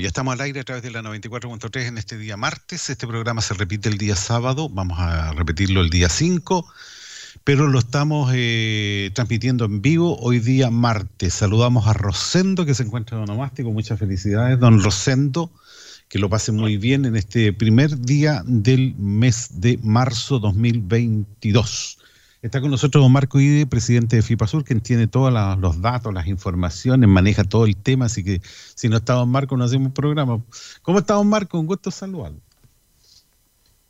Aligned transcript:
Ya 0.00 0.06
estamos 0.06 0.34
al 0.34 0.40
aire 0.40 0.60
a 0.60 0.64
través 0.64 0.84
de 0.84 0.90
la 0.92 1.02
94.3 1.02 1.88
en 1.88 1.98
este 1.98 2.16
día 2.16 2.36
martes. 2.36 2.88
Este 2.88 3.06
programa 3.06 3.42
se 3.42 3.54
repite 3.54 3.88
el 3.88 3.98
día 3.98 4.14
sábado, 4.14 4.68
vamos 4.68 4.98
a 5.00 5.32
repetirlo 5.32 5.80
el 5.80 5.90
día 5.90 6.08
5, 6.08 6.66
pero 7.42 7.66
lo 7.66 7.80
estamos 7.80 8.30
eh, 8.32 9.10
transmitiendo 9.14 9.64
en 9.64 9.82
vivo 9.82 10.16
hoy 10.20 10.38
día 10.38 10.70
martes. 10.70 11.34
Saludamos 11.34 11.88
a 11.88 11.94
Rosendo, 11.94 12.64
que 12.64 12.74
se 12.74 12.84
encuentra 12.84 13.16
en 13.16 13.24
Onomástico. 13.24 13.72
Muchas 13.72 13.98
felicidades, 13.98 14.60
don 14.60 14.82
Rosendo. 14.82 15.50
Que 16.08 16.18
lo 16.18 16.30
pase 16.30 16.52
muy 16.52 16.76
bien 16.76 17.04
en 17.04 17.16
este 17.16 17.52
primer 17.52 17.98
día 17.98 18.42
del 18.46 18.94
mes 18.96 19.60
de 19.60 19.78
marzo 19.82 20.38
2022. 20.38 21.97
Está 22.40 22.60
con 22.60 22.70
nosotros 22.70 23.02
don 23.02 23.10
Marco 23.10 23.40
Ide, 23.40 23.66
presidente 23.66 24.14
de 24.14 24.22
FIPASUR, 24.22 24.62
quien 24.62 24.80
tiene 24.80 25.08
todos 25.08 25.32
los 25.58 25.82
datos, 25.82 26.14
las 26.14 26.28
informaciones, 26.28 27.08
maneja 27.08 27.42
todo 27.42 27.66
el 27.66 27.76
tema, 27.76 28.04
así 28.04 28.22
que 28.22 28.40
si 28.76 28.88
no 28.88 28.98
está 28.98 29.14
don 29.14 29.28
Marco 29.28 29.56
no 29.56 29.64
hacemos 29.64 29.88
un 29.88 29.92
programa. 29.92 30.40
¿Cómo 30.82 31.00
está 31.00 31.14
don 31.14 31.28
Marco? 31.28 31.58
Un 31.58 31.66
gusto 31.66 31.90
saludarlo. 31.90 32.38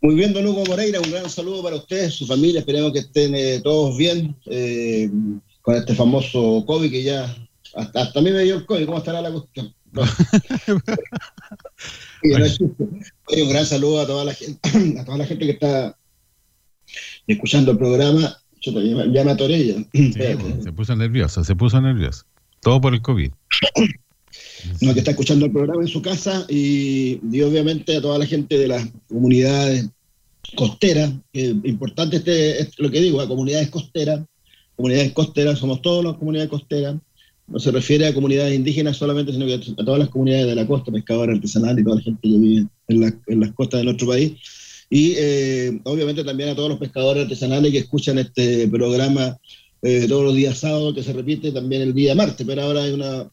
Muy 0.00 0.14
bien, 0.14 0.32
don 0.32 0.46
Hugo 0.46 0.64
Moreira, 0.64 0.98
un 1.00 1.10
gran 1.10 1.28
saludo 1.28 1.62
para 1.62 1.76
ustedes, 1.76 2.14
su 2.14 2.26
familia, 2.26 2.60
esperemos 2.60 2.92
que 2.92 3.00
estén 3.00 3.34
eh, 3.34 3.60
todos 3.62 3.98
bien 3.98 4.34
eh, 4.46 5.10
con 5.60 5.74
este 5.74 5.94
famoso 5.94 6.64
COVID 6.66 6.90
que 6.90 7.02
ya, 7.02 7.36
hasta, 7.74 8.12
a 8.18 8.22
mí 8.22 8.30
me 8.30 8.44
dio 8.44 8.54
el 8.54 8.64
COVID, 8.64 8.86
¿cómo 8.86 8.98
estará 8.98 9.20
la 9.20 9.30
cuestión? 9.30 9.74
un 12.22 13.48
gran 13.48 13.66
saludo 13.66 14.00
a 14.00 14.06
toda 14.06 14.24
la 14.24 14.32
gente, 14.34 14.70
a 15.00 15.04
toda 15.04 15.18
la 15.18 15.26
gente 15.26 15.44
que 15.44 15.52
está 15.52 15.97
escuchando 17.26 17.72
el 17.72 17.78
programa, 17.78 18.36
yo 18.60 18.72
ya, 18.80 19.24
me 19.24 19.30
atoré 19.30 19.66
ya. 19.66 19.74
se 20.62 20.72
puso 20.72 20.96
nervioso, 20.96 21.44
se 21.44 21.54
puso 21.54 21.80
nervioso. 21.80 22.24
Todo 22.60 22.80
por 22.80 22.94
el 22.94 23.02
COVID. 23.02 23.30
No, 24.80 24.92
que 24.92 25.00
está 25.00 25.12
escuchando 25.12 25.46
el 25.46 25.52
programa 25.52 25.82
en 25.82 25.88
su 25.88 26.02
casa 26.02 26.44
y, 26.48 27.18
obviamente 27.42 27.96
a 27.96 28.00
toda 28.00 28.18
la 28.18 28.26
gente 28.26 28.58
de 28.58 28.68
las 28.68 28.88
comunidades 29.08 29.88
costeras, 30.56 31.12
importante 31.32 32.16
este, 32.16 32.68
lo 32.78 32.90
que 32.90 33.00
digo, 33.00 33.20
a 33.20 33.28
comunidades 33.28 33.70
costeras, 33.70 34.20
comunidades 34.76 35.12
costeras, 35.12 35.58
somos 35.58 35.82
todas 35.82 36.04
las 36.04 36.16
comunidades 36.16 36.50
costeras, 36.50 36.96
no 37.46 37.58
se 37.58 37.70
refiere 37.70 38.06
a 38.06 38.14
comunidades 38.14 38.54
indígenas 38.54 38.96
solamente, 38.96 39.32
sino 39.32 39.46
que 39.46 39.54
a 39.54 39.84
todas 39.84 39.98
las 40.00 40.08
comunidades 40.08 40.46
de 40.46 40.54
la 40.54 40.66
costa, 40.66 40.92
pescadores 40.92 41.36
artesanales 41.36 41.80
y 41.80 41.84
toda 41.84 41.96
la 41.96 42.02
gente 42.02 42.20
que 42.22 42.38
vive 42.38 42.66
en, 42.88 43.20
en 43.26 43.40
las 43.40 43.52
costas 43.52 43.80
de 43.80 43.84
nuestro 43.84 44.08
país 44.08 44.36
y 44.90 45.14
eh, 45.16 45.80
obviamente 45.84 46.24
también 46.24 46.50
a 46.50 46.54
todos 46.54 46.70
los 46.70 46.78
pescadores 46.78 47.24
artesanales 47.24 47.72
que 47.72 47.78
escuchan 47.78 48.18
este 48.18 48.66
programa 48.68 49.38
eh, 49.82 50.06
todos 50.08 50.24
los 50.24 50.34
días 50.34 50.58
sábados, 50.58 50.94
que 50.94 51.02
se 51.02 51.12
repite 51.12 51.52
también 51.52 51.82
el 51.82 51.94
día 51.94 52.14
martes, 52.14 52.46
pero 52.46 52.62
ahora 52.62 52.82
hay 52.82 52.92
una 52.92 53.30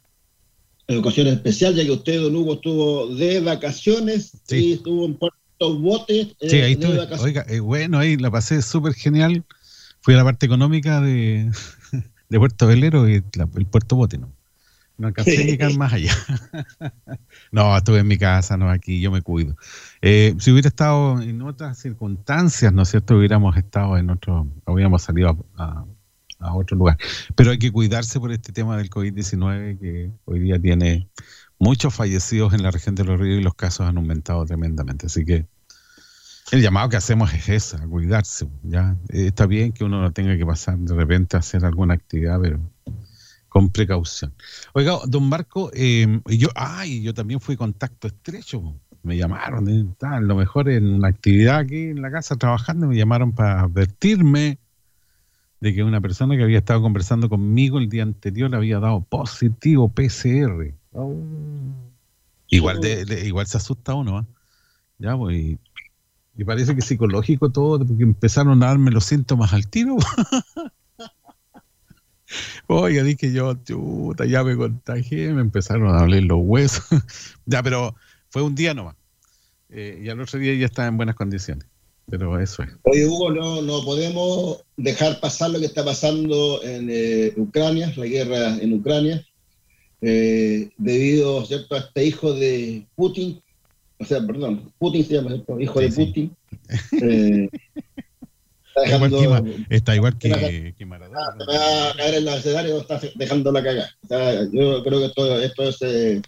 ocasión 1.00 1.28
especial, 1.28 1.74
ya 1.74 1.84
que 1.84 1.91
usted, 1.91 2.22
don 2.22 2.35
Hugo, 2.35 2.56
estuvo 2.56 3.07
de 3.16 3.40
vacaciones 3.40 4.34
y 4.50 4.74
estuvo 4.74 5.06
en 5.06 5.16
Puerto 5.16 5.79
Bote. 5.79 6.35
Eh, 6.40 6.50
sí, 6.50 6.57
ahí 6.57 6.74
estuve. 6.74 7.00
Oiga, 7.19 7.46
bueno, 7.62 8.00
ahí 8.00 8.18
la 8.18 8.29
pasé 8.29 8.62
súper 8.62 8.94
genial. 8.94 9.44
Fui 10.02 10.13
a 10.13 10.18
la 10.18 10.24
parte 10.24 10.46
económica 10.46 11.02
de, 11.02 11.50
de 12.29 12.40
Puerto 12.40 12.68
Velero 12.68 13.09
y 13.09 13.16
el 13.16 13.66
Puerto 13.66 13.96
Bote, 13.96 14.19
¿no? 14.19 14.31
No 14.97 15.08
alcancé 15.08 15.38
a 15.38 15.46
llegar 15.46 15.75
más 15.75 15.94
allá. 15.94 16.16
no, 17.52 17.75
estuve 17.75 18.00
en 18.00 18.08
mi 18.08 18.18
casa, 18.18 18.56
no 18.56 18.69
aquí, 18.69 19.02
yo 19.02 19.12
me 19.12 19.22
cuido. 19.22 19.58
Eh, 20.07 20.35
si 20.38 20.51
hubiera 20.51 20.67
estado 20.67 21.19
en 21.19 21.41
otras 21.41 21.79
circunstancias, 21.79 22.71
¿no 22.71 22.83
es 22.83 22.89
cierto? 22.89 23.17
Hubiéramos 23.17 23.57
estado 23.57 23.97
en 23.97 24.11
otro, 24.11 24.47
hubiéramos 24.67 25.01
salido 25.01 25.35
a, 25.57 25.83
otro 26.53 26.77
lugar. 26.77 26.95
Pero 27.33 27.49
hay 27.49 27.57
que 27.57 27.71
cuidarse 27.71 28.19
por 28.19 28.31
este 28.31 28.53
tema 28.53 28.77
del 28.77 28.91
COVID-19 28.91 29.79
que 29.79 30.11
hoy 30.25 30.39
día 30.41 30.59
tiene 30.59 31.09
muchos 31.57 31.91
fallecidos 31.91 32.53
en 32.53 32.61
la 32.61 32.69
región 32.69 32.93
de 32.93 33.03
los 33.03 33.19
ríos 33.19 33.39
y 33.39 33.43
los 33.43 33.55
casos 33.55 33.88
han 33.88 33.97
aumentado 33.97 34.45
tremendamente. 34.45 35.07
Así 35.07 35.25
que 35.25 35.47
el 36.51 36.61
llamado 36.61 36.89
que 36.89 36.97
hacemos 36.97 37.33
es 37.33 37.49
ese, 37.49 37.79
cuidarse. 37.87 38.47
¿ya? 38.61 38.95
Eh, 39.09 39.25
está 39.25 39.47
bien 39.47 39.72
que 39.72 39.85
uno 39.85 39.99
no 40.03 40.13
tenga 40.13 40.37
que 40.37 40.45
pasar 40.45 40.77
de 40.77 40.93
repente 40.93 41.35
a 41.35 41.39
hacer 41.39 41.66
alguna 41.66 41.95
actividad, 41.95 42.39
pero 42.39 42.59
con 43.55 43.69
precaución. 43.69 44.35
Oiga, 44.73 44.99
don 45.07 45.29
Marco, 45.29 45.72
eh, 45.73 46.19
yo, 46.27 46.49
ay, 46.55 47.01
yo 47.01 47.13
también 47.13 47.39
fui 47.39 47.55
contacto 47.55 48.07
estrecho. 48.07 48.75
Me 49.05 49.17
llamaron, 49.17 49.69
eh, 49.69 49.85
lo 50.21 50.35
mejor 50.35 50.67
en 50.67 50.95
una 50.95 51.09
actividad 51.09 51.59
aquí 51.59 51.89
en 51.89 52.01
la 52.01 52.09
casa 52.09 52.38
trabajando, 52.38 52.88
me 52.88 52.95
llamaron 52.95 53.33
para 53.33 53.61
advertirme 53.61 54.57
de 55.59 55.75
que 55.75 55.83
una 55.83 56.01
persona 56.01 56.35
que 56.35 56.41
había 56.41 56.57
estado 56.57 56.81
conversando 56.81 57.29
conmigo 57.29 57.77
el 57.77 57.88
día 57.88 58.01
anterior 58.01 58.55
había 58.55 58.79
dado 58.79 59.01
positivo 59.01 59.89
PCR. 59.89 60.73
Igual 62.47 62.81
de, 62.81 63.21
igual 63.27 63.45
se 63.45 63.57
asusta 63.57 63.93
uno, 63.93 64.17
¿ah? 64.17 64.25
Ya, 64.97 65.16
pues, 65.16 65.55
y, 66.35 66.43
parece 66.43 66.75
que 66.75 66.81
psicológico 66.81 67.51
todo, 67.51 67.85
porque 67.85 68.01
empezaron 68.01 68.63
a 68.63 68.66
darme 68.66 68.89
los 68.89 69.05
síntomas 69.05 69.53
al 69.53 69.67
tiro. 69.67 69.97
Oiga, 72.66 73.03
dije 73.03 73.31
yo, 73.31 73.53
chuta, 73.53 74.25
ya 74.25 74.43
me 74.43 74.57
contagié, 74.57 75.31
me 75.31 75.41
empezaron 75.41 75.93
a 75.93 75.99
doler 75.99 76.23
los 76.23 76.39
huesos. 76.41 76.87
ya, 77.45 77.61
pero 77.61 77.93
fue 78.35 78.41
un 78.41 78.53
día 78.53 78.73
nomás. 78.73 78.97
Eh, 79.69 80.01
y 80.03 80.09
al 80.09 80.19
otro 80.19 80.38
día 80.38 80.53
ya 80.56 80.66
estaba 80.66 80.90
en 80.90 80.97
buenas 80.97 81.16
condiciones. 81.16 81.66
Pero 82.09 82.38
eso 82.38 82.63
es. 82.63 82.69
Oye, 82.81 83.07
Hugo, 83.07 83.31
no, 83.31 83.62
no 83.62 83.81
podemos 83.85 84.62
dejar 84.75 85.22
pasar 85.22 85.51
lo 85.51 85.59
que 85.59 85.68
está 85.68 85.85
pasando 85.85 86.62
en 86.62 86.90
eh, 86.91 87.31
Ucrania, 87.38 87.94
la 87.96 88.06
guerra 88.06 88.57
en 88.57 88.73
Ucrania, 88.73 89.25
eh, 90.01 90.69
debido 90.75 91.46
¿cierto? 91.46 91.75
a 91.75 91.79
este 91.79 92.03
hijo 92.03 92.34
de 92.34 92.85
Putin, 92.96 93.41
o 94.00 94.03
sea, 94.03 94.19
perdón, 94.28 94.69
Putin 94.79 95.06
se 95.06 95.13
llama, 95.13 95.41
hijo 95.57 95.79
de 95.79 95.90
Putin. 95.94 96.35
Está, 99.69 99.96
igual 99.96 100.17
que, 100.17 100.75
que, 100.78 100.85
Maradona. 100.85 101.22
Ah, 101.22 101.35
va 101.50 101.90
a 101.91 101.96
caer 101.96 102.16
en 102.16 102.28
el 102.28 102.34
escenario, 102.34 102.81
está 102.81 103.00
dejando 103.16 103.50
la 103.53 103.63
cagada. 103.63 104.50
yo 104.52 104.84
creo 104.84 105.00
que 105.00 105.06
esto, 105.06 105.40
esto 105.40 105.63
es. 105.69 106.22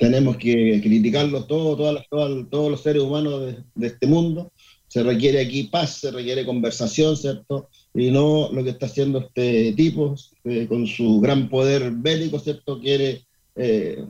Eh, 0.00 0.06
eh, 0.06 0.06
tenemos 0.06 0.36
que 0.36 0.80
criticarlo 0.82 1.44
todo, 1.44 1.76
todas 1.76 2.06
todos 2.50 2.70
los 2.70 2.82
seres 2.82 3.02
humanos 3.02 3.54
de, 3.74 3.86
este 3.86 4.06
mundo. 4.06 4.52
Se 4.88 5.02
requiere 5.02 5.40
aquí 5.40 5.64
paz, 5.64 6.00
se 6.00 6.10
requiere 6.10 6.44
conversación, 6.44 7.16
¿cierto? 7.16 7.68
Y 7.94 8.10
no 8.10 8.50
lo 8.52 8.64
que 8.64 8.70
está 8.70 8.86
haciendo 8.86 9.20
este 9.20 9.72
tipo, 9.74 10.16
eh, 10.44 10.66
con 10.68 10.86
su 10.86 11.20
gran 11.20 11.48
poder 11.48 11.92
bélico, 11.92 12.38
¿cierto? 12.38 12.80
Quiere 12.80 13.24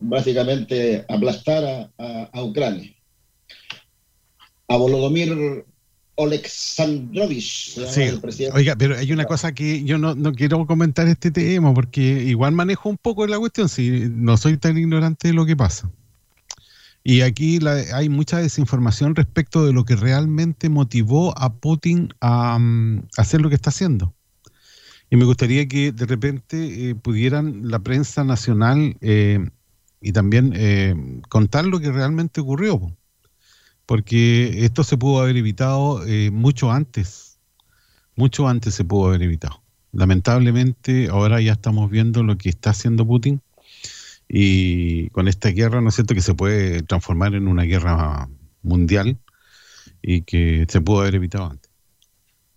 básicamente 0.01 1.05
aplastar 1.09 1.91
a, 1.99 2.31
a 2.33 2.45
Ucrania. 2.45 2.95
A 4.69 4.77
Volodymyr 4.77 5.65
Oleksandrovich. 6.17 7.79
Sí, 7.89 8.03
oiga, 8.53 8.77
pero 8.77 8.97
hay 8.97 9.13
una 9.13 9.25
cosa 9.25 9.53
que 9.53 9.85
yo 9.85 9.97
no, 9.99 10.33
quiero 10.33 10.67
comentar 10.67 11.09
este 11.09 11.31
tema 11.31 11.73
porque 11.73 12.01
igual 12.25 12.53
manejo 12.53 12.89
un 12.89 12.99
poco 12.99 13.27
la 13.27 13.39
cuestión, 13.39 13.69
si 13.69 14.09
no 14.11 14.37
soy 14.37 14.59
tan 14.59 14.77
ignorante 14.77 15.29
de 15.29 15.35
lo 15.35 15.47
que 15.47 15.57
pasa. 15.57 15.91
Y 17.03 17.23
aquí 17.23 17.59
hay 17.95 18.11
mucha 18.11 18.39
desinformación 18.39 19.17
respecto 19.17 19.65
de 19.65 19.73
lo 19.73 19.85
que 19.85 19.97
realmente 19.97 20.69
motivó 20.69 21.37
a 21.39 21.55
Putin 21.55 22.13
a, 22.21 22.59
mm, 22.59 23.09
hacer 23.17 23.41
lo 23.41 23.49
que 23.49 23.55
está 23.55 23.71
haciendo. 23.71 24.15
Y 25.09 25.17
me 25.17 25.25
gustaría 25.25 25.67
que 25.67 25.93
de 25.93 26.07
repente 26.07 26.91
eh, 26.91 26.95
pudieran 26.95 27.69
la 27.71 27.79
prensa 27.79 28.23
nacional 28.23 28.97
eh, 29.01 29.49
y 30.03 30.13
también 30.13 30.53
eh, 30.55 30.95
contar 31.29 31.65
lo 31.65 31.81
que 31.81 31.91
realmente 31.91 32.43
ocurrió 32.43 32.95
porque 33.91 34.65
esto 34.65 34.85
se 34.85 34.97
pudo 34.97 35.19
haber 35.19 35.37
evitado 35.37 36.07
eh, 36.07 36.31
mucho 36.31 36.71
antes, 36.71 37.41
mucho 38.15 38.47
antes 38.47 38.73
se 38.73 38.85
pudo 38.85 39.09
haber 39.09 39.23
evitado. 39.23 39.65
Lamentablemente 39.91 41.09
ahora 41.09 41.41
ya 41.41 41.55
estamos 41.55 41.91
viendo 41.91 42.23
lo 42.23 42.39
que 42.39 42.51
está 42.51 42.71
haciendo 42.71 43.05
Putin 43.05 43.43
y 44.29 45.11
con 45.11 45.27
esta 45.27 45.49
guerra, 45.49 45.81
¿no 45.81 45.89
es 45.89 45.97
cierto?, 45.97 46.15
que 46.15 46.21
se 46.21 46.35
puede 46.35 46.85
transformar 46.85 47.35
en 47.35 47.49
una 47.49 47.65
guerra 47.65 48.29
mundial 48.63 49.19
y 50.01 50.23
que 50.23 50.67
se 50.69 50.81
pudo 50.81 51.01
haber 51.01 51.17
evitado 51.17 51.51
antes. 51.51 51.73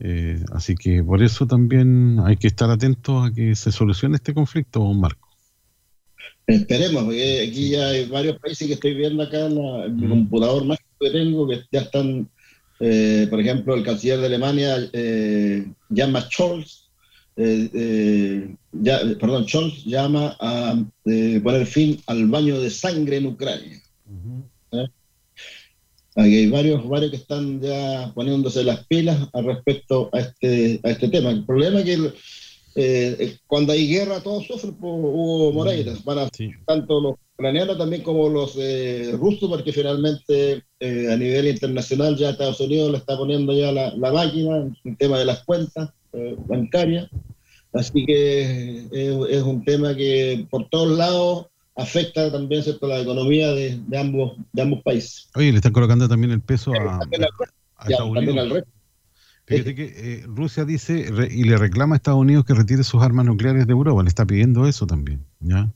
Eh, 0.02 0.46
así 0.52 0.76
que 0.76 1.04
por 1.04 1.24
eso 1.24 1.48
también 1.48 2.20
hay 2.24 2.38
que 2.38 2.46
estar 2.46 2.70
atentos 2.70 3.28
a 3.28 3.34
que 3.34 3.56
se 3.56 3.72
solucione 3.72 4.18
este 4.18 4.36
conflicto, 4.36 4.84
Marco. 4.94 5.23
Esperemos, 6.46 7.04
porque 7.06 7.48
aquí 7.50 7.70
ya 7.70 7.88
hay 7.88 8.06
varios 8.06 8.38
países 8.40 8.68
que 8.68 8.74
estoy 8.74 8.94
viendo 8.96 9.24
acá 9.24 9.46
en, 9.46 9.96
mi 9.96 10.08
computador 10.08 10.66
mágico 10.66 10.90
que 11.00 11.10
tengo 11.10 11.48
que 11.48 11.62
ya 11.72 11.82
están, 11.82 12.30
eh, 12.80 13.28
por 13.30 13.40
ejemplo, 13.40 13.76
el 13.76 13.84
canciller 13.84 14.20
de 14.20 14.26
Alemania, 14.26 14.90
eh, 14.92 15.66
llama 15.90 16.28
Scholz, 16.30 16.90
eh, 17.38 18.56
ya, 18.74 19.02
perdón, 19.20 19.48
Scholz 19.48 19.86
llama 19.86 20.36
a 20.40 20.76
poner 21.04 21.66
fin 21.66 22.02
al 22.08 22.28
baño 22.28 22.60
de 22.60 22.70
sangre 22.70 23.18
en 23.18 23.28
Ucrania. 23.28 23.82
Aquí 26.16 26.36
hay 26.36 26.50
varios, 26.50 26.88
varios 26.88 27.10
que 27.10 27.18
están 27.18 27.60
ya 27.60 28.12
poniéndose 28.14 28.64
las 28.64 28.86
pilas 28.86 29.30
al 29.34 29.46
respecto 29.46 30.10
a 30.14 30.20
este, 30.20 30.80
a 30.84 30.92
este 30.92 31.08
tema. 31.08 31.32
El 31.32 31.44
problema 31.44 31.80
es 31.80 31.86
que 31.86 32.14
eh, 32.76 33.38
cuando 33.46 33.74
hay 33.74 33.88
guerra 33.88 34.20
todos 34.22 34.48
sufren 34.48 34.74
por 34.74 35.00
Hugo 35.00 35.52
Moreira, 35.54 35.94
para 36.04 36.28
tanto 36.66 37.00
los 37.00 37.16
ucranianos 37.36 37.78
también 37.78 38.02
como 38.02 38.30
los 38.30 38.56
eh, 38.58 39.12
rusos, 39.14 39.48
porque 39.50 39.72
finalmente 39.72 40.64
eh, 40.80 41.12
a 41.12 41.16
nivel 41.16 41.48
internacional 41.48 42.16
ya 42.18 42.32
Estados 42.32 42.60
Unidos 42.60 42.92
le 42.92 42.98
está 42.98 43.16
poniendo 43.16 43.54
ya 43.54 43.72
la, 43.72 44.12
máquina 44.12 44.58
en 44.58 44.76
el 44.86 44.98
tema 44.98 45.20
de 45.20 45.26
las 45.26 45.44
cuentas 45.44 45.92
bancarias. 46.48 47.10
Así 47.74 48.06
que 48.06 48.88
es, 48.92 49.44
un 49.44 49.64
tema 49.64 49.96
que 49.96 50.46
por 50.50 50.70
todos 50.70 50.96
lados 50.96 51.48
afecta 51.76 52.32
también 52.32 52.62
¿cierto? 52.62 52.88
la 52.88 53.00
economía 53.00 53.52
de, 53.52 53.82
ambos, 53.98 54.34
de 54.52 54.62
ambos 54.62 54.84
países. 54.84 55.28
Oye, 55.36 55.52
le 55.52 55.58
están 55.58 55.74
colocando 55.74 56.08
también 56.08 56.32
el 56.32 56.42
peso 56.42 56.72
a, 56.74 57.00
también 57.00 58.40
al 58.40 58.50
resto. 58.50 58.70
Fíjate 59.46 59.76
que 59.76 59.94
eh, 59.96 60.26
Rusia 60.28 60.64
dice 60.64 61.12
y 61.30 61.44
le 61.44 61.58
reclama 61.58 61.96
a 61.96 61.98
Estados 61.98 62.20
Unidos 62.20 62.46
que 62.46 62.54
retire 62.54 62.84
sus 62.84 63.02
armas 63.02 63.26
nucleares 63.26 63.68
de 63.68 63.74
Europa, 63.74 64.02
le 64.02 64.08
está 64.08 64.26
pidiendo 64.26 64.66
eso 64.68 64.88
también, 64.88 65.26
¿ya? 65.42 65.70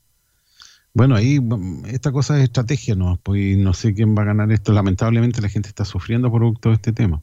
Bueno, 0.98 1.16
ahí 1.16 1.40
mm, 1.40 1.86
esta 1.88 2.12
cosa 2.12 2.38
es 2.38 2.46
estrategia, 2.46 2.96
¿no? 2.96 3.20
Pues 3.22 3.56
no 3.56 3.74
sé 3.74 3.94
quién 3.94 4.18
va 4.18 4.24
a 4.24 4.26
ganar 4.26 4.52
esto. 4.52 4.74
Lamentablemente 4.74 5.42
la 5.42 5.50
gente 5.50 5.70
está 5.70 5.86
sufriendo 5.86 6.32
producto 6.32 6.70
de 6.70 6.76
este 6.76 6.92
tema. 6.92 7.22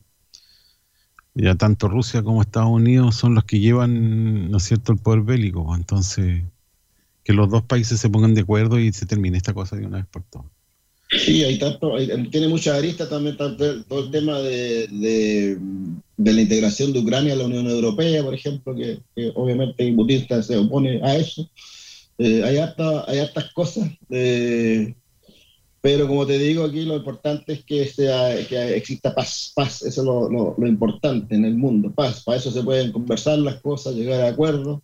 Ya 1.34 1.56
tanto 1.56 1.88
Rusia 1.88 2.22
como 2.22 2.40
Estados 2.40 2.70
Unidos 2.70 3.16
son 3.16 3.34
los 3.34 3.42
que 3.42 3.58
llevan, 3.58 4.50
¿no 4.50 4.58
es 4.58 4.62
cierto?, 4.62 4.92
el 4.92 4.98
poder 4.98 5.22
bélico. 5.22 5.74
Entonces, 5.74 6.44
que 7.24 7.32
los 7.32 7.50
dos 7.50 7.64
países 7.64 7.98
se 7.98 8.08
pongan 8.10 8.34
de 8.34 8.42
acuerdo 8.42 8.78
y 8.78 8.92
se 8.92 9.06
termine 9.06 9.38
esta 9.38 9.54
cosa 9.54 9.74
de 9.74 9.86
una 9.86 9.96
vez 9.98 10.06
por 10.06 10.22
todas. 10.22 10.46
Sí, 11.18 11.44
hay 11.44 11.58
tanto, 11.58 11.96
tiene 12.30 12.48
mucha 12.48 12.76
arista 12.76 13.08
también 13.08 13.36
todo 13.36 14.04
el 14.04 14.10
tema 14.10 14.38
de, 14.40 14.88
de, 16.16 16.32
la 16.32 16.40
integración 16.40 16.92
de 16.92 17.00
Ucrania 17.00 17.34
a 17.34 17.36
la 17.36 17.44
Unión 17.44 17.68
Europea, 17.68 18.22
por 18.22 18.34
ejemplo, 18.34 18.74
que, 18.74 19.00
obviamente 19.34 19.92
Putin 19.92 20.26
se 20.42 20.56
opone 20.56 21.00
a 21.02 21.16
eso. 21.16 21.48
Eh, 22.18 22.42
hay, 22.44 22.58
harta, 22.58 23.04
hay 23.08 23.18
hartas 23.18 23.52
cosas, 23.52 23.90
eh, 24.08 24.94
pero 25.80 26.06
como 26.06 26.26
te 26.26 26.38
digo 26.38 26.64
aquí, 26.64 26.84
lo 26.84 26.96
importante 26.96 27.54
es 27.54 27.64
que, 27.64 27.86
sea, 27.86 28.36
que 28.46 28.76
exista 28.76 29.14
paz, 29.14 29.52
paz, 29.54 29.82
eso 29.82 30.00
es 30.00 30.06
lo, 30.06 30.54
lo, 30.56 30.66
importante 30.66 31.34
en 31.34 31.44
el 31.44 31.56
mundo, 31.56 31.92
paz. 31.92 32.22
Para 32.22 32.38
eso 32.38 32.50
se 32.50 32.62
pueden 32.62 32.92
conversar 32.92 33.38
las 33.38 33.60
cosas, 33.60 33.94
llegar 33.94 34.20
a 34.20 34.28
acuerdos, 34.28 34.80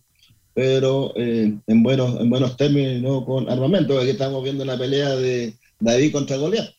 pero 0.53 1.13
eh, 1.15 1.57
en, 1.65 1.83
buenos, 1.83 2.19
en 2.19 2.29
buenos 2.29 2.57
términos, 2.57 3.01
no 3.01 3.25
con 3.25 3.49
armamento. 3.49 3.99
Aquí 3.99 4.11
estamos 4.11 4.43
viendo 4.43 4.63
una 4.63 4.77
pelea 4.77 5.15
de 5.15 5.55
David 5.81 6.11
contra 6.11 6.37
Goliat. 6.37 6.69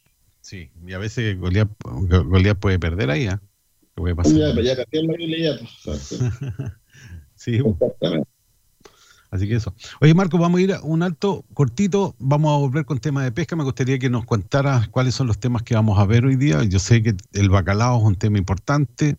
Sí, 0.40 0.70
y 0.86 0.92
a 0.92 0.98
veces 0.98 1.38
Goliat, 1.38 1.68
puede 2.58 2.78
perder 2.78 3.10
ahí, 3.10 3.26
¿eh? 3.26 3.38
puede 3.94 4.14
pasar? 4.14 4.32
Ya, 4.32 4.62
ya 4.62 4.76
cambió 4.76 5.02
la 5.02 5.16
Biblia 5.16 5.58
pues. 5.58 6.24
sí. 7.36 7.56
Exactamente. 7.64 8.28
Así 9.32 9.48
que 9.48 9.54
eso. 9.54 9.74
Oye, 10.02 10.12
Marco, 10.12 10.36
vamos 10.36 10.58
a 10.58 10.62
ir 10.62 10.74
a 10.74 10.82
un 10.82 11.02
alto 11.02 11.46
cortito. 11.54 12.14
Vamos 12.18 12.52
a 12.52 12.58
volver 12.58 12.84
con 12.84 12.98
tema 12.98 13.24
de 13.24 13.32
pesca. 13.32 13.56
Me 13.56 13.64
gustaría 13.64 13.98
que 13.98 14.10
nos 14.10 14.26
contaras 14.26 14.88
cuáles 14.88 15.14
son 15.14 15.26
los 15.26 15.38
temas 15.38 15.62
que 15.62 15.74
vamos 15.74 15.98
a 15.98 16.04
ver 16.04 16.26
hoy 16.26 16.36
día. 16.36 16.62
Yo 16.64 16.78
sé 16.78 17.02
que 17.02 17.14
el 17.32 17.48
bacalao 17.48 17.98
es 17.98 18.04
un 18.04 18.16
tema 18.16 18.36
importante, 18.36 19.16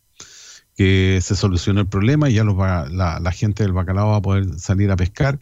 que 0.76 1.18
se 1.20 1.36
solucionó 1.36 1.82
el 1.82 1.88
problema 1.88 2.30
y 2.30 2.36
ya 2.36 2.44
los 2.44 2.56
la, 2.56 3.20
la 3.20 3.32
gente 3.32 3.64
del 3.64 3.74
bacalao 3.74 4.10
va 4.10 4.18
a 4.18 4.22
poder 4.22 4.60
salir 4.60 4.92
a 4.92 4.96
pescar. 4.96 5.40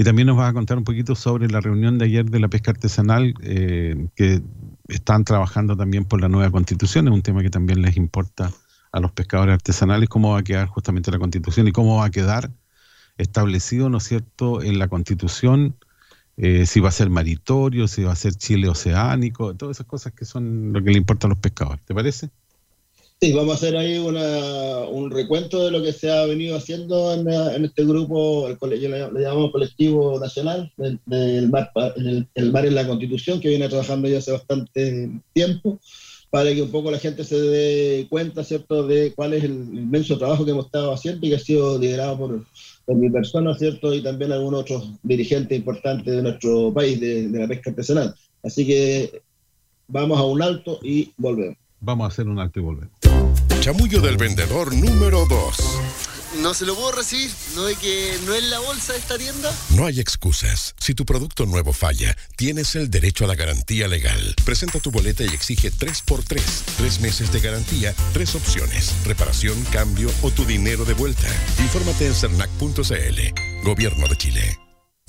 Y 0.00 0.02
también 0.02 0.28
nos 0.28 0.38
vas 0.38 0.48
a 0.48 0.54
contar 0.54 0.78
un 0.78 0.84
poquito 0.84 1.14
sobre 1.14 1.46
la 1.50 1.60
reunión 1.60 1.98
de 1.98 2.06
ayer 2.06 2.24
de 2.24 2.40
la 2.40 2.48
pesca 2.48 2.70
artesanal, 2.70 3.34
eh, 3.42 4.08
que 4.16 4.40
están 4.88 5.24
trabajando 5.24 5.76
también 5.76 6.06
por 6.06 6.22
la 6.22 6.28
nueva 6.30 6.50
constitución, 6.50 7.06
es 7.06 7.12
un 7.12 7.20
tema 7.20 7.42
que 7.42 7.50
también 7.50 7.82
les 7.82 7.98
importa 7.98 8.50
a 8.92 9.00
los 9.00 9.12
pescadores 9.12 9.52
artesanales, 9.52 10.08
cómo 10.08 10.30
va 10.30 10.38
a 10.38 10.42
quedar 10.42 10.68
justamente 10.68 11.10
la 11.10 11.18
constitución 11.18 11.68
y 11.68 11.72
cómo 11.72 11.98
va 11.98 12.06
a 12.06 12.10
quedar 12.10 12.50
establecido, 13.18 13.90
¿no 13.90 13.98
es 13.98 14.04
cierto?, 14.04 14.62
en 14.62 14.78
la 14.78 14.88
constitución, 14.88 15.76
eh, 16.38 16.64
si 16.64 16.80
va 16.80 16.88
a 16.88 16.92
ser 16.92 17.10
maritorio, 17.10 17.86
si 17.86 18.02
va 18.02 18.12
a 18.12 18.16
ser 18.16 18.32
Chile 18.36 18.70
oceánico, 18.70 19.54
todas 19.54 19.76
esas 19.76 19.86
cosas 19.86 20.14
que 20.14 20.24
son 20.24 20.72
lo 20.72 20.82
que 20.82 20.92
le 20.92 20.96
importa 20.96 21.26
a 21.26 21.28
los 21.28 21.38
pescadores. 21.40 21.84
¿Te 21.84 21.94
parece? 21.94 22.30
Sí, 23.22 23.32
vamos 23.34 23.52
a 23.52 23.56
hacer 23.56 23.76
ahí 23.76 23.98
un 23.98 25.10
recuento 25.10 25.62
de 25.62 25.70
lo 25.70 25.82
que 25.82 25.92
se 25.92 26.10
ha 26.10 26.24
venido 26.24 26.56
haciendo 26.56 27.12
en, 27.12 27.66
este 27.66 27.84
grupo, 27.84 28.48
el, 28.48 28.80
le, 28.80 28.88
llamamos 28.88 29.52
colectivo 29.52 30.18
nacional 30.18 30.72
del, 30.78 31.50
mar, 31.50 31.70
el, 31.96 32.50
mar 32.50 32.64
en 32.64 32.74
la 32.74 32.86
Constitución, 32.86 33.38
que 33.38 33.50
viene 33.50 33.68
trabajando 33.68 34.08
ya 34.08 34.18
hace 34.18 34.32
bastante 34.32 35.10
tiempo, 35.34 35.78
para 36.30 36.54
que 36.54 36.62
un 36.62 36.70
poco 36.70 36.90
la 36.90 36.98
gente 36.98 37.22
se 37.24 37.38
dé 37.38 38.06
cuenta, 38.08 38.42
¿cierto?, 38.42 38.86
de 38.86 39.12
cuál 39.12 39.34
es 39.34 39.44
el 39.44 39.52
inmenso 39.52 40.16
trabajo 40.16 40.46
que 40.46 40.52
hemos 40.52 40.64
estado 40.64 40.90
haciendo 40.90 41.26
y 41.26 41.28
que 41.28 41.36
ha 41.36 41.40
sido 41.40 41.78
liderado 41.78 42.16
por, 42.16 42.96
mi 42.96 43.10
persona, 43.10 43.54
¿cierto?, 43.54 43.92
y 43.92 44.02
también 44.02 44.32
algunos 44.32 44.62
otros 44.62 44.92
dirigentes 45.02 45.58
importantes 45.58 46.16
de 46.16 46.22
nuestro 46.22 46.72
país, 46.72 46.98
de 46.98 47.28
la 47.28 47.46
pesca 47.46 47.68
artesanal. 47.68 48.14
Así 48.42 48.66
que 48.66 49.20
vamos 49.88 50.18
a 50.18 50.24
un 50.24 50.40
alto 50.40 50.80
y 50.82 51.12
volvemos. 51.18 51.59
Vamos 51.80 52.04
a 52.04 52.08
hacer 52.08 52.28
un 52.28 52.38
alto 52.38 52.60
y 52.60 52.62
volver. 52.62 52.88
Chamullo 53.60 54.00
del 54.00 54.16
vendedor 54.16 54.74
número 54.74 55.26
2. 55.26 55.56
No 56.42 56.54
se 56.54 56.64
lo 56.64 56.76
puedo 56.76 56.92
recibir, 56.92 57.30
no 57.56 57.66
es 57.66 57.76
que 57.78 58.16
no 58.24 58.34
es 58.34 58.44
la 58.44 58.60
bolsa 58.60 58.92
de 58.92 59.00
esta 59.00 59.18
tienda. 59.18 59.52
No 59.74 59.84
hay 59.84 59.98
excusas. 59.98 60.76
Si 60.78 60.94
tu 60.94 61.04
producto 61.04 61.44
nuevo 61.44 61.72
falla, 61.72 62.16
tienes 62.36 62.76
el 62.76 62.88
derecho 62.88 63.24
a 63.24 63.28
la 63.28 63.34
garantía 63.34 63.88
legal. 63.88 64.36
Presenta 64.44 64.78
tu 64.78 64.92
boleta 64.92 65.24
y 65.24 65.28
exige 65.28 65.72
3x3, 65.72 66.40
3 66.76 67.00
meses 67.00 67.32
de 67.32 67.40
garantía, 67.40 67.94
tres 68.12 68.34
opciones, 68.36 68.94
reparación, 69.04 69.60
cambio 69.72 70.08
o 70.22 70.30
tu 70.30 70.44
dinero 70.44 70.84
de 70.84 70.94
vuelta. 70.94 71.28
Infórmate 71.58 72.06
en 72.06 72.14
cernac.cl. 72.14 73.64
Gobierno 73.64 74.06
de 74.06 74.16
Chile. 74.16 74.69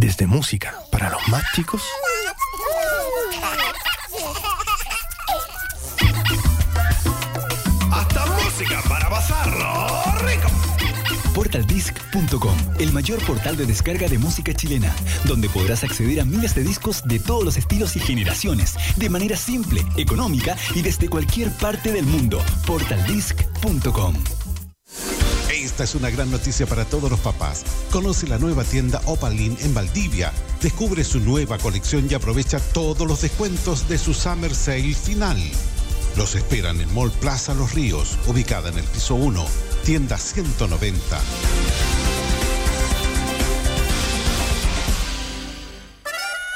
Desde 0.00 0.26
música 0.26 0.74
para 0.90 1.10
los 1.10 1.28
más 1.28 1.42
chicos 1.54 1.82
hasta 7.92 8.26
música 8.26 8.80
para 8.88 9.10
pasarlo 9.10 9.86
rico. 10.24 10.48
Portaldisc.com, 11.34 12.56
el 12.78 12.94
mayor 12.94 13.22
portal 13.26 13.58
de 13.58 13.66
descarga 13.66 14.08
de 14.08 14.16
música 14.16 14.54
chilena, 14.54 14.90
donde 15.24 15.50
podrás 15.50 15.84
acceder 15.84 16.20
a 16.20 16.24
miles 16.24 16.54
de 16.54 16.64
discos 16.64 17.02
de 17.04 17.18
todos 17.18 17.44
los 17.44 17.58
estilos 17.58 17.94
y 17.96 18.00
generaciones, 18.00 18.76
de 18.96 19.10
manera 19.10 19.36
simple, 19.36 19.84
económica 19.98 20.56
y 20.74 20.80
desde 20.80 21.10
cualquier 21.10 21.50
parte 21.50 21.92
del 21.92 22.06
mundo. 22.06 22.42
Portaldisc.com. 22.66 24.14
Esta 25.70 25.84
es 25.84 25.94
una 25.94 26.10
gran 26.10 26.32
noticia 26.32 26.66
para 26.66 26.84
todos 26.84 27.08
los 27.08 27.20
papás. 27.20 27.64
Conoce 27.92 28.26
la 28.26 28.38
nueva 28.38 28.64
tienda 28.64 29.00
Opalin 29.04 29.56
en 29.60 29.72
Valdivia. 29.72 30.32
Descubre 30.60 31.04
su 31.04 31.20
nueva 31.20 31.58
colección 31.58 32.08
y 32.10 32.14
aprovecha 32.14 32.58
todos 32.58 33.06
los 33.06 33.20
descuentos 33.22 33.88
de 33.88 33.96
su 33.96 34.12
Summer 34.12 34.52
Sale 34.52 34.94
final. 34.94 35.38
Los 36.16 36.34
esperan 36.34 36.80
en 36.80 36.92
Mall 36.92 37.12
Plaza 37.12 37.54
Los 37.54 37.72
Ríos, 37.72 38.18
ubicada 38.26 38.70
en 38.70 38.78
el 38.78 38.84
piso 38.84 39.14
1, 39.14 39.46
tienda 39.84 40.18
190. 40.18 41.20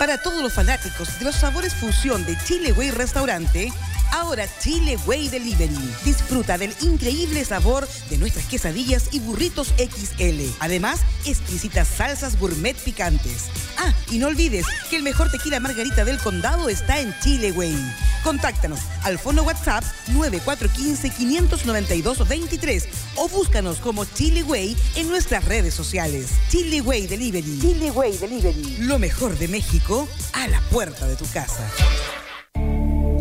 Para 0.00 0.18
todos 0.18 0.42
los 0.42 0.52
fanáticos 0.52 1.21
de 1.21 1.25
los 1.25 1.37
sabores 1.37 1.73
fusión 1.73 2.26
de 2.26 2.37
Chile 2.44 2.73
Way 2.73 2.90
Restaurante, 2.90 3.73
ahora 4.12 4.46
Chile 4.61 4.99
Way 5.06 5.28
Delivery. 5.28 5.94
Disfruta 6.04 6.58
del 6.58 6.75
increíble 6.80 7.44
sabor 7.44 7.88
de 8.11 8.18
nuestras 8.18 8.46
quesadillas 8.46 9.08
y 9.12 9.20
burritos 9.20 9.73
XL. 9.76 10.42
Además, 10.61 11.00
exquisitas 11.25 11.88
salsas 11.88 12.38
gourmet 12.38 12.76
picantes. 12.76 13.44
Ah, 13.78 13.92
y 14.11 14.18
no 14.18 14.26
olvides 14.28 14.66
que 14.90 14.96
el 14.96 15.02
mejor 15.02 15.30
tequila 15.30 15.61
margarita 15.61 16.04
del 16.04 16.18
condado 16.18 16.68
está 16.68 17.00
en 17.00 17.14
Chile 17.20 17.52
Way. 17.52 17.76
Contáctanos 18.23 18.80
al 19.02 19.18
fono 19.18 19.42
WhatsApp 19.42 19.84
9415-592-23 20.12 22.84
o 23.16 23.28
búscanos 23.28 23.78
como 23.78 24.04
Chile 24.04 24.42
Way 24.42 24.76
en 24.96 25.08
nuestras 25.08 25.44
redes 25.44 25.75
sociales. 25.75 26.30
Chile 26.49 26.80
Way 26.80 27.06
Delivery. 27.06 27.58
Chile 27.61 27.90
Way 27.90 28.16
Delivery. 28.16 28.76
Lo 28.80 28.99
mejor 28.99 29.37
de 29.38 29.49
México 29.49 30.08
a 30.32 30.49
la 30.49 30.61
puerta 30.70 31.06
de 31.06 31.16
tu 31.16 31.26
casa. 31.26 31.70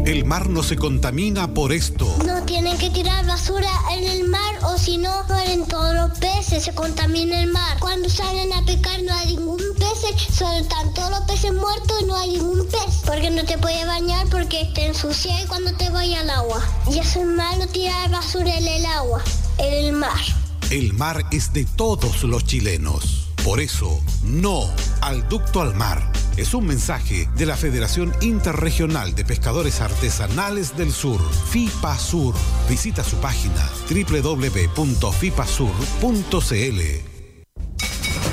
El 0.05 0.25
mar 0.25 0.49
no 0.49 0.63
se 0.63 0.75
contamina 0.75 1.53
por 1.53 1.71
esto. 1.71 2.13
No 2.25 2.43
tienen 2.43 2.77
que 2.77 2.89
tirar 2.89 3.25
basura 3.25 3.71
en 3.93 4.03
el 4.03 4.27
mar 4.27 4.53
o 4.63 4.77
si 4.77 4.97
no 4.97 5.09
mueren 5.29 5.65
todos 5.65 5.95
los 5.95 6.19
peces, 6.19 6.65
se 6.65 6.75
contamina 6.75 7.39
el 7.39 7.49
mar. 7.49 7.77
Cuando 7.79 8.09
salen 8.09 8.51
a 8.51 8.65
pescar 8.65 9.01
no 9.01 9.13
hay 9.13 9.37
ningún 9.37 9.61
pez, 9.79 10.27
solo 10.35 10.55
están 10.55 10.93
todos 10.93 11.09
los 11.09 11.21
peces 11.21 11.53
muertos 11.53 12.01
y 12.01 12.05
no 12.05 12.17
hay 12.17 12.31
ningún 12.31 12.67
pez. 12.67 13.01
Porque 13.05 13.29
no 13.29 13.45
te 13.45 13.57
puedes 13.57 13.87
bañar 13.87 14.27
porque 14.27 14.69
te 14.75 14.87
ensucia 14.87 15.33
cuando 15.47 15.71
te 15.75 15.89
vaya 15.89 16.19
al 16.19 16.29
agua. 16.31 16.61
Y 16.91 16.99
eso 16.99 17.21
es 17.21 17.27
malo 17.27 17.65
tirar 17.67 18.11
basura 18.11 18.57
en 18.57 18.67
el 18.67 18.85
agua, 18.85 19.23
en 19.57 19.85
el 19.85 19.93
mar. 19.93 20.21
El 20.69 20.91
mar 20.91 21.23
es 21.31 21.53
de 21.53 21.63
todos 21.63 22.23
los 22.23 22.45
chilenos. 22.45 23.29
Por 23.45 23.61
eso, 23.61 24.01
no 24.21 24.69
al 24.99 25.29
ducto 25.29 25.61
al 25.61 25.73
mar 25.75 26.11
es 26.37 26.53
un 26.53 26.65
mensaje 26.65 27.29
de 27.37 27.45
la 27.45 27.55
Federación 27.55 28.13
Interregional 28.21 29.13
de 29.15 29.25
Pescadores 29.25 29.81
Artesanales 29.81 30.75
del 30.75 30.91
Sur, 30.91 31.21
FIPASUR. 31.49 32.33
Visita 32.69 33.03
su 33.03 33.17
página 33.17 33.69
www.fipasur.cl. 33.89 34.39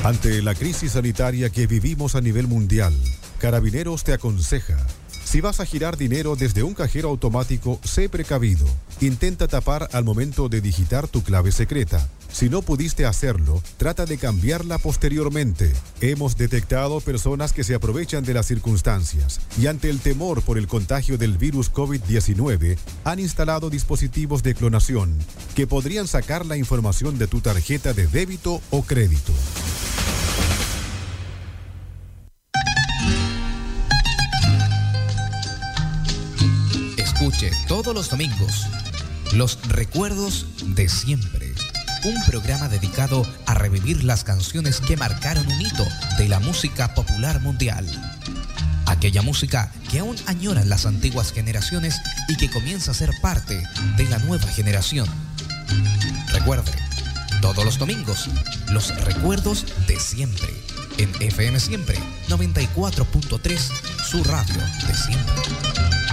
Ante 0.04 0.42
la 0.42 0.54
crisis 0.54 0.92
sanitaria 0.92 1.50
que 1.50 1.66
vivimos 1.66 2.14
a 2.14 2.20
nivel 2.20 2.46
mundial, 2.46 2.94
Carabineros 3.38 4.04
te 4.04 4.12
aconseja 4.12 4.78
si 5.30 5.40
vas 5.40 5.60
a 5.60 5.64
girar 5.64 5.96
dinero 5.96 6.34
desde 6.34 6.64
un 6.64 6.74
cajero 6.74 7.08
automático, 7.08 7.78
sé 7.84 8.08
precavido. 8.08 8.66
Intenta 9.00 9.46
tapar 9.46 9.88
al 9.92 10.02
momento 10.02 10.48
de 10.48 10.60
digitar 10.60 11.06
tu 11.06 11.22
clave 11.22 11.52
secreta. 11.52 12.08
Si 12.32 12.48
no 12.48 12.62
pudiste 12.62 13.06
hacerlo, 13.06 13.62
trata 13.76 14.06
de 14.06 14.18
cambiarla 14.18 14.78
posteriormente. 14.78 15.72
Hemos 16.00 16.36
detectado 16.36 17.00
personas 17.00 17.52
que 17.52 17.62
se 17.62 17.76
aprovechan 17.76 18.24
de 18.24 18.34
las 18.34 18.46
circunstancias 18.46 19.40
y 19.56 19.68
ante 19.68 19.88
el 19.88 20.00
temor 20.00 20.42
por 20.42 20.58
el 20.58 20.66
contagio 20.66 21.16
del 21.16 21.38
virus 21.38 21.72
COVID-19, 21.72 22.76
han 23.04 23.20
instalado 23.20 23.70
dispositivos 23.70 24.42
de 24.42 24.56
clonación 24.56 25.16
que 25.54 25.68
podrían 25.68 26.08
sacar 26.08 26.44
la 26.44 26.56
información 26.56 27.18
de 27.18 27.28
tu 27.28 27.40
tarjeta 27.40 27.92
de 27.92 28.08
débito 28.08 28.60
o 28.70 28.82
crédito. 28.82 29.32
Escuche 37.20 37.50
todos 37.68 37.94
los 37.94 38.08
domingos 38.08 38.66
Los 39.32 39.58
Recuerdos 39.68 40.46
de 40.74 40.88
Siempre. 40.88 41.52
Un 42.04 42.14
programa 42.24 42.70
dedicado 42.70 43.26
a 43.44 43.52
revivir 43.52 44.04
las 44.04 44.24
canciones 44.24 44.80
que 44.80 44.96
marcaron 44.96 45.46
un 45.46 45.60
hito 45.60 45.86
de 46.16 46.30
la 46.30 46.40
música 46.40 46.94
popular 46.94 47.42
mundial. 47.42 47.86
Aquella 48.86 49.20
música 49.20 49.70
que 49.90 49.98
aún 49.98 50.16
añoran 50.28 50.70
las 50.70 50.86
antiguas 50.86 51.30
generaciones 51.30 52.00
y 52.28 52.38
que 52.38 52.48
comienza 52.48 52.92
a 52.92 52.94
ser 52.94 53.10
parte 53.20 53.62
de 53.98 54.04
la 54.04 54.18
nueva 54.20 54.46
generación. 54.46 55.06
Recuerde, 56.32 56.72
todos 57.42 57.66
los 57.66 57.76
domingos, 57.76 58.30
los 58.70 58.98
recuerdos 59.04 59.66
de 59.86 60.00
siempre. 60.00 60.48
En 60.96 61.10
FM 61.20 61.60
Siempre 61.60 61.98
94.3, 62.30 63.58
su 64.08 64.24
radio 64.24 64.62
de 64.86 64.94
siempre. 64.94 66.09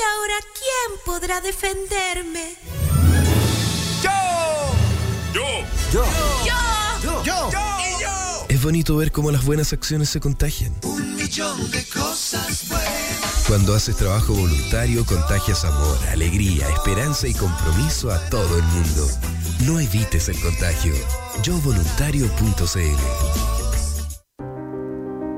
¿Y 0.00 0.02
ahora 0.02 0.34
quién 0.54 0.98
podrá 1.04 1.40
defenderme? 1.40 2.56
¡Yo! 4.02 4.10
¡Yo! 5.34 5.44
¡Yo! 5.92 6.04
¡Yo! 7.02 7.22
¡Yo! 7.24 7.50
¡Y 7.50 8.02
yo! 8.02 8.46
Es 8.48 8.62
bonito 8.62 8.96
ver 8.96 9.12
cómo 9.12 9.30
las 9.30 9.44
buenas 9.44 9.72
acciones 9.72 10.08
se 10.08 10.20
contagian. 10.20 10.74
Un 10.82 11.16
millón 11.16 11.70
de 11.70 11.84
cosas 11.86 12.68
buenas. 12.68 13.44
Cuando 13.46 13.74
haces 13.74 13.96
trabajo 13.96 14.32
voluntario, 14.32 15.04
contagias 15.04 15.64
amor, 15.64 15.98
alegría, 16.10 16.68
esperanza 16.68 17.26
y 17.26 17.34
compromiso 17.34 18.10
a 18.10 18.18
todo 18.30 18.56
el 18.56 18.64
mundo. 18.64 19.08
No 19.66 19.80
evites 19.80 20.28
el 20.28 20.40
contagio. 20.40 20.94
YoVoluntario.cl 21.42 23.69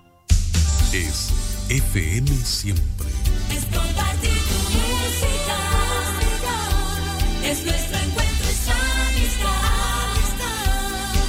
Es 0.94 1.34
FM 1.70 2.30
Siempre. 2.46 3.10
Es 3.52 3.66
Es 7.54 7.64
nuestro 7.66 7.98
encuentro, 8.00 8.50
es 8.50 8.68
amistad. 8.68 9.52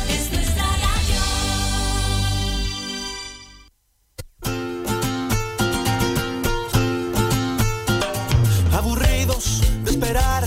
Es 0.09 0.33
nuestra 0.33 0.65
radio. 0.65 1.21
Aburridos 8.73 9.61
de 9.85 9.91
esperar 9.91 10.45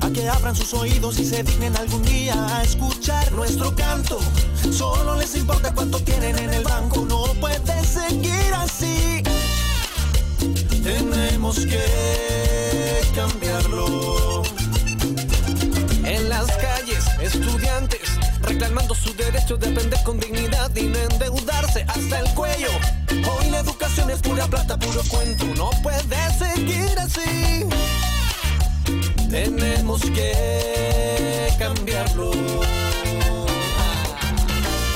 a 0.00 0.10
que 0.10 0.28
abran 0.28 0.56
sus 0.56 0.74
oídos 0.74 1.20
y 1.20 1.24
se 1.24 1.44
dignen 1.44 1.76
algún 1.76 2.02
día 2.02 2.34
a 2.56 2.64
escuchar 2.64 3.30
nuestro 3.30 3.76
canto. 3.76 4.18
Solo 4.72 5.14
les 5.18 5.36
importa 5.36 5.72
cuánto 5.72 6.00
tienen 6.00 6.36
en 6.36 6.52
el 6.52 6.64
banco. 6.64 7.06
No 7.08 7.26
puede 7.34 7.84
seguir 7.84 8.52
así. 8.56 9.22
Tenemos 10.82 11.60
que 11.60 11.78
cambiarlo. 13.14 14.31
Estudiantes 17.34 18.18
reclamando 18.42 18.94
su 18.94 19.14
derecho 19.14 19.56
de 19.56 19.68
aprender 19.68 19.98
con 20.04 20.18
dignidad 20.18 20.70
y 20.76 20.82
no 20.82 20.98
endeudarse 20.98 21.84
hasta 21.88 22.20
el 22.20 22.28
cuello. 22.34 22.70
Hoy 23.10 23.50
la 23.50 23.60
educación 23.60 24.10
es 24.10 24.20
pura 24.20 24.46
plata, 24.46 24.78
puro 24.78 25.02
cuento. 25.08 25.46
No 25.56 25.70
puede 25.82 26.02
seguir 26.38 26.98
así. 26.98 27.64
Tenemos 29.30 30.02
que 30.02 31.48
cambiarlo. 31.58 32.30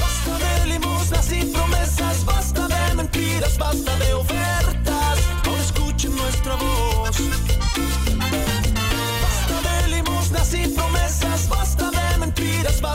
Basta 0.00 0.38
de 0.38 0.66
limosnas 0.66 1.33
y 1.33 1.45
promesas, 1.47 2.25
basta 2.25 2.69
de 2.69 2.95
mentiras, 2.95 3.57
basta 3.57 3.97
de 3.97 4.14
ofertas. 4.14 5.19
Ahora 5.45 5.62
escuchen 5.62 6.14
nuestra 6.16 6.55
voz. 6.57 7.16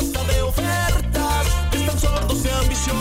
Basta 0.02 0.24
de 0.24 0.42
ofertas. 0.42 1.48
Están 1.72 2.00
sordos 2.00 2.44
de 2.44 2.52
ambición. 2.52 2.98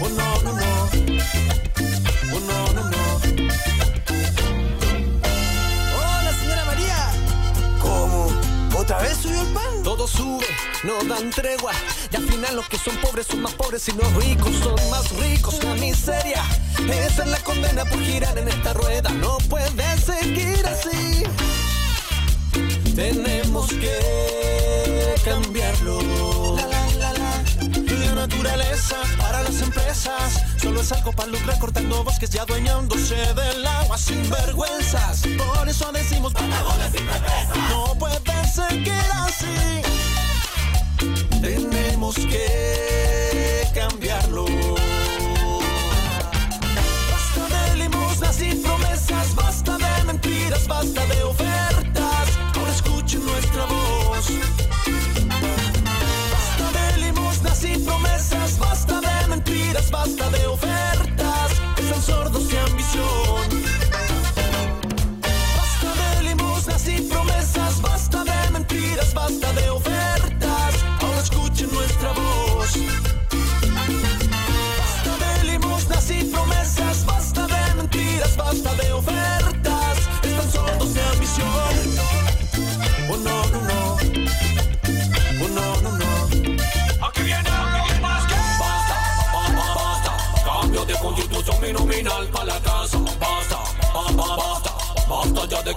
Oh 0.00 0.08
no, 0.08 0.42
no, 0.42 0.52
no. 0.52 0.88
Oh 2.32 2.40
no, 2.40 2.72
no, 2.72 2.90
no. 2.90 3.20
Hola, 5.96 6.32
señora 6.40 6.64
María. 6.64 7.10
¿Cómo? 7.80 8.28
¿Otra 8.78 8.98
vez 8.98 9.18
subió 9.18 9.40
el 9.40 9.48
pan? 9.48 9.82
Todo 9.82 10.08
sube, 10.08 10.46
no 10.82 11.02
dan 11.04 11.30
tregua. 11.30 11.72
Y 12.10 12.16
al 12.16 12.26
final 12.28 12.56
los 12.56 12.68
que 12.68 12.78
son 12.78 12.96
pobres 12.98 13.26
son 13.26 13.42
más 13.42 13.52
pobres 13.54 13.86
y 13.88 13.92
los 13.92 14.12
ricos 14.14 14.54
son 14.62 14.76
más 14.90 15.10
ricos. 15.16 15.62
La 15.62 15.74
miseria, 15.74 16.42
esa 16.88 17.22
es 17.24 17.28
la 17.28 17.38
condena 17.38 17.84
por 17.84 18.00
girar 18.00 18.38
en 18.38 18.48
esta 18.48 18.72
rueda. 18.72 19.10
No 19.10 19.38
puede 19.48 19.98
seguir 19.98 20.66
así. 20.66 21.24
Tenemos 22.94 23.68
que 23.70 24.73
cambiarlo. 25.24 25.98
La, 26.56 26.66
la, 26.98 27.12
la, 27.12 28.14
naturaleza 28.14 28.96
para 29.18 29.42
las 29.42 29.60
empresas 29.60 30.44
solo 30.60 30.80
es 30.80 30.92
algo 30.92 31.12
para 31.12 31.28
lucrar 31.28 31.58
cortando 31.58 32.04
bosques 32.04 32.34
y 32.34 32.38
adueñándose 32.38 33.14
del 33.14 33.66
agua 33.66 33.98
sin 33.98 34.28
vergüenzas. 34.30 35.22
Por 35.36 35.68
eso 35.68 35.90
decimos 35.92 36.32
no 37.70 37.94
puede 37.98 38.20
seguir 38.54 38.92
así. 39.12 39.82
Tenemos 41.40 42.14
que 42.14 42.93
basta 60.04 60.28
de 60.28 60.53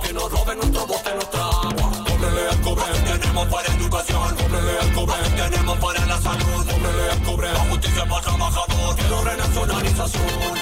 que 0.08 0.14
nos 0.14 0.32
roben 0.32 0.58
nuestro 0.60 0.88
bote, 0.88 1.14
nuestra 1.16 1.42
agua. 1.42 1.92
Cóbrele 2.08 2.50
al 2.50 2.62
cobre, 2.62 2.84
tenemos 3.06 3.48
para 3.48 3.74
educación. 3.74 4.36
Cóbrele 4.38 4.80
al 4.80 4.94
cobre, 4.94 5.16
tenemos 5.36 5.78
para 5.80 6.06
la 6.06 6.22
salud. 6.22 6.66
Cóbrele 6.72 7.12
al 7.12 7.24
cobre, 7.24 7.52
la 7.52 7.60
justicia 7.60 8.06
para 8.06 8.22
trabajador. 8.22 8.96
Quiero 8.96 9.24
renacionalización. 9.24 10.54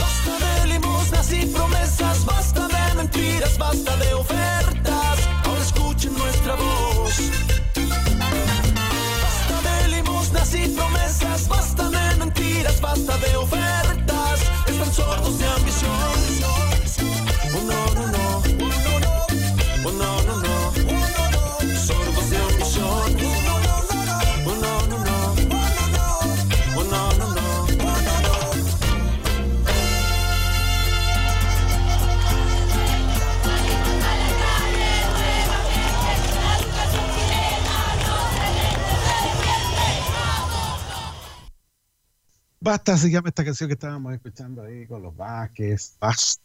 Basta 0.00 0.32
de 0.44 0.66
limosnas 0.66 1.32
y 1.32 1.46
promesas, 1.46 2.24
basta 2.24 2.68
de 2.68 2.94
mentiras, 2.94 3.58
basta 3.58 3.96
de 3.96 4.14
ofertas. 4.14 5.18
Ahora 5.44 5.62
escuchen 5.62 6.14
nuestra 6.14 6.54
voz. 6.56 7.14
Basta 9.22 9.56
de 9.68 9.88
limosnas 9.88 10.54
y 10.54 10.68
promesas, 10.68 11.48
basta 11.48 11.90
de 11.90 12.16
mentiras, 12.16 12.80
basta 12.80 13.16
de 13.18 13.36
ofertas. 13.36 13.43
Basta, 42.64 42.96
se 42.96 43.10
llama 43.10 43.28
esta 43.28 43.44
canción 43.44 43.68
que 43.68 43.74
estábamos 43.74 44.14
escuchando 44.14 44.62
ahí 44.62 44.86
con 44.86 45.02
los 45.02 45.14
Vázquez. 45.14 45.98
Basta. 46.00 46.42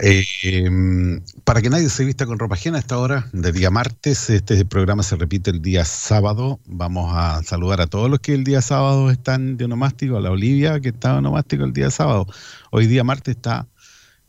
Em, 0.00 1.22
para 1.44 1.62
que 1.62 1.70
nadie 1.70 1.88
se 1.88 2.04
vista 2.04 2.26
con 2.26 2.40
ropa 2.40 2.56
ajena 2.56 2.78
a 2.78 2.80
esta 2.80 2.98
hora 2.98 3.28
de 3.32 3.52
día 3.52 3.70
martes, 3.70 4.30
este 4.30 4.64
programa 4.64 5.04
se 5.04 5.14
repite 5.14 5.52
el 5.52 5.62
día 5.62 5.84
sábado. 5.84 6.58
Vamos 6.66 7.12
a 7.14 7.44
saludar 7.44 7.80
a 7.80 7.86
todos 7.86 8.10
los 8.10 8.18
que 8.18 8.34
el 8.34 8.42
día 8.42 8.62
sábado 8.62 9.12
están 9.12 9.56
de 9.58 9.66
onomástico, 9.66 10.16
a 10.16 10.20
la 10.20 10.32
Olivia 10.32 10.80
que 10.80 10.88
está 10.88 11.12
de 11.12 11.18
onomástico 11.18 11.62
el 11.62 11.72
día 11.72 11.88
sábado. 11.90 12.26
Hoy 12.72 12.88
día 12.88 13.04
martes 13.04 13.36
está 13.36 13.68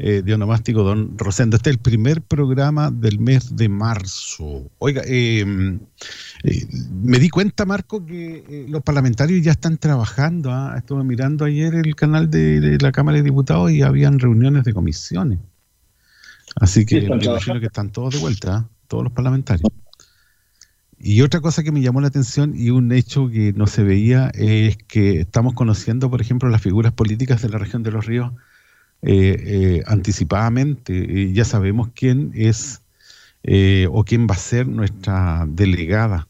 eh, 0.03 0.23
don 0.23 1.17
Rosendo. 1.17 1.57
Este 1.57 1.69
es 1.69 1.75
el 1.75 1.79
primer 1.79 2.23
programa 2.23 2.89
del 2.89 3.19
mes 3.19 3.55
de 3.55 3.69
marzo. 3.69 4.67
Oiga, 4.79 5.03
eh, 5.05 5.45
eh, 6.43 6.67
me 7.03 7.19
di 7.19 7.29
cuenta, 7.29 7.65
Marco, 7.65 8.03
que 8.03 8.43
eh, 8.49 8.65
los 8.67 8.81
parlamentarios 8.81 9.43
ya 9.43 9.51
están 9.51 9.77
trabajando. 9.77 10.51
¿ah? 10.51 10.73
Estuve 10.75 11.03
mirando 11.03 11.45
ayer 11.45 11.75
el 11.75 11.95
canal 11.95 12.31
de, 12.31 12.59
de 12.59 12.77
la 12.79 12.91
Cámara 12.91 13.17
de 13.17 13.23
Diputados 13.23 13.71
y 13.71 13.83
habían 13.83 14.17
reuniones 14.17 14.63
de 14.63 14.73
comisiones. 14.73 15.37
Así 16.55 16.83
que 16.83 17.01
Sí, 17.01 17.07
me 17.07 17.23
imagino 17.23 17.59
que 17.59 17.67
están 17.67 17.91
todos 17.91 18.15
de 18.15 18.19
vuelta, 18.19 18.55
¿ah? 18.55 18.69
todos 18.87 19.03
los 19.03 19.13
parlamentarios. 19.13 19.69
Y 20.97 21.21
otra 21.21 21.41
cosa 21.41 21.63
que 21.63 21.71
me 21.71 21.81
llamó 21.81 22.01
la 22.01 22.07
atención 22.07 22.53
y 22.55 22.71
un 22.71 22.91
hecho 22.91 23.29
que 23.29 23.53
no 23.53 23.67
se 23.67 23.83
veía 23.83 24.31
es 24.33 24.77
que 24.77 25.21
estamos 25.21 25.53
conociendo, 25.53 26.09
por 26.09 26.21
ejemplo, 26.21 26.49
las 26.49 26.61
figuras 26.61 26.91
políticas 26.91 27.41
de 27.43 27.49
la 27.49 27.59
región 27.59 27.83
de 27.83 27.91
los 27.91 28.05
ríos 28.05 28.31
eh, 29.03 29.79
eh, 29.79 29.83
anticipadamente. 29.87 30.93
Eh, 31.29 31.33
ya 31.33 31.45
sabemos 31.45 31.89
quién 31.95 32.31
es 32.35 32.81
o 33.91 34.03
quién 34.05 34.27
va 34.29 34.35
a 34.35 34.37
ser 34.37 34.67
nuestra 34.67 35.45
delegada 35.47 36.27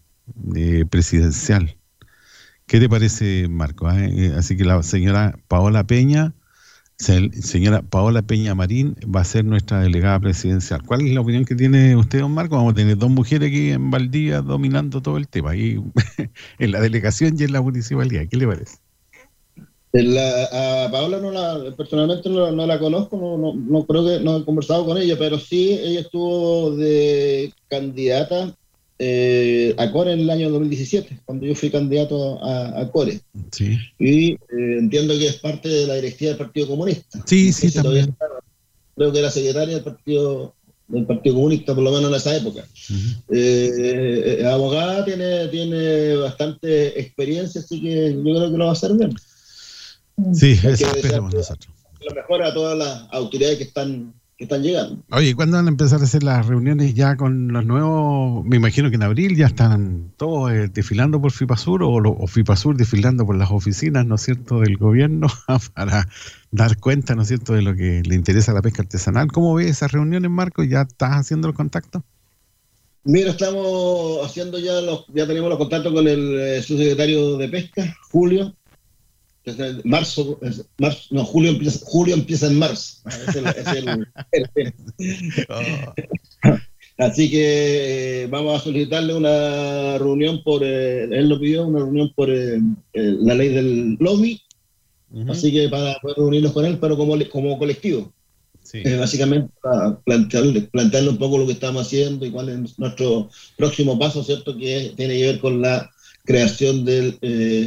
presidencial. 0.90 1.78
¿Qué 2.68 2.80
te 2.80 2.90
parece, 2.90 3.48
Marco? 3.50 3.88
ah? 3.88 3.98
Así 4.38 4.58
que 4.58 4.66
la 4.66 4.82
señora 4.84 5.40
Paola 5.50 5.86
Peña, 5.86 6.34
se- 7.00 7.32
señora 7.44 7.84
Paola 7.84 8.24
Peña 8.24 8.56
Marín 8.56 8.96
va 9.16 9.22
a 9.22 9.26
ser 9.26 9.46
nuestra 9.46 9.82
delegada 9.82 10.20
presidencial. 10.22 10.84
¿Cuál 10.86 11.04
es 11.08 11.14
la 11.14 11.22
opinión 11.22 11.46
que 11.46 11.56
tiene 11.56 11.98
usted, 11.98 12.22
don 12.22 12.34
Marco? 12.34 12.58
Vamos 12.58 12.74
a 12.74 12.78
tener 12.78 12.98
dos 12.98 13.12
mujeres 13.12 13.50
aquí 13.50 13.72
en 13.72 13.92
Valdivia 13.92 14.42
dominando 14.44 15.02
todo 15.02 15.18
el 15.18 15.30
tema, 15.30 15.52
ahí 15.52 15.82
en 16.60 16.72
la 16.74 16.82
delegación 16.82 17.36
y 17.40 17.46
en 17.46 17.54
la 17.54 17.62
municipalidad. 17.64 18.26
¿Qué 18.30 18.38
le 18.38 18.48
parece? 18.48 18.78
La- 19.94 20.86
a 20.86 20.92
Paola 20.92 21.20
no 21.20 21.32
la, 21.32 21.76
personalmente 21.76 22.30
no, 22.30 22.50
no 22.52 22.66
la 22.66 22.80
conozco, 22.80 23.18
no, 23.18 23.38
no, 23.38 23.54
no 23.54 23.86
creo 23.86 24.06
que 24.06 24.20
no 24.24 24.38
he 24.38 24.46
conversado 24.46 24.86
con 24.86 24.98
ella, 24.98 25.18
pero 25.20 25.38
sí 25.38 25.72
ella 25.84 26.00
estuvo 26.02 26.76
de 26.78 27.52
candidata 27.68 28.56
eh, 29.00 29.74
a 29.78 29.92
Core 29.92 30.14
en 30.14 30.22
el 30.22 30.30
año 30.30 30.50
2017, 30.50 31.20
cuando 31.26 31.46
yo 31.46 31.56
fui 31.56 31.70
candidato 31.70 32.42
a, 32.44 32.80
a 32.82 32.90
Core. 32.92 33.20
Sí. 33.52 33.78
Y 34.00 34.32
eh, 34.34 34.38
entiendo 34.80 35.14
que 35.18 35.28
es 35.28 35.38
parte 35.38 35.68
de 35.68 35.88
la 35.88 35.96
directiva 35.96 36.30
del 36.30 36.38
Partido 36.38 36.68
Comunista. 36.68 37.20
Sí, 37.26 37.48
No 37.48 37.54
sí, 37.54 37.72
también. 37.72 38.10
está, 38.10 38.26
creo 38.96 39.12
que 39.12 39.20
era 39.20 39.30
secretaria 39.32 39.76
del 39.76 39.84
Partido 39.84 40.54
del 40.88 41.06
Partido 41.06 41.36
Comunista, 41.36 41.74
por 41.74 41.84
lo 41.84 41.92
menos 41.92 42.10
en 42.12 42.16
esa 42.16 42.36
época. 42.36 42.66
Eh, 43.30 44.38
eh, 44.42 44.46
abogada 44.46 45.06
tiene, 45.06 45.48
tiene 45.48 46.16
bastante 46.18 47.00
experiencia, 47.00 47.62
así 47.62 47.82
que 47.82 48.14
yo 48.14 48.22
creo 48.24 48.52
que 48.52 48.58
lo 48.58 48.66
va 48.66 48.72
a 48.72 48.74
hacer 48.74 48.94
bien. 48.94 49.14
Sí, 50.34 50.52
eso 50.52 50.70
esperamos 50.70 51.32
desearle 51.32 51.38
nosotros. 51.38 51.74
Lo 52.08 52.16
mejor 52.16 52.44
a 52.44 52.54
todas 52.54 52.78
las 52.78 53.08
autoridades 53.12 53.58
que 53.58 53.64
están, 53.66 54.14
que 54.38 54.46
están 54.46 54.64
llegando. 54.64 55.04
Oye, 55.12 55.36
¿cuándo 55.36 55.58
van 55.58 55.68
a 55.68 55.70
empezar 55.70 56.02
a 56.02 56.04
hacer 56.04 56.24
las 56.24 56.48
reuniones 56.48 56.96
ya 56.96 57.16
con 57.16 57.50
los 57.50 57.66
nuevos? 57.66 58.44
Me 58.46 58.56
imagino 58.56 58.90
que 58.90 58.96
en 58.96 59.04
abril 59.04 59.36
ya 59.36 59.46
están 59.46 60.12
todos 60.18 60.52
eh, 60.52 60.68
desfilando 60.74 61.22
por 61.22 61.32
FIPASUR 61.32 61.84
o, 61.84 61.92
o 61.92 62.28
FIPASUR 62.28 62.76
desfilando 62.76 63.26
por 63.26 63.36
las 63.36 63.52
oficinas, 63.52 64.06
¿no 64.06 64.16
es 64.16 64.22
cierto?, 64.22 64.60
del 64.62 64.78
gobierno 64.78 65.28
para 65.76 66.08
dar 66.52 66.78
cuenta, 66.78 67.16
¿no 67.16 67.22
es 67.22 67.28
cierto?, 67.28 67.54
de 67.54 67.62
lo 67.62 67.76
que 67.76 68.02
le 68.04 68.16
interesa 68.16 68.52
a 68.52 68.56
la 68.56 68.62
pesca 68.62 68.82
artesanal. 68.82 69.32
¿Cómo 69.32 69.54
ves 69.54 69.68
esas 69.68 69.92
reuniones, 69.92 70.32
Marco? 70.32 70.64
¿Ya 70.64 70.82
estás 70.82 71.12
haciendo 71.12 71.48
los 71.48 71.56
contactos? 71.56 72.02
Mira, 73.04 73.32
estamos 73.32 74.24
haciendo 74.24 74.60
ya 74.60 74.80
los, 74.82 75.06
ya 75.08 75.26
tenemos 75.26 75.50
los 75.50 75.58
contactos 75.58 75.92
con 75.92 76.08
el 76.08 76.40
eh, 76.40 76.62
subsecretario 76.62 77.38
de 77.38 77.50
Pesca, 77.50 77.98
Julio. 78.12 78.56
Que 79.44 79.52
es 79.52 79.60
el 79.60 79.82
marzo, 79.86 80.40
marzo, 80.78 81.04
no, 81.12 81.26
julio 81.26 81.52
empieza, 81.52 81.80
julio 81.86 82.14
empieza 82.16 82.48
en 82.48 82.60
marzo. 82.60 82.98
Es 83.28 83.36
el- 83.36 83.48
es 83.48 83.68
el- 83.68 84.08
el- 84.32 84.74
Así 86.98 87.32
que 87.32 88.24
eh, 88.24 88.28
vamos 88.28 88.60
a 88.62 88.64
solicitarle 88.64 89.16
una 89.16 89.98
reunión 89.98 90.44
por, 90.44 90.62
eh, 90.64 91.06
él 91.06 91.30
lo 91.30 91.40
pidió, 91.40 91.66
una 91.66 91.80
reunión 91.80 92.12
por 92.16 92.30
eh, 92.30 92.60
la 92.94 93.34
ley 93.34 93.50
del 93.50 93.98
LOMI, 94.00 94.40
así 95.32 95.52
que 95.52 95.68
para 95.70 95.98
poder 96.00 96.18
reunirnos 96.18 96.52
con 96.52 96.64
él, 96.66 96.78
pero 96.80 96.96
como, 96.98 97.18
como 97.30 97.58
colectivo. 97.58 98.14
Básicamente 99.00 99.52
para 99.64 100.00
plantearle, 100.02 100.62
plantearle 100.62 101.10
un 101.10 101.18
poco 101.18 101.40
lo 101.40 101.48
que 101.48 101.54
estamos 101.54 101.88
haciendo 101.88 102.26
y 102.26 102.30
cuál 102.32 102.50
es 102.50 102.78
nuestro 102.78 103.30
próximo 103.58 103.98
paso, 103.98 104.24
¿cierto? 104.24 104.56
Que 104.56 104.94
tiene 104.96 105.18
que 105.18 105.26
ver 105.26 105.40
con 105.40 105.60
la 105.62 105.90
creación 106.24 106.86
del 106.86 107.18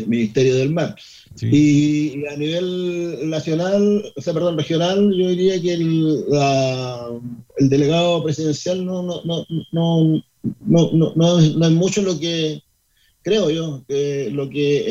Ministerio 0.07 0.55
del 0.55 0.71
Mar. 0.71 0.95
Y, 1.41 2.21
y 2.21 2.27
a 2.27 2.37
nivel 2.37 3.29
nacional, 3.29 4.05
o 4.17 4.21
sea, 4.21 4.33
perdón, 4.33 4.57
regional, 4.57 5.13
yo 5.17 5.29
diría 5.29 5.61
que 5.61 5.75
el, 5.75 6.25
la- 6.31 7.09
el 7.59 7.69
delegado 7.69 8.23
presidencial 8.23 8.85
no, 8.85 9.03
no, 9.03 9.21
no, 9.25 9.45
no, 9.73 10.23
no, 10.67 10.91
no, 10.93 11.13
no 11.17 11.39
es, 11.39 11.57
no 11.57 11.67
es 11.67 11.73
mucho 11.73 12.03
lo 12.03 12.19
que 12.19 12.63
creo 13.23 13.49
yo, 13.49 13.83
que 13.89 14.29
lo 14.31 14.51
que 14.51 14.85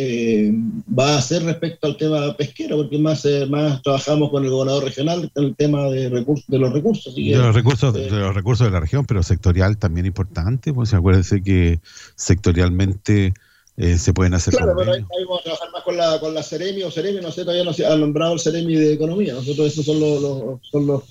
eh, 0.47 0.53
va 0.97 1.13
a 1.13 1.17
hacer 1.19 1.43
respecto 1.43 1.85
al 1.85 1.97
tema 1.97 2.35
pesquero, 2.35 2.77
porque 2.77 2.97
más, 2.97 3.23
eh, 3.25 3.45
más 3.45 3.79
trabajamos 3.83 4.31
con 4.31 4.43
el 4.43 4.49
gobernador 4.49 4.85
regional 4.85 5.31
en 5.35 5.43
el 5.43 5.55
tema 5.55 5.83
de, 5.91 6.09
recursos, 6.09 6.47
de 6.47 6.57
los 6.57 6.73
recursos. 6.73 7.15
de, 7.15 7.21
los 7.29 7.53
recursos 7.53 7.93
de 7.93 8.09
los 8.09 8.33
recursos 8.33 8.65
de 8.65 8.71
la 8.71 8.79
región, 8.79 9.05
pero 9.05 9.21
sectorial 9.21 9.77
también 9.77 10.07
importante, 10.07 10.73
pues 10.73 10.93
acuérdense 10.95 11.43
que 11.43 11.79
sectorialmente 12.15 13.33
eh, 13.77 13.97
se 13.97 14.13
pueden 14.13 14.33
hacer. 14.33 14.53
Claro, 14.53 14.75
pero 14.77 14.93
ahí, 14.93 15.03
vamos 15.27 15.39
a 15.39 15.43
trabajar 15.43 15.71
más 15.71 15.83
con 15.83 15.97
la, 15.97 16.19
con 16.19 16.33
la 16.33 16.43
Ceremi 16.43 16.83
o 16.83 16.91
Ceremi, 16.91 17.21
no 17.21 17.31
sé, 17.31 17.41
todavía 17.41 17.63
no 17.63 17.73
se 17.73 17.85
ha 17.85 17.95
nombrado 17.95 18.33
el 18.33 18.39
Ceremi 18.39 18.75
de 18.75 18.93
Economía. 18.93 19.33
Nosotros 19.33 19.67
esos 19.67 19.85
son, 19.85 19.99
los, 19.99 20.59
son 20.61 20.85
los, 20.87 21.03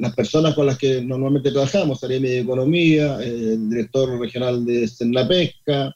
las 0.00 0.14
personas 0.14 0.54
con 0.54 0.66
las 0.66 0.78
que 0.78 1.02
normalmente 1.02 1.50
trabajamos, 1.50 2.00
Ceremi 2.00 2.28
de 2.28 2.40
Economía, 2.40 3.18
el 3.22 3.68
director 3.68 4.18
regional 4.18 4.64
de 4.64 4.88
la 5.10 5.28
Pesca, 5.28 5.94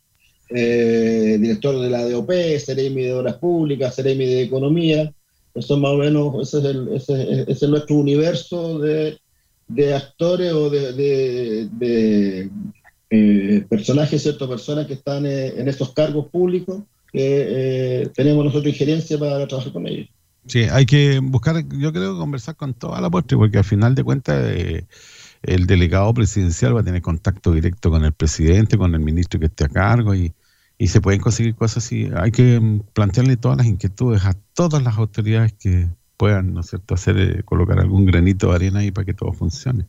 eh, 0.48 1.38
director 1.40 1.80
de 1.80 1.90
la 1.90 2.08
DOP, 2.08 2.30
Ceremi 2.58 3.02
de 3.02 3.14
Obras 3.14 3.36
Públicas, 3.36 3.94
Ceremi 3.94 4.26
de 4.26 4.42
Economía. 4.42 5.12
Eso 5.54 5.76
más 5.78 5.92
o 5.92 5.96
menos, 5.96 6.34
ese 6.42 6.58
es, 6.58 6.64
el, 6.64 6.88
ese, 6.94 7.44
es 7.50 7.62
nuestro 7.62 7.96
universo 7.96 8.78
de, 8.78 9.18
de 9.68 9.94
actores 9.94 10.52
o 10.52 10.70
de, 10.70 10.92
de, 10.92 12.50
eh, 13.10 13.64
personajes, 13.68 14.22
ciertas 14.22 14.48
personas 14.48 14.86
que 14.86 14.94
están 14.94 15.26
eh, 15.26 15.54
en 15.56 15.68
estos 15.68 15.92
cargos 15.92 16.28
públicos 16.28 16.82
que 17.12 18.10
tenemos 18.14 18.44
nosotros 18.44 18.66
injerencia 18.66 19.18
para 19.18 19.46
trabajar 19.46 19.72
con 19.72 19.86
ellos. 19.86 20.08
Sí, 20.46 20.64
hay 20.64 20.84
que 20.84 21.18
buscar, 21.20 21.64
yo 21.68 21.92
creo, 21.92 22.18
conversar 22.18 22.56
con 22.56 22.74
toda 22.74 23.00
la 23.00 23.08
postre, 23.08 23.38
porque 23.38 23.58
al 23.58 23.64
final 23.64 23.94
de 23.94 24.04
cuentas 24.04 24.44
el 25.42 25.66
delegado 25.66 26.12
presidencial 26.12 26.76
va 26.76 26.80
a 26.80 26.84
tener 26.84 27.00
contacto 27.00 27.52
directo 27.52 27.90
con 27.90 28.04
el 28.04 28.12
presidente, 28.12 28.76
con 28.76 28.94
el 28.94 29.00
ministro 29.00 29.40
que 29.40 29.46
esté 29.46 29.64
a 29.64 29.68
cargo 29.68 30.14
y, 30.14 30.34
y 30.78 30.88
se 30.88 31.00
pueden 31.00 31.20
conseguir 31.20 31.54
cosas 31.54 31.84
así. 31.84 32.08
Hay 32.16 32.32
que 32.32 32.80
plantearle 32.92 33.36
todas 33.36 33.56
las 33.56 33.66
inquietudes 33.66 34.24
a 34.24 34.34
todas 34.52 34.82
las 34.82 34.98
autoridades 34.98 35.54
que 35.54 35.88
puedan, 36.16 36.54
¿no 36.54 36.62
cierto?, 36.62 36.94
hacer, 36.94 37.18
eh, 37.18 37.42
colocar 37.44 37.78
algún 37.78 38.06
granito 38.06 38.48
de 38.48 38.54
arena 38.56 38.80
ahí 38.80 38.90
para 38.90 39.04
que 39.04 39.14
todo 39.14 39.32
funcione. 39.32 39.86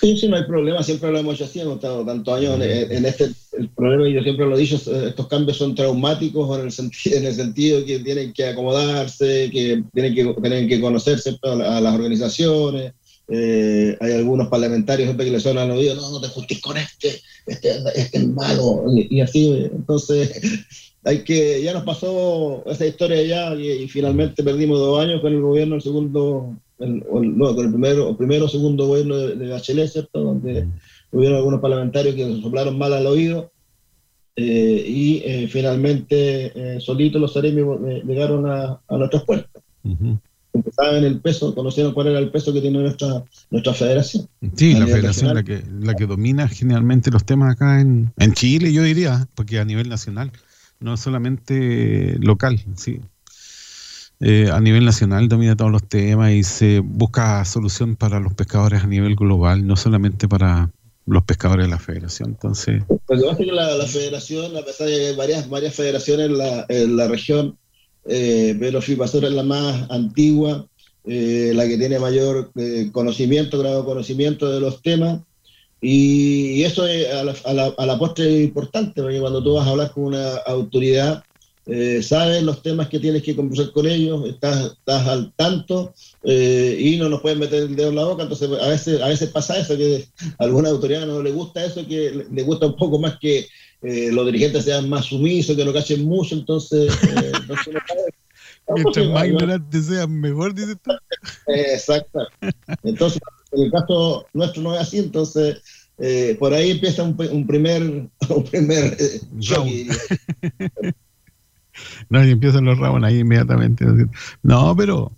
Sí, 0.00 0.16
sí, 0.16 0.28
no 0.28 0.36
hay 0.36 0.44
problema, 0.44 0.82
siempre 0.82 1.12
lo 1.12 1.18
hemos 1.18 1.34
hecho 1.34 1.44
así, 1.44 1.60
hemos 1.60 1.74
estado 1.74 2.06
tantos 2.06 2.34
años 2.34 2.58
en, 2.58 3.04
este, 3.04 3.30
el 3.58 3.68
problema, 3.68 4.08
y 4.08 4.14
yo 4.14 4.22
siempre 4.22 4.46
lo 4.46 4.56
he 4.56 4.60
dicho, 4.60 4.76
estos 4.76 5.28
cambios 5.28 5.58
son 5.58 5.74
traumáticos 5.74 6.58
en 6.58 6.64
el 6.64 6.72
sentido, 6.72 7.18
en 7.18 7.26
el 7.26 7.34
sentido 7.34 7.84
que 7.84 7.98
tienen 7.98 8.32
que 8.32 8.46
acomodarse, 8.46 9.50
que 9.52 9.82
tienen 9.92 10.14
que, 10.14 10.34
tienen 10.40 10.68
que 10.68 10.80
conocerse 10.80 11.36
a 11.42 11.80
las 11.80 11.94
organizaciones, 11.94 12.94
eh, 13.28 13.96
hay 14.00 14.12
algunos 14.12 14.48
parlamentarios 14.48 15.14
que 15.14 15.24
le 15.24 15.38
suenan 15.38 15.70
al 15.70 15.76
oído, 15.76 15.94
no, 15.94 16.10
no 16.10 16.20
te 16.20 16.28
juntes 16.28 16.60
con 16.60 16.76
este, 16.78 17.20
este, 17.46 17.70
este 17.94 18.18
es 18.18 18.26
malo, 18.26 18.84
y, 18.92 19.20
así, 19.20 19.68
entonces 19.70 20.40
hay 21.04 21.22
que, 21.24 21.62
ya 21.62 21.74
nos 21.74 21.84
pasó 21.84 22.64
esa 22.66 22.86
historia 22.86 23.22
ya 23.22 23.54
y, 23.54 23.86
finalmente 23.86 24.42
perdimos 24.42 24.78
dos 24.78 25.00
años 25.00 25.20
con 25.20 25.32
el 25.32 25.42
gobierno, 25.42 25.76
el 25.76 25.82
segundo, 25.82 26.56
no, 26.80 27.54
con 27.54 27.64
el 27.66 27.70
primero, 27.70 28.16
primero 28.16 28.48
segundo 28.48 28.86
gobierno 28.86 29.16
de, 29.16 29.48
Bachelet, 29.48 29.90
¿cierto? 29.90 30.20
Donde 30.20 30.66
hubieron 31.12 31.38
algunos 31.38 31.60
parlamentarios 31.60 32.14
que 32.14 32.40
soplaron 32.40 32.78
mal 32.78 32.92
al 32.92 33.06
oído 33.06 33.52
eh, 34.36 34.84
y 34.86 35.22
eh, 35.24 35.48
finalmente 35.48 36.80
solitos 36.80 37.20
los 37.20 37.32
Saremi 37.32 37.62
llegaron 38.04 38.46
a, 38.46 38.80
a 38.88 38.96
nuestras 38.96 39.24
puertas 39.24 39.62
saben 40.72 41.04
el 41.04 41.20
peso, 41.20 41.54
conocieron 41.54 41.92
cuál 41.92 42.08
era 42.08 42.18
el 42.18 42.30
peso 42.30 42.52
que 42.52 42.60
tiene 42.60 42.80
nuestra, 42.80 43.24
nuestra 43.50 43.74
federación. 43.74 44.28
Sí, 44.56 44.74
la 44.74 44.86
federación 44.86 45.34
la 45.34 45.42
que, 45.42 45.62
la 45.80 45.94
que 45.94 46.06
domina 46.06 46.48
generalmente 46.48 47.10
los 47.10 47.24
temas 47.24 47.54
acá 47.54 47.80
en, 47.80 48.12
en 48.18 48.32
Chile, 48.34 48.72
yo 48.72 48.82
diría, 48.82 49.28
porque 49.34 49.58
a 49.58 49.64
nivel 49.64 49.88
nacional, 49.88 50.32
no 50.80 50.96
solamente 50.96 52.16
local, 52.20 52.60
sí. 52.76 53.00
Eh, 54.20 54.50
a 54.52 54.60
nivel 54.60 54.84
nacional 54.84 55.28
domina 55.28 55.56
todos 55.56 55.70
los 55.70 55.88
temas 55.88 56.32
y 56.32 56.42
se 56.42 56.80
busca 56.80 57.42
solución 57.46 57.96
para 57.96 58.20
los 58.20 58.34
pescadores 58.34 58.84
a 58.84 58.86
nivel 58.86 59.16
global, 59.16 59.66
no 59.66 59.76
solamente 59.76 60.28
para 60.28 60.70
los 61.06 61.24
pescadores 61.24 61.66
de 61.66 61.70
la 61.70 61.78
federación. 61.78 62.30
Entonces, 62.30 62.82
pues 63.06 63.22
que 63.36 63.46
la, 63.46 63.86
federación, 63.86 64.56
a 64.56 64.62
pesar 64.62 64.88
de 64.88 64.96
que 64.96 65.06
hay 65.08 65.16
varias, 65.16 65.48
varias 65.48 65.74
federaciones 65.74 66.26
en 66.26 66.38
la, 66.38 66.66
en 66.68 66.96
la 66.96 67.08
región, 67.08 67.56
eh, 68.06 68.56
pero 68.60 68.80
FIPASUR 68.80 69.24
es 69.24 69.32
la 69.32 69.42
más 69.42 69.90
antigua, 69.90 70.66
eh, 71.04 71.52
la 71.54 71.66
que 71.66 71.78
tiene 71.78 71.98
mayor 71.98 72.50
eh, 72.56 72.90
conocimiento, 72.92 73.58
grado 73.58 73.84
conocimiento 73.84 74.50
de 74.50 74.60
los 74.60 74.82
temas. 74.82 75.20
Y, 75.80 76.62
eso 76.62 76.82
a, 76.82 77.24
la, 77.24 77.34
a, 77.44 77.52
la, 77.54 77.74
a, 77.76 77.86
la, 77.86 77.98
postre 77.98 78.36
es 78.36 78.44
importante, 78.44 79.00
porque 79.00 79.18
cuando 79.18 79.42
tú 79.42 79.54
vas 79.54 79.66
a 79.66 79.70
hablar 79.70 79.90
con 79.92 80.04
una 80.04 80.36
autoridad, 80.46 81.24
eh, 81.66 82.02
sabes 82.02 82.42
los 82.42 82.62
temas 82.62 82.88
que 82.88 82.98
tienes 82.98 83.22
que 83.22 83.36
conversar 83.36 83.72
con 83.72 83.86
ellos, 83.86 84.28
estás, 84.28 84.72
estás 84.72 85.06
al 85.06 85.32
tanto 85.34 85.94
y 86.24 86.96
no 86.98 87.08
nos 87.08 87.20
pueden 87.20 87.38
meter 87.38 87.62
el 87.64 87.76
dedo 87.76 87.90
en 87.90 87.96
la 87.96 88.04
boca. 88.04 88.22
Entonces, 88.22 88.50
a 88.60 88.68
veces, 88.68 89.00
a 89.00 89.08
veces 89.08 89.30
pasa 89.30 89.58
eso, 89.58 89.76
que 89.76 90.08
a 90.38 90.44
alguna 90.44 90.70
autoridad 90.70 91.06
no 91.06 91.22
le 91.22 91.32
gusta 91.32 91.64
eso, 91.64 91.86
que 91.86 92.26
le 92.30 92.42
gusta 92.42 92.66
un 92.66 92.76
poco 92.76 92.98
más 92.98 93.18
que 93.18 93.46
eh, 93.82 94.10
los 94.12 94.26
dirigentes 94.26 94.64
sean 94.64 94.88
más 94.88 95.06
sumisos, 95.06 95.56
que 95.56 95.64
no 95.64 95.72
cachen 95.72 96.04
mucho, 96.04 96.34
entonces... 96.34 96.92
Eh, 97.02 97.32
Mientras 98.72 99.08
más 99.08 99.26
ignorantes 99.26 99.86
sean, 99.86 100.20
mejor, 100.20 100.54
dice 100.54 100.76
tú. 100.76 100.92
exacto. 101.48 102.20
Entonces, 102.84 103.20
en 103.50 103.62
el 103.64 103.70
caso 103.72 104.26
nuestro 104.32 104.62
no 104.62 104.74
es 104.74 104.82
así, 104.82 104.98
entonces 104.98 105.60
eh, 105.98 106.36
por 106.38 106.54
ahí 106.54 106.70
empieza 106.70 107.02
un, 107.02 107.16
un 107.32 107.46
primer, 107.46 107.82
un 108.28 108.44
primer 108.44 108.96
eh, 108.98 109.20
no, 112.08 112.24
y 112.24 112.30
empiezan 112.30 112.64
los 112.64 112.78
rabos 112.78 113.02
ahí 113.04 113.18
inmediatamente. 113.18 113.84
No, 114.42 114.74
pero 114.76 115.12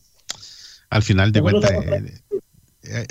al 0.90 1.02
final 1.02 1.32
de 1.32 1.40
cuentas, 1.40 1.72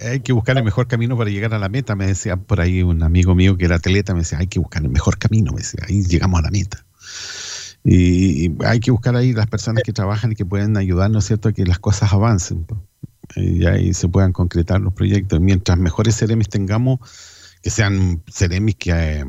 hay 0.03 0.19
que 0.19 0.33
buscar 0.33 0.57
el 0.57 0.63
mejor 0.63 0.87
camino 0.87 1.17
para 1.17 1.29
llegar 1.29 1.53
a 1.53 1.59
la 1.59 1.69
meta. 1.69 1.95
Me 1.95 2.07
decía 2.07 2.35
por 2.35 2.61
ahí 2.61 2.83
un 2.83 3.03
amigo 3.03 3.35
mío 3.35 3.57
que 3.57 3.65
era 3.65 3.75
atleta, 3.75 4.13
me 4.13 4.19
decía, 4.19 4.39
hay 4.39 4.47
que 4.47 4.59
buscar 4.59 4.83
el 4.83 4.89
mejor 4.89 5.17
camino, 5.17 5.51
me 5.51 5.59
decía, 5.59 5.81
ahí 5.87 6.03
llegamos 6.03 6.39
a 6.39 6.43
la 6.43 6.51
meta. 6.51 6.85
Y, 7.83 8.51
hay 8.63 8.79
que 8.79 8.91
buscar 8.91 9.15
ahí 9.15 9.33
las 9.33 9.47
personas 9.47 9.83
que 9.83 9.93
trabajan 9.93 10.33
y 10.33 10.35
que 10.35 10.45
pueden 10.45 10.77
ayudarnos, 10.77 11.25
¿cierto?, 11.25 11.49
a 11.49 11.53
que 11.53 11.65
las 11.65 11.79
cosas 11.79 12.13
avancen 12.13 12.65
y 13.35 13.65
ahí 13.65 13.93
se 13.93 14.07
puedan 14.07 14.33
concretar 14.33 14.81
los 14.81 14.93
proyectos. 14.93 15.39
Mientras 15.39 15.77
mejores 15.77 16.17
ceremis 16.17 16.49
tengamos, 16.49 16.99
que 17.61 17.69
sean 17.69 18.21
ceremis 18.27 18.75
que, 18.75 18.91
eh, 18.91 19.25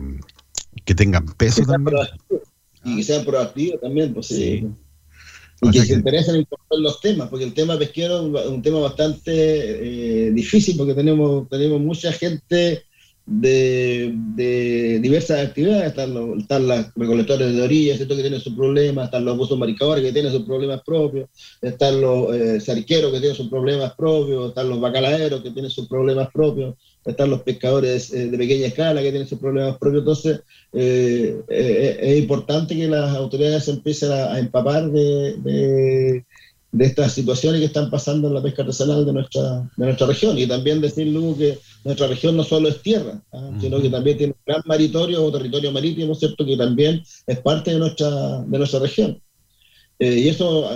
que 0.85 0.94
tengan 0.94 1.26
peso 1.26 1.64
también. 1.64 1.96
Y 2.85 2.97
que 2.97 3.03
sean 3.03 3.25
proactivos 3.25 3.81
también, 3.81 4.12
pues 4.12 4.27
sí. 4.27 4.66
Y 5.62 5.71
que, 5.71 5.85
se 5.85 5.95
interesen 5.95 6.37
en 6.37 6.47
los 6.83 7.01
temas, 7.01 7.29
porque 7.29 7.45
el 7.45 7.55
tema 7.55 7.79
pesquero 7.79 8.37
es 8.37 8.47
un, 8.47 8.62
tema 8.62 8.81
bastante 8.81 9.31
eh, 10.27 10.31
difícil, 10.33 10.77
porque 10.77 10.95
tenemos, 10.95 11.49
tenemos 11.49 11.81
mucha 11.81 12.12
gente 12.12 12.83
de, 13.25 14.12
de 14.35 14.99
diversas 15.01 15.47
actividades, 15.47 15.87
están, 15.87 16.12
los, 16.12 16.38
están 16.38 16.66
las 16.66 16.92
recolectores 16.97 17.55
de 17.55 17.62
orillas, 17.62 17.99
que 17.99 18.07
tienen 18.07 18.40
sus 18.40 18.55
problemas, 18.55 19.05
están 19.05 19.25
los 19.25 19.37
buzos 19.37 19.59
maricadores 19.59 20.05
que 20.05 20.12
tienen 20.12 20.33
sus 20.33 20.42
problemas 20.42 20.83
propios, 20.83 21.29
están 21.61 22.01
los 22.01 22.35
eh, 22.35 22.61
cerqueros 22.61 23.12
que 23.12 23.21
tienen 23.21 23.37
sus 23.37 23.49
problemas 23.49 23.95
propios, 23.95 24.49
están 24.49 24.68
los 24.68 24.81
bacaladeros 24.81 25.42
que 25.42 25.51
tienen 25.51 25.71
sus 25.71 25.87
problemas 25.87 26.29
propios, 26.33 26.75
están 27.05 27.31
los 27.31 27.43
pescadores 27.43 28.12
eh, 28.12 28.29
de 28.29 28.38
pequeña 28.38 28.67
escala 28.67 29.03
que 29.03 29.11
tienen 29.11 29.29
sus 29.29 29.38
problemas 29.38 29.77
propios. 29.79 30.03
Entonces, 30.03 30.41
eh, 30.73 31.43
eh, 31.49 31.99
es 32.01 32.19
importante 32.19 32.77
que 32.77 32.88
las 32.88 33.15
autoridades 33.17 33.69
empiecen 33.69 34.12
a, 34.12 34.38
empapar 34.38 34.91
de, 34.91 35.37
de, 35.43 36.25
estas 36.79 37.12
situaciones 37.12 37.61
que 37.61 37.67
están 37.67 37.91
pasando 37.91 38.29
en 38.29 38.35
la 38.35 38.43
pesca 38.43 38.62
artesanal 38.62 39.05
de 39.05 39.12
nuestra, 39.12 39.71
de 39.77 39.85
nuestra 39.85 40.07
región. 40.07 40.38
Y 40.38 40.47
también 40.47 40.81
decir, 40.81 41.07
luego, 41.09 41.37
que 41.37 41.59
nuestra 41.85 42.07
región 42.07 42.37
no 42.37 42.45
solo 42.45 42.69
es 42.69 42.81
tierra, 42.81 43.21
¿ah? 43.33 43.51
sino 43.61 43.81
que 43.81 43.91
también 43.91 44.17
tiene 44.17 44.33
un 44.33 44.43
gran 44.47 44.62
maritorio 44.65 45.25
o 45.25 45.33
territorio 45.33 45.73
marítimo, 45.73 46.15
¿cierto? 46.15 46.47
Que 46.47 46.57
también 46.57 47.03
es 47.27 47.38
parte 47.41 47.73
de 47.73 47.79
nuestra, 47.79 48.43
de 48.43 48.59
nuestra 48.59 48.81
región. 48.81 49.21
y 49.99 50.29
eso 50.29 50.71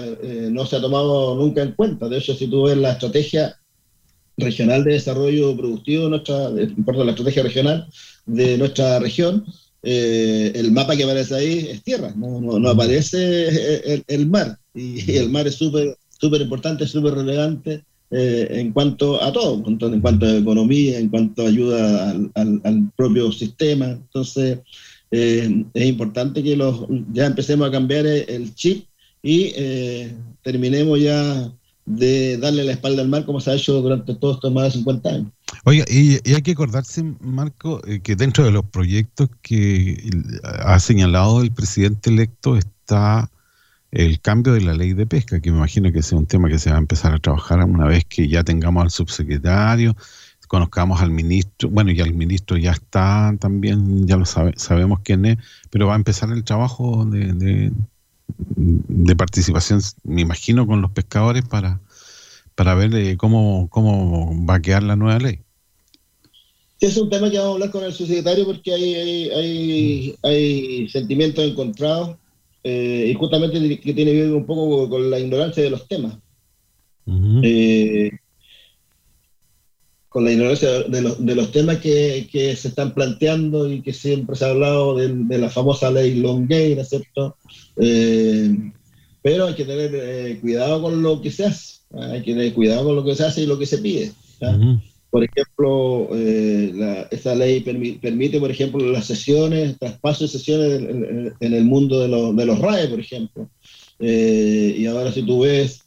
no 0.51 0.67
se 0.67 0.77
ha 0.77 0.81
tomado 0.81 1.35
nunca 1.35 1.62
en 1.62 1.73
cuenta. 1.73 2.09
De 2.09 2.19
hecho, 2.19 2.35
si 2.35 2.47
tú 2.47 2.65
ves 2.65 2.77
la 2.77 2.93
estrategia 2.93 3.57
regional 4.37 4.85
de 4.85 4.92
desarrollo 4.94 5.57
productivo, 5.57 6.09
nuestra, 6.09 6.51
importa 6.51 7.05
la 7.05 7.12
estrategia 7.12 7.42
regional 7.42 7.88
de 8.27 8.59
nuestra 8.59 8.99
región, 8.99 9.44
eh, 9.83 10.53
el 10.55 10.72
mapa 10.72 10.96
que 10.96 11.05
aparece 11.05 11.35
ahí 11.35 11.68
es 11.70 11.83
tierra, 11.83 12.12
no, 12.16 12.40
no, 12.40 12.68
aparece 12.68 14.03
el, 14.09 14.27
mar. 14.27 14.59
Y, 14.75 15.16
el 15.16 15.31
mar 15.31 15.46
es 15.46 15.55
súper 15.55 15.96
súper 16.20 16.40
importante, 16.40 16.87
súper 16.87 17.14
relevante 17.14 17.85
eh, 18.11 18.49
en 18.51 18.72
cuanto 18.72 19.22
a 19.22 19.33
todo, 19.33 19.62
en 19.66 20.01
cuanto 20.01 20.27
a 20.27 20.37
economía, 20.37 20.99
en 20.99 21.09
cuanto 21.09 21.42
a 21.42 21.49
ayuda 21.49 22.16
al, 22.35 22.92
propio 22.96 23.31
sistema. 23.31 23.87
Entonces, 23.87 24.59
eh, 25.11 25.64
es 25.72 25.87
importante 25.87 26.42
que 26.42 26.57
los, 26.57 26.87
ya 27.12 27.27
empecemos 27.27 27.68
a 27.68 27.70
cambiar 27.70 28.07
el 28.07 28.55
chip 28.55 28.87
y 29.22 29.53
terminemos 30.42 31.01
ya 31.01 31.53
de 31.87 32.37
darle 32.38 32.64
la 32.64 32.72
espalda 32.72 33.03
al 33.03 33.09
mar 33.09 33.25
como 33.25 33.40
se 33.40 33.51
ha 33.51 33.55
hecho 33.55 33.81
durante 33.81 34.14
todos 34.14 34.37
estos 34.37 34.53
más 34.53 34.64
de 34.64 34.70
50 34.72 35.09
años. 35.09 35.33
Oiga, 35.64 35.85
y, 35.88 36.18
hay 36.33 36.42
que 36.42 36.53
acordarse, 36.53 37.03
Marco, 37.20 37.81
eh, 37.87 38.01
que 38.01 38.16
dentro 38.16 38.44
de 38.44 38.51
los 38.51 38.64
proyectos 38.64 39.29
que 39.42 40.11
ha 40.42 40.79
señalado 40.81 41.42
el 41.42 41.53
presidente 41.53 42.11
electo 42.11 42.57
está 42.57 43.31
el 43.92 44.20
cambio 44.20 44.53
de 44.53 44.61
la 44.61 44.75
ley 44.75 44.92
de 44.92 45.07
pesca, 45.07 45.40
que 45.40 45.51
me 45.51 45.59
imagino 45.59 45.90
que 45.92 46.01
es 46.01 46.12
un 46.12 46.27
tema 46.27 46.49
que 46.49 46.59
se 46.59 46.70
va 46.70 46.77
a 46.77 46.81
empezar 46.81 47.14
a 47.14 47.18
trabajar 47.18 47.64
una 47.64 47.87
vez 47.87 48.05
que 48.05 48.29
ya 48.29 48.42
tengamos 48.42 48.83
al 48.83 48.90
subsecretario, 48.90 49.96
conozcamos 50.46 51.01
al 51.01 51.11
ministro, 51.11 51.68
bueno, 51.70 51.90
ya 51.92 52.05
el 52.05 52.14
ministro 52.14 52.57
ya 52.57 52.72
está 52.72 53.35
también, 53.38 54.07
ya 54.07 54.16
lo 54.16 54.25
sabe, 54.25 54.53
sabemos 54.57 55.01
quién 55.03 55.25
es, 55.25 55.38
pero 55.70 55.87
va 55.87 55.94
a 55.94 55.96
empezar 55.96 56.31
el 56.31 56.44
trabajo 56.44 57.05
de, 57.05 57.72
participación, 59.17 59.81
me 60.05 60.23
imagino, 60.23 60.67
con 60.67 60.83
los 60.83 60.91
pescadores 60.91 61.45
para, 61.45 61.81
para 62.55 62.75
ver 62.75 62.95
eh, 62.95 63.17
cómo, 63.17 63.69
cómo 63.71 64.45
va 64.47 64.57
a 64.57 64.62
quedar 64.62 64.83
la 64.83 64.97
nueva 64.97 65.19
ley. 65.19 65.41
Es 66.81 66.97
un 66.97 67.09
tema 67.09 67.31
que 67.31 67.39
vamos 67.39 67.53
a 67.53 67.55
hablar 67.55 67.71
con 67.71 67.85
el 67.85 67.93
subsecretario 67.93 68.45
porque 68.45 68.73
hay, 68.73 68.95
hay, 69.31 70.15
hay, 70.23 70.89
sentimientos 70.89 71.45
encontrados 71.45 72.17
eh, 72.65 73.09
y 73.11 73.15
justamente 73.15 73.59
que 73.81 73.95
tiene 73.95 74.12
que 74.12 74.23
ver 74.23 74.33
un 74.33 74.45
poco 74.45 74.89
con 74.91 75.11
la 75.11 75.19
ignorancia 75.19 75.62
de 75.62 75.71
los 75.71 75.89
temas 75.89 76.19
con 80.16 80.24
la 80.24 80.33
ignorancia 80.33 80.85
de 80.85 81.02
los, 81.02 81.22
de 81.22 81.35
los 81.35 81.52
temas 81.52 81.76
que, 81.76 82.26
que, 82.33 82.57
se 82.57 82.68
están 82.68 82.94
planteando 82.94 83.70
y 83.70 83.83
que 83.83 83.92
siempre 83.92 84.35
se 84.35 84.46
ha 84.46 84.48
hablado 84.48 84.96
de, 84.96 85.38
la 85.38 85.50
famosa 85.50 85.90
ley 85.90 86.14
Longueira, 86.14 86.85
¿cierto? 86.85 87.37
Eh, 87.79 88.72
pero 89.20 89.48
hay 89.48 89.52
que 89.52 89.66
tener 89.66 89.90
eh, 89.94 90.38
cuidado 90.40 90.81
con 90.81 91.02
lo 91.02 91.20
que 91.20 91.31
se 91.31 91.44
hace, 91.44 91.81
hay 91.92 92.22
que 92.22 92.33
tener 92.33 92.55
cuidado 92.55 92.87
con 92.87 92.96
lo 92.96 93.05
que 93.05 93.14
se 93.14 93.24
hace 93.26 93.42
y 93.42 93.46
lo 93.46 93.59
que 93.59 93.66
se 93.66 93.76
pide. 93.76 94.12
Por 95.11 95.22
ejemplo, 95.22 96.09
eh, 96.14 96.72
la, 96.74 97.02
esta 97.11 97.35
ley 97.35 97.61
permite, 97.61 98.40
por 98.40 98.50
ejemplo, 98.50 98.90
las 98.90 99.05
sesiones, 99.05 99.79
traspaso 99.79 100.24
de 100.24 100.31
sesiones 100.31 100.81
en, 100.81 101.35
en 101.38 101.52
el 101.52 101.64
mundo 101.66 102.00
de, 102.00 102.09
de, 102.35 102.46
los 102.46 102.59
RAE, 102.59 102.88
por 102.88 103.00
ejemplo. 103.00 103.50
y 104.00 104.87
ahora 104.87 105.12
si 105.12 105.22
tú 105.24 105.40
ves 105.40 105.83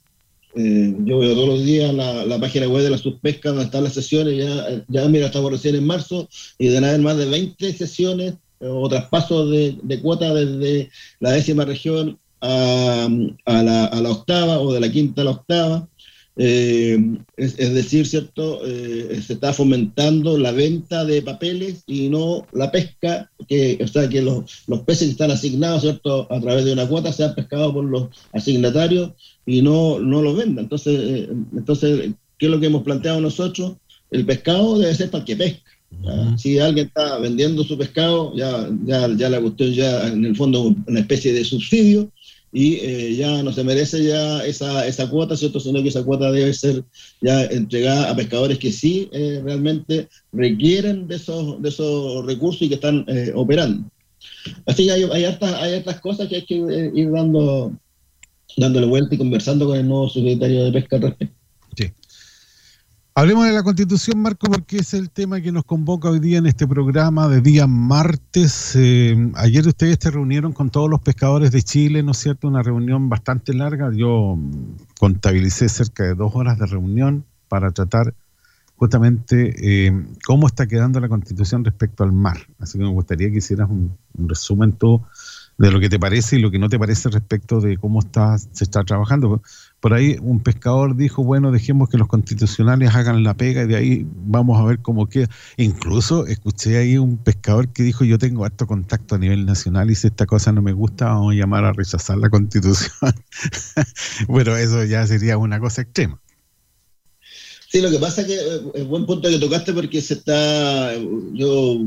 eh, 0.56 0.96
yo 1.06 1.20
veo 1.20 1.34
todos 1.34 1.50
los 1.50 1.64
días 1.64 1.94
la, 1.94 2.40
página 2.40 2.68
web 2.68 2.84
de 2.84 2.90
la 2.90 2.98
subpesca 2.98 3.50
donde 3.50 3.66
están 3.66 3.84
las 3.84 3.94
sesiones, 3.94 4.38
ya, 4.38 4.84
ya 4.88 5.08
mira, 5.08 5.28
estamos 5.28 5.52
recién 5.52 5.76
en 5.76 5.86
marzo 5.86 6.28
y 6.58 6.68
de 6.70 6.82
nada 6.82 6.98
más 6.98 7.18
de 7.18 7.26
20 7.26 7.74
sesiones 7.74 8.34
o 8.60 8.90
traspasos 8.90 9.52
de, 9.52 9.78
de 9.82 10.00
cuota 10.02 10.34
desde 10.34 10.90
la 11.20 11.32
décima 11.32 11.66
región 11.66 12.18
a, 12.42 13.08
a, 13.46 13.64
la, 13.64 13.86
a, 13.86 14.02
la, 14.02 14.10
octava 14.10 14.60
o 14.60 14.74
de 14.74 14.80
la 14.80 14.92
quinta 14.92 15.22
a 15.22 15.26
la 15.26 15.32
octava. 15.32 15.88
Eh, 16.42 16.98
es, 17.36 17.58
decir, 17.58 18.08
¿cierto? 18.08 18.62
Eh, 18.66 19.22
se 19.26 19.34
está 19.34 19.52
fomentando 19.52 20.38
la 20.38 20.54
venta 20.54 21.04
de 21.04 21.22
papeles 21.22 21.84
y 21.86 22.08
no 22.08 22.48
la 22.54 22.72
pesca, 22.72 23.30
que, 23.46 23.78
o 23.84 23.88
sea, 23.88 24.08
que 24.08 24.22
los, 24.22 24.46
los 24.68 24.80
peces 24.82 25.08
que 25.08 25.12
están 25.12 25.32
asignados, 25.32 25.82
¿cierto? 25.82 26.32
A 26.32 26.40
través 26.40 26.64
de 26.64 26.72
una 26.72 26.88
cuota 26.88 27.12
sean 27.12 27.36
pescados 27.36 27.74
por 27.74 27.84
los 27.84 28.08
asignatarios 28.32 29.12
y 29.50 29.62
no, 29.64 30.00
no 30.00 30.22
los 30.22 30.38
vendan. 30.38 30.66
Entonces, 30.66 31.00
eh, 31.00 31.30
entonces, 31.54 32.12
¿qué 32.38 32.46
es 32.46 32.52
lo 32.52 32.60
que 32.60 32.68
hemos 32.68 32.84
planteado 32.84 33.20
nosotros? 33.20 33.74
El 34.12 34.26
pescado 34.26 34.78
debe 34.78 34.94
ser 34.94 35.10
para 35.10 35.24
el 35.24 35.26
que 35.26 35.36
pesca. 35.36 35.72
Si 36.38 36.60
alguien 36.60 36.88
está 36.88 37.18
vendiendo 37.18 37.64
su 37.64 37.76
pescado, 37.76 38.32
ya, 38.36 38.70
ya, 38.86 39.10
ya 39.16 39.30
la 39.30 39.42
cuestión 39.42 39.74
ya 39.74 40.08
en 40.08 40.24
el 40.24 40.36
fondo 40.36 40.76
una 40.88 41.00
especie 41.00 41.34
de 41.34 41.44
subsidio 41.44 42.12
y 42.52 42.76
eh, 42.76 43.16
ya 43.16 43.42
no 43.42 43.52
se 43.52 43.64
merece 43.64 44.04
ya 44.04 44.46
esa, 44.46 44.88
esa 44.88 45.10
cuota, 45.10 45.36
¿cierto? 45.36 45.60
Sino 45.60 45.82
que 45.82 45.90
esa 45.90 46.04
cuota 46.04 46.32
debe 46.32 46.54
ser 46.54 46.84
ya 47.22 47.44
entregada 47.46 48.12
a 48.12 48.16
pescadores 48.16 48.60
que 48.60 48.72
sí 48.72 49.10
eh, 49.12 49.42
realmente 49.44 50.08
requieren 50.32 51.08
de 51.08 51.16
esos, 51.16 51.60
de 51.60 51.70
esos 51.70 52.24
recursos 52.26 52.62
y 52.62 52.70
que 52.70 52.76
están 52.76 53.04
eh, 53.08 53.32
operando. 53.34 53.90
Así 54.68 54.86
que 54.86 54.92
hay, 54.92 55.04
hay, 55.12 55.26
hartas, 55.26 55.54
hay 55.56 55.84
cosas 56.02 56.28
que 56.28 56.36
hay 56.38 56.46
que 56.46 56.92
ir 56.94 57.12
dando, 57.12 57.74
dándole 58.58 58.88
vuelta 58.88 59.16
y 59.16 59.18
conversando 59.18 59.68
con 59.68 59.78
el 59.78 59.88
nuevo 59.88 60.10
secretario 60.10 60.66
de 60.66 60.72
Pesca 60.72 60.96
al 60.98 61.02
respecto. 61.04 61.40
Hablemos 63.20 63.48
de 63.48 63.52
la 63.52 63.64
constitución, 63.64 64.22
Marco, 64.22 64.48
porque 64.50 64.78
es 64.78 64.94
el 64.94 65.10
tema 65.10 65.42
que 65.42 65.52
nos 65.52 65.66
convoca 65.66 66.10
hoy 66.10 66.20
día 66.22 66.38
en 66.38 66.46
este 66.46 66.66
programa 66.66 67.28
de 67.28 67.42
día 67.42 67.68
martes. 67.68 68.78
Eh, 68.78 69.32
ayer 69.36 69.68
ustedes 69.68 69.98
se 70.00 70.10
reunieron 70.10 70.54
con 70.54 70.70
todos 70.70 70.90
los 70.90 71.02
pescadores 71.02 71.52
de 71.52 71.62
Chile, 71.62 72.02
¿no 72.02 72.12
es 72.12 72.18
cierto? 72.18 72.48
Una 72.48 72.64
reunión 72.64 73.10
bastante 73.10 73.54
larga. 73.54 73.92
Yo 73.94 74.38
contabilicé 75.00 75.68
cerca 75.68 76.06
de 76.06 76.14
dos 76.14 76.34
horas 76.34 76.60
de 76.60 76.68
reunión 76.68 77.26
para 77.50 77.72
tratar 77.72 78.14
justamente 78.78 79.88
eh, 79.88 80.06
cómo 80.26 80.48
está 80.48 80.66
quedando 80.66 81.02
la 81.02 81.10
constitución 81.10 81.66
respecto 81.66 82.06
al 82.06 82.14
mar. 82.14 82.38
Así 82.58 82.78
que 82.78 82.86
me 82.86 82.92
gustaría 82.92 83.30
que 83.30 83.40
hicieras 83.40 83.70
un, 83.70 83.98
un 84.18 84.30
resumen 84.30 84.72
tú 84.72 85.02
de 85.60 85.72
lo 85.72 85.80
que 85.82 85.90
te 85.90 86.00
parece 86.00 86.38
y 86.38 86.40
lo 86.40 86.52
que 86.52 86.58
no 86.58 86.70
te 86.70 86.80
parece 86.80 87.10
respecto 87.10 87.60
de 87.60 87.78
cómo 87.78 88.00
está, 88.00 88.38
se 88.38 88.64
está 88.64 88.84
trabajando. 88.84 89.42
Por 89.82 89.94
ahí 89.94 90.18
un 90.22 90.40
pescador 90.40 90.96
dijo, 90.96 91.22
bueno, 91.24 91.52
dejemos 91.52 91.90
que 91.90 91.98
los 91.98 92.08
constitucionales 92.08 92.96
hagan 92.96 93.24
la 93.24 93.34
pega 93.34 93.64
y 93.64 93.68
de 93.68 93.76
ahí 93.76 94.08
vamos 94.26 94.58
a 94.60 94.64
ver 94.64 94.80
cómo 94.80 95.08
queda. 95.08 95.28
Incluso 95.58 96.26
escuché 96.28 96.78
ahí 96.78 96.98
un 96.98 97.18
pescador 97.18 97.68
que 97.68 97.84
dijo, 97.84 98.06
yo 98.06 98.18
tengo 98.18 98.46
alto 98.46 98.68
contacto 98.68 99.16
a 99.16 99.18
nivel 99.18 99.46
nacional 99.46 99.92
y 99.92 99.96
si 99.96 100.08
esta 100.08 100.26
cosa 100.26 100.54
no 100.54 100.62
me 100.62 100.72
gusta, 100.72 101.06
vamos 101.06 101.34
a 101.34 101.36
llamar 101.36 101.66
a 101.66 101.74
rechazar 101.74 102.18
la 102.18 102.30
constitución. 102.30 102.92
bueno, 104.28 104.56
eso 104.56 104.86
ya 104.86 105.06
sería 105.06 105.38
una 105.38 105.60
cosa 105.60 105.82
extrema. 105.82 106.22
Sí, 107.72 107.82
lo 107.82 107.92
que 107.92 108.00
pasa 108.00 108.22
es 108.22 108.28
que 108.28 108.34
es 108.34 108.62
eh, 108.74 108.84
buen 108.84 109.06
punto 109.06 109.30
que 109.30 109.38
tocaste 109.38 109.74
porque 109.74 110.02
se 110.02 110.16
está, 110.16 110.92
yo 111.34 111.80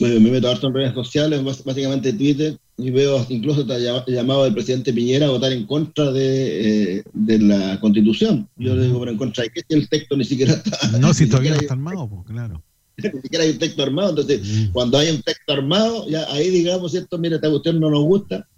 me, 0.00 0.18
meto 0.18 0.50
harto 0.50 0.66
en 0.66 0.74
redes 0.74 0.92
sociales, 0.92 1.44
básicamente 1.44 2.12
Twitter, 2.12 2.58
y 2.76 2.90
veo 2.90 3.24
incluso 3.28 3.60
está 3.60 3.78
llamado 4.08 4.44
el 4.44 4.54
presidente 4.54 4.92
Piñera 4.92 5.26
a 5.26 5.30
votar 5.30 5.52
en 5.52 5.66
contra 5.66 6.10
de, 6.10 6.96
eh, 6.96 7.02
de 7.12 7.38
la 7.38 7.78
constitución. 7.78 8.48
Yo 8.56 8.74
le 8.74 8.86
digo, 8.86 8.98
pero 8.98 9.12
en 9.12 9.18
contra 9.18 9.44
de 9.44 9.50
qué 9.50 9.62
el 9.68 9.88
texto 9.88 10.16
ni 10.16 10.24
siquiera 10.24 10.54
está. 10.54 10.98
No, 10.98 11.14
si 11.14 11.26
todavía 11.28 11.52
no 11.52 11.60
está 11.60 11.74
armado, 11.74 12.08
pues, 12.08 12.26
claro. 12.26 12.60
Ni 12.96 13.20
siquiera 13.22 13.44
hay 13.44 13.50
un 13.50 13.58
texto 13.58 13.82
armado, 13.84 14.10
entonces 14.10 14.68
cuando 14.72 14.98
hay 14.98 15.10
un 15.10 15.22
texto 15.22 15.52
armado, 15.52 16.08
ya 16.08 16.24
ahí 16.32 16.50
digamos, 16.50 16.90
¿cierto? 16.90 17.18
Mira, 17.18 17.36
esta 17.36 17.48
cuestión 17.48 17.78
no 17.78 17.88
nos 17.88 18.02
gusta, 18.02 18.48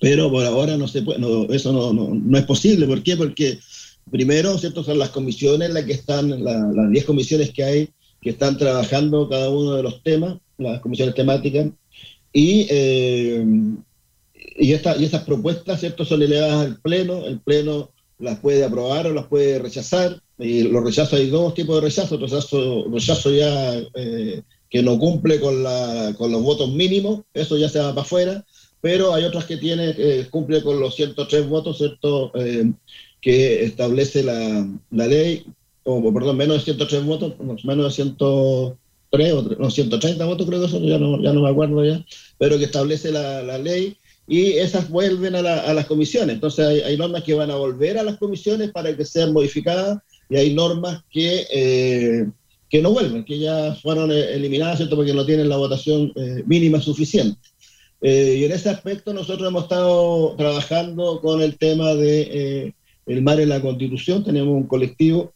pero 0.00 0.30
por 0.30 0.46
ahora 0.46 0.76
no 0.76 0.86
se 0.86 1.02
puede, 1.02 1.18
no, 1.18 1.52
eso 1.52 1.72
no, 1.72 1.92
no, 1.92 2.14
no 2.14 2.38
es 2.38 2.44
posible. 2.44 2.86
¿Por 2.86 3.02
qué? 3.02 3.16
Porque 3.16 3.58
Primero, 4.10 4.58
¿cierto? 4.58 4.84
Son 4.84 4.98
las 4.98 5.10
comisiones, 5.10 5.70
las 5.70 5.84
que 5.84 5.92
están, 5.92 6.44
las 6.44 6.90
10 6.90 7.04
comisiones 7.04 7.50
que 7.50 7.64
hay, 7.64 7.88
que 8.20 8.30
están 8.30 8.56
trabajando 8.56 9.28
cada 9.28 9.50
uno 9.50 9.74
de 9.74 9.82
los 9.82 10.02
temas, 10.02 10.38
las 10.58 10.80
comisiones 10.80 11.14
temáticas, 11.14 11.68
y, 12.32 12.66
eh, 12.70 13.44
y, 14.56 14.72
esta, 14.72 14.96
y 14.96 15.04
estas 15.04 15.24
propuestas, 15.24 15.80
¿cierto? 15.80 16.04
Son 16.04 16.22
elevadas 16.22 16.66
al 16.66 16.80
Pleno, 16.80 17.26
el 17.26 17.40
Pleno 17.40 17.90
las 18.18 18.38
puede 18.38 18.64
aprobar 18.64 19.06
o 19.06 19.12
las 19.12 19.26
puede 19.26 19.58
rechazar, 19.58 20.20
y 20.38 20.62
los 20.62 20.84
rechazos 20.84 21.18
hay 21.18 21.30
dos 21.30 21.54
tipos 21.54 21.76
de 21.76 21.82
rechazos, 21.82 22.20
rechazo, 22.20 22.86
rechazo 22.90 23.30
ya 23.30 23.78
eh, 23.94 24.42
que 24.70 24.82
no 24.82 24.98
cumple 24.98 25.40
con, 25.40 25.62
la, 25.62 26.14
con 26.18 26.32
los 26.32 26.42
votos 26.42 26.72
mínimos, 26.72 27.22
eso 27.32 27.56
ya 27.56 27.68
se 27.68 27.78
va 27.78 27.90
para 27.90 28.02
afuera, 28.02 28.44
pero 28.80 29.14
hay 29.14 29.24
otras 29.24 29.44
que 29.44 29.56
tiene, 29.56 29.94
eh, 29.96 30.26
cumple 30.30 30.62
con 30.62 30.80
los 30.80 30.94
103 30.94 31.48
votos, 31.48 31.78
¿cierto? 31.78 32.32
Eh, 32.34 32.72
que 33.24 33.64
establece 33.64 34.22
la, 34.22 34.68
la 34.90 35.06
ley, 35.06 35.46
o 35.82 36.12
perdón, 36.12 36.36
menos 36.36 36.58
de 36.58 36.64
103 36.64 37.04
votos, 37.06 37.32
menos 37.64 37.86
de 37.86 37.90
103 37.90 39.32
o 39.32 39.70
130 39.70 40.24
votos 40.26 40.46
creo 40.46 40.60
que 40.60 40.68
son, 40.68 40.82
ya 40.82 40.98
no, 40.98 41.22
ya 41.22 41.32
no 41.32 41.40
me 41.40 41.48
acuerdo 41.48 41.82
ya, 41.82 42.04
pero 42.36 42.58
que 42.58 42.66
establece 42.66 43.10
la, 43.10 43.42
la 43.42 43.56
ley 43.56 43.96
y 44.28 44.52
esas 44.58 44.90
vuelven 44.90 45.36
a, 45.36 45.38
a, 45.38 45.72
las 45.72 45.86
comisiones. 45.86 46.34
Entonces 46.34 46.66
hay, 46.66 46.80
hay, 46.80 46.98
normas 46.98 47.22
que 47.22 47.32
van 47.32 47.50
a 47.50 47.56
volver 47.56 47.96
a 47.96 48.02
las 48.02 48.18
comisiones 48.18 48.72
para 48.72 48.94
que 48.94 49.06
sean 49.06 49.32
modificadas 49.32 50.00
y 50.28 50.36
hay 50.36 50.52
normas 50.52 51.02
que, 51.10 51.46
eh, 51.50 52.26
que 52.68 52.82
no 52.82 52.90
vuelven, 52.90 53.24
que 53.24 53.38
ya 53.38 53.74
fueron 53.80 54.12
eh, 54.12 54.34
eliminadas, 54.34 54.78
¿cierto? 54.78 54.96
Porque 54.96 55.14
no 55.14 55.24
tienen 55.24 55.48
la 55.48 55.56
votación 55.56 56.12
eh, 56.14 56.42
mínima 56.46 56.78
suficiente. 56.78 57.40
Eh, 58.02 58.36
y 58.40 58.44
en 58.44 58.52
ese 58.52 58.68
aspecto 58.68 59.14
nosotros 59.14 59.48
hemos 59.48 59.62
estado 59.62 60.34
trabajando 60.36 61.22
con 61.22 61.40
el 61.40 61.56
tema 61.56 61.94
de 61.94 62.74
el 63.06 63.22
mar 63.22 63.40
en 63.40 63.48
la 63.48 63.60
Constitución. 63.60 64.24
Tenemos 64.24 64.54
un 64.54 64.66
colectivo 64.66 65.34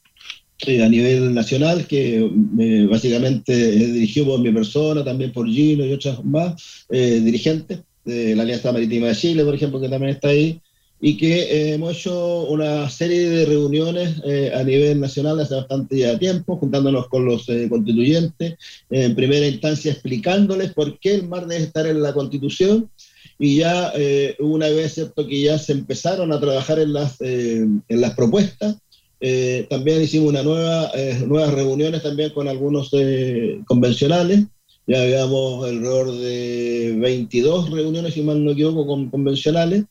eh, 0.66 0.83
a 0.83 0.88
nivel 0.88 1.33
nacional 1.35 1.87
que 1.87 2.18
eh, 2.59 2.87
básicamente 2.90 3.52
es 3.52 3.92
dirigido 3.94 4.26
por 4.26 4.40
mi 4.40 4.50
persona, 4.50 5.04
también 5.04 5.33
por 5.33 5.46
Gino 5.48 5.87
y 5.87 5.92
otras 5.92 6.24
más 6.24 6.85
eh, 6.90 7.20
dirigentes 7.22 7.78
de 8.04 8.35
la 8.35 8.42
Alianza 8.42 8.72
Marítima 8.72 9.07
de 9.07 9.14
Chile, 9.14 9.44
por 9.44 9.54
ejemplo, 9.54 9.81
que 9.81 9.88
también 9.88 10.14
está 10.14 10.28
ahí, 10.28 10.61
y 11.00 11.16
que 11.16 11.74
hemos 11.74 11.96
hecho 11.96 12.46
una 12.48 12.90
serie 12.90 13.31
de 13.31 13.44
reuniones 13.44 14.20
a 14.52 14.64
nivel 14.64 14.98
nacional 14.98 15.38
hace 15.38 15.54
bastante 15.54 15.98
ya 15.98 16.18
tiempo, 16.18 16.57
juntándonos 16.57 17.07
con 17.07 17.24
los 17.24 17.46
constituyentes, 17.68 18.54
en 18.90 19.14
primera 19.14 19.46
instancia 19.46 19.92
explicándoles 19.92 20.72
por 20.72 20.98
qué 20.98 21.14
el 21.14 21.28
mar 21.28 21.46
debe 21.46 21.62
estar 21.62 21.87
en 21.87 22.02
la 22.02 22.14
Constitución 22.14 22.90
y 23.38 23.59
ya 23.59 23.92
eh, 23.94 24.37
una 24.40 24.68
vez 24.68 24.94
cierto 24.94 25.27
que 25.27 25.40
ya 25.42 25.59
se 25.59 25.72
empezaron 25.72 26.33
a 26.33 26.40
trabajar 26.40 26.79
en 26.81 26.92
las, 26.92 27.20
eh, 27.20 27.66
en 27.88 28.01
las 28.01 28.14
propuestas, 28.14 28.77
Eh, 29.20 29.66
también 29.68 30.01
hicimos 30.03 30.29
una 30.29 30.42
nueva, 30.42 30.92
eh, 30.94 31.24
nuevas 31.27 31.53
reuniones 31.53 32.03
también 32.03 32.31
con 32.31 32.46
algunos 32.46 32.90
eh, 32.92 33.61
convencionales. 33.66 34.46
Ya 34.87 35.03
habíamos 35.03 35.66
alrededor 35.66 36.12
de 36.16 36.96
22 36.98 37.70
reuniones, 37.70 38.14
si 38.14 38.22
mal 38.22 38.44
no 38.44 38.53
equivoco, 38.53 38.87
con 38.87 39.11
convencionales. 39.11 39.85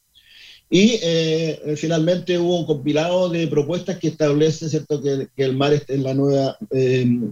Y 0.70 1.00
finalmente 1.78 2.38
hubo 2.38 2.60
un 2.60 2.66
compilado 2.66 3.30
de 3.30 3.48
propuestas 3.48 4.00
que 4.00 4.10
establece 4.10 4.68
¿cierto? 4.68 5.02
Que, 5.02 5.30
el 5.38 5.56
mar 5.56 5.72
esté 5.72 5.96
en 5.96 6.04
la 6.04 6.14
nueva 6.14 6.58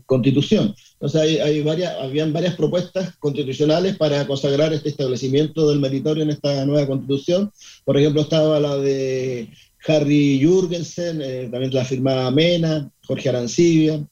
constitución. 0.05 0.73
Entonces 0.93 1.41
hay, 1.41 1.61
varias, 1.61 1.93
habían 2.01 2.31
varias 2.31 2.55
propuestas 2.55 3.13
constitucionales 3.17 3.97
para 3.97 4.25
consagrar 4.25 4.71
este 4.71 4.87
establecimiento 4.87 5.67
del 5.69 5.79
meritorio 5.81 6.23
en 6.23 6.29
esta 6.29 6.65
nueva 6.65 6.87
constitución. 6.87 7.51
Por 7.83 7.97
ejemplo, 7.97 8.21
estaba 8.21 8.59
la 8.59 8.77
de 8.77 9.49
Harry 9.87 10.39
Jürgensen, 10.39 11.21
eh, 11.21 11.47
también 11.51 11.73
la 11.73 11.85
firmaba 11.85 12.31
Mena, 12.31 12.89
Jorge 13.05 13.29
Arancibia, 13.29 14.03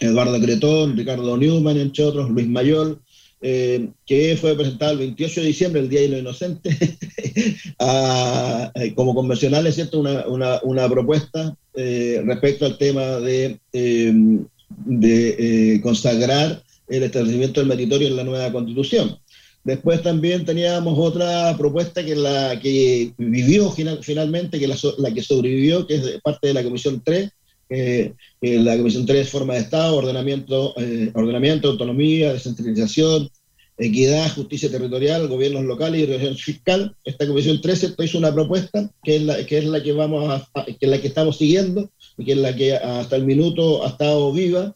Eduardo 0.00 0.40
Cretón, 0.40 0.96
Ricardo 0.96 1.36
Newman, 1.36 1.78
entre 1.78 2.04
otros, 2.04 2.30
Luis 2.30 2.48
Mayol, 2.48 3.00
eh, 3.46 3.90
que 4.06 4.38
fue 4.40 4.56
presentado 4.56 4.92
el 4.92 4.98
28 5.00 5.42
de 5.42 5.46
diciembre, 5.46 5.82
el 5.82 5.90
Día 5.90 6.00
de 6.00 6.08
los 6.08 6.20
Inocentes, 6.20 6.78
eh, 7.78 8.94
como 8.94 9.14
convencional, 9.14 9.66
es 9.66 9.74
cierto, 9.74 10.00
una, 10.00 10.88
propuesta 10.88 11.54
respecto 11.74 12.64
al 12.64 12.78
tema 12.78 13.02
de, 13.20 13.60
de 13.70 15.80
consagrar 15.82 16.62
el 16.88 17.02
establecimiento 17.02 17.60
del 17.60 17.68
meritorio 17.68 18.08
en 18.08 18.16
la 18.16 18.24
nueva 18.24 18.50
constitución. 18.50 19.18
Después 19.62 20.02
también 20.02 20.46
teníamos 20.46 20.98
otra 20.98 21.54
propuesta 21.58 22.02
que 22.02 22.16
la 22.16 22.58
que 22.60 23.12
vivió 23.18 23.70
finalmente, 23.70 24.58
que 24.58 24.68
la, 24.68 24.76
la 24.96 25.12
que 25.12 25.22
sobrevivió, 25.22 25.86
que 25.86 25.96
es 25.96 26.20
parte 26.22 26.48
de 26.48 26.54
la 26.54 26.64
Comisión 26.64 27.02
3, 27.04 27.30
la 27.68 28.76
Comisión 28.76 29.06
3 29.06 29.28
forma 29.28 29.54
de 29.54 29.60
Estado, 29.60 29.96
ordenamiento, 29.96 30.74
eh, 30.76 31.10
ordenamiento, 31.14 31.68
autonomía, 31.68 32.32
descentralización, 32.32 33.28
equidad, 33.76 34.32
justicia 34.34 34.70
territorial, 34.70 35.28
gobiernos 35.28 35.64
locales 35.64 36.00
y 36.00 36.06
regulación 36.06 36.36
fiscal. 36.36 36.96
Esta 37.04 37.26
Comisión 37.26 37.60
13 37.60 37.94
hizo 37.98 38.18
una 38.18 38.32
propuesta 38.32 38.90
que 39.02 39.16
es 39.16 39.22
la 39.22 39.44
que, 39.44 39.58
es 39.58 39.64
la 39.64 39.82
que, 39.82 39.92
vamos 39.92 40.28
a, 40.30 40.64
que 40.64 40.78
es 40.80 40.88
la 40.88 41.00
que 41.00 41.08
estamos 41.08 41.38
siguiendo 41.38 41.90
y 42.16 42.24
que 42.24 42.32
es 42.32 42.38
la 42.38 42.54
que 42.54 42.74
hasta 42.76 43.16
el 43.16 43.24
minuto 43.24 43.84
ha 43.84 43.88
estado 43.88 44.32
viva 44.32 44.74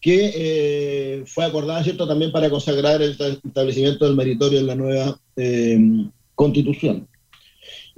que 0.00 0.32
eh, 0.34 1.24
fue 1.26 1.44
acordada, 1.44 1.82
¿cierto?, 1.82 2.06
también 2.06 2.30
para 2.30 2.50
consagrar 2.50 3.02
el 3.02 3.16
establecimiento 3.44 4.04
del 4.04 4.14
meritorio 4.14 4.60
en 4.60 4.66
la 4.66 4.74
nueva 4.74 5.18
eh, 5.36 5.78
constitución. 6.34 7.08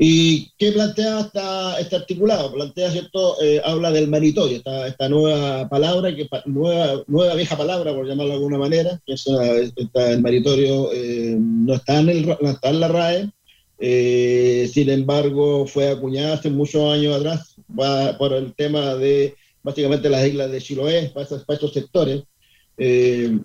¿Y 0.01 0.53
qué 0.57 0.71
plantea 0.71 1.21
esta, 1.21 1.81
este 1.81 1.97
articulado? 1.97 2.53
Plantea, 2.53 2.93
¿cierto?, 2.93 3.43
eh, 3.43 3.61
habla 3.65 3.91
del 3.91 4.07
meritorio, 4.07 4.59
esta, 4.59 4.87
esta 4.87 5.09
nueva 5.09 5.69
palabra, 5.69 6.15
que, 6.15 6.29
nueva, 6.47 7.03
nueva 7.09 7.35
vieja 7.35 7.57
palabra, 7.57 7.93
por 7.93 8.07
llamarlo 8.07 8.31
de 8.31 8.37
alguna 8.37 8.59
manera, 8.59 9.01
que 9.05 9.15
es 9.15 9.27
el 9.27 10.23
meritorio 10.23 10.91
no, 11.37 11.75
está 11.75 11.99
en 11.99 12.09
el, 12.11 12.27
no 12.27 12.51
está 12.51 12.71
en 12.71 12.81
la 12.81 12.89
RAE, 12.89 14.69
sin 14.69 14.89
embargo, 14.89 15.67
fue 15.67 15.89
acuñada 15.89 16.35
hace 16.35 16.49
muchos 16.49 16.93
años 16.93 17.17
atrás 17.17 17.57
por 18.19 18.33
el 18.35 18.55
tema 18.55 18.95
de 18.95 19.35
básicamente 19.63 20.09
las 20.09 20.27
islas 20.27 20.51
de 20.51 20.61
Chiloé, 20.61 21.11
para, 21.11 21.27
estos 21.27 21.73
sectores, 21.73 22.23
eh, 22.77 23.39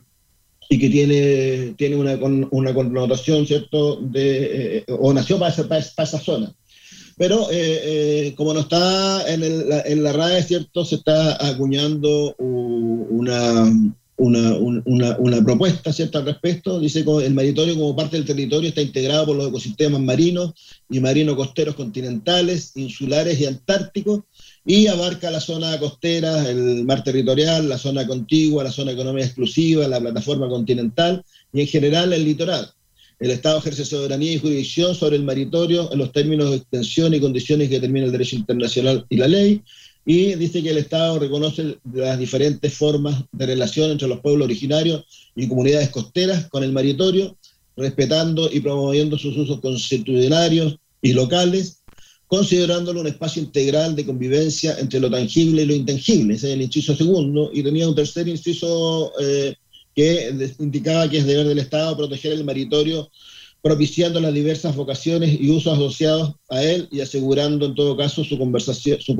y 0.69 0.79
que 0.79 0.89
tiene, 0.89 1.73
tiene 1.77 1.95
una, 1.95 2.15
una 2.51 2.73
connotación, 2.73 3.45
¿cierto?, 3.45 3.97
de, 3.97 4.77
eh, 4.77 4.85
o 4.99 5.13
nació 5.13 5.39
para 5.39 5.51
esa, 5.51 5.67
para 5.67 5.81
esa 5.81 6.19
zona. 6.19 6.53
Pero 7.17 7.47
eh, 7.51 8.33
como 8.35 8.53
no 8.53 8.61
está 8.61 9.31
en, 9.31 9.43
el, 9.43 9.65
en 9.85 10.03
la 10.03 10.13
RAE, 10.13 10.43
¿cierto?, 10.43 10.83
se 10.83 10.95
está 10.95 11.45
acuñando 11.45 12.35
una, 12.37 13.71
una, 14.17 14.55
una, 14.85 15.17
una, 15.17 15.43
propuesta 15.43 15.91
¿cierto? 15.91 16.19
al 16.19 16.25
respecto. 16.25 16.79
Dice 16.79 17.03
que 17.03 17.25
el 17.25 17.33
maritorio 17.33 17.75
como 17.75 17.95
parte 17.95 18.17
del 18.17 18.25
territorio 18.25 18.69
está 18.69 18.81
integrado 18.81 19.27
por 19.27 19.35
los 19.35 19.47
ecosistemas 19.49 20.01
marinos 20.01 20.53
y 20.89 20.99
marino 20.99 21.35
costeros 21.35 21.75
continentales, 21.75 22.71
insulares 22.75 23.39
y 23.39 23.45
antárticos, 23.45 24.21
y 24.65 24.87
abarca 24.87 25.29
la 25.29 25.41
zona 25.41 25.77
costera, 25.77 26.49
el 26.49 26.85
mar 26.85 27.03
territorial, 27.03 27.67
la 27.67 27.77
zona 27.77 28.07
contigua, 28.07 28.63
la 28.63 28.71
zona 28.71 28.93
económica 28.93 29.25
exclusiva, 29.25 29.87
la 29.87 29.99
plataforma 29.99 30.47
continental 30.47 31.23
y 31.51 31.61
en 31.61 31.67
general 31.67 32.13
el 32.13 32.23
litoral. 32.23 32.71
El 33.19 33.31
Estado 33.31 33.59
ejerce 33.59 33.85
soberanía 33.85 34.33
y 34.33 34.39
jurisdicción 34.39 34.95
sobre 34.95 35.17
el 35.17 35.23
maritorio 35.23 35.91
en 35.91 35.99
los 35.99 36.11
términos 36.11 36.49
de 36.49 36.57
extensión 36.57 37.13
y 37.13 37.19
condiciones 37.19 37.69
que 37.69 37.75
determina 37.75 38.05
el 38.05 38.11
derecho 38.11 38.35
internacional 38.35 39.05
y 39.09 39.17
la 39.17 39.27
ley. 39.27 39.61
Y 40.05 40.35
dice 40.35 40.61
que 40.61 40.71
el 40.71 40.77
Estado 40.77 41.19
reconoce 41.19 41.77
las 41.93 42.19
diferentes 42.19 42.73
formas 42.73 43.23
de 43.31 43.45
relación 43.45 43.91
entre 43.91 44.07
los 44.07 44.19
pueblos 44.19 44.45
originarios 44.45 45.05
y 45.35 45.47
comunidades 45.47 45.89
costeras 45.89 46.47
con 46.49 46.63
el 46.63 46.73
maritorio, 46.73 47.37
respetando 47.77 48.49
y 48.51 48.59
promoviendo 48.59 49.17
sus 49.17 49.37
usos 49.37 49.61
constitucionarios 49.61 50.77
y 51.01 51.13
locales, 51.13 51.82
considerándolo 52.27 53.01
un 53.01 53.07
espacio 53.07 53.41
integral 53.41 53.95
de 53.95 54.05
convivencia 54.05 54.77
entre 54.79 54.99
lo 54.99 55.09
tangible 55.09 55.63
y 55.63 55.65
lo 55.65 55.75
intangible. 55.75 56.35
Ese 56.35 56.47
es 56.47 56.53
el 56.53 56.61
inciso 56.61 56.95
segundo. 56.95 57.51
Y 57.53 57.63
tenía 57.63 57.87
un 57.87 57.95
tercer 57.95 58.27
inciso 58.27 59.13
eh, 59.19 59.55
que 59.95 60.33
indicaba 60.59 61.09
que 61.09 61.19
es 61.19 61.25
deber 61.25 61.47
del 61.47 61.59
Estado 61.59 61.95
proteger 61.95 62.33
el 62.33 62.43
maritorio, 62.43 63.09
propiciando 63.61 64.19
las 64.19 64.33
diversas 64.33 64.75
vocaciones 64.75 65.39
y 65.39 65.49
usos 65.51 65.73
asociados 65.73 66.33
a 66.49 66.63
él 66.63 66.87
y 66.91 67.01
asegurando 67.01 67.65
en 67.65 67.75
todo 67.75 67.95
caso 67.95 68.23
su, 68.23 68.37
conversación, 68.37 68.99
su, 68.99 69.15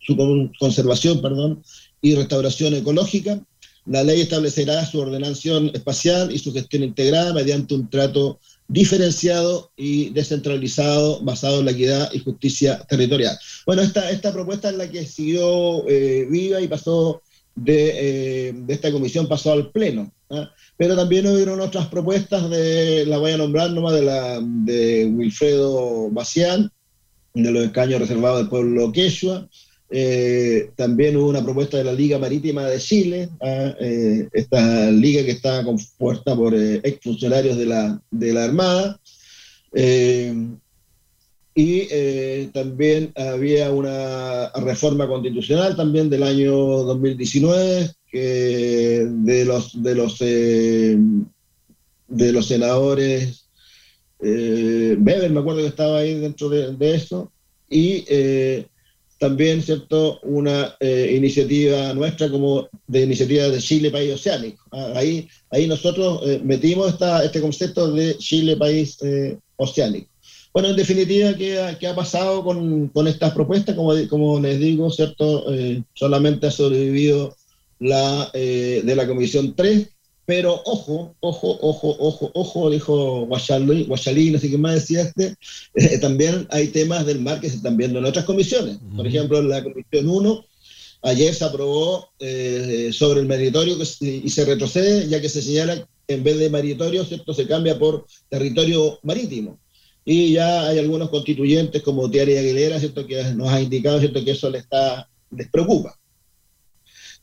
su 0.00 0.50
conservación 0.58 1.22
perdón, 1.22 1.62
y 2.02 2.14
restauración 2.14 2.74
ecológica. 2.74 3.40
La 3.86 4.04
ley 4.04 4.20
establecerá 4.20 4.84
su 4.84 4.98
ordenación 5.00 5.70
espacial 5.72 6.30
y 6.30 6.38
su 6.38 6.52
gestión 6.52 6.82
integrada 6.82 7.32
mediante 7.32 7.74
un 7.74 7.88
trato 7.88 8.38
diferenciado 8.68 9.72
y 9.76 10.10
descentralizado 10.10 11.20
basado 11.22 11.60
en 11.60 11.64
la 11.64 11.70
equidad 11.70 12.12
y 12.12 12.18
justicia 12.18 12.78
territorial. 12.88 13.36
Bueno, 13.64 13.82
esta, 13.82 14.10
esta 14.10 14.32
propuesta 14.32 14.68
es 14.68 14.76
la 14.76 14.90
que 14.90 15.06
siguió 15.06 15.88
eh, 15.88 16.26
viva 16.30 16.60
y 16.60 16.68
pasó 16.68 17.22
de, 17.54 18.48
eh, 18.48 18.52
de, 18.54 18.74
esta 18.74 18.92
comisión, 18.92 19.26
pasó 19.26 19.52
al 19.52 19.70
Pleno. 19.70 20.12
¿ah? 20.30 20.50
Pero 20.76 20.94
también 20.94 21.26
hubieron 21.26 21.60
otras 21.60 21.88
propuestas, 21.88 22.48
de, 22.50 23.06
la 23.06 23.16
voy 23.16 23.32
a 23.32 23.38
nombrar 23.38 23.70
nomás, 23.70 23.94
de, 23.94 24.02
la, 24.02 24.40
de 24.42 25.06
Wilfredo 25.06 26.10
Bacián, 26.10 26.70
de 27.34 27.50
los 27.50 27.64
escaños 27.64 28.00
reservados 28.00 28.40
del 28.40 28.48
pueblo 28.48 28.92
quechua, 28.92 29.48
eh, 29.90 30.70
también 30.76 31.16
hubo 31.16 31.28
una 31.28 31.42
propuesta 31.42 31.78
de 31.78 31.84
la 31.84 31.94
Liga 31.94 32.18
Marítima 32.18 32.66
de 32.66 32.78
Chile, 32.78 33.30
¿ah? 33.40 33.74
eh, 33.80 34.28
esta 34.32 34.90
liga 34.90 35.24
que 35.24 35.30
está 35.30 35.64
compuesta 35.64 36.36
por 36.36 36.54
eh, 36.54 36.82
exfuncionarios 36.84 37.56
de 37.56 37.66
la, 37.66 38.02
de 38.10 38.32
la 38.34 38.44
Armada. 38.44 39.00
y 41.54 42.46
también 42.52 43.12
había 43.16 43.72
una 43.72 44.50
reforma 44.50 45.08
constitucional 45.08 45.74
también 45.74 46.08
del 46.08 46.22
año 46.22 46.54
2019 46.54 47.90
que 48.10 49.06
de 49.08 49.44
los 49.44 49.82
de 49.82 49.94
los 49.94 50.18
de 50.20 52.32
los 52.32 52.46
senadores 52.46 53.48
Weber 54.20 55.30
me 55.30 55.40
acuerdo 55.40 55.62
que 55.62 55.66
estaba 55.66 55.98
ahí 55.98 56.14
dentro 56.20 56.48
de, 56.48 56.76
de 56.76 56.94
eso 56.94 57.32
y 57.68 58.04
también, 59.18 59.62
¿cierto?, 59.62 60.20
una 60.22 60.76
eh, 60.80 61.12
iniciativa 61.16 61.92
nuestra 61.92 62.30
como 62.30 62.68
de 62.86 63.02
iniciativa 63.02 63.48
de 63.48 63.58
Chile 63.58 63.90
País 63.90 64.14
Oceánico. 64.14 64.64
Ah, 64.70 64.92
ahí, 64.94 65.28
ahí 65.50 65.66
nosotros 65.66 66.20
eh, 66.24 66.40
metimos 66.44 66.88
esta, 66.92 67.24
este 67.24 67.40
concepto 67.40 67.92
de 67.92 68.16
Chile 68.18 68.56
País 68.56 68.96
eh, 69.02 69.36
Oceánico. 69.56 70.08
Bueno, 70.52 70.70
en 70.70 70.76
definitiva, 70.76 71.34
¿qué, 71.34 71.76
qué 71.78 71.86
ha 71.88 71.94
pasado 71.94 72.42
con, 72.42 72.88
con, 72.88 73.06
estas 73.06 73.32
propuestas? 73.32 73.74
Como, 73.74 73.92
como 74.08 74.40
les 74.40 74.58
digo, 74.58 74.90
¿cierto?, 74.90 75.44
solamente 75.94 76.46
ha 76.46 76.50
sobrevivido 76.50 77.36
la 77.78 78.30
de 78.32 78.94
la 78.96 79.06
Comisión 79.06 79.54
3, 79.54 79.88
pero 80.28 80.60
ojo, 80.66 81.16
ojo, 81.20 81.58
ojo, 81.62 81.96
ojo, 81.98 82.30
ojo, 82.34 82.68
dijo 82.68 83.24
Guachalí, 83.24 84.30
no 84.30 84.38
sé 84.38 84.50
qué 84.50 84.58
más 84.58 84.74
decía 84.74 85.00
este, 85.00 85.36
eh, 85.74 85.96
también 86.00 86.46
hay 86.50 86.68
temas 86.68 87.06
del 87.06 87.22
mar 87.22 87.40
que 87.40 87.48
se 87.48 87.56
están 87.56 87.78
viendo 87.78 87.98
en 87.98 88.04
otras 88.04 88.26
comisiones. 88.26 88.76
Por 88.94 89.06
ejemplo, 89.06 89.38
en 89.38 89.48
la 89.48 89.64
Comisión 89.64 90.06
1, 90.06 90.44
ayer 91.00 91.34
se 91.34 91.44
aprobó 91.46 92.10
eh, 92.18 92.90
sobre 92.92 93.20
el 93.20 93.26
meritorio 93.26 93.78
y 94.00 94.28
se 94.28 94.44
retrocede, 94.44 95.08
ya 95.08 95.18
que 95.18 95.30
se 95.30 95.40
señala 95.40 95.88
que 96.06 96.14
en 96.14 96.22
vez 96.22 96.36
de 96.38 96.50
meritorio, 96.50 97.06
¿cierto? 97.06 97.32
se 97.32 97.46
cambia 97.46 97.78
por 97.78 98.04
territorio 98.28 98.98
marítimo. 99.04 99.58
Y 100.04 100.32
ya 100.34 100.68
hay 100.68 100.78
algunos 100.78 101.08
constituyentes 101.08 101.82
como 101.82 102.10
Tiari 102.10 102.36
Aguilera, 102.36 102.78
¿cierto? 102.78 103.06
que 103.06 103.24
nos 103.32 103.48
ha 103.48 103.62
indicado 103.62 103.98
¿cierto? 103.98 104.22
que 104.22 104.32
eso 104.32 104.50
les, 104.50 104.64
está, 104.64 105.08
les 105.30 105.48
preocupa. 105.48 105.98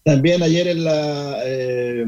También 0.05 0.43
ayer 0.43 0.67
en 0.67 0.83
la, 0.83 1.39
eh, 1.43 2.05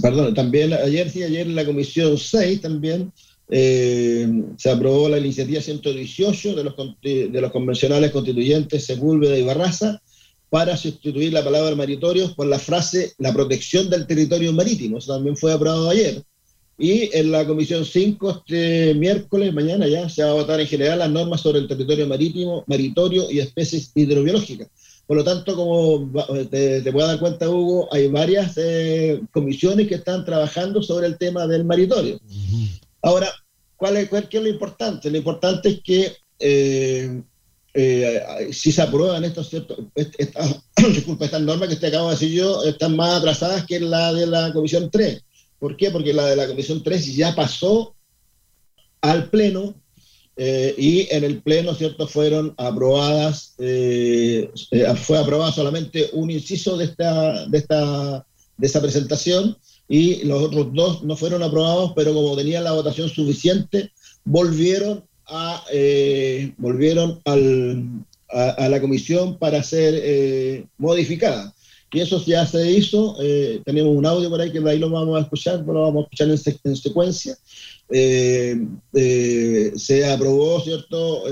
perdón, 0.00 0.34
también 0.34 0.72
ayer 0.72 1.10
sí, 1.10 1.24
ayer 1.24 1.48
en 1.48 1.56
la 1.56 1.66
comisión 1.66 2.16
6 2.16 2.60
también 2.60 3.12
eh, 3.50 4.28
se 4.56 4.70
aprobó 4.70 5.08
la 5.08 5.18
iniciativa 5.18 5.60
118 5.60 6.54
de 6.54 6.62
los, 6.62 6.74
de 7.02 7.40
los 7.40 7.50
convencionales 7.50 8.12
constituyentes 8.12 8.86
Sepúlveda 8.86 9.36
y 9.36 9.42
Barraza 9.42 10.00
para 10.48 10.76
sustituir 10.76 11.32
la 11.32 11.42
palabra 11.42 11.74
maritorio 11.74 12.32
por 12.36 12.46
la 12.46 12.60
frase 12.60 13.14
la 13.18 13.32
protección 13.32 13.90
del 13.90 14.06
territorio 14.06 14.52
marítimo. 14.52 15.00
También 15.00 15.36
fue 15.36 15.52
aprobado 15.52 15.90
ayer. 15.90 16.22
Y 16.78 17.10
en 17.16 17.32
la 17.32 17.44
Comisión 17.44 17.84
5, 17.84 18.30
este 18.30 18.94
miércoles, 18.94 19.52
mañana 19.52 19.88
ya, 19.88 20.08
se 20.08 20.22
va 20.22 20.30
a 20.30 20.34
votar 20.34 20.60
en 20.60 20.68
general 20.68 21.00
las 21.00 21.10
normas 21.10 21.40
sobre 21.40 21.58
el 21.58 21.66
territorio 21.66 22.06
marítimo, 22.06 22.62
maritorio 22.68 23.28
y 23.28 23.40
especies 23.40 23.90
hidrobiológicas. 23.96 24.68
Por 25.06 25.18
lo 25.18 25.24
tanto, 25.24 25.54
como 25.54 26.10
te, 26.50 26.80
te 26.80 26.92
puedes 26.92 27.08
dar 27.08 27.18
cuenta, 27.18 27.48
Hugo, 27.48 27.88
hay 27.92 28.08
varias 28.08 28.54
eh, 28.56 29.20
comisiones 29.32 29.86
que 29.86 29.96
están 29.96 30.24
trabajando 30.24 30.82
sobre 30.82 31.06
el 31.06 31.18
tema 31.18 31.46
del 31.46 31.64
maritorio. 31.64 32.18
Ahora, 33.02 33.30
¿cuál 33.76 33.98
es, 33.98 34.08
¿qué 34.08 34.38
es 34.38 34.42
lo 34.42 34.48
importante? 34.48 35.10
Lo 35.10 35.18
importante 35.18 35.68
es 35.68 35.80
que 35.82 36.16
eh, 36.38 37.22
eh, 37.74 38.48
si 38.50 38.72
se 38.72 38.80
aprueban 38.80 39.24
estos 39.24 39.50
ciertos, 39.50 39.78
estas, 39.94 40.62
disculpa, 40.94 41.26
estas 41.26 41.42
normas 41.42 41.68
que 41.68 41.76
te 41.76 41.88
acabo 41.88 42.08
de 42.08 42.14
decir 42.14 42.32
yo, 42.32 42.64
están 42.64 42.96
más 42.96 43.18
atrasadas 43.18 43.66
que 43.66 43.80
la 43.80 44.12
de 44.14 44.26
la 44.26 44.54
Comisión 44.54 44.90
3. 44.90 45.22
¿Por 45.58 45.76
qué? 45.76 45.90
Porque 45.90 46.14
la 46.14 46.26
de 46.26 46.36
la 46.36 46.46
Comisión 46.46 46.82
3 46.82 47.14
ya 47.14 47.34
pasó 47.34 47.94
al 49.02 49.28
Pleno 49.28 49.74
eh, 50.36 50.74
y 50.76 51.08
en 51.10 51.24
el 51.24 51.40
Pleno, 51.42 51.74
¿cierto?, 51.74 52.06
fueron 52.06 52.54
aprobadas, 52.56 53.54
eh, 53.58 54.50
fue 54.96 55.18
aprobado 55.18 55.52
solamente 55.52 56.10
un 56.12 56.30
inciso 56.30 56.76
de 56.76 56.86
esta, 56.86 57.46
de 57.46 57.58
esta, 57.58 58.26
de 58.56 58.66
esta 58.66 58.80
presentación 58.80 59.56
y 59.88 60.24
los 60.24 60.42
otros 60.42 60.72
dos 60.72 61.02
no 61.04 61.16
fueron 61.16 61.42
aprobados, 61.42 61.92
pero 61.94 62.14
como 62.14 62.36
tenían 62.36 62.64
la 62.64 62.72
votación 62.72 63.08
suficiente, 63.08 63.92
volvieron 64.24 65.04
a, 65.26 65.64
eh, 65.72 66.52
volvieron 66.56 67.20
al, 67.24 68.04
a, 68.30 68.68
la 68.68 68.80
comisión 68.80 69.38
para 69.38 69.62
ser 69.62 69.94
eh, 69.96 70.66
modificada. 70.78 71.54
Y 71.92 72.00
eso 72.00 72.22
ya 72.26 72.44
se 72.44 72.72
hizo. 72.72 73.16
Eh, 73.22 73.60
tenemos 73.64 73.96
un 73.96 74.04
audio 74.04 74.28
por 74.28 74.40
ahí 74.40 74.50
que 74.50 74.58
de 74.58 74.68
ahí 74.68 74.78
lo 74.78 74.90
vamos 74.90 75.16
a 75.16 75.22
escuchar, 75.22 75.60
lo 75.60 75.82
vamos 75.82 76.02
a 76.02 76.04
escuchar 76.04 76.58
en, 76.64 76.76
secuencia. 76.76 77.36
Se 77.90 78.60
aprobó, 80.06 80.60
¿cierto?, 80.60 81.24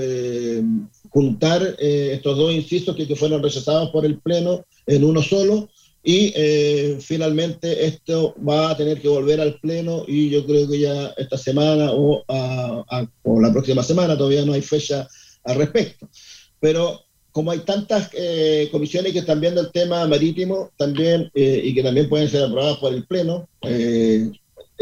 juntar 1.09 1.75
estos 1.79 2.37
dos 2.37 2.53
incisos 2.53 2.95
que, 2.95 3.07
que 3.07 3.15
fueron 3.15 3.43
rechazados 3.43 3.91
por 3.91 4.05
el 4.05 4.19
Pleno 4.19 4.65
en 4.87 5.03
uno 5.03 5.21
solo 5.21 5.69
y 6.05 6.33
eh, 6.35 6.97
finalmente 6.99 7.85
esto 7.85 8.35
va 8.47 8.71
a 8.71 8.77
tener 8.77 9.01
que 9.01 9.07
volver 9.07 9.39
al 9.39 9.57
Pleno 9.61 10.03
y 10.05 10.29
yo 10.29 10.45
creo 10.45 10.67
que 10.67 10.79
ya 10.79 11.13
esta 11.15 11.37
semana 11.37 11.93
o, 11.93 12.25
o 12.27 13.41
la 13.41 13.53
próxima 13.53 13.81
semana, 13.83 14.17
todavía 14.17 14.43
no 14.43 14.51
hay 14.51 14.61
fecha 14.61 15.07
al 15.45 15.55
respecto. 15.55 16.09
Pero 16.59 17.05
como 17.31 17.51
hay 17.51 17.59
tantas 17.59 18.09
eh, 18.13 18.67
comisiones 18.69 19.13
que 19.13 19.19
están 19.19 19.39
viendo 19.39 19.61
el 19.61 19.71
tema 19.71 20.05
marítimo 20.05 20.71
también 20.77 21.31
eh, 21.33 21.61
y 21.63 21.73
que 21.73 21.81
también 21.81 22.09
pueden 22.09 22.29
ser 22.29 22.43
aprobadas 22.43 22.79
por 22.79 22.93
el 22.93 23.07
Pleno, 23.07 23.47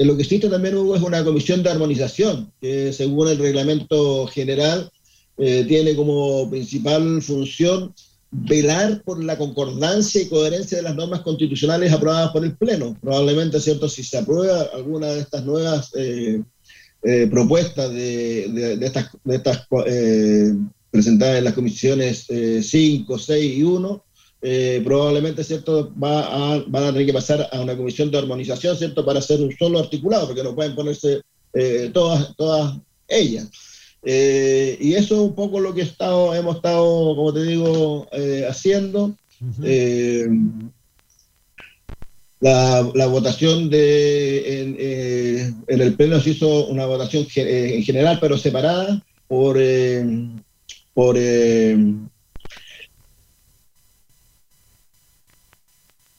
lo 0.05 0.15
que 0.15 0.23
existe 0.23 0.49
también 0.49 0.75
Hugo, 0.75 0.95
es 0.95 1.01
una 1.01 1.23
comisión 1.23 1.63
de 1.63 1.69
armonización 1.69 2.51
que 2.61 2.93
según 2.93 3.27
el 3.27 3.37
reglamento 3.37 4.27
general 4.27 4.91
tiene 5.37 5.95
como 5.95 6.49
principal 6.51 7.21
función 7.21 7.93
velar 8.31 9.03
por 9.03 9.21
la 9.21 9.37
concordancia 9.37 10.21
y 10.21 10.29
coherencia 10.29 10.77
de 10.77 10.83
las 10.83 10.95
normas 10.95 11.21
constitucionales 11.21 11.91
aprobadas 11.91 12.31
por 12.31 12.45
el 12.45 12.55
Pleno. 12.55 12.97
Probablemente, 13.01 13.59
¿cierto? 13.59 13.89
Si 13.89 14.03
se 14.03 14.17
aprueba 14.17 14.69
alguna 14.73 15.07
de 15.07 15.19
estas 15.19 15.43
nuevas 15.43 15.91
eh, 15.95 16.41
eh, 17.03 17.27
propuestas 17.29 17.91
de, 17.91 18.77
estas, 18.81 19.09
eh, 19.85 20.53
presentadas 20.89 21.37
en 21.37 21.43
las 21.43 21.53
comisiones 21.53 22.27
5, 22.61 23.17
6 23.17 23.57
y 23.57 23.63
1, 23.63 24.03
probablemente, 24.83 25.43
¿cierto? 25.43 25.93
Va 26.01 26.53
a, 26.53 26.63
van 26.67 26.83
a 26.83 26.91
tener 26.91 27.05
que 27.05 27.13
pasar 27.13 27.47
a 27.51 27.59
una 27.59 27.77
comisión 27.77 28.09
de 28.09 28.17
armonización, 28.17 28.75
¿cierto? 28.75 29.05
Para 29.05 29.19
hacer 29.19 29.39
un 29.39 29.55
solo 29.55 29.79
articulado, 29.79 30.27
porque 30.27 30.43
no 30.43 30.55
pueden 30.55 30.75
ponerse 30.75 31.21
todas, 31.93 32.35
todas 32.35 32.77
ellas. 33.07 33.49
Eh, 34.03 34.77
y 34.79 34.93
eso 34.93 35.15
es 35.15 35.21
un 35.21 35.35
poco 35.35 35.59
lo 35.59 35.73
que 35.73 35.81
estado, 35.81 36.33
hemos 36.33 36.55
estado, 36.57 37.15
como 37.15 37.33
te 37.33 37.43
digo, 37.43 38.07
eh, 38.11 38.45
haciendo. 38.49 39.15
Eh, 39.63 40.27
la, 42.39 42.81
votación 43.07 43.69
de, 43.69 44.61
en, 45.67 45.81
el 45.81 45.93
Pleno 45.93 46.19
se 46.19 46.31
hizo 46.31 46.67
una 46.67 46.87
votación 46.87 47.27
en 47.35 47.83
general, 47.83 48.17
pero 48.19 48.37
separada 48.37 49.03
por, 49.27 49.59
por 50.93 51.17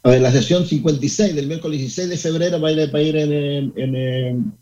a 0.03 0.11
ver, 0.11 0.21
la 0.21 0.33
sesión 0.33 0.67
56 0.67 1.35
del 1.35 1.47
miércoles 1.47 1.79
16 1.79 2.09
de 2.09 2.17
febrero 2.17 2.61
va 2.61 2.69
a 2.69 2.73
ir, 3.03 3.17
en, 3.17 3.73
en, 3.77 4.53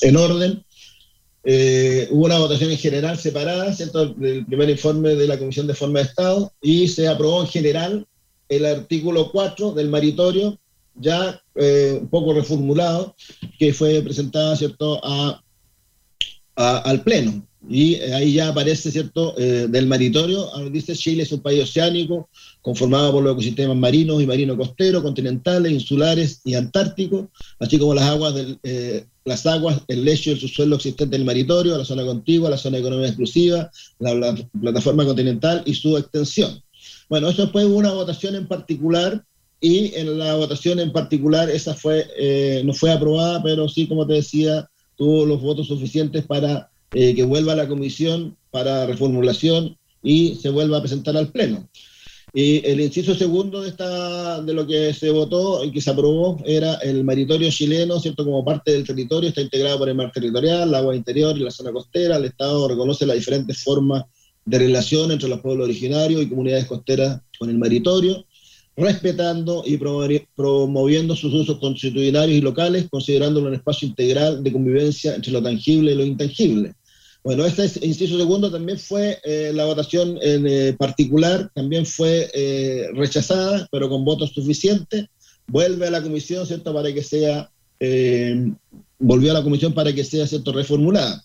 en 0.00 0.16
orden 0.16 0.64
eh, 1.50 2.08
hubo 2.10 2.26
una 2.26 2.38
votación 2.38 2.70
en 2.70 2.76
general 2.76 3.18
separada, 3.18 3.72
¿cierto? 3.72 4.12
Del 4.14 4.44
primer 4.44 4.68
informe 4.68 5.14
de 5.14 5.26
la 5.26 5.38
Comisión 5.38 5.66
de 5.66 5.74
Forma 5.74 6.00
de 6.00 6.04
Estado 6.04 6.52
y 6.60 6.88
se 6.88 7.08
aprobó 7.08 7.40
en 7.40 7.48
general 7.48 8.06
el 8.50 8.66
artículo 8.66 9.30
4 9.30 9.72
del 9.72 9.88
maritorio, 9.88 10.58
ya 10.94 11.40
eh, 11.54 11.96
un 12.00 12.08
poco 12.08 12.34
reformulado, 12.34 13.14
que 13.58 13.72
fue 13.72 14.02
presentado, 14.02 14.56
¿cierto?, 14.56 15.00
a, 15.02 15.40
al 16.56 17.02
Pleno. 17.02 17.46
Y 17.66 17.94
eh, 17.94 18.14
ahí 18.14 18.34
ya 18.34 18.48
aparece, 18.48 18.90
¿cierto?, 18.90 19.32
del 19.32 19.86
maritorio, 19.86 20.48
dice 20.70 20.94
Chile 20.94 21.22
es 21.24 21.32
un 21.32 21.40
país 21.40 21.62
oceánico 21.62 22.28
conformado 22.62 23.12
por 23.12 23.24
los 23.24 23.32
ecosistemas 23.32 23.76
marinos 23.76 24.22
y 24.22 24.26
marino-costero, 24.26 25.02
continentales, 25.02 25.72
insulares 25.72 26.40
y 26.44 26.54
antárticos, 26.54 27.26
así 27.58 27.78
como 27.78 27.94
las 27.94 28.04
aguas 28.04 28.34
del 28.34 28.58
las 29.28 29.46
aguas, 29.46 29.82
el 29.86 30.04
lecho 30.04 30.30
y 30.30 30.32
el 30.32 30.40
subsuelo 30.40 30.76
existente 30.76 31.14
en 31.14 31.22
el 31.22 31.26
maritorio, 31.26 31.76
la 31.76 31.84
zona 31.84 32.04
contigua, 32.04 32.50
la 32.50 32.56
zona 32.56 32.78
de 32.78 32.80
economía 32.80 33.08
exclusiva, 33.08 33.70
la, 34.00 34.34
plataforma 34.60 35.04
continental 35.04 35.62
y 35.66 35.74
su 35.74 35.96
extensión. 35.96 36.60
Bueno, 37.08 37.28
eso 37.28 37.48
fue 37.50 37.64
una 37.64 37.92
votación 37.92 38.34
en 38.34 38.48
particular 38.48 39.24
y 39.60 39.94
en 39.94 40.18
la 40.18 40.34
votación 40.34 40.80
en 40.80 40.92
particular 40.92 41.50
esa 41.50 41.74
fue, 41.74 42.06
eh, 42.18 42.62
no 42.64 42.72
fue 42.72 42.90
aprobada, 42.90 43.42
pero 43.42 43.68
sí, 43.68 43.86
como 43.86 44.06
te 44.06 44.14
decía, 44.14 44.68
tuvo 44.96 45.26
los 45.26 45.40
votos 45.40 45.68
suficientes 45.68 46.24
para 46.26 46.70
eh, 46.92 47.14
que 47.14 47.24
vuelva 47.24 47.52
a 47.52 47.56
la 47.56 47.68
comisión 47.68 48.36
para 48.50 48.86
reformulación 48.86 49.76
y 50.02 50.36
se 50.36 50.50
vuelva 50.50 50.78
a 50.78 50.80
presentar 50.80 51.16
al 51.16 51.30
Pleno. 51.30 51.68
Y 52.34 52.64
el 52.66 52.80
inciso 52.80 53.14
segundo 53.14 53.62
de, 53.62 53.70
esta, 53.70 54.42
de 54.42 54.52
lo 54.52 54.66
que 54.66 54.92
se 54.92 55.10
votó 55.10 55.64
y 55.64 55.72
que 55.72 55.80
se 55.80 55.90
aprobó 55.90 56.36
era 56.44 56.74
el 56.76 57.02
maritorio 57.02 57.50
chileno, 57.50 57.98
¿cierto? 58.00 58.24
Como 58.24 58.44
parte 58.44 58.72
del 58.72 58.86
territorio, 58.86 59.28
está 59.28 59.40
integrado 59.40 59.78
por 59.78 59.88
el 59.88 59.94
mar 59.94 60.12
territorial, 60.12 60.68
el 60.68 60.74
agua 60.74 60.94
interior 60.94 61.36
y 61.36 61.40
la 61.40 61.50
zona 61.50 61.72
costera. 61.72 62.16
El 62.16 62.26
Estado 62.26 62.68
reconoce 62.68 63.06
las 63.06 63.16
diferentes 63.16 63.62
formas 63.62 64.04
de 64.44 64.58
relación 64.58 65.10
entre 65.10 65.28
los 65.28 65.40
pueblos 65.40 65.64
originarios 65.64 66.22
y 66.22 66.28
comunidades 66.28 66.66
costeras 66.66 67.20
con 67.38 67.50
el 67.50 67.58
maritorio, 67.58 68.24
respetando 68.76 69.62
y 69.66 69.76
promoviendo 69.76 71.16
sus 71.16 71.32
usos 71.34 71.58
constitucionarios 71.58 72.38
y 72.38 72.40
locales, 72.40 72.88
considerándolo 72.90 73.48
un 73.48 73.54
espacio 73.54 73.88
integral 73.88 74.42
de 74.42 74.52
convivencia 74.52 75.14
entre 75.14 75.32
lo 75.32 75.42
tangible 75.42 75.92
y 75.92 75.94
lo 75.96 76.04
intangible. 76.04 76.74
Bueno, 77.28 77.44
este 77.44 77.70
inciso 77.86 78.16
segundo 78.16 78.50
también 78.50 78.78
fue, 78.78 79.18
eh, 79.22 79.52
la 79.54 79.66
votación 79.66 80.18
en 80.22 80.46
eh, 80.46 80.72
particular 80.72 81.50
también 81.54 81.84
fue 81.84 82.30
eh, 82.32 82.88
rechazada, 82.94 83.68
pero 83.70 83.90
con 83.90 84.02
votos 84.02 84.30
suficientes. 84.30 85.08
Vuelve 85.46 85.88
a 85.88 85.90
la 85.90 86.02
comisión, 86.02 86.46
¿cierto?, 86.46 86.72
para 86.72 86.90
que 86.90 87.02
sea, 87.02 87.50
volvió 88.98 89.30
a 89.30 89.34
la 89.34 89.42
comisión 89.42 89.74
para 89.74 89.92
que 89.92 90.04
sea, 90.04 90.26
¿cierto?, 90.26 90.52
reformulada. 90.52 91.22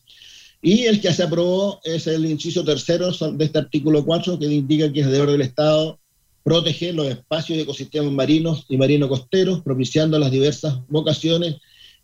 Y 0.61 0.81
el 0.87 0.99
que 0.99 1.13
se 1.13 1.23
aprobó 1.23 1.79
es 1.85 2.05
el 2.07 2.25
inciso 2.25 2.65
tercero 2.65 3.09
de 3.09 3.45
este 3.45 3.59
artículo 3.59 4.03
4, 4.03 4.37
que 4.37 4.47
indica 4.47 4.91
que 4.91 4.99
es 4.99 5.07
deber 5.09 5.31
del 5.31 5.41
Estado 5.41 6.01
proteger 6.43 6.95
los 6.95 7.07
espacios 7.07 7.57
y 7.57 7.61
ecosistemas 7.61 8.11
marinos 8.11 8.65
y 8.67 8.75
marino-costeros, 8.75 9.61
propiciando 9.61 10.19
las 10.19 10.31
diversas 10.31 10.79
vocaciones 10.89 11.61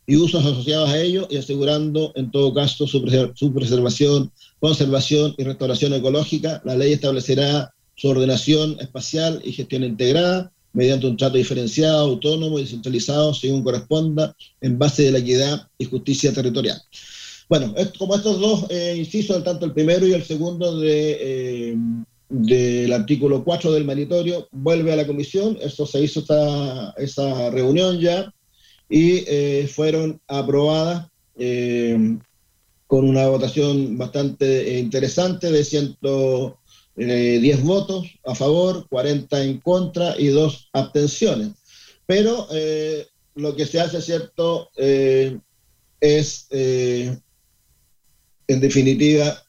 y 0.09 0.15
usos 0.15 0.43
asociados 0.43 0.89
a 0.89 0.99
ello 0.99 1.27
y 1.29 1.37
asegurando 1.37 2.11
en 2.15 2.31
todo 2.31 2.51
caso 2.51 2.87
su, 2.87 3.03
preservación, 3.53 4.31
conservación 4.59 5.35
y 5.37 5.43
restauración 5.43 5.93
ecológica. 5.93 6.63
La 6.65 6.75
ley 6.75 6.93
establecerá 6.93 7.71
su 7.93 8.07
ordenación 8.09 8.75
espacial 8.79 9.39
y 9.45 9.51
gestión 9.51 9.83
integrada 9.83 10.51
mediante 10.73 11.05
un 11.05 11.15
trato 11.15 11.37
diferenciado, 11.37 11.99
autónomo 11.99 12.57
y 12.57 12.63
descentralizado 12.63 13.35
según 13.35 13.63
corresponda 13.63 14.35
en 14.61 14.79
base 14.79 15.03
de 15.03 15.11
la 15.11 15.19
equidad 15.19 15.67
y 15.77 15.85
justicia 15.85 16.33
territorial. 16.33 16.81
Bueno, 17.47 17.75
como 17.99 18.15
estos 18.15 18.39
dos 18.39 18.65
eh, 18.71 18.95
incisos, 18.97 19.43
tanto 19.43 19.67
el 19.67 19.73
primero 19.73 20.07
y 20.07 20.13
el 20.13 20.23
segundo 20.23 20.79
de, 20.79 21.17
eh, 21.21 21.77
del 22.29 22.93
artículo 22.93 23.43
4 23.43 23.73
del 23.73 23.85
manitorio, 23.85 24.47
vuelve 24.51 24.91
a 24.91 24.95
la 24.95 25.05
comisión, 25.05 25.55
eso 25.61 25.85
se 25.85 26.01
hizo 26.01 26.21
esta, 26.21 26.95
esa 26.97 27.51
reunión 27.51 27.99
ya, 27.99 28.33
y 28.89 29.23
eh, 29.27 29.69
fueron 29.71 30.19
aprobadas 30.27 31.07
eh, 31.37 32.17
con 32.87 33.07
una 33.07 33.27
votación 33.27 33.97
bastante 33.97 34.79
interesante 34.79 35.51
de 35.51 35.63
100, 35.63 35.97
10 36.95 37.63
votos 37.63 38.07
a 38.25 38.33
favor, 38.33 38.87
40 38.89 39.43
en 39.43 39.59
contra 39.59 40.19
y 40.19 40.27
2 40.27 40.69
abstenciones. 40.73 41.51
Pero 42.07 42.47
lo 43.35 43.55
que 43.55 43.67
se 43.67 43.79
hace, 43.79 44.01
¿cierto? 44.01 44.71
es, 44.75 46.47
en 46.49 47.21
definitiva, 48.47 49.43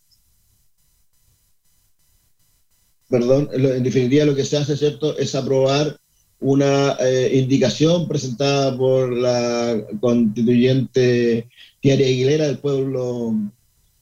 perdón, 3.08 3.48
en 3.52 3.82
definitiva 3.82 4.26
lo 4.26 4.36
que 4.36 4.44
se 4.44 4.58
hace, 4.58 4.76
¿cierto?, 4.76 5.16
es 5.18 5.34
aprobar 5.34 5.99
una 6.40 6.96
eh, 7.00 7.32
indicación 7.34 8.08
presentada 8.08 8.76
por 8.76 9.12
la 9.12 9.84
constituyente 10.00 11.46
Tiaria 11.80 12.06
Aguilera 12.06 12.46
del 12.46 12.58
pueblo 12.58 13.34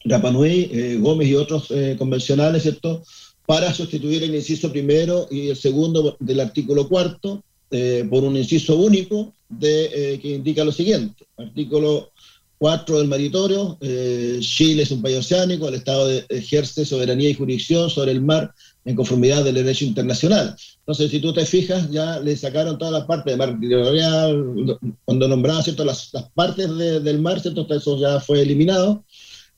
Rapanui, 0.04 0.70
eh, 0.72 0.98
Gómez 1.00 1.28
y 1.28 1.34
otros 1.34 1.70
eh, 1.70 1.96
convencionales, 1.98 2.62
¿cierto?, 2.62 3.02
para 3.44 3.72
sustituir 3.72 4.22
el 4.22 4.34
inciso 4.34 4.70
primero 4.70 5.26
y 5.30 5.48
el 5.48 5.56
segundo 5.56 6.16
del 6.20 6.40
artículo 6.40 6.86
cuarto 6.86 7.42
por 8.10 8.24
un 8.24 8.36
inciso 8.36 8.76
único 8.76 9.32
de, 9.48 10.18
que 10.20 10.34
indica 10.34 10.64
lo 10.64 10.72
siguiente. 10.72 11.24
Artículo 11.36 12.10
4 12.58 12.98
del 12.98 13.08
maritorio, 13.08 13.78
Chile 14.40 14.82
es 14.82 14.90
un 14.90 15.00
país 15.00 15.16
oceánico, 15.16 15.66
el 15.66 15.76
Estado 15.76 16.10
ejerce 16.28 16.84
soberanía 16.84 17.30
y 17.30 17.34
jurisdicción 17.34 17.88
sobre 17.88 18.12
el 18.12 18.20
mar 18.20 18.52
en 18.84 18.96
conformidad 18.96 19.44
del 19.44 19.56
derecho 19.56 19.84
internacional. 19.84 20.56
Entonces, 20.78 21.10
si 21.10 21.20
tú 21.20 21.32
te 21.32 21.44
fijas, 21.44 21.90
ya 21.90 22.18
le 22.20 22.36
sacaron 22.36 22.78
toda 22.78 22.90
la 22.90 23.06
parte 23.06 23.30
de 23.30 23.36
mar 23.36 23.58
territorial, 23.60 24.78
cuando 25.04 25.28
nombraban 25.28 25.62
Las, 25.84 26.12
las 26.12 26.30
partes 26.30 26.68
del 26.76 27.20
mar, 27.20 27.40
¿cierto? 27.40 27.66
eso 27.68 27.98
ya 27.98 28.20
fue 28.20 28.40
eliminado. 28.40 29.04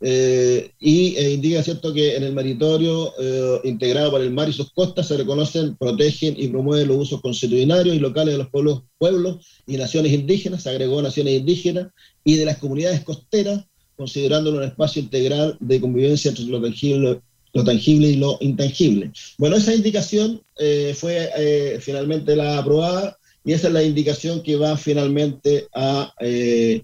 Eh, 0.02 0.72
y 0.80 1.14
e 1.16 1.32
indica 1.32 1.62
cierto 1.62 1.92
que 1.92 2.16
en 2.16 2.22
el 2.22 2.32
maritorio 2.32 3.12
eh, 3.20 3.60
integrado 3.64 4.12
por 4.12 4.22
el 4.22 4.30
mar 4.30 4.48
y 4.48 4.52
sus 4.54 4.72
costas 4.72 5.06
se 5.06 5.16
reconocen, 5.18 5.76
protegen 5.76 6.34
y 6.38 6.48
promueven 6.48 6.88
los 6.88 6.96
usos 6.96 7.20
constitucionarios 7.20 7.94
y 7.94 7.98
locales 7.98 8.32
de 8.32 8.38
los 8.38 8.48
pueblos, 8.48 8.82
pueblos 8.96 9.46
y 9.66 9.76
naciones 9.76 10.12
indígenas, 10.12 10.62
se 10.62 10.70
agregó 10.70 11.02
naciones 11.02 11.34
indígenas 11.34 11.88
y 12.24 12.36
de 12.36 12.46
las 12.46 12.56
comunidades 12.56 13.04
costeras, 13.04 13.66
considerándolo 13.94 14.56
un 14.56 14.64
espacio 14.64 15.02
integral 15.02 15.58
de 15.60 15.80
convivencia 15.80 16.30
entre 16.30 16.46
lo 16.46 16.62
tangible, 16.62 17.20
lo 17.52 17.64
tangible 17.64 18.08
y 18.08 18.16
lo 18.16 18.38
intangible. 18.40 19.10
Bueno, 19.38 19.56
esa 19.56 19.74
indicación 19.74 20.40
eh, 20.58 20.94
fue 20.96 21.30
eh, 21.36 21.78
finalmente 21.80 22.36
la 22.36 22.58
aprobada 22.58 23.18
y 23.44 23.52
esa 23.52 23.68
es 23.68 23.74
la 23.74 23.82
indicación 23.82 24.42
que 24.42 24.56
va 24.56 24.76
finalmente 24.76 25.66
a, 25.74 26.12
eh, 26.20 26.82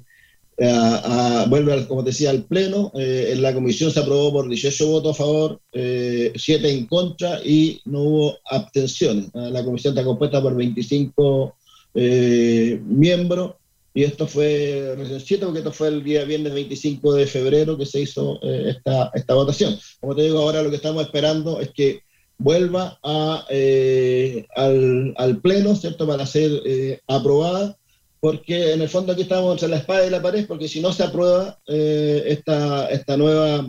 vuelve, 1.48 1.86
como 1.86 2.02
decía, 2.02 2.30
al 2.30 2.44
Pleno. 2.44 2.90
en 2.94 3.42
la 3.42 3.52
comisión 3.52 3.90
se 3.90 4.00
aprobó 4.00 4.32
por 4.32 4.48
18 4.48 4.86
votos 4.86 5.12
a 5.12 5.18
favor, 5.18 5.60
7 5.72 6.34
en 6.70 6.86
contra 6.86 7.40
y 7.44 7.80
no 7.84 8.00
hubo 8.00 8.38
abstenciones. 8.46 9.28
La 9.34 9.62
comisión 9.62 9.92
está 9.92 10.02
compuesta 10.02 10.40
por 10.40 10.56
25 10.56 11.54
miembros 11.92 13.52
y 13.96 14.04
esto 14.04 14.26
fue 14.26 14.94
recién 14.94 15.40
porque 15.40 15.60
esto 15.60 15.72
fue 15.72 15.88
el 15.88 16.04
día 16.04 16.22
viernes 16.24 16.52
25 16.52 17.14
de 17.14 17.26
febrero 17.26 17.78
que 17.78 17.86
se 17.86 18.02
hizo 18.02 18.38
eh, 18.42 18.74
esta, 18.76 19.10
esta 19.14 19.32
votación. 19.32 19.74
Como 20.00 20.14
te 20.14 20.24
digo, 20.24 20.38
ahora 20.38 20.62
lo 20.62 20.68
que 20.68 20.76
estamos 20.76 21.02
esperando 21.02 21.62
es 21.62 21.70
que 21.70 22.02
vuelva 22.36 22.98
a, 23.02 23.46
eh, 23.48 24.46
al, 24.54 25.40
Pleno, 25.40 25.74
¿cierto?, 25.74 26.06
para 26.06 26.26
ser 26.26 26.60
eh, 26.66 27.00
aprobada, 27.06 27.78
porque 28.20 28.74
en 28.74 28.82
el 28.82 28.90
fondo 28.90 29.14
aquí 29.14 29.22
estamos 29.22 29.52
entre 29.52 29.68
la 29.68 29.78
espada 29.78 30.06
y 30.06 30.10
la 30.10 30.20
pared, 30.20 30.46
porque 30.46 30.68
si 30.68 30.82
no 30.82 30.92
se 30.92 31.02
aprueba 31.02 31.58
esta, 31.66 32.90
esta 32.90 33.16
nueva 33.16 33.66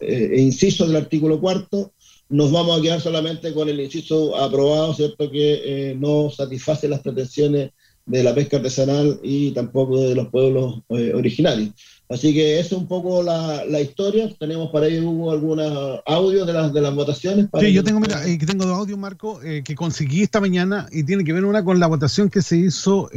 inciso 0.00 0.88
del 0.88 0.96
artículo 0.96 1.40
cuarto, 1.40 1.92
nos 2.28 2.50
vamos 2.50 2.76
a 2.76 2.82
quedar 2.82 3.00
solamente 3.00 3.54
con 3.54 3.68
el 3.68 3.78
inciso 3.78 4.36
aprobado, 4.36 4.92
¿cierto?, 4.92 5.30
que 5.30 5.94
no 5.96 6.30
satisface 6.30 6.88
las 6.88 6.98
pretensiones 6.98 7.70
de 8.10 8.24
la 8.24 8.34
pesca 8.34 8.56
artesanal 8.56 9.20
y 9.22 9.52
tampoco 9.52 10.00
de 10.00 10.14
los 10.16 10.28
pueblos 10.28 10.82
eh, 10.88 11.12
originarios. 11.14 11.70
Así 12.08 12.34
que 12.34 12.58
eso 12.58 12.74
es 12.74 12.82
un 12.82 12.88
poco 12.88 13.22
la, 13.22 13.64
la 13.66 13.80
historia. 13.80 14.28
Tenemos 14.36 14.70
para 14.72 14.86
ahí, 14.86 14.98
Hugo, 14.98 15.30
algunos 15.30 16.00
audios 16.04 16.44
de 16.44 16.52
las, 16.52 16.72
de 16.72 16.80
las 16.80 16.92
votaciones. 16.92 17.46
sí, 17.60 17.72
yo 17.72 17.84
tengo, 17.84 18.00
mira, 18.00 18.26
eh, 18.26 18.36
tengo 18.36 18.66
dos 18.66 18.76
audios, 18.76 18.98
Marco, 18.98 19.40
eh, 19.44 19.62
que 19.64 19.76
conseguí 19.76 20.22
esta 20.22 20.40
mañana 20.40 20.88
y 20.90 21.04
tiene 21.04 21.22
que 21.22 21.32
ver 21.32 21.44
una 21.44 21.64
con 21.64 21.78
la 21.78 21.86
votación 21.86 22.28
que 22.28 22.42
se 22.42 22.56
hizo 22.56 23.08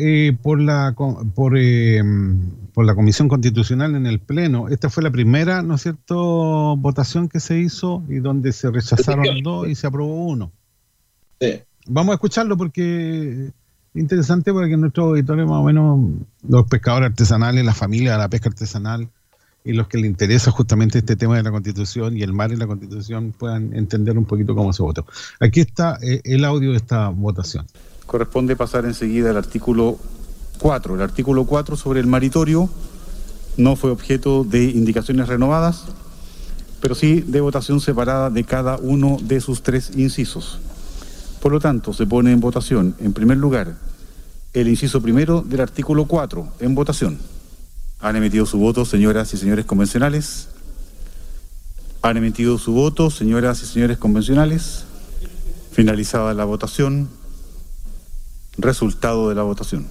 por, 0.44 0.62
la, 0.62 0.94
por, 0.96 1.58
por 2.74 2.86
la 2.86 2.94
Comisión 2.94 3.28
Constitucional 3.30 3.96
en 3.96 4.06
el 4.06 4.20
Pleno. 4.20 4.70
Esta 4.70 4.92
fue 4.92 5.02
la 5.02 5.10
primera, 5.10 5.64
¿no 5.64 5.74
es 5.74 5.82
cierto?, 5.82 6.78
votación 6.78 7.30
que 7.30 7.40
se 7.40 7.58
hizo 7.58 8.04
y 8.08 8.20
donde 8.20 8.52
se 8.52 8.70
rechazaron 8.70 9.42
dos 9.42 9.68
y 9.68 9.74
se 9.74 9.88
aprobó 9.88 10.26
uno. 10.26 10.52
Sí. 11.42 11.62
Vamos 11.88 12.12
a 12.12 12.16
escucharlo 12.16 12.56
porque 12.56 13.52
interesante 13.96 14.52
porque 14.54 14.78
nuestros 14.78 15.08
auditores 15.08 15.46
más 15.46 15.58
o 15.58 15.64
menos 15.64 16.00
los 16.48 16.68
pescadores 16.68 17.10
artesanales, 17.10 17.64
la 17.66 17.74
familia 17.74 18.14
de 18.14 18.18
la 18.18 18.30
pesca 18.30 18.50
artesanal 18.50 19.10
y 19.66 19.74
los 19.74 19.88
que 19.88 19.98
les 19.98 20.08
interesa 20.08 20.52
justamente 20.52 21.00
este 21.00 21.16
tema 21.16 21.38
de 21.38 21.44
la 21.44 21.52
constitución 21.52 22.18
y 22.18 22.22
el 22.22 22.34
mar 22.34 22.52
y 22.52 22.56
la 22.56 22.68
constitución 22.68 23.34
puedan 23.38 23.74
entender 23.74 24.18
un 24.18 24.26
poquito 24.26 24.56
cómo 24.56 24.74
se 24.74 24.84
votó. 24.84 25.06
Aquí 25.40 25.62
está 25.62 25.98
eh, 26.02 26.22
el 26.26 26.44
audio 26.44 26.72
de 26.72 26.78
esta 26.78 27.10
votación. 27.10 27.66
Corresponde 28.06 28.56
pasar 28.56 28.86
enseguida 28.86 29.30
al 29.30 29.38
artículo 29.38 29.98
4. 30.60 30.96
El 30.96 31.02
artículo 31.02 31.46
4 31.46 31.78
sobre 31.78 32.02
el 32.02 32.08
maritorio 32.08 32.70
no 33.56 33.76
fue 33.76 33.92
objeto 33.92 34.44
de 34.44 34.64
indicaciones 34.64 35.28
renovadas, 35.28 35.86
pero 36.82 36.96
sí 36.96 37.22
de 37.22 37.40
votación 37.40 37.80
separada 37.80 38.30
de 38.30 38.44
cada 38.44 38.78
uno 38.78 39.18
de 39.22 39.40
sus 39.40 39.64
tres 39.64 39.92
incisos. 39.96 40.60
Por 41.44 41.52
lo 41.52 41.60
tanto, 41.60 41.92
se 41.92 42.08
pone 42.08 42.32
en 42.32 42.40
votación, 42.40 42.96
en 43.00 43.12
primer 43.12 43.38
lugar, 43.38 43.76
el 44.54 44.70
inciso 44.70 45.02
primero 45.02 45.42
del 45.42 45.60
artículo 45.60 46.06
4, 46.06 46.54
en 46.62 46.74
votación. 46.74 47.20
Han 48.00 48.16
emitido 48.16 48.46
su 48.46 48.60
voto, 48.60 48.86
señoras 48.86 49.34
y 49.34 49.38
señores 49.38 49.66
convencionales. 49.66 50.48
Han 52.02 52.16
emitido 52.16 52.58
su 52.58 52.72
voto, 52.72 53.10
señoras 53.10 53.62
y 53.62 53.66
señores 53.66 53.98
convencionales. 53.98 54.86
Finalizada 55.74 56.34
la 56.34 56.46
votación. 56.46 57.10
Resultado 58.58 59.28
de 59.28 59.36
la 59.36 59.44
votación. 59.44 59.88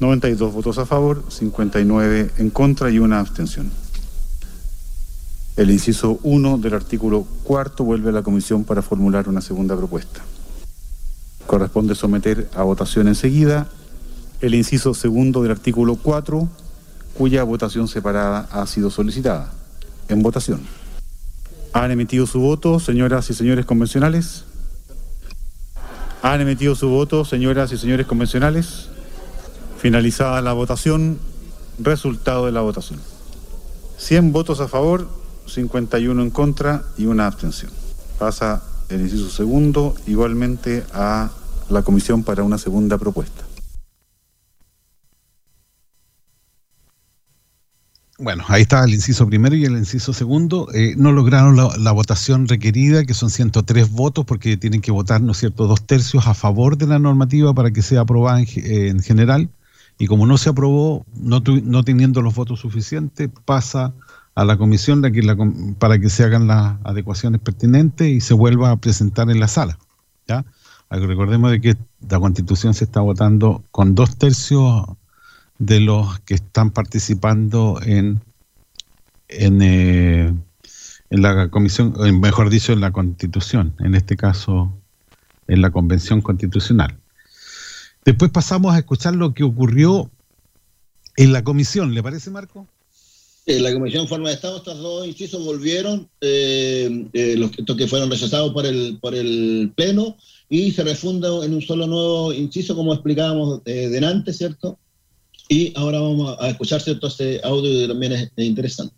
92 0.00 0.52
votos 0.52 0.78
a 0.78 0.84
favor, 0.84 1.24
59 1.28 2.32
en 2.38 2.50
contra 2.50 2.90
y 2.90 2.98
una 2.98 3.20
abstención. 3.20 3.70
El 5.56 5.70
inciso 5.70 6.18
1 6.24 6.58
del 6.58 6.74
artículo 6.74 7.24
4 7.44 7.84
vuelve 7.84 8.08
a 8.08 8.14
la 8.14 8.24
comisión 8.24 8.64
para 8.64 8.82
formular 8.82 9.28
una 9.28 9.40
segunda 9.40 9.76
propuesta. 9.76 10.24
Corresponde 11.48 11.94
someter 11.94 12.46
a 12.54 12.62
votación 12.62 13.08
enseguida 13.08 13.68
el 14.42 14.54
inciso 14.54 14.92
segundo 14.92 15.42
del 15.42 15.52
artículo 15.52 15.96
4, 15.96 16.46
cuya 17.14 17.42
votación 17.42 17.88
separada 17.88 18.46
ha 18.52 18.66
sido 18.66 18.90
solicitada. 18.90 19.50
En 20.10 20.22
votación. 20.22 20.60
¿Han 21.72 21.90
emitido 21.90 22.26
su 22.26 22.40
voto, 22.40 22.78
señoras 22.78 23.30
y 23.30 23.34
señores 23.34 23.64
convencionales? 23.64 24.44
¿Han 26.20 26.42
emitido 26.42 26.74
su 26.74 26.90
voto, 26.90 27.24
señoras 27.24 27.72
y 27.72 27.78
señores 27.78 28.06
convencionales? 28.06 28.90
Finalizada 29.78 30.42
la 30.42 30.52
votación, 30.52 31.18
resultado 31.78 32.44
de 32.44 32.52
la 32.52 32.60
votación. 32.60 33.00
100 33.96 34.32
votos 34.32 34.60
a 34.60 34.68
favor, 34.68 35.08
51 35.46 36.22
en 36.22 36.30
contra 36.30 36.84
y 36.98 37.06
una 37.06 37.26
abstención. 37.26 37.70
Pasa 38.18 38.64
el 38.88 39.02
inciso 39.02 39.30
segundo 39.30 39.94
igualmente 40.06 40.84
a 40.92 41.30
la 41.68 41.82
comisión 41.82 42.22
para 42.22 42.42
una 42.42 42.58
segunda 42.58 42.98
propuesta. 42.98 43.44
Bueno, 48.20 48.42
ahí 48.48 48.62
está 48.62 48.82
el 48.82 48.92
inciso 48.92 49.28
primero 49.28 49.54
y 49.54 49.64
el 49.64 49.76
inciso 49.76 50.12
segundo. 50.12 50.66
Eh, 50.74 50.94
no 50.96 51.12
lograron 51.12 51.56
la, 51.56 51.92
votación 51.92 52.48
requerida, 52.48 53.04
que 53.04 53.14
son 53.14 53.30
103 53.30 53.92
votos, 53.92 54.24
porque 54.24 54.56
tienen 54.56 54.80
que 54.80 54.90
votar, 54.90 55.20
¿no 55.20 55.32
es 55.32 55.38
cierto?, 55.38 55.68
dos 55.68 55.86
tercios 55.86 56.26
a 56.26 56.34
favor 56.34 56.76
de 56.76 56.88
la 56.88 56.98
normativa 56.98 57.54
para 57.54 57.70
que 57.70 57.80
sea 57.80 58.00
aprobada 58.00 58.40
en, 58.40 58.48
eh, 58.56 59.02
general. 59.04 59.50
Y 60.00 60.08
como 60.08 60.26
no 60.26 60.36
se 60.36 60.48
aprobó, 60.48 61.06
no, 61.14 61.44
no, 61.62 61.84
teniendo 61.84 62.20
los 62.20 62.34
votos 62.34 62.58
suficientes, 62.58 63.30
pasa 63.44 63.94
a 64.38 64.44
la 64.44 64.56
comisión 64.56 65.02
para 65.80 65.98
que 65.98 66.08
se 66.08 66.22
hagan 66.22 66.46
las 66.46 66.76
adecuaciones 66.84 67.40
pertinentes 67.40 68.06
y 68.06 68.20
se 68.20 68.34
vuelva 68.34 68.70
a 68.70 68.76
presentar 68.76 69.28
en 69.32 69.40
la 69.40 69.48
sala. 69.48 69.80
¿ya? 70.28 70.44
Recordemos 70.90 71.50
de 71.50 71.60
que 71.60 71.76
la 72.08 72.20
constitución 72.20 72.72
se 72.72 72.84
está 72.84 73.00
votando 73.00 73.64
con 73.72 73.96
dos 73.96 74.16
tercios 74.16 74.84
de 75.58 75.80
los 75.80 76.20
que 76.20 76.34
están 76.34 76.70
participando 76.70 77.80
en, 77.82 78.20
en, 79.26 79.60
eh, 79.60 80.32
en 81.10 81.22
la 81.22 81.48
comisión, 81.48 81.94
mejor 82.20 82.48
dicho, 82.48 82.72
en 82.72 82.80
la 82.80 82.92
constitución, 82.92 83.74
en 83.80 83.96
este 83.96 84.16
caso 84.16 84.72
en 85.48 85.62
la 85.62 85.72
convención 85.72 86.20
constitucional. 86.20 86.96
Después 88.04 88.30
pasamos 88.30 88.72
a 88.72 88.78
escuchar 88.78 89.16
lo 89.16 89.34
que 89.34 89.42
ocurrió 89.42 90.12
en 91.16 91.32
la 91.32 91.42
comisión, 91.42 91.92
¿le 91.92 92.04
parece 92.04 92.30
Marco? 92.30 92.68
En 93.48 93.62
la 93.62 93.72
Comisión 93.72 94.06
Forma 94.06 94.28
de 94.28 94.34
Estado, 94.34 94.58
estos 94.58 94.78
dos 94.78 95.06
incisos 95.06 95.42
volvieron, 95.42 96.06
eh, 96.20 97.06
eh, 97.14 97.34
los 97.38 97.50
que 97.50 97.86
fueron 97.86 98.10
rechazados 98.10 98.52
por 98.52 98.66
el, 98.66 98.98
por 99.00 99.14
el 99.14 99.72
Pleno, 99.74 100.18
y 100.50 100.70
se 100.72 100.84
refunda 100.84 101.28
en 101.42 101.54
un 101.54 101.62
solo 101.62 101.86
nuevo 101.86 102.34
inciso, 102.34 102.76
como 102.76 102.92
explicábamos 102.92 103.62
eh, 103.64 103.88
delante, 103.88 104.34
¿cierto? 104.34 104.78
Y 105.48 105.72
ahora 105.76 105.98
vamos 105.98 106.36
a 106.38 106.50
escuchar, 106.50 106.82
¿cierto? 106.82 107.06
Este 107.06 107.40
audio 107.42 107.72
que 107.72 107.88
también 107.88 108.12
es, 108.12 108.30
interesante. 108.36 108.94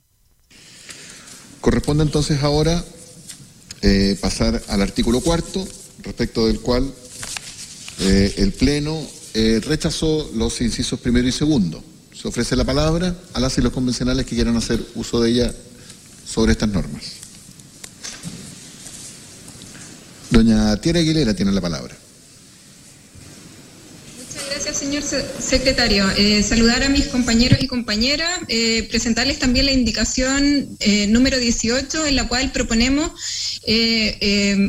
Corresponde 1.60 2.02
entonces 2.02 2.42
ahora 2.42 2.84
eh, 3.82 4.18
pasar 4.20 4.60
al 4.66 4.82
artículo 4.82 5.20
cuarto, 5.20 5.64
respecto 6.02 6.48
del 6.48 6.58
cual 6.58 6.92
eh, 8.00 8.34
el 8.38 8.52
Pleno 8.52 9.00
eh, 9.34 9.60
rechazó 9.64 10.28
los 10.34 10.60
incisos 10.60 10.98
primero 10.98 11.28
y 11.28 11.32
segundo. 11.32 11.84
Se 12.20 12.28
ofrece 12.28 12.54
la 12.54 12.64
palabra 12.64 13.14
a 13.32 13.40
las 13.40 13.56
y 13.56 13.62
los 13.62 13.72
convencionales 13.72 14.26
que 14.26 14.34
quieran 14.34 14.54
hacer 14.54 14.84
uso 14.94 15.22
de 15.22 15.30
ella 15.30 15.54
sobre 16.26 16.52
estas 16.52 16.68
normas. 16.68 17.02
Doña 20.28 20.76
Tiara 20.76 20.98
Aguilera 20.98 21.32
tiene 21.32 21.50
la 21.50 21.62
palabra. 21.62 21.96
Gracias, 24.50 24.78
señor 24.78 25.04
secretario. 25.38 26.10
Eh, 26.16 26.42
saludar 26.42 26.82
a 26.82 26.88
mis 26.88 27.06
compañeros 27.06 27.60
y 27.62 27.68
compañeras, 27.68 28.40
eh, 28.48 28.82
presentarles 28.90 29.38
también 29.38 29.66
la 29.66 29.72
indicación 29.72 30.76
eh, 30.80 31.06
número 31.06 31.38
18, 31.38 32.06
en 32.06 32.16
la 32.16 32.26
cual 32.26 32.50
proponemos 32.50 33.12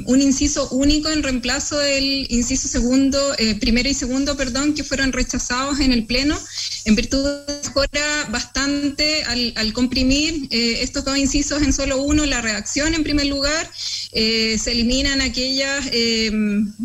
un 0.05 0.21
inciso 0.21 0.69
único 0.69 1.09
en 1.09 1.23
reemplazo 1.23 1.79
del 1.79 2.27
inciso 2.29 2.67
segundo, 2.67 3.17
primero 3.59 3.89
y 3.89 3.93
segundo, 3.95 4.37
perdón, 4.37 4.75
que 4.75 4.83
fueron 4.83 5.13
rechazados 5.13 5.79
en 5.79 5.91
el 5.91 6.05
Pleno 6.05 6.37
en 6.85 6.95
virtud 6.95 7.23
de 7.23 7.61
mejora 7.63 8.27
bastante 8.29 9.23
al, 9.23 9.73
comprimir 9.73 10.47
estos 10.51 11.05
dos 11.05 11.17
incisos 11.17 11.63
en 11.63 11.73
solo 11.73 12.01
uno, 12.03 12.25
la 12.25 12.41
redacción 12.41 12.93
en 12.93 13.03
primer 13.03 13.27
lugar, 13.27 13.71
se 13.73 14.71
eliminan 14.71 15.21
aquellas 15.21 15.85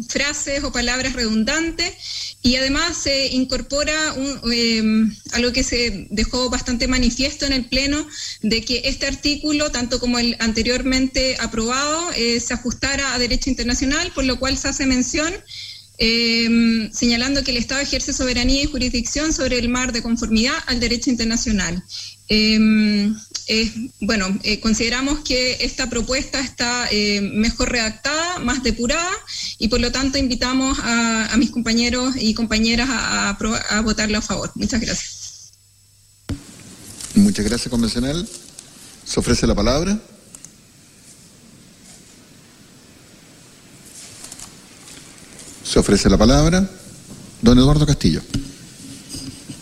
frases 0.09 0.65
o 0.65 0.73
palabras 0.73 1.13
redundantes 1.13 1.93
y 2.47 2.57
además 2.57 2.97
se 2.97 3.27
incorpora 3.29 4.15
algo 5.33 5.53
que 5.53 5.65
se 5.65 6.07
dejó 6.11 6.49
bastante 6.49 6.87
manifiesto 6.87 7.45
en 7.45 7.53
el 7.53 7.65
Pleno, 7.65 8.07
de 8.43 8.63
que 8.63 8.83
este 8.85 9.07
artículo, 9.07 9.73
tanto 9.73 9.99
como 9.99 10.19
el 10.19 10.37
anteriormente 10.39 11.37
aprobado, 11.41 12.13
se 12.13 12.55
ajustara 12.55 13.15
a 13.15 13.19
derecho 13.19 13.51
internacional, 13.51 14.13
por 14.15 14.25
lo 14.25 14.39
cual 14.39 14.57
se 14.57 14.69
hace 14.69 14.87
mención 14.87 15.35
Em, 15.99 16.93
señalando 16.93 17.43
que 17.43 17.53
el 17.53 17.57
Estado 17.57 17.81
ejerce 17.81 18.13
soberanía 18.13 18.63
y 18.63 18.67
jurisdicción 18.67 19.33
sobre 19.33 19.59
el 19.59 19.69
mar 19.69 19.93
de 19.93 20.03
conformidad 20.03 20.55
al 20.67 20.79
derecho 20.79 21.11
internacional. 21.11 21.83
Bueno, 24.01 24.27
eh, 24.43 24.59
consideramos 24.59 25.21
que 25.21 25.59
esta 25.61 25.89
propuesta 25.89 26.41
está 26.41 26.89
eh, 26.91 27.21
mejor 27.21 27.71
redactada, 27.71 28.41
más 28.41 28.65
depurada 28.65 29.11
y 29.59 29.69
por 29.69 29.81
lo 29.81 29.93
tanto 29.93 30.19
invitamos 30.19 30.79
a, 30.83 31.35
mis 31.37 31.51
compañeros 31.51 32.17
y 32.19 32.35
compañeras 32.35 32.89
a, 32.91 33.31
a, 33.31 33.81
votarla 33.83 34.19
a 34.19 34.23
favor. 34.23 34.51
Muchas 34.57 34.81
gracias. 34.81 35.53
Muchas 37.15 37.45
gracias, 37.45 37.71
convencional. 37.71 38.29
¿Se 39.05 39.21
ofrece 39.21 39.47
la 39.47 39.55
palabra? 39.55 39.97
Se 45.63 45.79
ofrece 45.79 46.11
la 46.11 46.19
palabra. 46.19 46.69
Don 47.43 47.59
Eduardo 47.59 47.87
Castillo. 47.87 48.23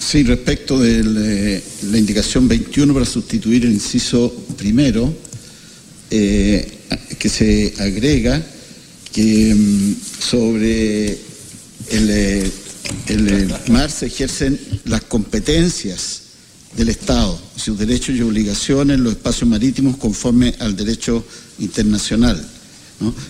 Sí, 0.04 0.22
respecto 0.22 0.78
de 0.78 1.62
la 1.90 1.98
indicación 1.98 2.46
21 2.46 2.92
para 2.92 3.06
sustituir 3.06 3.64
el 3.64 3.72
inciso 3.72 4.30
primero, 4.56 5.12
eh, 6.10 6.78
que 7.18 7.28
se 7.30 7.74
agrega 7.78 8.40
que 9.10 9.54
mm, 9.54 9.94
sobre 10.20 11.06
el, 11.90 12.50
el 13.08 13.54
mar 13.68 13.90
se 13.90 14.06
ejercen 14.06 14.60
las 14.84 15.02
competencias 15.04 16.20
del 16.76 16.90
Estado, 16.90 17.40
sus 17.56 17.78
derechos 17.78 18.14
y 18.14 18.20
obligaciones 18.20 18.98
en 18.98 19.04
los 19.04 19.14
espacios 19.14 19.48
marítimos 19.48 19.96
conforme 19.96 20.54
al 20.58 20.76
derecho 20.76 21.24
internacional. 21.58 22.46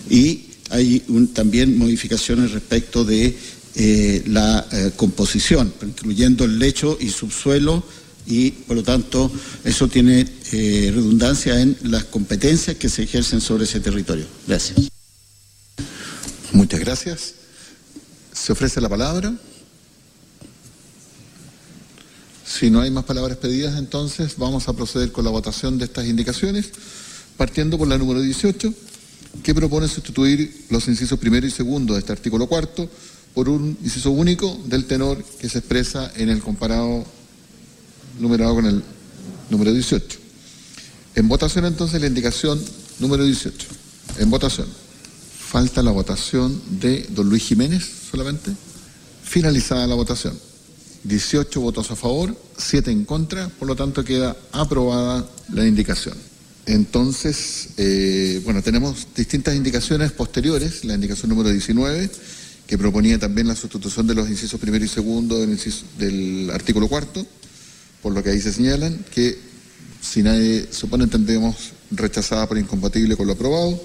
Y 0.09 0.47
hay 0.69 1.01
también 1.33 1.77
modificaciones 1.77 2.51
respecto 2.51 3.05
de 3.05 3.35
eh, 3.77 4.23
la 4.27 4.65
eh, 4.71 4.91
composición, 4.95 5.73
incluyendo 5.81 6.45
el 6.45 6.57
lecho 6.59 6.97
y 6.99 7.09
subsuelo, 7.09 7.83
y 8.25 8.51
por 8.51 8.77
lo 8.77 8.83
tanto 8.83 9.31
eso 9.63 9.87
tiene 9.87 10.25
eh, 10.53 10.91
redundancia 10.93 11.59
en 11.59 11.77
las 11.83 12.05
competencias 12.05 12.77
que 12.77 12.89
se 12.89 13.03
ejercen 13.03 13.41
sobre 13.41 13.65
ese 13.65 13.81
territorio. 13.81 14.25
Gracias. 14.47 14.89
Muchas 16.53 16.79
gracias. 16.79 17.33
¿Se 18.31 18.53
ofrece 18.53 18.79
la 18.79 18.89
palabra? 18.89 19.33
Si 22.45 22.69
no 22.69 22.79
hay 22.79 22.91
más 22.91 23.03
palabras 23.03 23.37
pedidas, 23.37 23.77
entonces 23.77 24.35
vamos 24.37 24.69
a 24.69 24.73
proceder 24.73 25.11
con 25.11 25.25
la 25.25 25.31
votación 25.31 25.77
de 25.77 25.83
estas 25.83 26.05
indicaciones, 26.05 26.71
partiendo 27.35 27.77
por 27.77 27.87
la 27.89 27.97
número 27.97 28.21
18 28.21 28.73
que 29.43 29.53
propone 29.53 29.89
sustituir 29.89 30.65
los 30.69 30.87
incisos 30.87 31.19
primero 31.19 31.45
y 31.45 31.51
segundo 31.51 31.93
de 31.93 31.99
este 31.99 32.13
artículo 32.13 32.47
cuarto 32.47 32.89
por 33.35 33.49
un 33.49 33.77
inciso 33.83 34.11
único 34.11 34.57
del 34.65 34.85
tenor 34.85 35.21
que 35.39 35.49
se 35.49 35.59
expresa 35.59 36.11
en 36.15 36.29
el 36.29 36.41
comparado 36.41 37.05
numerado 38.19 38.55
con 38.55 38.65
el 38.65 38.81
número 39.49 39.73
18. 39.73 40.19
En 41.15 41.27
votación 41.27 41.65
entonces 41.65 41.99
la 41.99 42.07
indicación 42.07 42.59
número 42.99 43.25
18. 43.25 43.67
En 44.19 44.29
votación. 44.31 44.67
Falta 45.37 45.83
la 45.83 45.91
votación 45.91 46.61
de 46.79 47.05
don 47.09 47.29
Luis 47.29 47.43
Jiménez 47.43 47.85
solamente. 48.09 48.51
Finalizada 49.23 49.85
la 49.85 49.95
votación. 49.95 50.37
18 51.03 51.61
votos 51.61 51.91
a 51.91 51.95
favor, 51.95 52.35
7 52.57 52.89
en 52.89 53.05
contra, 53.05 53.49
por 53.49 53.67
lo 53.67 53.75
tanto 53.75 54.03
queda 54.03 54.35
aprobada 54.51 55.27
la 55.53 55.67
indicación. 55.67 56.17
Entonces, 56.65 57.69
eh, 57.77 58.41
bueno, 58.43 58.63
tenemos 58.63 59.07
distintas 59.15 59.55
indicaciones 59.55 60.11
posteriores, 60.11 60.83
la 60.83 60.95
indicación 60.95 61.29
número 61.29 61.49
19, 61.49 62.09
que 62.67 62.77
proponía 62.77 63.19
también 63.19 63.47
la 63.47 63.55
sustitución 63.55 64.07
de 64.07 64.15
los 64.15 64.29
incisos 64.29 64.59
primero 64.59 64.83
y 64.83 64.87
segundo 64.87 65.37
del, 65.97 66.49
artículo 66.51 66.87
cuarto, 66.87 67.25
por 68.01 68.13
lo 68.13 68.23
que 68.23 68.31
ahí 68.31 68.41
se 68.41 68.53
señalan, 68.53 69.05
que 69.13 69.37
si 70.01 70.23
nadie 70.23 70.67
supone 70.71 71.03
entendemos 71.03 71.73
rechazada 71.91 72.47
por 72.47 72.57
incompatible 72.57 73.15
con 73.15 73.27
lo 73.27 73.33
aprobado. 73.33 73.81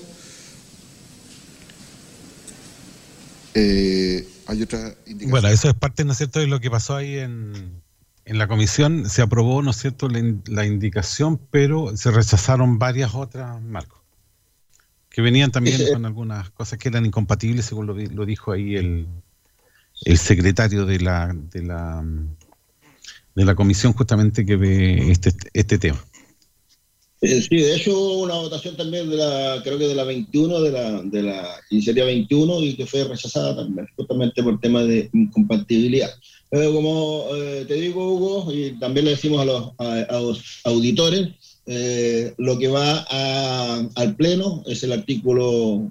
Eh, 3.55 4.29
hay 4.47 4.63
otra 4.63 4.95
indicación. 5.07 5.31
Bueno, 5.31 5.49
eso 5.49 5.69
es 5.69 5.75
parte, 5.75 6.05
¿no 6.05 6.13
es 6.13 6.19
cierto?, 6.19 6.41
de 6.41 6.47
lo 6.47 6.61
que 6.61 6.71
pasó 6.71 6.97
ahí 6.97 7.19
en, 7.19 7.83
en 8.31 8.39
la 8.39 8.47
comisión 8.47 9.11
se 9.11 9.23
aprobó, 9.23 9.61
¿no 9.61 9.73
es 9.73 9.79
cierto?, 9.79 10.09
la, 10.09 10.65
indicación, 10.65 11.41
pero 11.51 11.97
se 11.97 12.13
rechazaron 12.13 12.79
varias 12.79 13.13
otras, 13.15 13.61
Marco, 13.61 14.00
que 15.21 15.25
venían 15.25 15.53
también 15.53 15.77
con 15.93 16.07
algunas 16.07 16.51
cosas 16.51 16.79
que 16.79 16.89
eran 16.89 17.05
incompatibles, 17.05 17.67
según 17.67 17.87
lo, 17.87 18.27
dijo 18.27 18.53
ahí 18.53 18.77
el, 18.77 19.07
el 20.07 20.19
secretario 20.19 20.87
de 20.87 21.01
la, 21.01 21.35
de 21.35 21.63
la 21.63 22.03
de 23.35 23.45
la 23.45 23.55
comisión 23.55 23.93
justamente 23.93 24.45
que 24.45 24.57
ve 24.57 25.11
este, 25.11 25.33
este 25.53 25.79
tema. 25.79 26.03
Eh, 27.23 27.43
sí, 27.43 27.57
de 27.57 27.77
hecho 27.77 27.93
hubo 27.93 28.23
una 28.23 28.35
votación 28.35 28.77
también 28.77 29.11
de 29.11 29.17
la, 29.17 29.61
creo 29.63 29.79
que 29.79 29.89
de 29.89 29.95
la 29.95 30.05
21, 30.05 30.61
de 30.63 30.73
la, 30.73 31.03
de 31.03 31.23
la 31.23 31.49
iniciativa 31.69 32.07
21 32.07 32.63
y 32.63 32.77
que 32.77 32.87
fue 32.87 33.05
rechazada 33.05 33.57
también, 33.57 33.87
justamente 33.95 34.43
por 34.43 34.59
tema 34.59 34.83
de 34.85 35.11
incompatibilidad. 35.13 36.11
Pero 36.51 36.73
como 36.73 37.27
eh, 37.35 37.67
te 37.69 37.75
digo, 37.75 38.15
Hugo, 38.15 38.53
y 38.53 38.73
también 38.81 39.05
le 39.05 39.13
decimos 39.13 39.41
a 39.43 40.21
los, 40.21 40.61
auditores, 40.65 41.29
eh, 41.73 42.35
lo 42.37 42.59
que 42.59 42.67
va 42.67 43.07
al 43.95 44.17
Pleno 44.17 44.65
es 44.67 44.83
el 44.83 44.91
artículo 44.91 45.89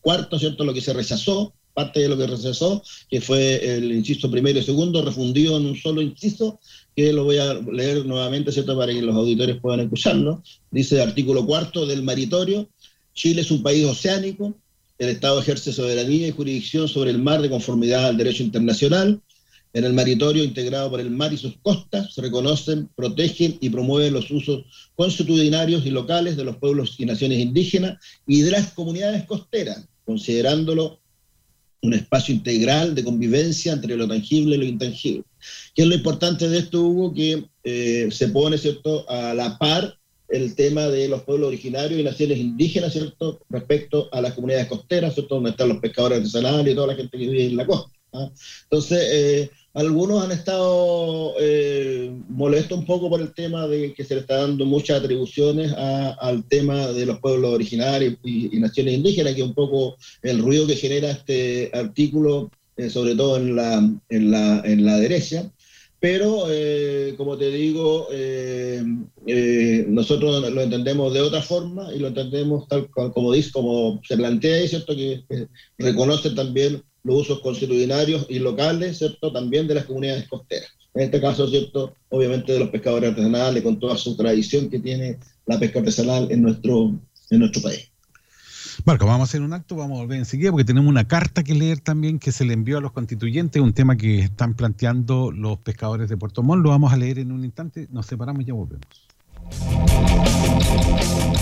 cuarto, 0.00 0.36
¿cierto? 0.36 0.64
Lo 0.64 0.74
que 0.74 0.80
se 0.80 0.92
rechazó, 0.92 1.52
parte 1.74 2.00
de 2.00 2.08
lo 2.08 2.18
que 2.18 2.26
rechazó, 2.26 2.82
que 3.08 3.20
fue 3.20 3.76
el 3.76 3.92
inciso 3.92 4.28
primero 4.28 4.58
y 4.58 4.64
segundo, 4.64 5.04
refundido 5.04 5.56
en 5.58 5.66
un 5.66 5.76
solo 5.76 6.02
inciso, 6.02 6.58
que 6.96 7.12
lo 7.12 7.22
voy 7.22 7.38
a 7.38 7.54
leer 7.54 8.04
nuevamente, 8.04 8.50
¿cierto?, 8.50 8.76
para 8.76 8.92
que 8.92 9.00
los 9.00 9.14
auditores 9.14 9.60
puedan 9.60 9.78
escucharlo. 9.78 10.42
Dice 10.72 11.00
artículo 11.00 11.46
cuarto 11.46 11.86
del 11.86 12.02
maritorio, 12.02 12.68
Chile 13.14 13.42
es 13.42 13.50
un 13.52 13.62
país 13.62 13.84
oceánico, 13.84 14.54
el 14.98 15.10
Estado 15.10 15.38
ejerce 15.40 15.72
soberanía 15.72 16.26
y 16.26 16.32
jurisdicción 16.32 16.88
sobre 16.88 17.12
el 17.12 17.18
mar 17.18 17.40
de 17.40 17.48
conformidad 17.48 18.06
al 18.06 18.16
derecho 18.16 18.42
internacional. 18.42 19.20
En 19.72 19.84
el 19.84 19.92
maritorio 19.92 20.42
integrado 20.42 20.90
por 20.90 21.00
el 21.00 21.10
mar 21.10 21.32
y 21.32 21.36
sus 21.36 21.56
costas 21.62 22.12
se 22.12 22.22
reconocen, 22.22 22.88
protegen 22.96 23.56
y 23.60 23.70
promueven 23.70 24.12
los 24.12 24.30
usos 24.30 24.64
constitucionarios 24.96 25.86
y 25.86 25.90
locales 25.90 26.36
de 26.36 26.44
los 26.44 26.56
pueblos 26.56 26.96
y 26.98 27.06
naciones 27.06 27.38
indígenas 27.38 27.98
y 28.26 28.40
de 28.40 28.50
las 28.50 28.72
comunidades 28.72 29.24
costeras, 29.24 29.86
considerándolo 30.04 30.98
un 31.82 31.94
espacio 31.94 32.34
integral 32.34 32.94
de 32.94 33.04
convivencia 33.04 33.72
entre 33.72 33.96
lo 33.96 34.08
tangible 34.08 34.56
y 34.56 34.58
lo 34.58 34.64
intangible. 34.64 35.24
¿Qué 35.74 35.82
es 35.82 35.88
lo 35.88 35.94
importante 35.94 36.48
de 36.48 36.58
esto, 36.58 36.82
Hugo? 36.82 37.14
Que 37.14 37.44
eh, 37.64 38.08
se 38.10 38.28
pone, 38.28 38.58
¿cierto?, 38.58 39.08
a 39.08 39.32
la 39.34 39.56
par 39.56 39.96
el 40.28 40.54
tema 40.54 40.88
de 40.88 41.08
los 41.08 41.22
pueblos 41.22 41.48
originarios 41.48 41.98
y 41.98 42.04
naciones 42.04 42.38
indígenas, 42.38 42.92
¿cierto?, 42.92 43.40
respecto 43.48 44.08
a 44.12 44.20
las 44.20 44.34
comunidades 44.34 44.66
costeras, 44.66 45.14
¿cierto?, 45.14 45.36
donde 45.36 45.50
están 45.50 45.68
los 45.68 45.78
pescadores 45.78 46.18
artesanales 46.18 46.72
y 46.72 46.74
toda 46.74 46.88
la 46.88 46.94
gente 46.96 47.16
que 47.16 47.26
vive 47.26 47.46
en 47.46 47.56
la 47.56 47.66
costa. 47.66 47.90
¿ah? 48.12 48.30
Entonces, 48.64 49.08
eh, 49.10 49.50
algunos 49.72 50.24
han 50.24 50.32
estado 50.32 51.34
eh, 51.38 52.12
molestos 52.28 52.78
un 52.78 52.86
poco 52.86 53.08
por 53.08 53.20
el 53.20 53.32
tema 53.32 53.68
de 53.68 53.94
que 53.94 54.04
se 54.04 54.14
le 54.14 54.22
está 54.22 54.38
dando 54.38 54.64
muchas 54.64 55.00
atribuciones 55.00 55.72
al 55.72 56.44
tema 56.48 56.88
de 56.88 57.06
los 57.06 57.20
pueblos 57.20 57.54
originarios 57.54 58.16
y, 58.24 58.48
naciones 58.58 58.94
indígenas, 58.94 59.34
que 59.34 59.42
es 59.42 59.46
un 59.46 59.54
poco 59.54 59.96
el 60.22 60.40
ruido 60.40 60.66
que 60.66 60.74
genera 60.74 61.12
este 61.12 61.70
artículo, 61.72 62.50
eh, 62.76 62.90
sobre 62.90 63.14
todo 63.14 63.36
en 63.36 63.54
la, 63.54 63.76
en 64.08 64.30
la, 64.30 64.60
en 64.64 64.84
la 64.84 64.96
derecha. 64.98 65.50
Pero, 66.00 66.46
eh, 66.48 67.14
como 67.18 67.36
te 67.36 67.50
digo, 67.50 68.08
nosotros 69.86 70.50
lo 70.50 70.62
entendemos 70.62 71.12
de 71.12 71.20
otra 71.20 71.42
forma 71.42 71.94
y 71.94 71.98
lo 71.98 72.08
entendemos 72.08 72.66
tal 72.68 72.88
como 72.88 73.32
dice, 73.32 73.52
como 73.52 74.00
se 74.08 74.16
plantea 74.16 74.56
ahí, 74.56 74.66
¿cierto? 74.66 74.96
Que 74.96 75.22
reconoce 75.78 76.30
también 76.30 76.82
los 77.02 77.22
usos 77.22 77.40
constitucionarios 77.40 78.26
y 78.28 78.38
locales, 78.38 78.98
¿cierto? 78.98 79.32
También 79.32 79.66
de 79.66 79.74
las 79.74 79.84
comunidades 79.84 80.28
costeras. 80.28 80.70
En 80.94 81.02
este 81.02 81.20
caso, 81.20 81.48
¿cierto? 81.48 81.94
Obviamente 82.08 82.52
de 82.52 82.58
los 82.58 82.70
pescadores 82.70 83.10
artesanales, 83.10 83.62
con 83.62 83.78
toda 83.78 83.96
su 83.96 84.16
tradición 84.16 84.68
que 84.68 84.80
tiene 84.80 85.18
la 85.46 85.58
pesca 85.58 85.78
artesanal 85.78 86.30
en 86.30 86.42
nuestro, 86.42 86.98
en 87.30 87.38
nuestro 87.38 87.62
país. 87.62 87.90
Marco, 88.84 89.06
vamos 89.06 89.28
a 89.28 89.30
hacer 89.30 89.42
un 89.42 89.52
acto, 89.52 89.76
vamos 89.76 89.98
a 89.98 90.02
volver 90.02 90.18
enseguida 90.18 90.50
porque 90.50 90.64
tenemos 90.64 90.88
una 90.88 91.06
carta 91.06 91.42
que 91.42 91.54
leer 91.54 91.80
también 91.80 92.18
que 92.18 92.32
se 92.32 92.44
le 92.44 92.54
envió 92.54 92.78
a 92.78 92.80
los 92.80 92.92
constituyentes, 92.92 93.60
un 93.60 93.74
tema 93.74 93.96
que 93.96 94.20
están 94.20 94.54
planteando 94.54 95.30
los 95.30 95.58
pescadores 95.58 96.08
de 96.08 96.16
Puerto 96.16 96.42
Montt. 96.42 96.62
Lo 96.62 96.70
vamos 96.70 96.92
a 96.92 96.96
leer 96.96 97.18
en 97.18 97.30
un 97.32 97.44
instante, 97.44 97.88
nos 97.90 98.06
separamos 98.06 98.42
y 98.42 98.46
ya 98.46 98.54
volvemos. 98.54 98.86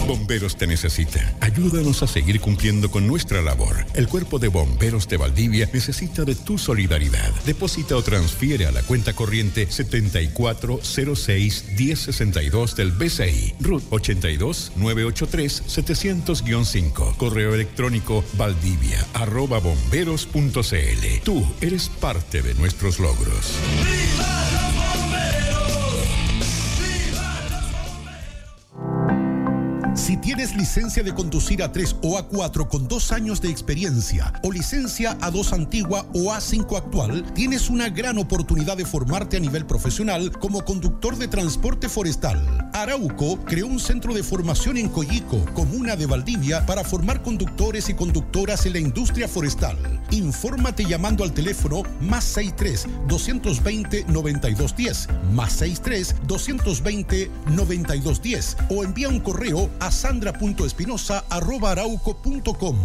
Bomberos 0.09 0.57
te 0.57 0.67
necesita. 0.67 1.37
Ayúdanos 1.41 2.03
a 2.03 2.07
seguir 2.07 2.41
cumpliendo 2.41 2.91
con 2.91 3.07
nuestra 3.07 3.43
labor. 3.43 3.85
El 3.93 4.09
Cuerpo 4.09 4.39
de 4.39 4.49
Bomberos 4.49 5.07
de 5.07 5.19
Valdivia 5.19 5.69
necesita 5.71 6.25
de 6.25 6.35
tu 6.35 6.57
solidaridad. 6.57 7.31
Deposita 7.45 7.95
o 7.95 8.01
transfiere 8.01 8.65
a 8.65 8.73
la 8.73 8.81
cuenta 8.81 9.13
corriente 9.13 9.71
7406 9.71 11.65
1062 11.77 12.75
del 12.75 12.93
BCI, 12.93 13.57
RUT 13.61 13.83
82 13.91 14.73
983 14.77 15.63
700-5. 15.77 17.17
Correo 17.19 17.55
electrónico 17.55 18.25
valdivia 18.39 19.07
arroba 19.13 19.59
bomberos.cl. 19.59 21.21
Tú 21.23 21.47
eres 21.61 21.91
parte 22.01 22.41
de 22.41 22.55
nuestros 22.55 22.99
logros. 22.99 23.59
Si 29.99 30.17
tienes 30.17 30.55
licencia 30.55 31.03
de 31.03 31.13
conducir 31.13 31.59
A3 31.59 31.97
o 32.03 32.17
A4 32.19 32.69
con 32.69 32.87
dos 32.87 33.11
años 33.11 33.43
de 33.43 33.51
experiencia 33.51 34.33
o 34.45 34.53
licencia 34.53 35.19
A2 35.19 35.53
antigua 35.53 36.07
o 36.15 36.33
A5 36.33 36.79
actual, 36.79 37.25
tienes 37.35 37.69
una 37.69 37.91
gran 37.91 38.17
oportunidad 38.17 38.77
de 38.77 38.87
formarte 38.87 39.37
a 39.37 39.41
nivel 39.41 39.67
profesional 39.67 40.31
como 40.39 40.65
conductor 40.65 41.17
de 41.17 41.27
transporte 41.27 41.89
forestal. 41.89 42.71
Arauco 42.73 43.41
creó 43.45 43.67
un 43.67 43.81
centro 43.81 44.15
de 44.15 44.23
formación 44.23 44.77
en 44.77 44.89
Coyico, 44.89 45.45
comuna 45.53 45.97
de 45.97 46.07
Valdivia, 46.07 46.65
para 46.65 46.85
formar 46.85 47.21
conductores 47.23 47.89
y 47.89 47.95
conductoras 47.95 48.65
en 48.67 48.75
la 48.75 48.79
industria 48.79 49.27
forestal. 49.27 49.77
Infórmate 50.13 50.85
llamando 50.85 51.25
al 51.25 51.33
teléfono 51.35 51.83
más 52.01 52.25
63 52.25 52.87
220 53.09 54.05
9210 54.09 55.09
más 55.33 55.53
63 55.55 56.15
220 56.27 57.31
9210 57.49 58.57
o 58.71 58.85
envía 58.85 59.09
un 59.09 59.21
correo 59.21 59.69
a 59.81 59.88
sandra.espinosa.arauco.com. 59.91 62.77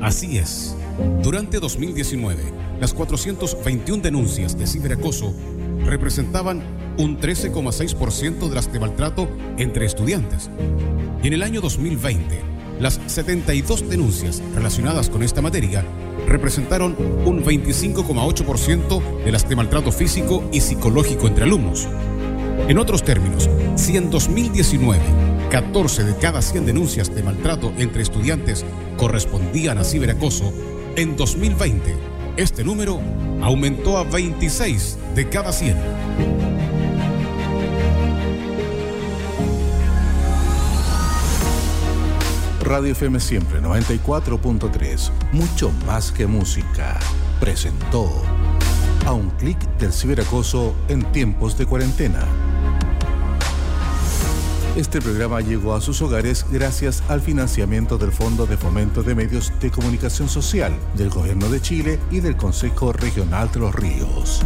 Así 0.00 0.38
es. 0.38 0.76
Durante 1.22 1.58
2019, 1.58 2.42
las 2.80 2.92
421 2.94 4.02
denuncias 4.02 4.58
de 4.58 4.66
ciberacoso 4.66 5.34
representaban 5.84 6.62
un 6.98 7.18
13,6% 7.18 8.48
de 8.48 8.54
las 8.54 8.72
de 8.72 8.80
maltrato 8.80 9.28
entre 9.58 9.86
estudiantes. 9.86 10.50
Y 11.22 11.28
en 11.28 11.32
el 11.34 11.42
año 11.42 11.60
2020, 11.60 12.40
las 12.80 13.00
72 13.06 13.88
denuncias 13.88 14.42
relacionadas 14.54 15.08
con 15.08 15.22
esta 15.22 15.42
materia 15.42 15.84
representaron 16.26 16.96
un 17.24 17.42
25,8% 17.44 19.24
de 19.24 19.32
las 19.32 19.48
de 19.48 19.56
maltrato 19.56 19.92
físico 19.92 20.44
y 20.52 20.60
psicológico 20.60 21.26
entre 21.26 21.44
alumnos. 21.44 21.88
En 22.68 22.78
otros 22.78 23.02
términos, 23.04 23.48
si 23.76 23.96
en 23.96 24.10
2019 24.10 25.00
14 25.50 26.04
de 26.04 26.16
cada 26.16 26.42
100 26.42 26.66
denuncias 26.66 27.14
de 27.14 27.22
maltrato 27.22 27.72
entre 27.78 28.02
estudiantes 28.02 28.64
correspondían 28.96 29.78
a 29.78 29.84
ciberacoso, 29.84 30.52
en 30.96 31.16
2020 31.16 31.94
este 32.36 32.64
número 32.64 33.00
aumentó 33.40 33.96
a 33.96 34.04
26 34.04 34.98
de 35.14 35.28
cada 35.28 35.52
100. 35.52 35.76
Radio 42.62 42.92
FM 42.92 43.20
Siempre 43.20 43.62
94.3, 43.62 45.10
mucho 45.32 45.70
más 45.86 46.10
que 46.10 46.26
música, 46.26 46.98
presentó 47.40 48.10
a 49.06 49.12
un 49.12 49.30
clic 49.30 49.58
del 49.78 49.92
ciberacoso 49.92 50.74
en 50.88 51.04
tiempos 51.12 51.56
de 51.56 51.64
cuarentena. 51.64 52.26
Este 54.74 55.00
programa 55.00 55.40
llegó 55.40 55.74
a 55.74 55.80
sus 55.80 56.02
hogares 56.02 56.44
gracias 56.50 57.02
al 57.08 57.22
financiamiento 57.22 57.96
del 57.96 58.12
Fondo 58.12 58.46
de 58.46 58.58
Fomento 58.58 59.02
de 59.02 59.14
Medios 59.14 59.52
de 59.60 59.70
Comunicación 59.70 60.28
Social 60.28 60.74
del 60.94 61.08
Gobierno 61.08 61.48
de 61.48 61.62
Chile 61.62 61.98
y 62.10 62.20
del 62.20 62.36
Consejo 62.36 62.92
Regional 62.92 63.50
de 63.52 63.60
los 63.60 63.74
Ríos. 63.74 64.42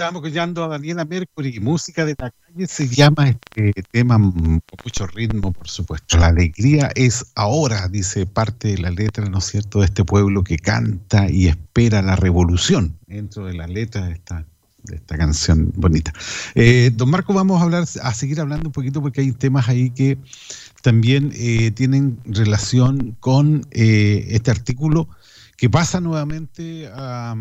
Estábamos 0.00 0.24
escuchando 0.24 0.64
a 0.64 0.68
Daniela 0.68 1.04
Mercury, 1.04 1.60
música 1.60 2.06
de 2.06 2.16
la 2.18 2.30
calle 2.30 2.66
se 2.66 2.88
llama 2.88 3.28
este 3.28 3.82
tema 3.90 4.14
con 4.14 4.62
mucho 4.82 5.06
ritmo, 5.08 5.52
por 5.52 5.68
supuesto. 5.68 6.16
La 6.16 6.28
alegría 6.28 6.90
es 6.94 7.26
ahora, 7.34 7.86
dice 7.86 8.24
parte 8.24 8.68
de 8.68 8.78
la 8.78 8.88
letra, 8.88 9.26
¿no 9.28 9.36
es 9.36 9.44
cierto?, 9.44 9.80
de 9.80 9.84
este 9.84 10.02
pueblo 10.02 10.42
que 10.42 10.56
canta 10.56 11.30
y 11.30 11.48
espera 11.48 12.00
la 12.00 12.16
revolución 12.16 12.96
dentro 13.08 13.44
de 13.44 13.52
la 13.52 13.66
letra 13.66 14.06
de 14.06 14.14
esta, 14.14 14.46
de 14.84 14.96
esta 14.96 15.18
canción 15.18 15.70
bonita. 15.76 16.14
Eh, 16.54 16.90
don 16.94 17.10
Marco, 17.10 17.34
vamos 17.34 17.60
a 17.60 17.64
hablar, 17.64 17.82
a 18.02 18.14
seguir 18.14 18.40
hablando 18.40 18.70
un 18.70 18.72
poquito 18.72 19.02
porque 19.02 19.20
hay 19.20 19.32
temas 19.32 19.68
ahí 19.68 19.90
que 19.90 20.16
también 20.80 21.30
eh, 21.34 21.72
tienen 21.72 22.18
relación 22.24 23.18
con 23.20 23.66
eh, 23.70 24.28
este 24.30 24.50
artículo 24.50 25.10
que 25.58 25.68
pasa 25.68 26.00
nuevamente 26.00 26.88
a 26.90 27.34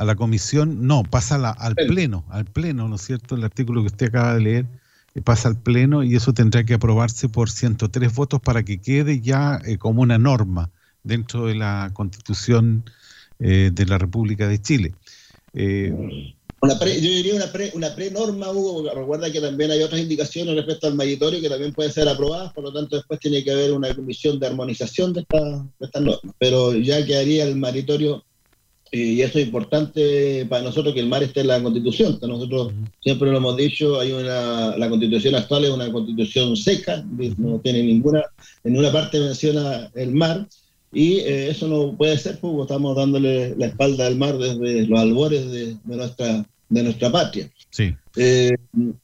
a 0.00 0.04
la 0.06 0.14
comisión, 0.14 0.86
no, 0.86 1.02
pasa 1.02 1.36
al 1.36 1.74
pleno, 1.74 2.24
al 2.30 2.46
pleno, 2.46 2.88
¿no 2.88 2.94
es 2.94 3.02
cierto? 3.02 3.34
El 3.34 3.44
artículo 3.44 3.82
que 3.82 3.88
usted 3.88 4.06
acaba 4.06 4.32
de 4.34 4.40
leer 4.40 4.66
eh, 5.14 5.20
pasa 5.20 5.50
al 5.50 5.60
pleno 5.60 6.02
y 6.02 6.16
eso 6.16 6.32
tendrá 6.32 6.64
que 6.64 6.72
aprobarse 6.72 7.28
por 7.28 7.50
103 7.50 8.14
votos 8.14 8.40
para 8.40 8.62
que 8.62 8.80
quede 8.80 9.20
ya 9.20 9.60
eh, 9.66 9.76
como 9.76 10.00
una 10.00 10.16
norma 10.16 10.70
dentro 11.04 11.48
de 11.48 11.54
la 11.54 11.90
constitución 11.92 12.84
eh, 13.40 13.72
de 13.74 13.84
la 13.84 13.98
República 13.98 14.48
de 14.48 14.62
Chile. 14.62 14.94
Una 16.62 16.78
yo 16.78 16.94
diría 16.94 17.34
una, 17.34 17.52
pre, 17.52 17.70
una 17.74 17.94
pre-norma, 17.94 18.52
Hugo, 18.52 18.90
recuerda 18.94 19.30
que 19.30 19.42
también 19.42 19.70
hay 19.70 19.82
otras 19.82 20.00
indicaciones 20.00 20.56
respecto 20.56 20.86
al 20.86 20.94
maritorio 20.94 21.42
que 21.42 21.50
también 21.50 21.74
pueden 21.74 21.92
ser 21.92 22.08
aprobadas, 22.08 22.54
por 22.54 22.64
lo 22.64 22.72
tanto 22.72 22.96
después 22.96 23.20
tiene 23.20 23.44
que 23.44 23.50
haber 23.50 23.72
una 23.72 23.94
comisión 23.94 24.40
de 24.40 24.46
armonización 24.46 25.12
de, 25.12 25.26
estas 25.78 26.02
normas, 26.02 26.34
pero 26.38 26.74
ya 26.74 27.04
quedaría 27.04 27.44
el 27.44 27.56
maritorio, 27.56 28.24
y 28.92 29.20
eso 29.20 29.38
es 29.38 29.46
importante 29.46 30.46
para 30.46 30.64
nosotros 30.64 30.94
que 30.94 31.00
el 31.00 31.08
mar 31.08 31.22
esté 31.22 31.40
en 31.40 31.48
la 31.48 31.62
constitución, 31.62 32.18
nosotros 32.22 32.72
siempre 33.00 33.30
lo 33.30 33.36
hemos 33.36 33.56
dicho, 33.56 34.00
hay 34.00 34.12
una, 34.12 34.76
la 34.76 34.88
constitución 34.88 35.36
actual 35.36 35.64
es 35.64 35.70
una 35.70 35.92
constitución 35.92 36.56
seca, 36.56 37.04
no 37.38 37.60
tiene 37.60 37.84
ninguna, 37.84 38.24
en 38.64 38.72
ninguna 38.72 38.92
parte 38.92 39.20
menciona 39.20 39.90
el 39.94 40.10
mar, 40.12 40.46
y 40.92 41.18
eh, 41.18 41.50
eso 41.50 41.68
no 41.68 41.96
puede 41.96 42.18
ser, 42.18 42.38
porque 42.40 42.62
estamos 42.62 42.96
dándole 42.96 43.54
la 43.56 43.66
espalda 43.66 44.06
al 44.06 44.16
mar 44.16 44.36
desde 44.38 44.86
los 44.86 44.98
albores 44.98 45.50
de, 45.50 45.76
nuestra, 45.84 46.44
de 46.68 46.82
nuestra 46.82 47.12
patria. 47.12 47.48
Sí. 47.70 47.94
Eh, 48.16 48.50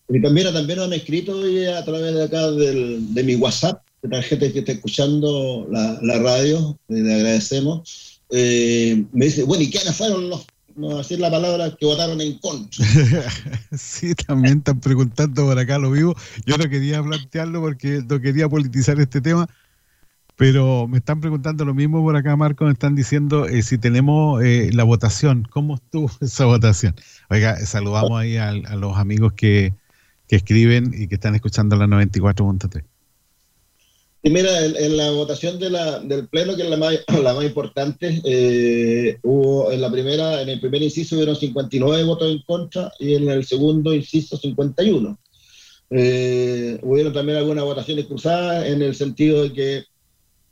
y 0.08 0.20
también, 0.20 0.52
también 0.52 0.80
han 0.80 0.92
escrito 0.92 1.38
a 1.38 1.84
través 1.84 2.14
de 2.14 2.24
acá 2.24 2.50
del, 2.50 3.14
de 3.14 3.22
mi 3.22 3.36
WhatsApp, 3.36 3.82
de 4.02 4.16
la 4.16 4.22
gente 4.22 4.52
que 4.52 4.60
está 4.60 4.72
escuchando 4.72 5.68
la, 5.70 5.98
la 6.02 6.18
radio, 6.18 6.76
le 6.88 7.14
agradecemos. 7.14 8.15
Eh, 8.30 9.04
me 9.12 9.26
dice, 9.26 9.44
bueno, 9.44 9.62
¿y 9.62 9.70
quiénes 9.70 9.96
fueron 9.96 10.28
los, 10.28 10.46
no 10.74 10.98
decir 10.98 11.20
la 11.20 11.30
palabra, 11.30 11.74
que 11.78 11.86
votaron 11.86 12.20
en 12.20 12.38
contra? 12.38 12.84
sí, 13.76 14.14
también 14.14 14.58
están 14.58 14.80
preguntando 14.80 15.46
por 15.46 15.58
acá, 15.58 15.78
lo 15.78 15.90
vivo. 15.90 16.14
Yo 16.44 16.56
no 16.56 16.68
quería 16.68 17.02
plantearlo 17.02 17.60
porque 17.60 18.02
no 18.08 18.20
quería 18.20 18.48
politizar 18.48 19.00
este 19.00 19.20
tema, 19.20 19.48
pero 20.36 20.86
me 20.86 20.98
están 20.98 21.20
preguntando 21.20 21.64
lo 21.64 21.74
mismo 21.74 22.02
por 22.02 22.16
acá, 22.16 22.36
Marco, 22.36 22.66
me 22.66 22.72
están 22.72 22.94
diciendo 22.94 23.46
eh, 23.46 23.62
si 23.62 23.78
tenemos 23.78 24.42
eh, 24.44 24.70
la 24.72 24.84
votación, 24.84 25.46
¿cómo 25.50 25.76
estuvo 25.76 26.10
esa 26.20 26.44
votación? 26.44 26.94
Oiga, 27.30 27.56
saludamos 27.64 28.20
ahí 28.20 28.36
a, 28.36 28.52
los 28.52 28.96
amigos 28.96 29.32
que, 29.32 29.74
escriben 30.28 30.92
y 30.92 31.06
que 31.06 31.14
están 31.14 31.36
escuchando 31.36 31.76
la 31.76 31.86
94.3. 31.86 32.84
Y 34.26 34.30
mira, 34.30 34.64
en, 34.64 34.96
la 34.96 35.12
votación 35.12 35.56
de 35.60 35.70
la, 35.70 36.00
del 36.00 36.26
Pleno, 36.26 36.56
que 36.56 36.62
es 36.62 36.68
la 36.68 36.76
más, 36.76 36.98
la 37.22 37.44
importante, 37.44 38.20
eh, 38.24 39.20
hubo 39.22 39.70
en 39.70 39.80
la 39.80 39.88
primera, 39.88 40.42
en 40.42 40.48
el 40.48 40.58
primer 40.58 40.82
inciso 40.82 41.14
hubieron 41.14 41.36
59 41.36 42.02
votos 42.02 42.32
en 42.32 42.42
contra 42.42 42.92
y 42.98 43.14
en 43.14 43.28
el 43.28 43.44
segundo 43.44 43.94
inciso 43.94 44.36
51. 44.36 45.16
Eh, 45.90 46.76
hubieron 46.82 47.12
también 47.12 47.38
algunas 47.38 47.62
votaciones 47.62 48.06
cruzadas 48.06 48.66
en 48.66 48.82
el 48.82 48.96
sentido 48.96 49.44
de 49.44 49.52
que 49.52 49.84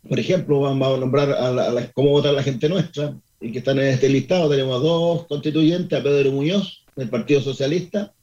por 0.07 0.19
ejemplo, 0.19 0.61
vamos 0.61 0.87
a 0.87 0.97
nombrar 0.97 1.31
a, 1.31 1.91
cómo 1.93 2.11
vota 2.11 2.31
la 2.31 2.43
gente 2.43 2.69
nuestra, 2.69 3.13
y 3.41 3.51
que 3.51 3.57
están 3.57 3.79
en 3.79 3.87
este 3.87 4.07
listado. 4.07 4.49
Tenemos 4.49 4.81
dos 4.81 5.25
constituyentes, 5.27 5.99
a 5.99 6.01
Pedro 6.01 6.31
Muñoz, 6.31 6.85
del 6.95 7.09
Partido 7.09 7.41
Socialista, 7.41 8.13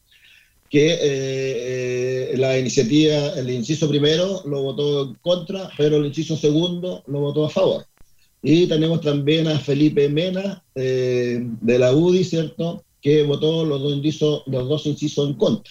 que 0.72 0.94
eh, 0.94 2.32
eh, 2.32 2.34
la 2.38 2.58
iniciativa, 2.58 3.34
el 3.36 3.50
inciso 3.50 3.90
primero 3.90 4.40
lo 4.46 4.62
votó 4.62 5.02
en 5.02 5.14
contra, 5.16 5.68
pero 5.76 5.98
el 5.98 6.06
inciso 6.06 6.34
segundo 6.34 7.04
lo 7.08 7.20
votó 7.20 7.44
a 7.44 7.50
favor. 7.50 7.84
Y 8.42 8.66
tenemos 8.66 9.02
también 9.02 9.48
a 9.48 9.58
Felipe 9.58 10.08
Mena, 10.08 10.64
eh, 10.74 11.46
de 11.60 11.78
la 11.78 11.92
UDI, 11.92 12.24
¿cierto?, 12.24 12.84
que 13.02 13.22
votó 13.22 13.66
los 13.66 13.82
dos, 13.82 13.92
incisos, 13.92 14.44
los 14.46 14.66
dos 14.66 14.86
incisos 14.86 15.28
en 15.28 15.34
contra. 15.34 15.70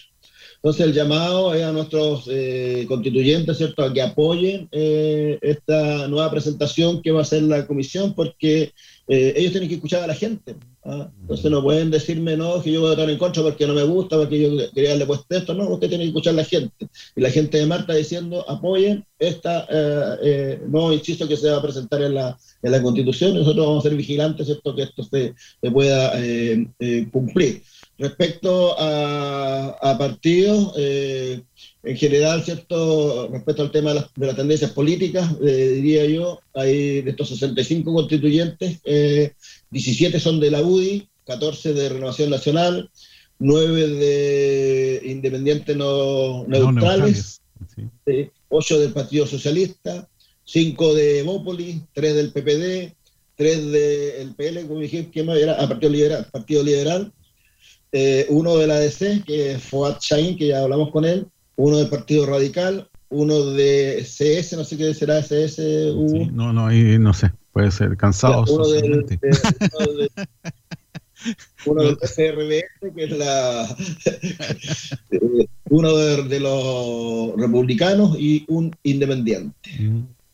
Entonces 0.58 0.86
el 0.86 0.94
llamado 0.94 1.56
es 1.56 1.64
a 1.64 1.72
nuestros 1.72 2.30
eh, 2.30 2.86
constituyentes, 2.88 3.58
¿cierto?, 3.58 3.84
a 3.84 3.92
que 3.92 4.04
apoyen 4.04 4.70
eh, 4.72 5.40
esta 5.42 6.08
nueva 6.10 6.30
presentación 6.30 7.02
que 7.02 7.10
va 7.10 7.22
a 7.22 7.24
hacer 7.24 7.42
la 7.42 7.66
comisión, 7.66 8.14
porque 8.14 8.72
eh, 9.08 9.34
ellos 9.36 9.52
tienen 9.52 9.68
que 9.68 9.76
escuchar 9.76 10.04
a 10.04 10.08
la 10.08 10.14
gente. 10.14 10.56
¿Ah? 10.86 11.10
Entonces 11.22 11.52
no 11.52 11.64
pueden 11.64 11.92
decirme, 11.92 12.38
no, 12.38 12.62
que 12.62 12.72
yo 12.72 12.82
voy 12.82 12.90
a 12.90 12.96
votar 12.96 13.10
en 13.10 13.18
contra 13.18 13.44
porque 13.44 13.68
no 13.68 13.74
me 13.74 13.84
gusta, 13.84 14.18
porque 14.18 14.40
yo 14.40 14.72
quería 14.74 14.92
darle 14.92 15.06
puesto 15.06 15.36
esto. 15.36 15.54
No, 15.54 15.70
usted 15.70 15.90
tiene 15.90 16.04
que 16.06 16.10
escuchar 16.10 16.34
a 16.34 16.38
la 16.38 16.46
gente. 16.46 16.88
Y 17.16 17.22
la 17.22 17.30
gente 17.30 17.58
de 17.58 17.66
Marta 17.66 17.94
diciendo, 17.94 18.44
apoyen 18.50 19.06
esta 19.20 19.68
nuevo 20.68 20.94
inciso 20.94 21.28
que 21.28 21.38
se 21.38 21.50
va 21.50 21.58
a 21.58 21.62
presentar 21.62 22.02
en 22.02 22.16
la, 22.16 22.38
en 22.64 22.72
la 22.72 22.82
Constitución. 22.82 23.36
nosotros 23.36 23.66
vamos 23.66 23.86
a 23.86 23.90
ser 23.90 23.98
vigilantes, 23.98 24.48
¿cierto?, 24.48 24.76
que 24.76 24.84
esto 24.84 25.04
se, 25.04 25.34
se 25.62 25.72
pueda 25.72 26.14
cumplir. 27.12 27.62
Respecto 28.02 28.76
a, 28.80 29.96
partidos, 30.00 30.74
eh, 30.76 31.40
en 31.84 31.98
general, 31.98 32.44
¿cierto? 32.44 33.30
Respecto 33.32 33.62
al 33.62 33.72
tema 33.72 33.94
de 33.94 34.02
las, 34.26 34.36
tendencias 34.36 34.72
políticas, 34.72 35.30
eh, 35.46 35.74
diría 35.76 36.06
yo, 36.08 36.40
hay 36.56 37.04
de 37.04 37.12
estos 37.12 37.30
65 37.30 37.94
constituyentes, 37.94 38.80
17 39.72 40.16
eh, 40.16 40.20
son 40.20 40.40
de 40.40 40.52
la 40.52 40.62
UDI, 40.62 41.08
14 41.26 41.74
de 41.74 41.90
Renovación 41.90 42.30
Nacional, 42.30 42.90
9 43.40 43.88
de 43.88 45.02
Independientes 45.06 45.76
no, 45.76 46.46
Neutrales, 46.48 47.42
8 48.50 48.80
del 48.80 48.94
Partido 48.94 49.26
Socialista, 49.26 50.08
5 50.44 50.94
de 50.94 51.24
Bópoli, 51.24 51.82
3 51.94 52.16
del 52.16 52.32
PPD, 52.32 52.94
3 53.36 53.72
del 53.72 54.36
PL, 54.36 54.68
como 54.68 54.82
dije, 54.82 55.10
¿qué 55.12 55.24
más 55.24 55.38
era? 55.38 55.56
Ah, 55.60 55.68
Partido 55.68 55.92
Liberal, 55.92 56.28
Partido 56.32 56.64
Liberal 56.64 57.12
eh, 57.92 58.26
uno 58.30 58.56
de 58.58 58.68
la 58.68 58.76
ADC, 58.76 59.26
que 59.26 59.52
es 59.52 59.64
Fuad 59.64 59.98
Chain, 60.00 60.38
que 60.38 60.48
ya 60.48 60.62
hablamos 60.62 60.92
con 60.92 61.04
él, 61.04 61.28
uno 61.58 61.78
del 61.78 61.90
Partido 61.90 62.26
Radical, 62.26 62.88
uno 63.10 63.48
de 63.48 64.06
CS, 64.06 64.54
no 64.54 64.64
sé 64.64 64.78
qué 64.78 64.94
será 64.94 65.22
CS. 65.22 65.60
no, 66.32 66.54
no, 66.54 66.68
ahí 66.68 66.98
no 66.98 67.14
sé, 67.14 67.32
puede 67.54 67.72
ser 67.72 67.98
cansado. 67.98 68.46
uno, 68.48 68.68
del, 68.68 69.06
uno 71.66 71.84
del 71.84 71.98
que 72.96 73.04
es 73.04 73.12
la 73.12 73.78
uno 75.70 75.96
de, 75.96 76.40
los 76.40 77.36
republicanos 77.38 78.18
y 78.20 78.46
un 78.48 78.76
independiente. 78.84 79.56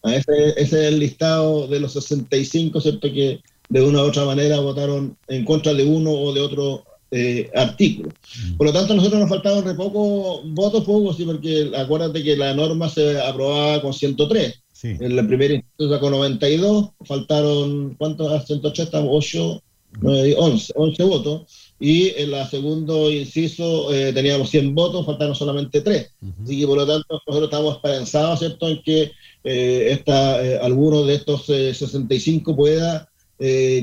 Ah, 0.04 0.16
ese, 0.16 0.50
ese, 0.58 0.62
es 0.62 0.74
el 0.74 1.00
listado 1.00 1.68
de 1.68 1.80
los 1.80 1.94
65, 1.94 2.80
¿cierto? 2.82 3.12
Que 3.12 3.42
de 3.70 3.82
una 3.82 4.02
u 4.02 4.06
otra 4.08 4.26
manera 4.26 4.60
votaron 4.60 5.18
en 5.28 5.44
contra 5.44 5.74
de 5.74 5.84
uno 5.84 6.12
o 6.12 6.34
de 6.34 6.42
otro 6.42 6.84
eh, 7.12 7.50
artículos. 7.56 8.14
Mm. 8.46 8.58
Por 8.58 8.68
lo 8.68 8.74
tanto, 8.74 8.94
a 8.94 8.96
nosotros 8.98 9.22
nos 9.22 9.30
faltaban 9.30 9.64
re 9.64 9.76
pocos 9.76 10.42
votos, 10.54 10.84
pocos, 10.84 11.18
sí, 11.18 11.24
porque 11.24 11.72
acuérdate 11.76 12.24
que 12.24 12.36
la 12.36 12.54
norma 12.54 12.90
se 12.90 13.20
aprobaba 13.22 13.82
con 13.82 13.94
103. 13.94 14.62
En 14.84 15.16
la 15.16 15.26
primera 15.26 15.54
instancia 15.54 16.00
con 16.00 16.12
92, 16.12 16.90
faltaron, 17.06 17.96
¿cuántos? 17.96 18.46
180, 18.46 19.02
8, 19.02 19.64
9, 20.02 20.36
11, 20.38 20.74
11 20.76 21.04
votos. 21.04 21.74
Y 21.80 22.10
en 22.18 22.32
la 22.32 22.48
segundo 22.48 23.12
inciso 23.12 23.94
eh, 23.94 24.12
teníamos 24.14 24.50
100 24.50 24.74
votos, 24.74 25.06
faltaron 25.06 25.36
solamente 25.36 25.82
3. 25.82 26.12
Así 26.44 26.60
que 26.60 26.68
por 26.68 26.78
lo 26.78 26.88
tanto, 26.88 27.22
nosotros 27.26 27.50
estamos 27.50 27.76
esperanzados, 27.76 28.40
¿cierto?, 28.40 28.68
en 28.68 28.82
que 28.84 29.12
eh, 29.44 29.90
esta, 29.92 30.44
eh, 30.46 30.60
alguno 30.60 31.04
de 31.04 31.16
estos 31.16 31.46
65 31.46 32.56
pueda 32.56 33.10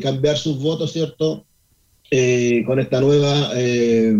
cambiar 0.02 0.36
sus 0.36 0.58
votos, 0.58 0.92
¿cierto?, 0.92 1.44
eh, 2.16 2.62
con 2.64 2.78
esta 2.78 3.00
nueva, 3.00 3.50
eh, 3.56 4.14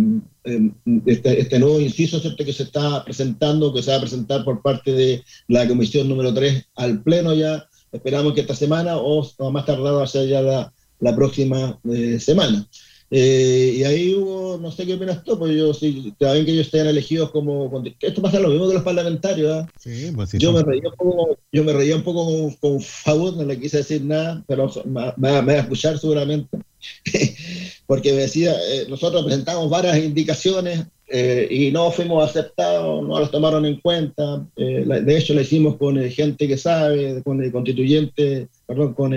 este, 0.45 1.41
este, 1.41 1.59
nuevo 1.59 1.81
inciso 1.81 2.21
¿cierto? 2.21 2.45
que 2.45 2.53
se 2.53 2.65
está 2.65 3.03
presentando, 3.05 3.73
que 3.73 3.83
se 3.83 3.91
va 3.91 3.97
a 3.97 4.01
presentar 4.01 4.45
por 4.45 4.61
parte 4.61 4.93
de 4.93 5.25
la 5.49 5.67
comisión 5.67 6.09
número 6.09 6.35
3 6.35 6.67
al 6.77 7.03
Pleno 7.03 7.35
ya. 7.35 7.67
Esperamos 7.93 8.35
que 8.35 8.43
esta 8.43 8.55
semana 8.55 8.97
o, 8.97 9.27
más 9.51 9.65
tardado 9.65 10.03
hacia 10.03 10.25
ya 10.25 10.43
la, 10.43 10.73
la 11.01 11.17
próxima 11.17 11.79
eh, 11.91 12.19
semana. 12.21 12.67
Eh, 13.11 13.75
y 13.77 13.85
ahí 13.85 14.15
hubo, 14.15 14.59
no 14.59 14.73
sé 14.73 14.87
qué 14.87 14.95
opinas 14.95 15.23
tú, 15.23 15.39
pues 15.39 15.55
yo, 15.57 15.75
si 15.75 16.13
bien 16.19 16.45
que 16.45 16.53
ellos 16.53 16.67
estén 16.67 16.87
elegidos 16.87 17.31
como. 17.31 17.71
Esto 18.01 18.23
pasa 18.23 18.41
lo 18.41 18.49
mismo 18.49 18.67
que 18.67 18.75
los 18.75 18.83
parlamentarios. 18.83 19.53
¿ah? 19.53 19.71
Pues 20.15 20.33
yo, 20.33 20.53
me 20.53 20.63
reía 20.63 20.89
un 20.89 20.97
poco, 20.97 21.39
yo 21.53 21.65
me 21.65 21.73
reía 21.73 21.97
un 21.97 22.03
poco 22.03 22.27
con, 22.61 22.81
con 22.81 23.37
no 23.37 23.45
le 23.45 23.61
quise 23.61 23.79
decir 23.79 24.03
nada, 24.03 24.43
pero 24.47 24.71
me, 24.85 25.13
me, 25.17 25.43
va 25.43 25.53
a 25.53 25.61
escuchar 25.61 25.99
seguramente. 25.99 26.59
Porque 27.87 28.13
me 28.13 28.23
decía, 28.23 28.53
eh, 28.53 28.87
nosotros 28.89 29.25
presentamos 29.25 29.69
varias 29.69 29.99
indicaciones 29.99 30.85
eh, 31.07 31.47
y 31.51 31.71
no 31.71 31.91
fuimos 31.91 32.29
aceptados, 32.29 33.07
no 33.07 33.21
las 33.21 33.31
tomaron 33.31 33.67
en 33.67 33.81
cuenta. 33.81 34.47
de 34.57 35.19
hecho, 35.19 35.35
lo 35.35 35.43
hicimos 35.43 35.77
con 35.77 35.99
gente 36.11 36.49
que 36.49 36.57
sabe, 36.57 37.23
con 37.23 37.51
constituyentes, 37.51 38.49
perdón, 38.67 38.95
con 38.95 39.15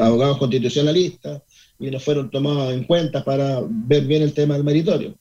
abogados 0.00 0.38
constitucionalistas 0.38 1.42
y 1.78 1.90
no 1.90 2.00
fueron 2.00 2.30
tomados 2.30 2.72
en 2.72 2.84
cuenta 2.84 3.24
para 3.24 3.60
ver 3.68 4.04
bien 4.04 4.22
el 4.22 4.34
tema 4.34 4.54
del 4.54 4.64
meritorio. 4.64 5.14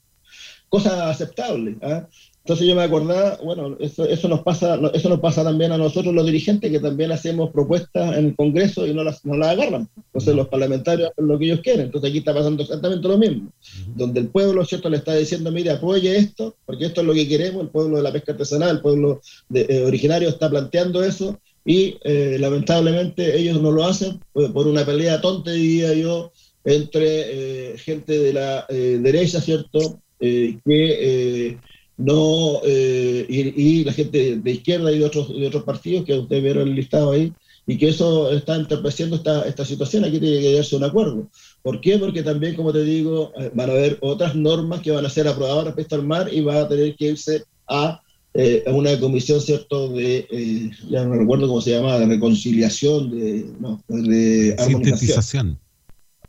Cosa 0.69 1.09
aceptable. 1.09 1.77
¿ah? 1.81 2.07
Entonces 2.47 2.65
yo 2.65 2.75
me 2.75 2.83
acordaba, 2.83 3.37
bueno, 3.43 3.75
eso, 3.81 4.05
eso, 4.05 4.29
nos 4.29 4.39
pasa, 4.39 4.79
eso 4.93 5.09
nos 5.09 5.19
pasa 5.19 5.43
también 5.43 5.73
a 5.73 5.77
nosotros 5.77 6.15
los 6.15 6.25
dirigentes 6.25 6.71
que 6.71 6.79
también 6.79 7.11
hacemos 7.11 7.51
propuestas 7.51 8.17
en 8.17 8.27
el 8.27 8.35
Congreso 8.37 8.87
y 8.87 8.93
no 8.93 9.03
las, 9.03 9.25
no 9.25 9.35
las 9.35 9.49
agarran. 9.49 9.89
Entonces 9.97 10.33
los 10.33 10.47
parlamentarios 10.47 11.11
hacen 11.11 11.27
lo 11.27 11.37
que 11.37 11.43
ellos 11.43 11.59
quieren. 11.59 11.87
Entonces 11.87 12.09
aquí 12.09 12.19
está 12.19 12.33
pasando 12.33 12.63
exactamente 12.63 13.05
lo 13.05 13.17
mismo. 13.17 13.49
Donde 13.95 14.21
el 14.21 14.29
pueblo, 14.29 14.63
¿cierto?, 14.63 14.89
le 14.89 14.95
está 14.95 15.13
diciendo, 15.15 15.51
mire, 15.51 15.71
apoye 15.71 16.15
esto, 16.15 16.55
porque 16.65 16.85
esto 16.85 17.01
es 17.01 17.07
lo 17.07 17.13
que 17.13 17.27
queremos, 17.27 17.63
el 17.63 17.69
pueblo 17.69 17.97
de 17.97 18.03
la 18.03 18.13
pesca 18.13 18.31
artesanal, 18.31 18.77
el 18.77 18.81
pueblo 18.81 19.19
eh, 19.53 19.83
originario 19.85 20.29
está 20.29 20.49
planteando 20.49 21.03
eso 21.03 21.37
y 21.65 21.97
eh, 22.05 22.37
lamentablemente 22.39 23.37
ellos 23.37 23.61
no 23.61 23.71
lo 23.71 23.83
hacen 23.83 24.21
por 24.31 24.67
una 24.67 24.85
pelea 24.85 25.19
tonta, 25.19 25.51
diría 25.51 25.93
yo, 25.93 26.31
entre 26.67 27.77
gente 27.77 28.17
de 28.19 28.33
la 28.33 28.65
derecha, 28.69 29.41
¿cierto? 29.41 29.99
que 30.19 31.57
no 31.97 32.61
y, 32.65 33.83
la 33.83 33.93
gente 33.93 34.37
de 34.37 34.51
izquierda 34.51 34.91
y 34.91 34.99
de 34.99 35.05
otros, 35.05 35.29
de 35.29 35.47
otros 35.47 35.63
partidos 35.63 36.05
que 36.05 36.13
ustedes 36.13 36.43
vieron 36.43 36.67
el 36.67 36.75
listado 36.75 37.11
ahí, 37.11 37.33
y 37.67 37.77
que 37.77 37.89
eso 37.89 38.31
está 38.31 38.55
entorpeciendo 38.55 39.17
esta, 39.17 39.41
esta 39.41 39.65
situación. 39.65 40.05
Aquí 40.05 40.19
tiene 40.19 40.39
que 40.39 40.53
darse 40.53 40.77
un 40.77 40.85
acuerdo. 40.85 41.27
¿Por 41.61 41.81
qué? 41.81 41.99
Porque 41.99 42.23
también, 42.23 42.55
como 42.55 42.71
te 42.71 42.81
digo, 42.81 43.33
eh, 43.37 43.51
van 43.53 43.69
a 43.69 43.73
haber 43.73 43.97
otras 43.99 44.35
normas 44.35 44.79
que 44.79 44.91
van 44.91 45.05
a 45.05 45.09
ser 45.09 45.27
aprobadas 45.27 45.65
respecto 45.65 45.95
al 45.95 46.07
mar 46.07 46.33
y 46.33 46.39
va 46.39 46.61
a 46.61 46.67
tener 46.69 46.95
que 46.95 47.09
irse 47.09 47.43
a, 47.67 48.01
eh, 48.33 48.63
una 48.67 48.97
comisión, 48.97 49.41
¿cierto?, 49.41 49.89
de, 49.89 50.25
eh, 50.31 50.69
ya 50.89 51.03
no 51.03 51.15
recuerdo 51.15 51.47
cómo 51.49 51.59
se 51.59 51.71
llama, 51.71 51.99
de 51.99 52.05
reconciliación, 52.05 53.11
de, 53.11 53.45
no, 53.59 53.83
de 53.89 54.55
armonización. 54.57 55.59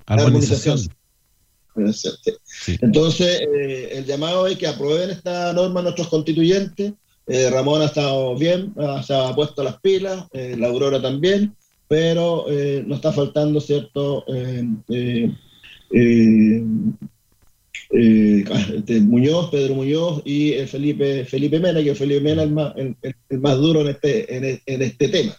Armonización. 0.08 0.78
Entonces, 2.80 3.40
el 3.92 4.04
llamado 4.04 4.46
es 4.46 4.58
que 4.58 4.66
aprueben 4.66 5.10
esta 5.10 5.52
norma 5.52 5.80
nuestros 5.82 6.08
constituyentes 6.08 6.94
eh, 7.28 7.50
Ramón 7.50 7.82
ha 7.82 7.86
estado 7.86 8.34
bien, 8.36 8.74
se 9.06 9.14
ha 9.14 9.34
puesto 9.34 9.62
las 9.62 9.78
pilas, 9.80 10.24
eh, 10.32 10.56
la 10.58 10.68
Aurora 10.68 11.00
también, 11.00 11.54
pero 11.86 12.46
eh, 12.48 12.82
nos 12.86 12.96
está 12.96 13.12
faltando, 13.12 13.60
¿cierto? 13.60 14.24
Este, 17.90 19.00
Muñoz, 19.00 19.50
Pedro 19.50 19.74
Muñoz 19.74 20.22
y 20.24 20.52
Felipe, 20.66 21.26
Felipe 21.26 21.60
Mena, 21.60 21.82
que 21.82 21.94
Felipe 21.94 22.22
Mena 22.22 22.42
es 22.42 22.48
el 22.48 22.54
más, 22.54 22.74
el, 22.76 23.40
más 23.40 23.56
duro 23.58 23.82
en 23.82 23.88
este, 23.88 24.36
en, 24.64 24.82
este 24.82 25.08
tema. 25.08 25.38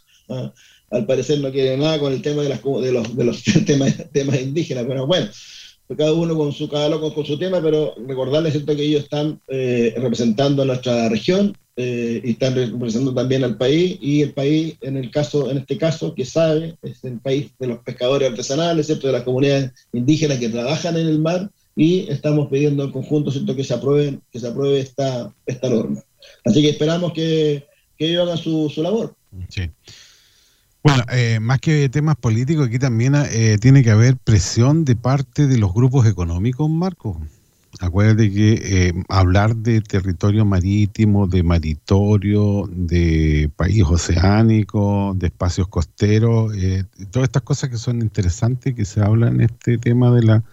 Al 0.92 1.06
parecer 1.06 1.40
no 1.40 1.52
quiere 1.52 1.78
nada 1.78 2.00
con 2.00 2.14
el 2.14 2.22
tema 2.22 2.42
de, 2.42 2.50
las, 2.50 2.64
de 2.64 2.92
los, 2.92 3.16
de 3.16 3.24
los 3.24 3.44
temas, 3.66 3.96
temas 4.12 4.42
indígenas, 4.42 4.86
pero 4.88 5.08
bueno, 5.08 5.30
cada 5.98 6.14
uno 6.14 6.36
con 6.36 6.52
su, 6.52 6.70
cada 6.70 6.90
loco 6.90 7.14
con 7.14 7.26
su 7.26 7.38
tema, 7.38 7.62
pero 7.62 7.96
recordarles 8.08 8.54
que 8.64 8.72
ellos 8.74 9.04
están 9.04 9.40
representando 9.48 10.62
a 10.62 10.66
nuestra 10.66 11.10
región, 11.10 11.56
eh, 11.82 12.20
y 12.26 12.32
están 12.32 12.56
representando 12.56 13.14
también 13.14 13.42
al 13.46 13.56
país 13.56 13.98
y 14.02 14.22
el 14.22 14.34
país 14.34 14.76
en 14.82 14.98
el 14.98 15.10
caso 15.12 15.50
en 15.50 15.60
este 15.60 15.78
caso 15.78 16.14
que 16.14 16.26
sabe 16.26 16.76
es 16.82 17.06
el 17.06 17.22
país 17.22 17.52
de 17.58 17.68
los 17.68 17.80
pescadores 17.80 18.30
artesanales 18.30 18.88
cierto 18.88 19.08
de 19.08 19.14
las 19.14 19.24
comunidades 19.24 19.72
indígenas 19.94 20.40
que 20.40 20.50
trabajan 20.50 20.98
en 20.98 21.08
el 21.08 21.20
mar 21.20 21.50
y 21.78 22.00
estamos 22.12 22.50
pidiendo 22.50 22.84
en 22.84 22.92
conjunto 22.92 23.32
cierto 23.32 23.56
que 23.56 23.64
se 23.64 23.74
apruebe 23.76 24.20
que 24.30 24.42
se 24.42 24.48
apruebe 24.50 24.82
esta 24.82 25.34
esta 25.46 25.70
norma. 25.70 26.04
Así 26.44 26.62
que 26.62 26.72
esperamos 26.72 27.14
que, 27.14 27.66
que 27.98 28.10
ellos 28.10 28.24
hagan 28.24 28.38
su, 28.38 28.70
su 28.70 28.84
labor. 28.84 29.16
Sí. 29.48 29.62
Bueno, 30.82 31.04
eh, 31.12 31.40
más 31.42 31.60
que 31.60 31.90
temas 31.90 32.16
políticos, 32.16 32.68
aquí 32.68 32.80
también 32.80 33.14
eh, 33.16 33.58
tiene 33.60 33.84
que 33.84 33.92
haber 33.92 34.16
presión 34.16 34.86
de 34.86 34.96
parte 34.96 35.46
de 35.46 35.58
los 35.58 35.74
grupos 35.74 36.06
económicos, 36.06 36.70
Marco. 36.70 37.20
Acuérdate 37.82 38.32
que 38.32 38.54
eh, 38.64 38.94
hablar 39.10 39.56
de 39.56 39.82
territorio 39.82 40.44
marítimo, 40.44 41.28
de 41.28 41.44
maritorio, 41.44 42.68
de 42.72 43.52
país 43.56 43.84
oceánico, 43.84 45.14
de 45.16 45.28
espacios 45.28 45.68
costeros, 45.68 46.56
eh, 46.56 46.86
todas 47.12 47.28
estas 47.28 47.44
cosas 47.44 47.70
que 47.70 47.78
son 47.78 48.02
interesantes 48.02 48.74
que 48.74 48.86
se 48.86 49.02
hablan 49.02 49.36
en 49.36 49.42
este 49.42 49.78
tema 49.78 50.12
de 50.12 50.24
la 50.24 50.44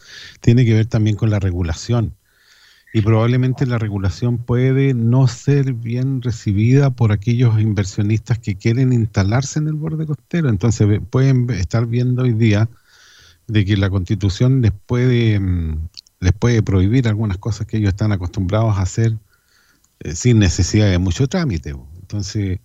tiene 0.40 0.64
que 0.64 0.74
ver 0.74 0.86
también 0.86 1.16
con 1.16 1.30
la 1.30 1.38
regulación. 1.38 2.15
Y 2.92 3.02
probablemente 3.02 3.66
la 3.66 3.78
regulación 3.78 4.38
puede 4.38 4.94
no 4.94 5.26
ser 5.26 5.74
bien 5.74 6.22
recibida 6.22 6.90
por 6.90 7.12
aquellos 7.12 7.60
inversionistas 7.60 8.38
que 8.38 8.56
quieren 8.56 8.92
instalarse 8.92 9.58
en 9.58 9.68
el 9.68 9.74
borde 9.74 10.06
costero. 10.06 10.48
Entonces 10.48 11.00
pueden 11.10 11.50
estar 11.50 11.86
viendo 11.86 12.22
hoy 12.22 12.32
día 12.32 12.68
de 13.48 13.64
que 13.64 13.76
la 13.76 13.90
constitución 13.90 14.62
les 14.62 14.72
puede 14.72 15.38
mm, 15.38 15.88
les 16.20 16.32
puede 16.32 16.62
prohibir 16.62 17.08
algunas 17.08 17.38
cosas 17.38 17.66
que 17.66 17.76
ellos 17.76 17.90
están 17.90 18.12
acostumbrados 18.12 18.76
a 18.76 18.82
hacer 18.82 19.16
eh, 20.00 20.14
sin 20.14 20.38
necesidad 20.38 20.90
de 20.90 20.98
mucho 20.98 21.26
trámite. 21.28 21.74
Entonces... 22.00 22.60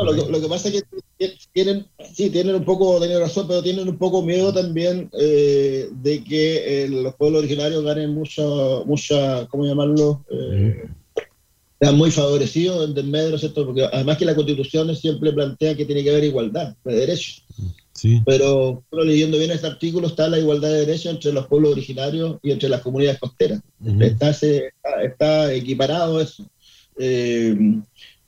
lo, 0.00 0.40
que, 0.40 0.48
pasa 0.48 0.68
es 0.68 0.82
que 1.18 1.34
tienen, 1.52 1.86
sí, 2.14 2.30
tienen 2.30 2.54
un 2.54 2.64
poco, 2.64 2.98
tienen 2.98 3.20
razón, 3.20 3.46
pero 3.46 3.62
tienen 3.62 3.88
un 3.88 3.98
poco 3.98 4.22
miedo 4.22 4.52
también 4.52 5.10
eh, 5.18 5.88
de 5.92 6.24
que 6.24 6.84
eh, 6.84 6.88
los 6.88 7.14
pueblos 7.14 7.40
originarios 7.40 7.84
ganen 7.84 8.14
mucha, 8.14 8.42
mucha 8.86 9.46
¿cómo 9.48 9.66
llamarlo? 9.66 10.24
Eh, 10.30 10.88
están 11.78 11.96
muy 11.96 12.10
favorecidos 12.10 12.88
en 12.88 12.94
desmedro, 12.94 13.36
¿cierto? 13.38 13.66
Porque 13.66 13.84
además 13.84 14.16
que 14.16 14.24
la 14.24 14.34
constitución 14.34 14.94
siempre 14.96 15.32
plantea 15.32 15.76
que 15.76 15.84
tiene 15.84 16.02
que 16.02 16.10
haber 16.10 16.24
igualdad 16.24 16.74
de 16.84 16.94
derechos. 16.94 17.44
Pero 18.24 18.82
leyendo 18.90 19.38
bien 19.38 19.50
este 19.50 19.66
artículo 19.66 20.06
está 20.06 20.28
la 20.28 20.38
igualdad 20.38 20.70
de 20.70 20.86
derechos 20.86 21.12
entre 21.12 21.32
los 21.32 21.46
pueblos 21.46 21.72
originarios 21.72 22.38
y 22.42 22.50
entre 22.50 22.68
las 22.68 22.80
comunidades 22.80 23.20
costeras. 23.20 23.60
está, 24.00 24.30
está, 24.30 25.52
equiparado 25.52 26.20
eso. 26.20 26.44
Eh, 26.98 27.56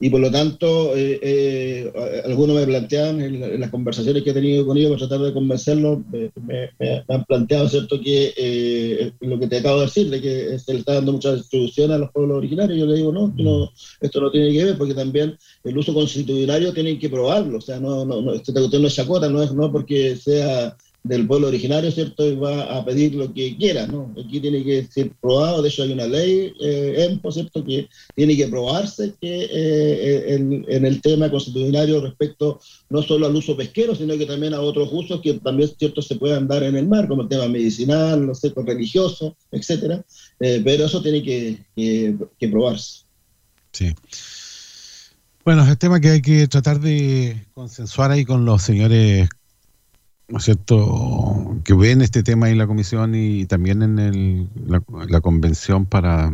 y 0.04 0.10
por 0.10 0.20
lo 0.20 0.30
tanto, 0.30 0.94
eh, 0.94 1.18
eh, 1.22 1.92
algunos 2.26 2.56
me 2.56 2.66
plantean 2.66 3.22
en, 3.22 3.58
las 3.58 3.70
conversaciones 3.70 4.22
que 4.22 4.32
he 4.32 4.34
tenido 4.34 4.66
con 4.66 4.76
ellos 4.76 4.90
para 4.90 5.08
tratar 5.08 5.24
de 5.24 5.32
convencerlos, 5.32 6.00
me, 6.10 6.70
han 7.08 7.24
planteado, 7.24 7.70
¿cierto?, 7.70 7.98
que 7.98 8.34
eh, 8.36 9.12
lo 9.20 9.40
que 9.40 9.46
te 9.46 9.60
acabo 9.60 9.78
de 9.78 9.86
decir, 9.86 10.10
de 10.10 10.20
que 10.20 10.58
se 10.58 10.74
le 10.74 10.80
está 10.80 10.92
dando 10.92 11.12
mucha 11.12 11.34
distribución 11.34 11.90
a 11.90 11.96
los 11.96 12.10
pueblos 12.10 12.36
originarios. 12.36 12.78
Yo 12.78 12.84
le 12.84 12.96
digo, 12.96 13.12
no, 13.12 13.32
no, 13.34 13.72
esto 13.98 14.20
no 14.20 14.30
tiene 14.30 14.52
que 14.52 14.64
ver, 14.66 14.76
porque 14.76 14.92
también 14.92 15.38
el 15.64 15.78
uso 15.78 15.94
constitucionario 15.94 16.74
tienen 16.74 16.98
que 16.98 17.08
probarlo. 17.08 17.56
O 17.56 17.62
sea, 17.62 17.80
no, 17.80 18.04
no, 18.04 18.20
no, 18.20 18.34
este 18.34 18.52
no 18.52 18.86
es 18.86 18.94
chacota, 18.94 19.30
no 19.30 19.42
es 19.42 19.54
no 19.54 19.72
porque 19.72 20.16
sea 20.16 20.76
del 21.04 21.26
pueblo 21.26 21.48
originario, 21.48 21.92
¿cierto? 21.92 22.26
Y 22.26 22.34
va 22.34 22.78
a 22.78 22.84
pedir 22.84 23.14
lo 23.14 23.32
que 23.32 23.56
quiera, 23.58 23.86
¿no? 23.86 24.10
Aquí 24.18 24.40
tiene 24.40 24.64
que 24.64 24.86
ser 24.90 25.10
probado, 25.20 25.60
de 25.60 25.68
hecho 25.68 25.82
hay 25.82 25.92
una 25.92 26.06
ley, 26.06 26.54
eh, 26.60 27.08
EMPO, 27.10 27.30
¿cierto? 27.30 27.62
Que 27.62 27.88
tiene 28.14 28.34
que 28.34 28.48
probarse 28.48 29.12
que 29.20 29.44
eh, 29.44 29.48
eh, 29.52 30.34
en, 30.34 30.86
el 30.86 31.02
tema 31.02 31.30
constitucionario 31.30 32.00
respecto 32.00 32.58
no 32.88 33.02
solo 33.02 33.26
al 33.26 33.36
uso 33.36 33.54
pesquero, 33.54 33.94
sino 33.94 34.16
que 34.16 34.24
también 34.24 34.54
a 34.54 34.60
otros 34.62 34.88
usos 34.92 35.20
que 35.20 35.34
también, 35.34 35.70
¿cierto? 35.78 36.00
Se 36.00 36.16
puedan 36.16 36.48
dar 36.48 36.62
en 36.62 36.74
el 36.74 36.88
mar, 36.88 37.06
como 37.06 37.22
el 37.22 37.28
tema 37.28 37.48
medicinal, 37.48 38.26
no 38.26 38.34
sé, 38.34 38.54
religioso, 38.56 39.36
etcétera. 39.52 40.02
pero 40.38 40.86
eso 40.86 41.02
tiene 41.02 41.22
que, 41.22 41.58
que 41.76 42.48
probarse. 42.48 43.02
Sí. 43.72 43.94
Bueno, 45.44 45.64
es 45.64 45.68
el 45.68 45.76
tema 45.76 46.00
que 46.00 46.08
hay 46.08 46.22
que 46.22 46.48
tratar 46.48 46.80
de 46.80 47.46
consensuar 47.52 48.10
ahí 48.10 48.24
con 48.24 48.46
los 48.46 48.62
señores 48.62 49.28
¿no 50.28 50.38
es 50.38 50.44
cierto?, 50.44 51.60
que 51.64 51.74
ven 51.74 52.00
este 52.00 52.22
tema 52.22 52.50
en 52.50 52.58
la 52.58 52.66
comisión 52.66 53.14
y 53.14 53.46
también 53.46 53.82
en 53.82 53.98
el, 53.98 54.48
la, 54.66 55.20
convención 55.20 55.86
para 55.86 56.32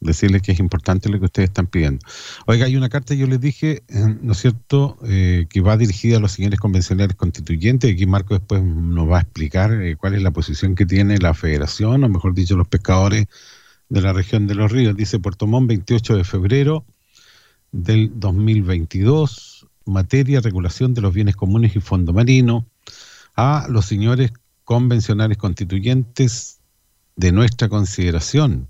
decirles 0.00 0.42
que 0.42 0.52
es 0.52 0.58
importante 0.60 1.08
lo 1.08 1.18
que 1.18 1.26
ustedes 1.26 1.50
están 1.50 1.66
pidiendo. 1.66 2.04
Oiga, 2.46 2.66
hay 2.66 2.76
una 2.76 2.88
carta, 2.88 3.14
yo 3.14 3.26
les 3.26 3.40
dije, 3.40 3.82
eh, 3.88 4.16
¿no 4.22 4.32
es 4.32 4.38
cierto?, 4.38 4.98
eh, 5.04 5.46
que 5.50 5.60
va 5.60 5.76
dirigida 5.76 6.18
a 6.18 6.20
los 6.20 6.32
señores 6.32 6.58
convencionales 6.58 7.16
constituyentes, 7.16 7.90
y 7.90 7.94
aquí 7.94 8.06
Marco 8.06 8.34
después 8.34 8.62
nos 8.62 9.10
va 9.10 9.18
a 9.18 9.22
explicar 9.22 9.72
eh, 9.72 9.96
cuál 9.96 10.14
es 10.14 10.22
la 10.22 10.30
posición 10.30 10.74
que 10.74 10.86
tiene 10.86 11.18
la 11.18 11.34
federación, 11.34 12.04
o 12.04 12.08
mejor 12.08 12.34
dicho, 12.34 12.56
los 12.56 12.68
pescadores 12.68 13.26
de 13.88 14.00
la 14.00 14.12
región 14.12 14.46
de 14.46 14.54
los 14.54 14.70
ríos. 14.70 14.96
Dice 14.96 15.18
Puerto 15.18 15.46
Montt, 15.46 15.68
28 15.68 16.16
de 16.16 16.24
febrero 16.24 16.84
del 17.72 18.12
2022, 18.14 19.66
materia 19.84 20.40
regulación 20.40 20.94
de 20.94 21.02
los 21.02 21.12
bienes 21.12 21.36
comunes 21.36 21.74
y 21.76 21.80
fondo 21.80 22.12
marino, 22.12 22.66
a 23.42 23.66
los 23.68 23.86
señores 23.86 24.32
convencionales 24.64 25.38
constituyentes 25.38 26.60
de 27.16 27.32
nuestra 27.32 27.70
consideración. 27.70 28.68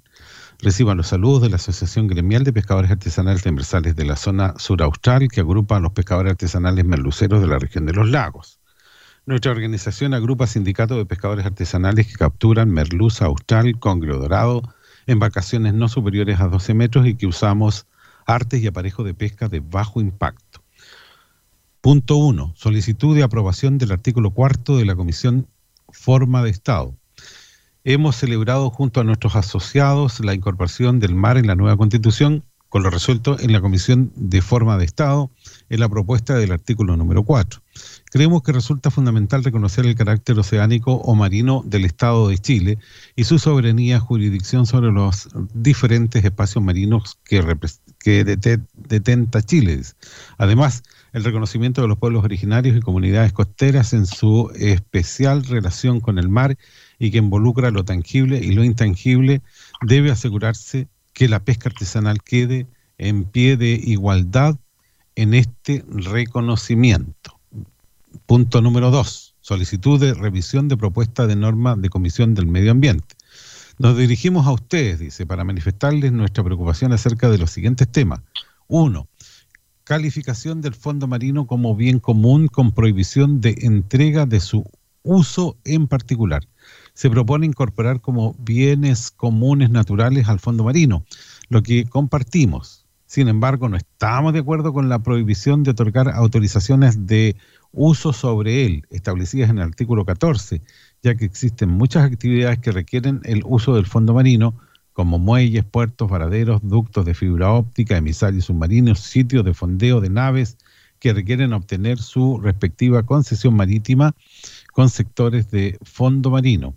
Reciban 0.60 0.96
los 0.96 1.08
saludos 1.08 1.42
de 1.42 1.48
la 1.48 1.56
Asociación 1.56 2.06
Gremial 2.06 2.44
de 2.44 2.52
Pescadores 2.52 2.92
Artesanales 2.92 3.44
Empresarios 3.46 3.96
de 3.96 4.04
la 4.04 4.14
zona 4.14 4.54
sur 4.58 4.80
austral 4.80 5.26
que 5.26 5.40
agrupa 5.40 5.76
a 5.76 5.80
los 5.80 5.90
pescadores 5.90 6.30
artesanales 6.30 6.84
merluceros 6.84 7.40
de 7.40 7.48
la 7.48 7.58
región 7.58 7.84
de 7.84 7.94
los 7.94 8.08
lagos. 8.08 8.60
Nuestra 9.26 9.50
organización 9.50 10.14
agrupa 10.14 10.46
sindicatos 10.46 10.98
de 10.98 11.06
pescadores 11.06 11.46
artesanales 11.46 12.06
que 12.06 12.14
capturan 12.14 12.70
merluza 12.70 13.24
austral, 13.24 13.76
congrio 13.80 14.18
dorado, 14.18 14.62
embarcaciones 15.08 15.74
no 15.74 15.88
superiores 15.88 16.38
a 16.38 16.46
12 16.46 16.74
metros 16.74 17.08
y 17.08 17.16
que 17.16 17.26
usamos 17.26 17.88
artes 18.24 18.62
y 18.62 18.68
aparejos 18.68 19.04
de 19.04 19.14
pesca 19.14 19.48
de 19.48 19.58
bajo 19.58 20.00
impacto. 20.00 20.49
Punto 21.80 22.16
1. 22.16 22.52
Solicitud 22.56 23.16
de 23.16 23.22
aprobación 23.22 23.78
del 23.78 23.92
artículo 23.92 24.32
cuarto 24.32 24.76
de 24.76 24.84
la 24.84 24.94
Comisión 24.94 25.46
Forma 25.88 26.42
de 26.42 26.50
Estado. 26.50 26.94
Hemos 27.84 28.16
celebrado 28.16 28.68
junto 28.68 29.00
a 29.00 29.04
nuestros 29.04 29.34
asociados 29.34 30.20
la 30.20 30.34
incorporación 30.34 31.00
del 31.00 31.14
mar 31.14 31.38
en 31.38 31.46
la 31.46 31.54
nueva 31.54 31.78
Constitución 31.78 32.44
con 32.68 32.82
lo 32.82 32.90
resuelto 32.90 33.40
en 33.40 33.52
la 33.52 33.62
Comisión 33.62 34.12
de 34.14 34.42
Forma 34.42 34.76
de 34.76 34.84
Estado 34.84 35.30
en 35.70 35.80
la 35.80 35.88
propuesta 35.88 36.34
del 36.34 36.52
artículo 36.52 36.98
número 36.98 37.24
4. 37.24 37.62
Creemos 38.10 38.42
que 38.42 38.52
resulta 38.52 38.90
fundamental 38.90 39.42
reconocer 39.42 39.86
el 39.86 39.94
carácter 39.94 40.38
oceánico 40.38 40.92
o 40.92 41.14
marino 41.14 41.62
del 41.64 41.86
Estado 41.86 42.28
de 42.28 42.36
Chile 42.36 42.78
y 43.16 43.24
su 43.24 43.38
soberanía 43.38 44.00
jurisdicción 44.00 44.66
sobre 44.66 44.92
los 44.92 45.30
diferentes 45.54 46.22
espacios 46.24 46.62
marinos 46.62 47.18
que, 47.24 47.42
que 47.98 48.24
detenta 48.24 49.42
Chile. 49.42 49.80
Además, 50.36 50.82
el 51.12 51.24
reconocimiento 51.24 51.82
de 51.82 51.88
los 51.88 51.98
pueblos 51.98 52.24
originarios 52.24 52.76
y 52.76 52.80
comunidades 52.80 53.32
costeras 53.32 53.92
en 53.92 54.06
su 54.06 54.50
especial 54.54 55.44
relación 55.44 56.00
con 56.00 56.18
el 56.18 56.28
mar 56.28 56.56
y 56.98 57.10
que 57.10 57.18
involucra 57.18 57.70
lo 57.70 57.84
tangible 57.84 58.38
y 58.38 58.52
lo 58.52 58.64
intangible, 58.64 59.42
debe 59.82 60.10
asegurarse 60.10 60.88
que 61.12 61.28
la 61.28 61.40
pesca 61.40 61.68
artesanal 61.68 62.22
quede 62.22 62.66
en 62.98 63.24
pie 63.24 63.56
de 63.56 63.80
igualdad 63.82 64.56
en 65.16 65.34
este 65.34 65.84
reconocimiento. 65.88 67.38
Punto 68.26 68.60
número 68.60 68.90
dos, 68.90 69.34
solicitud 69.40 69.98
de 69.98 70.14
revisión 70.14 70.68
de 70.68 70.76
propuesta 70.76 71.26
de 71.26 71.36
norma 71.36 71.76
de 71.76 71.88
Comisión 71.88 72.34
del 72.34 72.46
Medio 72.46 72.70
Ambiente. 72.70 73.16
Nos 73.78 73.96
dirigimos 73.96 74.46
a 74.46 74.52
ustedes, 74.52 74.98
dice, 74.98 75.26
para 75.26 75.42
manifestarles 75.42 76.12
nuestra 76.12 76.44
preocupación 76.44 76.92
acerca 76.92 77.30
de 77.30 77.38
los 77.38 77.50
siguientes 77.50 77.88
temas. 77.88 78.20
Uno, 78.68 79.08
calificación 79.90 80.60
del 80.60 80.74
fondo 80.74 81.08
marino 81.08 81.48
como 81.48 81.74
bien 81.74 81.98
común 81.98 82.46
con 82.46 82.70
prohibición 82.70 83.40
de 83.40 83.56
entrega 83.62 84.24
de 84.24 84.38
su 84.38 84.64
uso 85.02 85.56
en 85.64 85.88
particular. 85.88 86.46
Se 86.94 87.10
propone 87.10 87.46
incorporar 87.46 88.00
como 88.00 88.36
bienes 88.38 89.10
comunes 89.10 89.68
naturales 89.68 90.28
al 90.28 90.38
fondo 90.38 90.62
marino, 90.62 91.04
lo 91.48 91.64
que 91.64 91.86
compartimos. 91.86 92.86
Sin 93.06 93.26
embargo, 93.26 93.68
no 93.68 93.76
estamos 93.76 94.32
de 94.32 94.38
acuerdo 94.38 94.72
con 94.72 94.88
la 94.88 95.00
prohibición 95.00 95.64
de 95.64 95.72
otorgar 95.72 96.08
autorizaciones 96.10 97.08
de 97.08 97.34
uso 97.72 98.12
sobre 98.12 98.66
él, 98.66 98.86
establecidas 98.90 99.50
en 99.50 99.58
el 99.58 99.64
artículo 99.64 100.04
14, 100.04 100.62
ya 101.02 101.16
que 101.16 101.24
existen 101.24 101.68
muchas 101.68 102.04
actividades 102.04 102.60
que 102.60 102.70
requieren 102.70 103.22
el 103.24 103.42
uso 103.44 103.74
del 103.74 103.86
fondo 103.86 104.14
marino, 104.14 104.54
como 105.00 105.18
muelles, 105.18 105.64
puertos, 105.64 106.10
varaderos, 106.10 106.60
ductos 106.62 107.06
de 107.06 107.14
fibra 107.14 107.54
óptica, 107.54 107.96
emisarios 107.96 108.44
submarinos, 108.44 109.00
sitios 109.00 109.46
de 109.46 109.54
fondeo 109.54 110.02
de 110.02 110.10
naves 110.10 110.58
que 110.98 111.14
requieren 111.14 111.54
obtener 111.54 111.96
su 111.96 112.38
respectiva 112.38 113.02
concesión 113.04 113.54
marítima 113.54 114.14
con 114.74 114.90
sectores 114.90 115.50
de 115.50 115.78
fondo 115.80 116.28
marino. 116.28 116.74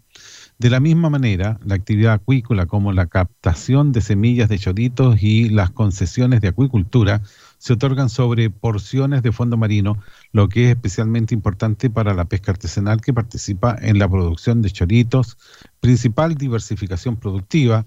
De 0.57 0.69
la 0.69 0.79
misma 0.79 1.09
manera, 1.09 1.59
la 1.65 1.75
actividad 1.75 2.13
acuícola 2.13 2.65
como 2.65 2.93
la 2.93 3.07
captación 3.07 3.91
de 3.91 3.99
semillas 3.99 4.47
de 4.47 4.57
choritos 4.57 5.21
y 5.21 5.49
las 5.49 5.71
concesiones 5.71 6.39
de 6.39 6.47
acuicultura 6.47 7.23
se 7.63 7.71
otorgan 7.71 8.09
sobre 8.09 8.49
porciones 8.49 9.23
de 9.23 9.31
fondo 9.31 9.55
marino, 9.55 9.97
lo 10.33 10.49
que 10.49 10.65
es 10.65 10.75
especialmente 10.75 11.33
importante 11.33 11.89
para 11.89 12.13
la 12.13 12.25
pesca 12.25 12.51
artesanal 12.51 12.99
que 12.99 13.13
participa 13.13 13.77
en 13.81 13.99
la 13.99 14.09
producción 14.09 14.61
de 14.61 14.69
choritos, 14.69 15.37
principal 15.79 16.35
diversificación 16.35 17.15
productiva 17.15 17.85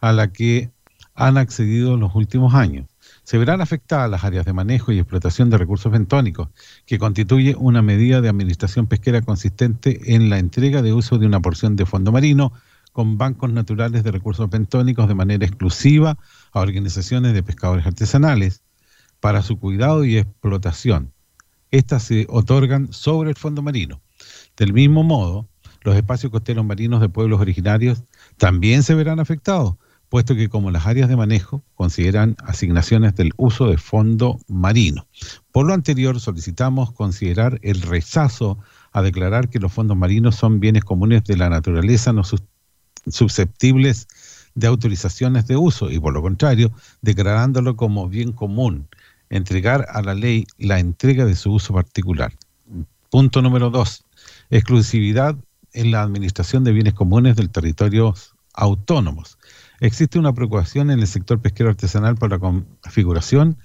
a 0.00 0.12
la 0.12 0.32
que 0.32 0.70
han 1.16 1.38
accedido 1.38 1.94
en 1.94 2.00
los 2.00 2.14
últimos 2.14 2.54
años. 2.54 2.86
Se 3.24 3.36
verán 3.36 3.60
afectadas 3.60 4.08
las 4.08 4.22
áreas 4.22 4.46
de 4.46 4.52
manejo 4.52 4.92
y 4.92 5.00
explotación 5.00 5.50
de 5.50 5.58
recursos 5.58 5.90
bentónicos, 5.90 6.50
que 6.86 7.00
constituye 7.00 7.56
una 7.58 7.82
medida 7.82 8.20
de 8.20 8.28
administración 8.28 8.86
pesquera 8.86 9.22
consistente 9.22 10.14
en 10.14 10.30
la 10.30 10.38
entrega 10.38 10.82
de 10.82 10.92
uso 10.92 11.18
de 11.18 11.26
una 11.26 11.40
porción 11.40 11.74
de 11.74 11.84
fondo 11.84 12.12
marino 12.12 12.52
con 12.92 13.18
bancos 13.18 13.50
naturales 13.50 14.04
de 14.04 14.12
recursos 14.12 14.48
bentónicos 14.48 15.08
de 15.08 15.16
manera 15.16 15.44
exclusiva 15.44 16.16
a 16.52 16.60
organizaciones 16.60 17.34
de 17.34 17.42
pescadores 17.42 17.86
artesanales 17.86 18.62
para 19.26 19.42
su 19.42 19.58
cuidado 19.58 20.04
y 20.04 20.18
explotación. 20.18 21.12
Estas 21.72 22.04
se 22.04 22.28
otorgan 22.28 22.92
sobre 22.92 23.30
el 23.30 23.34
fondo 23.34 23.60
marino. 23.60 24.00
Del 24.56 24.72
mismo 24.72 25.02
modo, 25.02 25.48
los 25.82 25.96
espacios 25.96 26.30
costeros 26.30 26.64
marinos 26.64 27.00
de 27.00 27.08
pueblos 27.08 27.40
originarios 27.40 28.04
también 28.36 28.84
se 28.84 28.94
verán 28.94 29.18
afectados, 29.18 29.74
puesto 30.08 30.36
que 30.36 30.48
como 30.48 30.70
las 30.70 30.86
áreas 30.86 31.08
de 31.08 31.16
manejo 31.16 31.64
consideran 31.74 32.36
asignaciones 32.44 33.16
del 33.16 33.32
uso 33.36 33.66
de 33.66 33.78
fondo 33.78 34.38
marino. 34.46 35.08
Por 35.50 35.66
lo 35.66 35.74
anterior, 35.74 36.20
solicitamos 36.20 36.92
considerar 36.92 37.58
el 37.62 37.82
rechazo 37.82 38.60
a 38.92 39.02
declarar 39.02 39.48
que 39.48 39.58
los 39.58 39.72
fondos 39.72 39.96
marinos 39.96 40.36
son 40.36 40.60
bienes 40.60 40.84
comunes 40.84 41.24
de 41.24 41.36
la 41.36 41.48
naturaleza 41.48 42.12
no 42.12 42.22
susceptibles 43.08 44.06
de 44.56 44.66
autorizaciones 44.66 45.46
de 45.46 45.56
uso 45.56 45.90
y 45.90 46.00
por 46.00 46.14
lo 46.14 46.22
contrario, 46.22 46.72
declarándolo 47.02 47.76
como 47.76 48.08
bien 48.08 48.32
común, 48.32 48.88
entregar 49.30 49.86
a 49.90 50.02
la 50.02 50.14
ley 50.14 50.46
la 50.58 50.78
entrega 50.78 51.24
de 51.24 51.36
su 51.36 51.52
uso 51.52 51.74
particular. 51.74 52.32
Punto 53.10 53.42
número 53.42 53.70
dos, 53.70 54.04
exclusividad 54.50 55.36
en 55.72 55.90
la 55.90 56.02
administración 56.02 56.64
de 56.64 56.72
bienes 56.72 56.94
comunes 56.94 57.36
del 57.36 57.50
territorio 57.50 58.14
autónomos 58.54 59.38
existe 59.80 60.18
una 60.18 60.32
preocupación 60.32 60.90
en 60.90 61.00
el 61.00 61.06
sector 61.06 61.40
pesquero 61.40 61.70
artesanal 61.70 62.16
por 62.16 62.30
la 62.30 62.38
configuración 62.38 63.58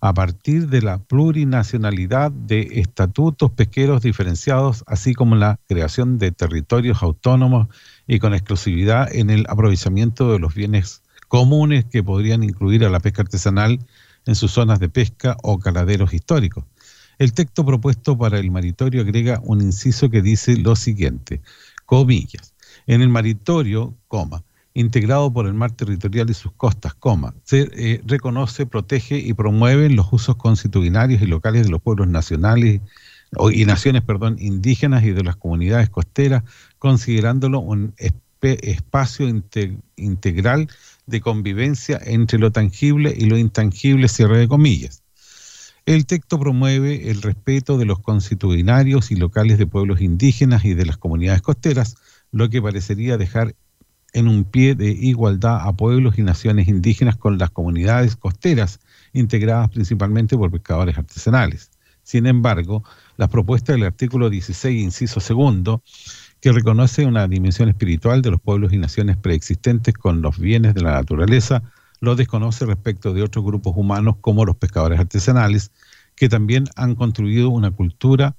a 0.00 0.14
partir 0.14 0.68
de 0.68 0.80
la 0.80 0.98
plurinacionalidad 0.98 2.30
de 2.30 2.68
estatutos 2.74 3.50
pesqueros 3.50 4.02
diferenciados, 4.02 4.84
así 4.86 5.12
como 5.12 5.34
la 5.34 5.58
creación 5.66 6.18
de 6.18 6.30
territorios 6.30 7.02
autónomos 7.02 7.66
y 8.06 8.20
con 8.20 8.32
exclusividad 8.32 9.12
en 9.12 9.30
el 9.30 9.44
aprovechamiento 9.48 10.32
de 10.32 10.38
los 10.38 10.54
bienes 10.54 11.02
comunes 11.26 11.84
que 11.84 12.04
podrían 12.04 12.44
incluir 12.44 12.84
a 12.84 12.90
la 12.90 13.00
pesca 13.00 13.22
artesanal 13.22 13.80
en 14.28 14.34
sus 14.34 14.52
zonas 14.52 14.78
de 14.78 14.90
pesca 14.90 15.38
o 15.42 15.58
caladeros 15.58 16.12
históricos. 16.12 16.62
El 17.18 17.32
texto 17.32 17.64
propuesto 17.64 18.16
para 18.16 18.38
el 18.38 18.50
maritorio 18.50 19.00
agrega 19.00 19.40
un 19.42 19.62
inciso 19.62 20.10
que 20.10 20.20
dice 20.20 20.58
lo 20.58 20.76
siguiente, 20.76 21.40
comillas, 21.86 22.52
en 22.86 23.00
el 23.00 23.08
maritorio, 23.08 23.94
coma, 24.06 24.44
integrado 24.74 25.32
por 25.32 25.46
el 25.46 25.54
mar 25.54 25.72
territorial 25.72 26.28
y 26.28 26.34
sus 26.34 26.52
costas, 26.52 26.92
coma, 26.92 27.34
se 27.44 27.70
eh, 27.72 28.02
reconoce, 28.04 28.66
protege 28.66 29.18
y 29.18 29.32
promueve 29.32 29.88
los 29.88 30.12
usos 30.12 30.36
constitucionarios 30.36 31.22
y 31.22 31.26
locales 31.26 31.64
de 31.64 31.70
los 31.70 31.80
pueblos 31.80 32.06
nacionales 32.06 32.82
y 33.50 33.64
naciones, 33.64 34.02
perdón, 34.02 34.36
indígenas 34.38 35.04
y 35.04 35.12
de 35.12 35.24
las 35.24 35.36
comunidades 35.36 35.88
costeras, 35.88 36.44
considerándolo 36.78 37.60
un 37.60 37.94
espacio 38.42 39.26
integral 39.96 40.68
de 41.08 41.20
convivencia 41.20 41.98
entre 42.04 42.38
lo 42.38 42.52
tangible 42.52 43.14
y 43.16 43.24
lo 43.24 43.38
intangible, 43.38 44.08
cierre 44.08 44.38
de 44.38 44.48
comillas. 44.48 45.02
El 45.86 46.04
texto 46.04 46.38
promueve 46.38 47.10
el 47.10 47.22
respeto 47.22 47.78
de 47.78 47.86
los 47.86 48.00
constitucionarios 48.00 49.10
y 49.10 49.16
locales 49.16 49.56
de 49.56 49.66
pueblos 49.66 50.02
indígenas 50.02 50.66
y 50.66 50.74
de 50.74 50.84
las 50.84 50.98
comunidades 50.98 51.40
costeras, 51.40 51.96
lo 52.30 52.50
que 52.50 52.60
parecería 52.60 53.16
dejar 53.16 53.54
en 54.12 54.28
un 54.28 54.44
pie 54.44 54.74
de 54.74 54.90
igualdad 54.90 55.66
a 55.66 55.72
pueblos 55.72 56.18
y 56.18 56.22
naciones 56.22 56.68
indígenas 56.68 57.16
con 57.16 57.38
las 57.38 57.50
comunidades 57.50 58.16
costeras, 58.16 58.80
integradas 59.14 59.70
principalmente 59.70 60.36
por 60.36 60.50
pescadores 60.50 60.98
artesanales. 60.98 61.70
Sin 62.02 62.26
embargo, 62.26 62.84
las 63.16 63.28
propuestas 63.28 63.76
del 63.76 63.84
artículo 63.84 64.30
16, 64.30 64.82
inciso 64.82 65.20
segundo, 65.20 65.82
que 66.40 66.52
reconoce 66.52 67.04
una 67.04 67.26
dimensión 67.26 67.68
espiritual 67.68 68.22
de 68.22 68.30
los 68.30 68.40
pueblos 68.40 68.72
y 68.72 68.78
naciones 68.78 69.16
preexistentes 69.16 69.94
con 69.94 70.22
los 70.22 70.38
bienes 70.38 70.74
de 70.74 70.82
la 70.82 70.92
naturaleza, 70.92 71.62
lo 72.00 72.14
desconoce 72.14 72.64
respecto 72.64 73.12
de 73.12 73.22
otros 73.22 73.44
grupos 73.44 73.74
humanos 73.76 74.16
como 74.20 74.44
los 74.44 74.56
pescadores 74.56 75.00
artesanales, 75.00 75.72
que 76.14 76.28
también 76.28 76.64
han 76.76 76.94
construido 76.94 77.50
una 77.50 77.70
cultura 77.70 78.36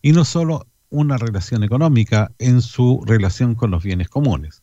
y 0.00 0.12
no 0.12 0.24
solo 0.24 0.66
una 0.90 1.16
relación 1.16 1.62
económica 1.62 2.32
en 2.38 2.60
su 2.60 3.02
relación 3.06 3.54
con 3.54 3.70
los 3.70 3.82
bienes 3.82 4.08
comunes. 4.08 4.62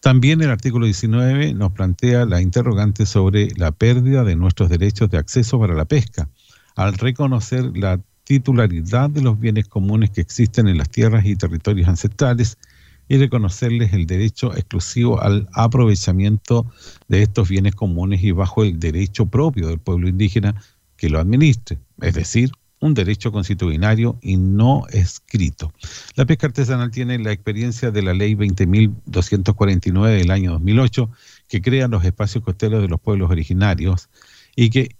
También 0.00 0.42
el 0.42 0.50
artículo 0.50 0.84
19 0.84 1.54
nos 1.54 1.72
plantea 1.72 2.26
la 2.26 2.42
interrogante 2.42 3.06
sobre 3.06 3.48
la 3.56 3.72
pérdida 3.72 4.22
de 4.22 4.36
nuestros 4.36 4.68
derechos 4.68 5.08
de 5.10 5.18
acceso 5.18 5.58
para 5.58 5.74
la 5.74 5.86
pesca, 5.86 6.28
al 6.76 6.94
reconocer 6.94 7.76
la 7.76 8.00
titularidad 8.24 9.10
de 9.10 9.22
los 9.22 9.38
bienes 9.38 9.68
comunes 9.68 10.10
que 10.10 10.20
existen 10.20 10.66
en 10.68 10.78
las 10.78 10.90
tierras 10.90 11.24
y 11.24 11.36
territorios 11.36 11.88
ancestrales 11.88 12.58
y 13.08 13.18
reconocerles 13.18 13.92
el 13.92 14.06
derecho 14.06 14.54
exclusivo 14.54 15.20
al 15.20 15.48
aprovechamiento 15.52 16.66
de 17.08 17.22
estos 17.22 17.48
bienes 17.48 17.74
comunes 17.74 18.22
y 18.22 18.32
bajo 18.32 18.64
el 18.64 18.80
derecho 18.80 19.26
propio 19.26 19.68
del 19.68 19.78
pueblo 19.78 20.08
indígena 20.08 20.54
que 20.96 21.10
lo 21.10 21.18
administre, 21.18 21.78
es 22.00 22.14
decir, 22.14 22.50
un 22.80 22.94
derecho 22.94 23.32
constitucionario 23.32 24.18
y 24.20 24.36
no 24.36 24.84
escrito. 24.90 25.72
La 26.16 26.26
pesca 26.26 26.46
artesanal 26.46 26.90
tiene 26.90 27.18
la 27.18 27.32
experiencia 27.32 27.90
de 27.90 28.02
la 28.02 28.12
ley 28.12 28.34
20.249 28.34 30.18
del 30.18 30.30
año 30.30 30.52
2008, 30.52 31.10
que 31.48 31.62
crea 31.62 31.88
los 31.88 32.04
espacios 32.04 32.44
costeros 32.44 32.82
de 32.82 32.88
los 32.88 33.00
pueblos 33.00 33.30
originarios 33.30 34.10
y 34.56 34.70
que 34.70 34.96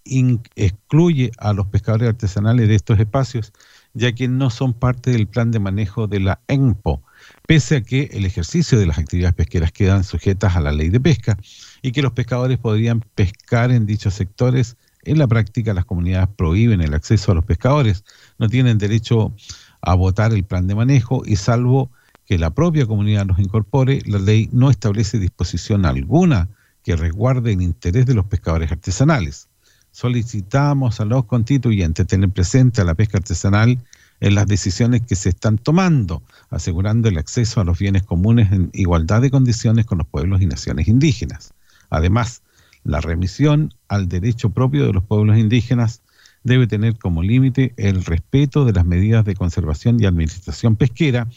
excluye 0.57 1.31
a 1.39 1.53
los 1.53 1.67
pescadores 1.69 2.09
artesanales 2.09 2.69
de 2.69 2.75
estos 2.75 2.99
espacios, 2.99 3.53
ya 3.93 4.13
que 4.13 4.27
no 4.27 4.51
son 4.51 4.73
parte 4.73 5.11
del 5.11 5.29
plan 5.29 5.53
de 5.53 5.61
manejo 5.61 6.07
de 6.07 6.21
la 6.21 6.41
ENPO, 6.49 7.03
pese 7.47 7.77
a 7.77 7.83
que 7.83 8.11
el 8.13 8.25
ejercicio 8.25 8.79
de 8.79 8.87
las 8.87 8.99
actividades 8.99 9.35
pesqueras 9.35 9.73
quedan 9.73 10.03
sujetas 10.03 10.57
a 10.57 10.61
la 10.61 10.73
ley 10.73 10.89
de 10.89 11.01
pesca 11.01 11.39
y 11.83 11.93
que 11.93 12.03
los 12.03 12.13
pescadores 12.13 12.59
podrían 12.59 13.01
pescar 13.15 13.71
en 13.71 13.87
dichos 13.87 14.15
sectores. 14.15 14.77
En 15.05 15.19
la 15.19 15.29
práctica, 15.29 15.75
las 15.75 15.85
comunidades 15.85 16.29
prohíben 16.37 16.81
el 16.81 16.95
acceso 16.95 17.31
a 17.31 17.35
los 17.35 17.45
pescadores, 17.45 18.05
no 18.39 18.49
tienen 18.49 18.79
derecho 18.79 19.35
a 19.83 19.95
votar 19.95 20.33
el 20.33 20.45
plan 20.45 20.67
de 20.67 20.75
manejo 20.75 21.23
y 21.27 21.37
salvo 21.37 21.91
que 22.27 22.39
la 22.39 22.51
propia 22.51 22.87
comunidad 22.87 23.27
los 23.27 23.39
incorpore, 23.39 24.01
la 24.07 24.19
ley 24.19 24.49
no 24.51 24.71
establece 24.71 25.19
disposición 25.19 25.85
alguna 25.85 26.49
que 26.85 26.95
resguarde 26.95 27.53
el 27.53 27.63
interés 27.63 28.07
de 28.07 28.15
los 28.15 28.27
pescadores 28.27 28.71
artesanales. 28.71 29.49
Solicitamos 29.91 31.01
a 31.01 31.05
los 31.05 31.25
constituyentes 31.25 32.07
tener 32.07 32.31
presente 32.31 32.83
a 32.83 32.85
la 32.85 32.95
pesca 32.95 33.19
artesanal 33.19 33.83
en 34.21 34.35
las 34.35 34.47
decisiones 34.47 35.03
que 35.03 35.17
se 35.17 35.31
están 35.31 35.59
tomando, 35.59 36.23
asegurando 36.51 37.09
el 37.09 37.19
acceso 37.19 37.61
a 37.61 37.65
los 37.65 37.79
bienes 37.79 38.03
comunes 38.03 38.53
en 38.53 38.71
igualdad 38.75 39.23
de 39.23 39.31
condiciones 39.31 39.87
con 39.87 39.99
los 39.99 40.07
pueblos 40.07 40.43
y 40.43 40.47
naciones 40.47 40.87
indígenas. 40.87 41.55
Además, 41.91 42.43
la 42.85 43.01
remisión 43.01 43.73
al 43.89 44.09
derecho 44.09 44.51
propio 44.51 44.87
de 44.87 44.93
los 44.93 45.05
pueblos 45.05 45.39
indígenas 45.39 46.03
debe 46.43 46.67
tener 46.67 46.99
como 46.99 47.23
límite 47.23 47.73
el 47.79 48.05
respeto 48.05 48.67
de 48.67 48.73
las 48.73 48.85
medidas 48.85 49.25
de 49.25 49.35
conservación 49.35 49.99
y 49.99 50.07
administración 50.07 50.77
pesquera 50.77 51.29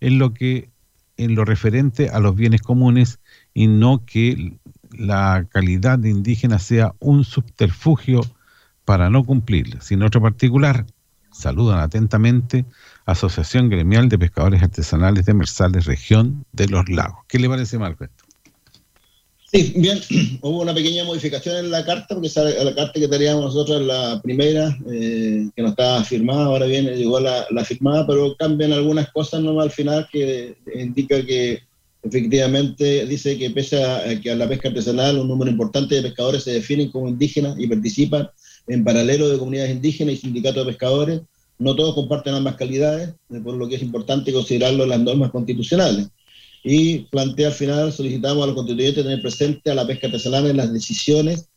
en 0.00 0.18
lo 0.18 0.34
que 0.34 0.70
en 1.16 1.34
lo 1.34 1.44
referente 1.44 2.10
a 2.10 2.20
los 2.20 2.36
bienes 2.36 2.62
comunes 2.62 3.18
y 3.52 3.66
no 3.66 4.04
que 4.06 4.56
la 4.92 5.46
calidad 5.50 5.98
de 5.98 6.10
indígena 6.10 6.58
sea 6.58 6.94
un 6.98 7.24
subterfugio 7.24 8.20
para 8.84 9.10
no 9.10 9.24
cumplir. 9.24 9.80
Sin 9.82 10.02
otro 10.02 10.22
particular, 10.22 10.86
saludan 11.32 11.80
atentamente 11.80 12.64
Asociación 13.06 13.68
Gremial 13.68 14.08
de 14.08 14.18
Pescadores 14.18 14.62
Artesanales 14.62 15.24
de 15.26 15.34
Mersales, 15.34 15.86
región 15.86 16.44
de 16.52 16.68
los 16.68 16.88
lagos. 16.88 17.24
¿Qué 17.28 17.38
le 17.38 17.48
parece, 17.48 17.78
Marco? 17.78 18.06
Sí, 19.50 19.72
bien, 19.76 19.98
hubo 20.42 20.60
una 20.60 20.74
pequeña 20.74 21.04
modificación 21.04 21.56
en 21.56 21.70
la 21.70 21.84
carta, 21.84 22.14
porque 22.14 22.30
la 22.36 22.74
carta 22.74 22.92
que 23.00 23.08
teníamos 23.08 23.46
nosotros, 23.46 23.80
la 23.82 24.20
primera, 24.22 24.76
eh, 24.90 25.48
que 25.56 25.62
no 25.62 25.68
estaba 25.68 26.04
firmada, 26.04 26.44
ahora 26.44 26.66
viene, 26.66 26.96
llegó 26.96 27.18
la, 27.18 27.46
la 27.50 27.64
firmada, 27.64 28.06
pero 28.06 28.36
cambian 28.36 28.72
algunas 28.72 29.10
cosas 29.10 29.40
nomás 29.40 29.64
al 29.64 29.70
final 29.70 30.08
que 30.12 30.56
indica 30.74 31.24
que 31.24 31.62
efectivamente 32.08 33.06
dice 33.06 33.38
que 33.38 33.50
pese 33.50 33.82
a 33.82 34.20
que 34.20 34.30
a 34.30 34.36
la 34.36 34.48
pesca 34.48 34.68
artesanal 34.68 35.18
un 35.18 35.28
número 35.28 35.50
importante 35.50 35.94
de 35.94 36.02
pescadores 36.02 36.44
se 36.44 36.52
definen 36.52 36.90
como 36.90 37.08
indígenas 37.08 37.56
y 37.58 37.66
participan 37.66 38.28
en 38.66 38.84
paralelo 38.84 39.28
de 39.28 39.38
comunidades 39.38 39.72
indígenas 39.72 40.14
y 40.14 40.18
sindicatos 40.18 40.64
de 40.64 40.72
pescadores, 40.72 41.20
no 41.58 41.74
todos 41.74 41.94
comparten 41.94 42.34
ambas 42.34 42.56
calidades, 42.56 43.14
por 43.42 43.54
lo 43.54 43.68
que 43.68 43.76
es 43.76 43.82
importante 43.82 44.32
considerarlo 44.32 44.84
en 44.84 44.90
las 44.90 45.00
normas 45.00 45.30
constitucionales 45.30 46.08
y 46.64 47.00
plantea 47.10 47.48
al 47.48 47.54
final, 47.54 47.92
solicitamos 47.92 48.42
a 48.42 48.46
los 48.46 48.54
constituyentes 48.54 49.04
tener 49.04 49.22
presente 49.22 49.70
a 49.70 49.74
la 49.74 49.86
pesca 49.86 50.06
artesanal 50.08 50.46
en 50.46 50.56
las 50.56 50.72
decisiones 50.72 51.48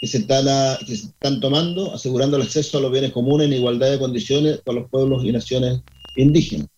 que 0.00 0.06
se, 0.06 0.18
están 0.18 0.44
que 0.86 0.92
están 0.92 1.40
tomando, 1.40 1.94
asegurando 1.94 2.36
el 2.36 2.42
acceso 2.42 2.78
a 2.78 2.80
los 2.80 2.92
bienes 2.92 3.12
comunes 3.12 3.46
en 3.46 3.54
igualdad 3.54 3.90
de 3.90 3.98
condiciones 3.98 4.60
con 4.64 4.76
los 4.76 4.88
pueblos 4.90 5.24
y 5.24 5.32
naciones 5.32 5.80
indígenas. 6.16 6.68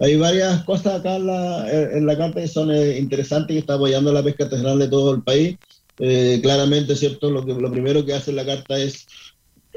Hay 0.00 0.16
varias 0.16 0.64
cosas 0.64 1.00
acá 1.00 1.16
en 1.16 1.26
la, 1.26 1.70
en 1.96 2.06
la 2.06 2.16
carta 2.16 2.40
que 2.40 2.48
son 2.48 2.70
eh, 2.70 2.98
interesantes, 2.98 3.54
que 3.54 3.60
está 3.60 3.74
apoyando 3.74 4.12
la 4.12 4.22
pesca 4.22 4.44
artesanal 4.44 4.78
de 4.78 4.88
todo 4.88 5.14
el 5.14 5.22
país. 5.22 5.56
Eh, 5.98 6.40
claramente, 6.42 6.96
¿cierto? 6.96 7.30
Lo, 7.30 7.44
que, 7.44 7.54
lo 7.54 7.70
primero 7.70 8.04
que 8.04 8.14
hace 8.14 8.32
la 8.32 8.44
carta 8.44 8.76
es 8.76 9.06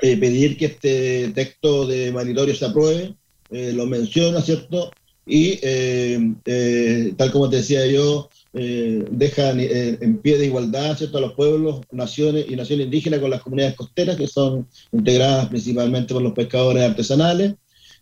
eh, 0.01 0.17
pedir 0.17 0.57
que 0.57 0.65
este 0.65 1.29
texto 1.29 1.85
de 1.85 2.11
manitorio 2.11 2.55
se 2.55 2.65
apruebe, 2.65 3.15
lo 3.49 3.85
menciona, 3.85 4.41
¿cierto? 4.41 4.91
y 5.27 5.59
eh, 5.61 6.33
eh, 6.45 7.13
tal 7.17 7.31
como 7.31 7.49
te 7.49 7.57
decía 7.57 7.85
yo, 7.85 8.29
eh, 8.53 9.03
deja 9.11 9.51
en 9.51 10.17
pie 10.19 10.37
de 10.37 10.45
igualdad 10.45 10.97
¿cierto? 10.97 11.17
a 11.17 11.21
los 11.21 11.33
pueblos, 11.33 11.81
naciones 11.91 12.45
y 12.47 12.55
naciones 12.55 12.85
indígenas 12.85 13.19
con 13.19 13.29
las 13.29 13.41
comunidades 13.41 13.75
costeras 13.75 14.15
que 14.15 14.27
son 14.27 14.67
integradas 14.91 15.49
principalmente 15.49 16.13
por 16.13 16.23
los 16.23 16.33
pescadores 16.33 16.83
artesanales. 16.83 17.55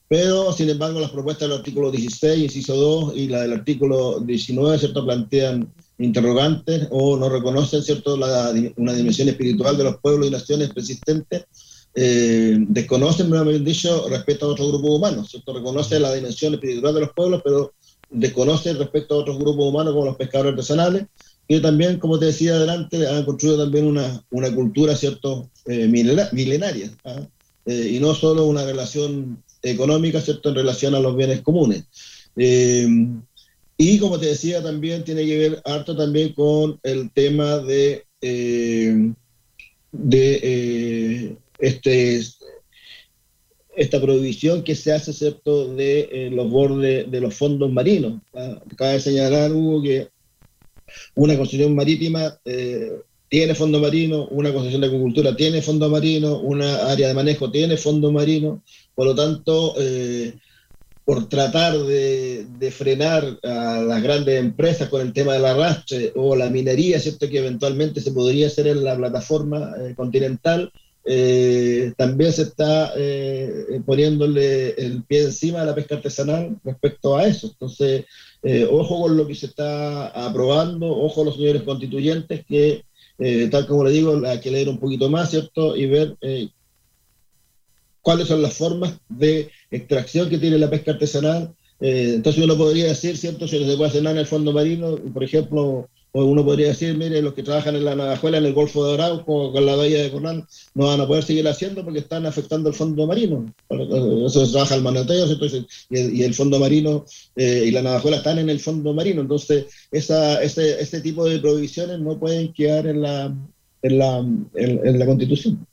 Pero, 0.08 0.54
sin 0.54 0.70
embargo, 0.70 1.00
las 1.00 1.12
propuestas 1.12 1.50
del 1.50 1.58
artículo 1.58 1.90
16, 1.90 2.44
inciso 2.44 2.76
2, 2.76 3.14
y 3.16 3.28
la 3.28 3.42
del 3.42 3.54
artículo 3.54 4.20
19, 4.20 4.78
¿cierto?, 4.78 5.04
plantean 5.04 5.74
interrogantes 5.98 6.88
o 6.92 7.18
no 7.18 7.30
reconocen, 7.30 7.82
¿cierto?, 7.82 8.16
la, 8.16 8.54
una 8.78 8.94
dimensión 8.94 9.30
espiritual 9.30 9.78
de 9.78 9.86
los 9.86 9.98
pueblos 9.98 10.28
y 10.28 10.32
naciones 10.32 10.72
persistentes 10.74 11.46
eh, 11.96 12.58
desconocen, 12.60 13.34
han 13.34 13.64
dicho, 13.64 14.08
respecto 14.10 14.46
a 14.46 14.50
otros 14.50 14.68
grupos 14.68 14.92
humanos, 14.92 15.32
¿cierto? 15.32 15.54
Reconoce 15.54 16.00
la 16.00 16.14
dimensión 16.14 16.54
espiritual 16.54 16.94
de 16.94 17.02
los 17.02 17.14
pueblos, 17.14 17.42
pero 17.44 17.74
desconoce 18.10 18.74
respecto 18.74 19.16
a 19.16 19.18
otros 19.20 19.40
grupos 19.40 19.66
humanos 19.66 19.94
como 19.94 20.06
los 20.06 20.18
pescadores 20.18 20.52
artesanales, 20.52 21.06
y 21.48 21.60
también, 21.62 21.98
como 22.00 22.20
te 22.20 22.26
decía 22.26 22.56
adelante, 22.56 23.08
han 23.08 23.24
construido 23.24 23.64
también 23.64 23.86
una, 23.86 24.24
una 24.30 24.54
cultura, 24.54 24.96
¿cierto?, 24.96 25.50
eh, 25.68 25.88
milenaria, 25.88 26.92
¿ah? 27.06 27.22
eh, 27.66 27.92
y 27.94 28.00
no 28.00 28.14
solo 28.14 28.46
una 28.46 28.66
relación 28.66 29.42
económica, 29.72 30.22
¿cierto?, 30.22 30.50
en 30.50 30.56
relación 30.56 30.96
a 30.96 31.00
los 31.00 31.16
bienes 31.16 31.42
comunes. 31.42 31.86
Eh, 32.36 32.88
y 33.78 34.00
como 34.00 34.20
te 34.20 34.28
decía, 34.28 34.64
también 34.64 35.04
tiene 35.04 35.26
que 35.26 35.38
ver 35.38 35.62
harto 35.66 35.96
también 35.96 36.34
con 36.34 36.80
el 36.84 37.12
tema 37.12 37.58
de, 37.60 38.06
de 39.92 41.38
este, 41.60 42.22
esta 43.76 44.02
prohibición 44.02 44.64
que 44.64 44.76
se 44.76 44.94
hace 44.94 45.14
¿cierto? 45.14 45.74
de 45.74 46.10
eh, 46.12 46.30
los 46.32 46.50
bordes 46.50 47.10
de 47.10 47.22
los 47.22 47.36
fondos 47.36 47.72
marinos. 47.72 48.22
¿ah? 48.34 48.62
Cabe 48.78 49.00
señalar, 49.00 49.52
Hugo, 49.52 49.82
que 49.82 50.08
una 51.16 51.38
concesión 51.38 51.76
marítima 51.76 52.40
eh, 52.46 52.92
tiene 53.28 53.56
fondo 53.56 53.80
marino, 53.80 54.28
una 54.28 54.54
concesión 54.54 54.82
de 54.82 54.88
agricultura 54.88 55.36
tiene 55.36 55.62
fondo 55.62 55.90
marino, 55.90 56.40
una 56.40 56.90
área 56.90 57.08
de 57.08 57.14
manejo 57.14 57.52
tiene 57.52 57.76
fondo 57.76 58.12
marino, 58.12 58.64
por 58.96 59.06
lo 59.06 59.16
tanto, 59.16 59.76
eh, 59.78 60.34
por 61.04 61.30
tratar 61.30 61.78
de, 61.78 62.48
de, 62.58 62.72
frenar 62.72 63.38
a 63.44 63.82
las 63.82 64.02
grandes 64.02 64.40
empresas 64.40 64.90
con 64.90 65.02
el 65.02 65.14
tema 65.14 65.34
del 65.34 65.46
arrastre 65.46 66.12
o 66.16 66.36
la 66.36 66.50
minería, 66.50 67.00
¿cierto? 67.00 67.30
que 67.30 67.40
eventualmente 67.40 68.02
se 68.02 68.12
podría 68.12 68.48
hacer 68.48 68.68
en 68.68 68.84
la 68.84 68.98
plataforma 68.98 69.76
continental, 69.96 70.72
eh, 71.08 71.94
también 71.98 72.34
se 72.34 72.42
está 72.42 72.92
eh, 72.98 73.80
poniéndole 73.86 74.72
el 74.72 75.04
pie 75.04 75.26
encima 75.26 75.62
a 75.62 75.66
la 75.66 75.76
pesca 75.76 75.96
artesanal 75.96 76.58
respecto 76.64 77.16
a 77.16 77.28
eso. 77.28 77.48
Entonces, 77.48 78.06
eh, 78.42 78.68
ojo 78.70 79.02
con 79.02 79.16
lo 79.16 79.28
que 79.28 79.36
se 79.36 79.46
está 79.46 80.08
aprobando, 80.08 80.88
ojo 80.88 81.22
a 81.22 81.26
los 81.26 81.36
señores 81.36 81.62
constituyentes 81.62 82.44
que, 82.46 82.86
tal 83.52 83.68
como 83.68 83.84
le 83.84 83.92
digo, 83.92 84.20
hay 84.26 84.40
que 84.40 84.52
leer 84.52 84.68
un 84.68 84.80
poquito 84.80 85.10
más, 85.10 85.30
¿cierto? 85.30 85.76
Y 85.76 85.86
ver 85.86 86.18
cuáles 88.06 88.28
son 88.28 88.44
las 88.44 88.54
formas 88.54 88.94
de 89.10 89.50
extracción 89.72 90.30
que 90.30 90.38
tiene 90.38 90.60
la 90.60 90.70
pesca 90.70 90.92
artesanal. 90.92 91.56
entonces 91.80 92.44
uno 92.44 92.56
podría 92.56 92.86
decir, 92.86 93.18
¿cierto? 93.18 93.48
Si 93.48 93.58
se 93.66 93.78
puede 93.78 94.00
nada 94.00 94.12
en 94.12 94.20
el 94.20 94.28
fondo 94.28 94.54
marino, 94.54 94.96
por 95.12 95.24
ejemplo, 95.24 95.90
o 96.12 96.24
uno 96.24 96.46
podría 96.46 96.68
decir, 96.68 96.96
mire, 96.96 97.20
los 97.24 97.34
que 97.34 97.42
trabajan 97.42 97.76
en 97.76 97.84
la 97.84 97.96
Navajuela, 97.96 98.38
en 98.38 98.46
el 98.46 98.54
Golfo 98.54 98.86
de 98.86 98.94
Arauco, 98.94 99.52
con 99.52 99.66
la 99.66 99.76
bahía 99.76 100.04
de 100.04 100.12
Cornal, 100.12 100.46
no 100.76 100.86
van 100.86 101.02
a 101.02 101.08
poder 101.08 101.24
seguir 101.24 101.48
haciendo 101.48 101.84
porque 101.84 102.00
están 102.00 102.28
afectando 102.28 102.70
el 102.70 102.76
fondo 102.76 103.08
marino. 103.08 103.52
Eso 104.28 104.46
se 104.46 104.52
trabaja 104.52 104.76
el 104.76 104.84
manoteo, 104.84 105.26
y, 105.90 106.22
el, 106.22 106.34
fondo 106.36 106.60
marino 106.60 107.06
eh, 107.36 107.64
y 107.66 107.72
la 107.72 107.82
Navajuela 107.82 108.18
están 108.18 108.38
en 108.38 108.52
el 108.52 108.60
fondo 108.60 108.94
marino. 108.94 109.22
Entonces, 109.22 109.66
esa, 109.92 110.44
ese, 110.44 110.80
este 110.80 111.02
tipo 111.02 111.28
de 111.28 111.40
prohibiciones 111.40 112.00
no 112.00 112.20
pueden 112.20 112.54
quedar 112.54 112.86
en 112.86 113.02
la, 113.02 113.36
en 113.82 113.98
la, 113.98 114.20
en 114.54 115.00
la 115.00 115.06
Constitución. 115.08 115.66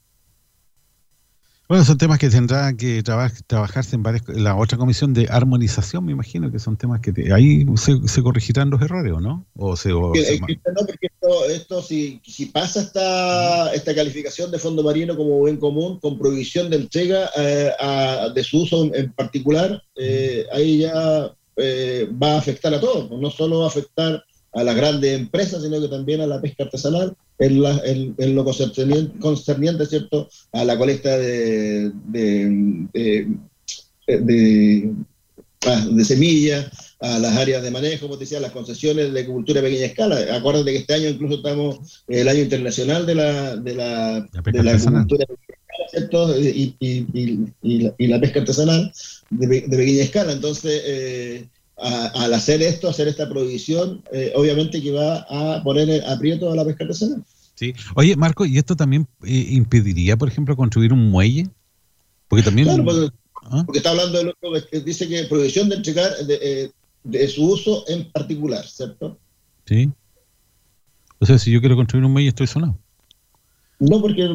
Bueno, 1.69 1.85
son 1.85 1.97
temas 1.97 2.19
que 2.19 2.29
tendrá 2.29 2.75
que 2.75 3.01
trabajarse 3.01 3.95
en, 3.95 4.03
varias, 4.03 4.27
la 4.27 4.55
otra 4.55 4.77
comisión 4.77 5.13
de 5.13 5.27
armonización, 5.29 6.03
me 6.03 6.11
imagino 6.11 6.51
que 6.51 6.59
son 6.59 6.75
temas 6.75 6.99
que 6.99 7.33
ahí 7.33 7.65
se, 7.77 8.21
corregirán 8.21 8.69
los 8.69 8.81
errores, 8.81 9.13
¿o 9.13 9.21
no? 9.21 9.45
O 9.55 9.77
se, 9.77 9.89
no, 9.89 10.11
porque 10.11 11.07
esto, 11.49 11.81
si, 11.81 12.21
si, 12.25 12.47
pasa 12.47 12.81
esta, 12.81 13.73
esta 13.73 13.95
calificación 13.95 14.51
de 14.51 14.59
fondo 14.59 14.83
marino 14.83 15.15
como 15.15 15.39
buen 15.39 15.55
común, 15.55 15.99
con 15.99 16.19
prohibición 16.19 16.69
de 16.69 16.75
entrega 16.75 17.29
eh, 17.37 17.71
de 18.35 18.43
su 18.43 18.63
uso 18.63 18.93
en, 18.93 19.13
particular, 19.13 19.81
eh, 19.95 20.45
ahí 20.51 20.79
ya 20.79 21.33
eh, 21.55 22.09
va 22.21 22.33
a 22.33 22.39
afectar 22.39 22.73
a 22.73 22.81
todos, 22.81 23.09
no 23.09 23.31
solo 23.31 23.59
va 23.59 23.65
a 23.65 23.69
afectar 23.69 24.21
a 24.53 24.63
las 24.63 24.75
grandes 24.75 25.17
empresas, 25.17 25.63
sino 25.63 25.79
que 25.79 25.87
también 25.87 26.19
a 26.19 26.27
la 26.27 26.41
pesca 26.41 26.65
artesanal, 26.65 27.15
en, 27.39 28.15
en, 28.17 28.35
lo 28.35 28.45
concerniente, 28.45 29.85
¿cierto?, 29.85 30.29
a 30.51 30.63
la 30.63 30.77
colecta 30.77 31.17
de, 31.17 31.91
de, 32.07 33.27
de, 34.07 34.91
ah, 35.65 35.85
semillas, 36.03 36.71
a 36.99 37.19
las 37.19 37.35
áreas 37.35 37.63
de 37.63 37.71
manejo, 37.71 38.07
como 38.07 38.17
te 38.17 38.25
decía, 38.25 38.39
las 38.39 38.51
concesiones 38.51 39.11
de 39.11 39.19
agricultura 39.19 39.59
a 39.59 39.63
pequeña 39.63 39.85
escala. 39.85 40.35
Acuérdate 40.35 40.71
que 40.71 40.77
este 40.77 40.93
año 40.93 41.09
incluso 41.09 41.35
estamos 41.35 42.03
en 42.07 42.19
el 42.19 42.27
año 42.29 42.41
internacional 42.41 43.05
de 43.05 43.15
la, 43.15 43.55
de 43.57 43.75
la, 43.75 44.21
de 44.21 44.63
la 44.63 44.71
agricultura 44.71 45.25
¿cierto? 45.89 46.39
Y, 46.39 46.75
y, 46.79 47.53
y, 47.61 48.07
la, 48.07 48.19
pesca 48.19 48.39
artesanal 48.39 48.91
de, 49.29 49.47
pequeña 49.47 50.03
escala. 50.03 50.31
Entonces, 50.31 50.81
eh, 50.85 51.47
al 51.83 52.33
hacer 52.33 52.61
esto, 52.61 52.89
hacer 52.89 53.07
esta 53.07 53.29
prohibición, 53.29 54.03
eh, 54.11 54.31
obviamente 54.35 54.81
que 54.81 54.91
va 54.91 55.25
a 55.29 55.63
poner 55.63 56.03
aprieto 56.05 56.51
a 56.51 56.55
la 56.55 56.65
pesca 56.65 56.83
artesanal. 56.85 57.23
Sí. 57.55 57.73
Oye, 57.95 58.15
Marco, 58.15 58.45
¿y 58.45 58.57
esto 58.57 58.75
también 58.75 59.07
eh, 59.23 59.47
impediría, 59.51 60.17
por 60.17 60.27
ejemplo, 60.27 60.55
construir 60.55 60.93
un 60.93 61.09
muelle? 61.11 61.47
Porque 62.27 62.43
también... 62.43 62.67
Claro, 62.67 62.83
porque, 62.83 63.09
¿Ah? 63.43 63.65
está 63.73 63.91
hablando 63.91 64.17
de 64.17 64.23
lo 64.23 64.33
que 64.71 64.79
dice 64.79 65.07
que 65.07 65.25
prohibición 65.25 65.69
de 65.69 65.75
entregar 65.75 66.11
de, 66.25 66.71
de 67.03 67.27
su 67.27 67.45
uso 67.45 67.83
en 67.87 68.09
particular, 68.11 68.65
¿cierto? 68.65 69.17
Sí. 69.65 69.91
O 71.19 71.25
sea, 71.25 71.37
si 71.37 71.51
yo 71.51 71.59
quiero 71.59 71.75
construir 71.75 72.05
un 72.05 72.11
muelle, 72.11 72.29
estoy 72.29 72.47
sonado. 72.47 72.77
No 73.89 73.99
porque 73.99 74.25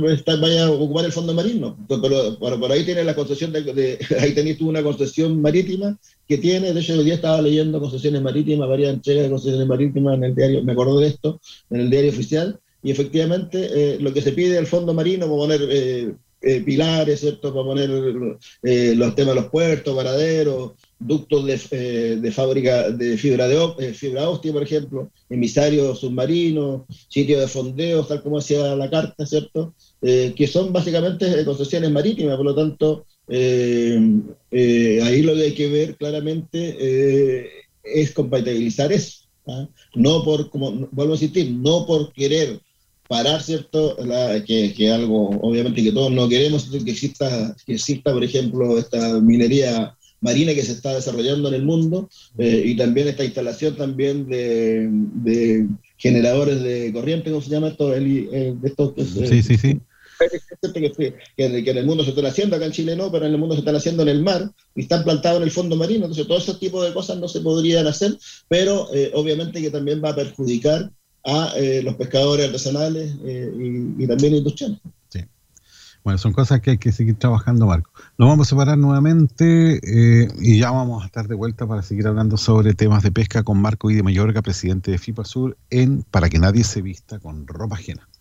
vaya 0.41 0.67
a 0.67 0.71
ocupar 0.71 1.07
el 1.07 1.13
fondo 1.13 1.33
marino, 1.33 1.75
pero, 1.89 2.39
por 2.39 2.71
ahí 2.71 2.85
tiene 2.85 3.03
la 3.03 3.15
concesión 3.15 3.51
de, 3.51 3.99
ahí 4.21 4.35
tenéis 4.35 4.59
tú 4.59 4.69
una 4.69 4.83
concesión 4.83 5.41
marítima 5.41 5.99
que 6.29 6.37
tiene, 6.37 6.75
de 6.75 6.81
hecho 6.81 6.93
el 6.93 7.05
día 7.05 7.15
estaba 7.15 7.41
leyendo 7.41 7.81
concesiones 7.81 8.21
marítimas, 8.21 8.69
varias 8.69 8.93
entregas 8.93 9.25
de 9.25 9.31
concesiones 9.31 9.67
marítimas 9.67 10.17
en 10.17 10.25
el 10.25 10.35
diario, 10.35 10.63
me 10.63 10.73
acuerdo 10.73 11.01
de 11.01 11.09
esto, 11.09 11.41
en 11.71 11.81
el 11.81 11.89
diario 11.89 12.11
oficial, 12.11 12.61
y 12.83 12.91
efectivamente 12.91 13.71
eh, 13.73 13.99
lo 13.99 14.13
que 14.13 14.21
se 14.21 14.33
pide 14.33 14.59
al 14.59 14.67
fondo 14.67 14.93
marino, 14.93 15.25
para 15.27 15.39
poner 15.39 15.61
eh, 15.71 16.13
eh, 16.43 16.61
pilares, 16.61 17.21
¿cierto? 17.21 17.55
Para 17.55 17.65
poner 17.65 17.89
los 17.89 19.15
temas 19.15 19.35
de 19.35 19.41
los 19.41 19.51
puertos, 19.51 19.97
varaderos, 19.97 20.73
ductos 20.99 21.47
de, 21.47 21.61
eh, 21.71 22.17
de 22.21 22.33
fábrica 22.33 22.91
de 22.91 23.17
fibra, 23.17 23.47
de 23.47 23.57
eh, 23.79 23.95
fibra 23.95 24.29
óptica, 24.29 24.55
por 24.55 24.63
ejemplo, 24.63 25.11
emisarios 25.31 26.01
submarinos, 26.01 26.83
sitios 27.09 27.41
de 27.41 27.49
fondeos, 27.49 28.09
tal 28.09 28.23
como 28.23 28.39
decía 28.39 28.75
la 28.75 28.91
carta, 28.91 29.25
¿cierto? 29.25 29.75
Eh, 30.03 30.35
que 30.37 30.47
son 30.47 30.73
básicamente 30.73 31.45
concesiones 31.45 31.91
marítimas, 31.91 32.37
por 32.37 32.47
lo 32.47 32.55
tanto, 32.55 33.07
ahí 33.29 35.23
lo 35.23 35.35
que 35.35 35.43
hay 35.43 35.55
que 35.55 35.69
ver 35.69 35.97
claramente 35.97 37.51
es 37.83 38.13
compatibilizar 38.13 38.93
eso. 38.93 39.25
¿ah? 39.47 39.69
No 39.95 40.25
por, 40.25 40.51
como 40.51 40.89
vuelvo 40.91 41.13
a 41.13 41.17
insistir, 41.17 41.53
no 41.53 41.87
por 41.87 42.13
querer 42.13 42.61
parar, 43.09 43.43
¿cierto? 43.43 43.97
que, 44.47 44.75
que, 44.75 44.91
algo, 44.91 45.31
obviamente, 45.43 45.83
que 45.83 45.93
todos 45.93 46.11
no 46.11 46.29
queremos 46.29 46.69
que 46.69 46.91
exista, 46.91 47.57
que 47.65 47.75
exista, 47.75 48.13
por 48.13 48.25
ejemplo, 48.25 48.79
esta 48.79 49.21
minería 49.21 49.97
marina 50.21 50.55
que 50.55 50.63
se 50.63 50.73
está 50.73 50.95
desarrollando 50.95 51.49
en 51.49 51.55
el 51.55 51.65
mundo 51.65 52.09
eh, 52.39 52.63
y 52.65 52.77
también 52.77 53.09
esta 53.09 53.25
instalación 53.25 53.77
también 53.77 54.29
de, 54.29 55.69
generadores 55.97 56.63
de 56.63 56.93
corriente, 56.93 57.31
¿cómo 57.31 57.43
se 57.43 57.51
llama 57.51 57.69
esto? 57.69 57.95
El, 57.95 58.29
eh, 58.33 58.55
sí, 58.97 59.43
sí, 59.43 59.57
sí. 59.57 59.81
Que, 61.37 61.47
en 61.47 61.79
el 61.79 61.87
mundo 61.87 62.03
se 62.03 62.11
están 62.11 62.27
haciendo, 62.27 62.57
acá 62.57 62.67
en 62.67 62.73
Chile 62.73 62.97
no, 62.97 63.11
pero 63.13 63.27
en 63.27 63.33
el 63.33 63.39
mundo 63.39 63.55
se 63.55 63.61
están 63.61 63.77
haciendo 63.77 64.03
en 64.03 64.09
el 64.09 64.23
mar 64.23 64.51
y 64.75 64.83
están 64.83 65.05
plantados 65.05 65.39
en 65.39 65.45
el 65.45 65.53
fondo 65.53 65.77
marino. 65.77 66.07
Entonces, 66.07 66.27
todo 66.27 66.39
ese 66.39 66.55
tipo 66.55 66.83
de 66.83 66.93
cosas 66.93 67.19
no 67.19 67.29
se 67.29 67.41
podrían 67.41 67.87
hacer, 67.87 68.19
pero 68.49 68.93
eh, 68.93 69.13
obviamente 69.15 69.63
que 69.63 69.71
también 69.71 70.03
va 70.05 70.11
a 70.11 70.17
perjudicar 70.17 70.91
a 71.25 71.53
los 71.83 71.95
pescadores 71.97 72.47
artesanales 72.47 73.13
y, 73.23 74.03
y, 74.03 74.07
también 74.07 74.37
industriales. 74.37 74.79
Bueno, 76.05 76.19
son 76.19 76.33
cosas 76.33 76.61
que 76.61 76.71
hay 76.71 76.79
que 76.79 76.93
seguir 76.93 77.17
trabajando, 77.17 77.67
Marco. 77.67 77.91
Nos 78.17 78.29
vamos 78.29 78.47
a 78.47 78.51
separar 78.51 78.79
nuevamente 78.79 79.81
eh, 79.83 80.29
y 80.41 80.59
ya 80.59 80.71
vamos 80.71 81.03
a 81.03 81.07
estar 81.07 81.29
de 81.29 81.35
vuelta 81.35 81.67
para 81.67 81.83
seguir 81.83 82.07
hablando 82.07 82.37
sobre 82.37 82.75
temas 82.75 83.03
de 83.03 83.13
pesca 83.13 83.43
con 83.43 83.61
Marco 83.61 83.91
I 83.91 83.95
de 83.95 84.03
Mayorga, 84.03 84.43
presidente 84.43 84.91
de 84.91 84.99
FIPA 84.99 85.25
Sur, 85.25 85.57
en 85.71 86.05
Para 86.05 86.29
que 86.29 86.39
nadie 86.39 86.65
se 86.65 86.83
vista 86.83 87.19
con 87.19 87.47
ropa 87.47 87.77
ajena. 87.77 88.09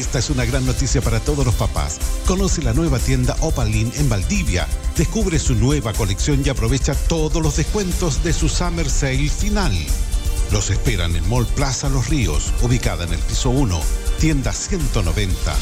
Esta 0.00 0.18
es 0.18 0.30
una 0.30 0.46
gran 0.46 0.64
noticia 0.64 1.02
para 1.02 1.20
todos 1.20 1.44
los 1.44 1.54
papás. 1.54 1.98
Conoce 2.26 2.62
la 2.62 2.72
nueva 2.72 2.98
tienda 2.98 3.36
Opalin 3.40 3.92
en 3.96 4.08
Valdivia. 4.08 4.66
Descubre 4.96 5.38
su 5.38 5.54
nueva 5.54 5.92
colección 5.92 6.42
y 6.42 6.48
aprovecha 6.48 6.94
todos 6.94 7.42
los 7.42 7.56
descuentos 7.58 8.24
de 8.24 8.32
su 8.32 8.48
Summer 8.48 8.88
Sale 8.88 9.28
final. 9.28 9.76
Los 10.52 10.70
esperan 10.70 11.14
en 11.16 11.28
Mall 11.28 11.46
Plaza 11.46 11.90
Los 11.90 12.08
Ríos, 12.08 12.50
ubicada 12.62 13.04
en 13.04 13.12
el 13.12 13.20
piso 13.20 13.50
1, 13.50 13.78
tienda 14.18 14.54
190. 14.54 15.54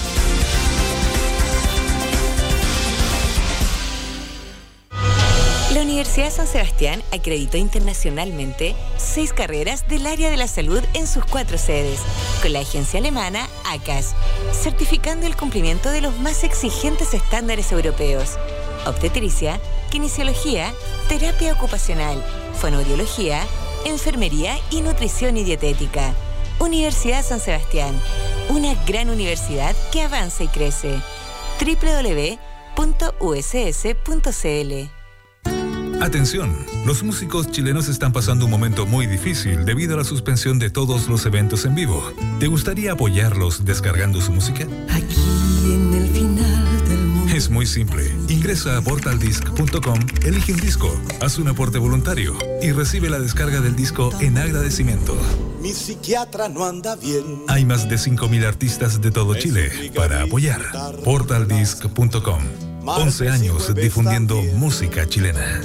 Universidad 5.99 6.31
San 6.31 6.47
Sebastián 6.47 7.03
acreditó 7.11 7.57
internacionalmente 7.57 8.77
seis 8.99 9.33
carreras 9.33 9.89
del 9.89 10.07
área 10.07 10.31
de 10.31 10.37
la 10.37 10.47
salud 10.47 10.81
en 10.95 11.09
sus 11.09 11.25
cuatro 11.25 11.59
sedes, 11.59 11.99
con 12.41 12.53
la 12.53 12.61
agencia 12.61 13.01
alemana 13.01 13.49
ACAS, 13.65 14.15
certificando 14.53 15.27
el 15.27 15.35
cumplimiento 15.35 15.91
de 15.91 16.01
los 16.01 16.16
más 16.20 16.45
exigentes 16.45 17.15
estándares 17.15 17.73
europeos. 17.73 18.39
Obstetricia, 18.87 19.61
kinesiología, 19.91 20.73
terapia 21.09 21.53
ocupacional, 21.53 22.25
fonoaudiología, 22.61 23.43
enfermería 23.85 24.57
y 24.70 24.83
nutrición 24.83 25.37
y 25.37 25.43
dietética. 25.43 26.15
Universidad 26.61 27.25
San 27.25 27.41
Sebastián, 27.41 28.01
una 28.51 28.75
gran 28.85 29.11
universidad 29.11 29.75
que 29.91 30.03
avanza 30.03 30.45
y 30.45 30.47
crece. 30.47 31.01
www.uss.cl 31.59 32.39
Atención, 36.01 36.57
los 36.87 37.03
músicos 37.03 37.51
chilenos 37.51 37.89
están 37.89 38.12
pasando 38.12 38.45
un 38.45 38.51
momento 38.51 38.87
muy 38.87 39.07
difícil 39.07 39.65
debido 39.65 39.95
a 39.95 39.99
la 39.99 40.05
suspensión 40.05 40.59
de 40.61 40.70
todos 40.70 41.09
los 41.09 41.27
eventos 41.27 41.65
en 41.65 41.75
vivo. 41.75 42.12
¿Te 42.39 42.47
gustaría 42.47 42.93
apoyarlos 42.93 43.65
descargando 43.65 44.20
su 44.20 44.33
música? 44.33 44.65
Aquí 44.91 45.16
en 45.65 45.95
el 45.95 46.09
final 46.09 46.89
del 46.89 46.99
mundo. 46.99 47.35
Es 47.35 47.51
muy 47.51 47.66
simple. 47.66 48.15
Ingresa 48.29 48.77
a 48.77 48.81
portaldisc.com, 48.81 49.99
elige 50.25 50.53
un 50.53 50.61
disco, 50.61 50.89
haz 51.20 51.39
un 51.39 51.49
aporte 51.49 51.79
voluntario 51.79 52.37
y 52.62 52.70
recibe 52.70 53.11
la 53.11 53.19
descarga 53.19 53.61
del 53.61 53.75
disco 53.75 54.11
en 54.20 54.39
agradecimiento. 54.39 55.16
Mi 55.61 55.73
psiquiatra 55.73 56.49
no 56.49 56.65
anda 56.65 56.95
bien. 56.95 57.43
Hay 57.49 57.65
más 57.65 57.89
de 57.89 57.97
5.000 57.97 58.47
artistas 58.47 59.01
de 59.01 59.11
todo 59.11 59.35
Chile 59.35 59.93
para 59.97 60.23
apoyar. 60.23 60.62
portaldisc.com 61.05 62.68
11 62.85 63.29
años 63.29 63.75
difundiendo 63.75 64.37
música 64.55 65.09
chilena. 65.09 65.61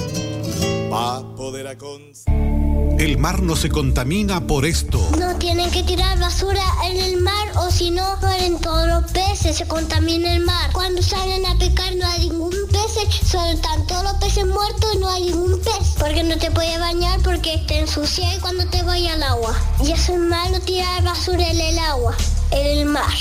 El 3.00 3.18
mar 3.18 3.42
no 3.42 3.56
se 3.56 3.70
contamina 3.70 4.46
por 4.46 4.66
esto. 4.66 5.00
No 5.20 5.36
tienen 5.38 5.72
que 5.72 5.84
tirar 5.84 6.20
basura 6.20 6.64
en 6.86 6.98
el 6.98 7.22
mar 7.22 7.48
o 7.56 7.72
si 7.72 7.92
no 7.92 8.18
mueren 8.22 8.60
todos 8.60 8.88
los 8.88 9.12
peces, 9.12 9.58
se 9.58 9.68
contamina 9.68 10.34
el 10.36 10.46
mar. 10.46 10.72
Cuando 10.74 11.02
salen 11.02 11.46
a 11.46 11.58
pescar 11.58 11.96
no 11.96 12.06
hay 12.06 12.30
ningún 12.30 12.56
pez, 12.72 12.84
solo 13.26 13.48
están 13.48 13.86
todos 13.88 14.04
los 14.04 14.14
peces 14.14 14.46
muertos 14.46 14.90
y 14.94 14.98
no 15.00 15.10
hay 15.10 15.26
ningún 15.26 15.60
pez. 15.60 15.96
Porque 16.00 16.24
no 16.24 16.38
te 16.38 16.52
puedes 16.52 16.80
bañar 16.80 17.20
porque 17.22 17.64
te 17.68 17.80
ensucia 17.80 18.28
cuando 18.42 18.66
te 18.68 18.84
vaya 18.84 19.14
al 19.14 19.24
agua. 19.24 19.56
Y 19.84 19.92
eso 19.92 20.14
es 20.14 20.20
malo 20.20 20.60
tirar 20.62 21.04
basura 21.04 21.50
en 21.50 21.60
el 21.60 21.80
agua, 21.80 22.16
en 22.52 22.78
el 22.78 22.86
mar. 22.86 23.14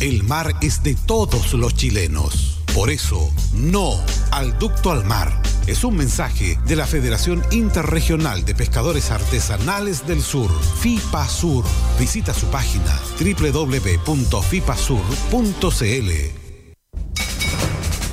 El 0.00 0.22
mar 0.24 0.54
es 0.60 0.82
de 0.82 0.94
todos 0.94 1.52
los 1.54 1.74
chilenos. 1.74 2.59
Por 2.74 2.90
eso, 2.90 3.32
no 3.52 4.00
al 4.30 4.58
ducto 4.58 4.92
al 4.92 5.04
mar. 5.04 5.42
Es 5.66 5.82
un 5.84 5.96
mensaje 5.96 6.56
de 6.66 6.76
la 6.76 6.86
Federación 6.86 7.42
Interregional 7.50 8.44
de 8.44 8.54
Pescadores 8.54 9.10
Artesanales 9.10 10.06
del 10.06 10.22
Sur, 10.22 10.50
FIPA 10.80 11.28
Sur. 11.28 11.64
Visita 11.98 12.32
su 12.32 12.46
página 12.46 12.96
www.fipasur.cl. 13.18 14.10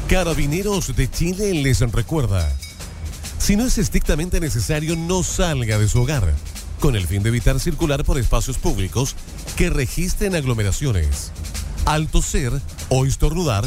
Carabineros 0.10 0.96
de 0.96 1.12
Chile 1.12 1.54
les 1.54 1.80
recuerda, 1.92 2.52
si 3.38 3.56
no 3.56 3.66
es 3.66 3.78
estrictamente 3.78 4.40
necesario, 4.40 4.96
no 4.96 5.22
salga 5.22 5.78
de 5.78 5.88
su 5.88 6.02
hogar, 6.02 6.34
con 6.80 6.96
el 6.96 7.06
fin 7.06 7.22
de 7.24 7.30
evitar 7.30 7.60
circular 7.60 8.04
por 8.04 8.18
espacios 8.18 8.58
públicos 8.58 9.16
que 9.56 9.70
registren 9.70 10.36
aglomeraciones. 10.36 11.32
Al 11.86 12.08
toser 12.08 12.54
o 12.90 13.06
estornudar, 13.06 13.66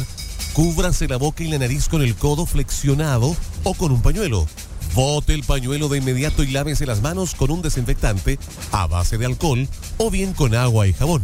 Cúbrase 0.53 1.07
la 1.07 1.15
boca 1.15 1.43
y 1.43 1.47
la 1.47 1.59
nariz 1.59 1.87
con 1.87 2.01
el 2.01 2.13
codo 2.13 2.45
flexionado 2.45 3.35
o 3.63 3.73
con 3.73 3.93
un 3.93 4.01
pañuelo. 4.01 4.45
Bote 4.93 5.33
el 5.33 5.43
pañuelo 5.43 5.87
de 5.87 5.99
inmediato 5.99 6.43
y 6.43 6.47
lávese 6.47 6.85
las 6.85 7.01
manos 7.01 7.35
con 7.35 7.51
un 7.51 7.61
desinfectante 7.61 8.37
a 8.73 8.85
base 8.85 9.17
de 9.17 9.27
alcohol 9.27 9.69
o 9.97 10.11
bien 10.11 10.33
con 10.33 10.53
agua 10.53 10.87
y 10.87 10.93
jabón. 10.93 11.23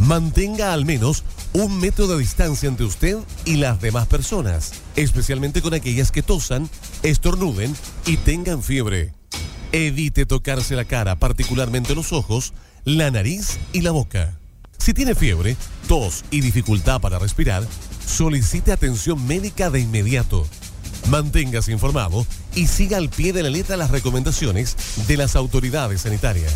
Mantenga 0.00 0.72
al 0.72 0.84
menos 0.84 1.22
un 1.52 1.78
metro 1.78 2.08
de 2.08 2.18
distancia 2.18 2.68
entre 2.68 2.84
usted 2.84 3.18
y 3.44 3.56
las 3.56 3.80
demás 3.80 4.08
personas, 4.08 4.72
especialmente 4.96 5.62
con 5.62 5.72
aquellas 5.72 6.10
que 6.10 6.24
tosan, 6.24 6.68
estornuden 7.04 7.76
y 8.06 8.16
tengan 8.16 8.60
fiebre. 8.60 9.12
Evite 9.70 10.26
tocarse 10.26 10.74
la 10.74 10.84
cara, 10.84 11.16
particularmente 11.16 11.94
los 11.94 12.12
ojos, 12.12 12.54
la 12.84 13.12
nariz 13.12 13.60
y 13.72 13.82
la 13.82 13.92
boca. 13.92 14.36
Si 14.78 14.92
tiene 14.92 15.14
fiebre, 15.14 15.56
tos 15.86 16.24
y 16.32 16.40
dificultad 16.40 17.00
para 17.00 17.20
respirar, 17.20 17.64
solicite 18.06 18.72
atención 18.72 19.26
médica 19.26 19.70
de 19.70 19.80
inmediato. 19.80 20.46
Manténgase 21.08 21.72
informado 21.72 22.26
y 22.54 22.66
siga 22.66 22.96
al 22.96 23.10
pie 23.10 23.32
de 23.32 23.42
la 23.42 23.50
letra 23.50 23.76
las 23.76 23.90
recomendaciones 23.90 24.76
de 25.06 25.16
las 25.16 25.36
autoridades 25.36 26.02
sanitarias. 26.02 26.52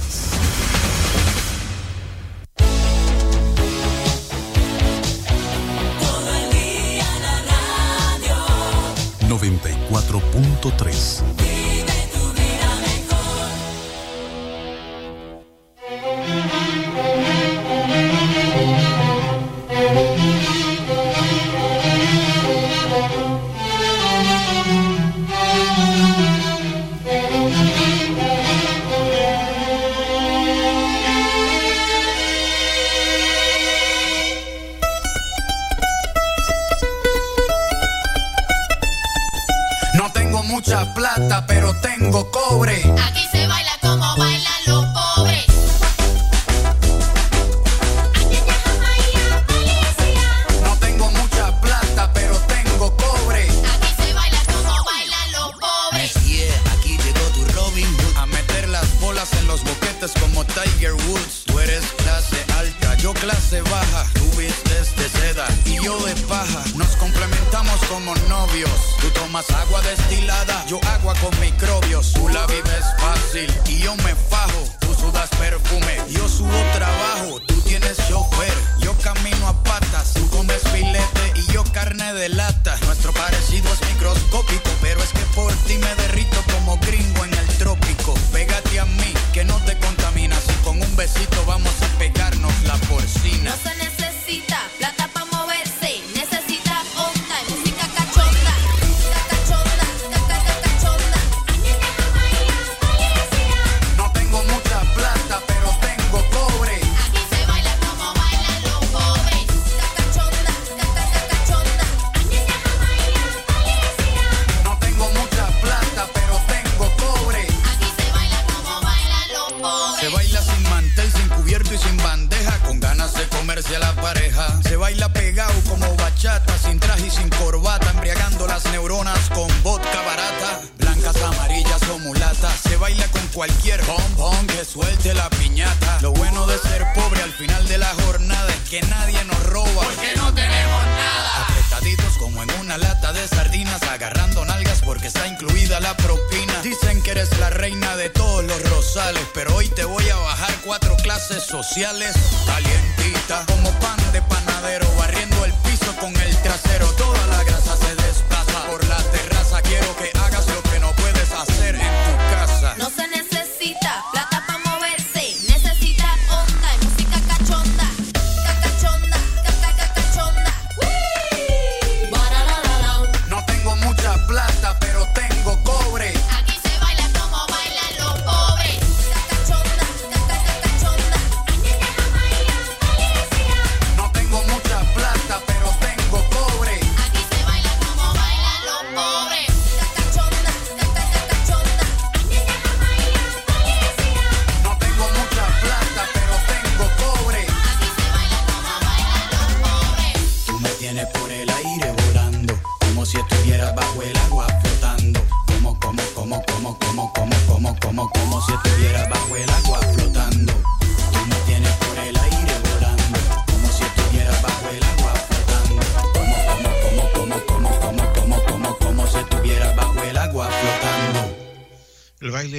94.3 9.29 11.48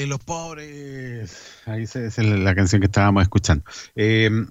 los 0.10 0.20
pobres. 0.20 1.62
Ahí 1.66 1.84
es 1.84 2.18
la 2.18 2.56
canción 2.56 2.82
que 2.82 2.88
estábamos 2.88 3.24
escuchando. 3.24 3.64
Em, 3.96 4.48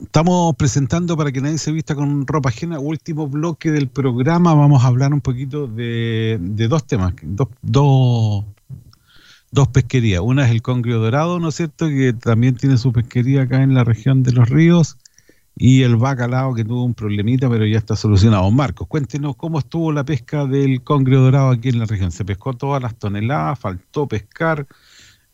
estamos 0.00 0.54
presentando 0.56 1.16
para 1.16 1.32
que 1.32 1.40
nadie 1.40 1.58
se 1.58 1.72
vista 1.72 1.94
con 1.94 2.26
ropa 2.26 2.48
ajena. 2.48 2.78
Último 2.78 3.28
bloque 3.28 3.70
del 3.70 3.88
programa. 3.88 4.54
Vamos 4.54 4.84
a 4.84 4.86
hablar 4.86 5.12
un 5.12 5.20
poquito 5.20 5.66
de, 5.66 6.38
de 6.40 6.68
dos 6.68 6.86
temas, 6.86 7.14
dos, 7.22 7.48
dos, 7.60 8.44
dos 9.50 9.68
pesquerías. 9.68 10.22
Una 10.22 10.46
es 10.46 10.50
el 10.50 10.62
Congrio 10.62 10.98
Dorado, 11.00 11.40
¿no 11.40 11.48
es 11.48 11.56
cierto? 11.56 11.88
Que 11.88 12.12
también 12.12 12.56
tiene 12.56 12.78
su 12.78 12.92
pesquería 12.92 13.42
acá 13.42 13.62
en 13.62 13.74
la 13.74 13.84
región 13.84 14.22
de 14.22 14.32
los 14.32 14.48
ríos 14.48 14.96
y 15.60 15.82
el 15.82 15.96
bacalao 15.96 16.54
que 16.54 16.64
tuvo 16.64 16.84
un 16.84 16.94
problemita, 16.94 17.50
pero 17.50 17.66
ya 17.66 17.78
está 17.78 17.96
solucionado. 17.96 18.48
Marcos, 18.52 18.86
cuéntenos 18.86 19.34
cómo 19.34 19.58
estuvo 19.58 19.90
la 19.90 20.04
pesca 20.04 20.46
del 20.46 20.82
congre 20.84 21.16
dorado 21.16 21.50
aquí 21.50 21.68
en 21.70 21.80
la 21.80 21.86
región. 21.86 22.12
¿Se 22.12 22.24
pescó 22.24 22.54
todas 22.54 22.80
las 22.80 22.96
toneladas? 22.96 23.58
¿Faltó 23.58 24.06
pescar? 24.06 24.66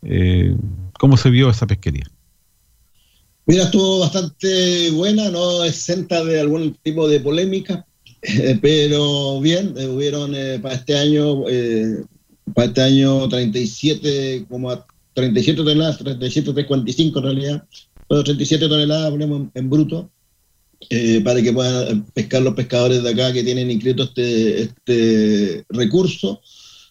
Eh, 0.02 0.56
¿Cómo 0.98 1.18
se 1.18 1.28
vio 1.28 1.50
esa 1.50 1.66
pesquería? 1.66 2.06
Mira, 3.46 3.64
estuvo 3.64 4.00
bastante 4.00 4.90
buena, 4.92 5.30
no 5.30 5.62
exenta 5.64 6.24
de 6.24 6.40
algún 6.40 6.74
tipo 6.82 7.06
de 7.06 7.20
polémica, 7.20 7.86
eh, 8.22 8.58
pero 8.62 9.38
bien, 9.40 9.74
eh, 9.76 9.86
hubieron 9.86 10.34
eh, 10.34 10.58
para 10.58 10.76
este 10.76 10.96
año 10.96 11.42
para 12.54 12.68
este 12.68 12.82
año 12.82 13.28
37, 13.28 14.46
37 15.12 15.62
toneladas, 15.62 15.98
37,345 15.98 17.18
en 17.18 17.24
realidad, 17.24 17.64
pero 18.08 18.24
37 18.24 18.68
toneladas 18.68 19.10
ponemos 19.10 19.48
en 19.54 19.70
bruto, 19.70 20.10
eh, 20.90 21.20
para 21.22 21.42
que 21.42 21.52
puedan 21.52 22.04
pescar 22.12 22.42
los 22.42 22.54
pescadores 22.54 23.02
de 23.02 23.10
acá 23.10 23.32
que 23.32 23.44
tienen 23.44 23.70
inscrito 23.70 24.04
este, 24.04 24.62
este 24.62 25.64
recurso. 25.68 26.40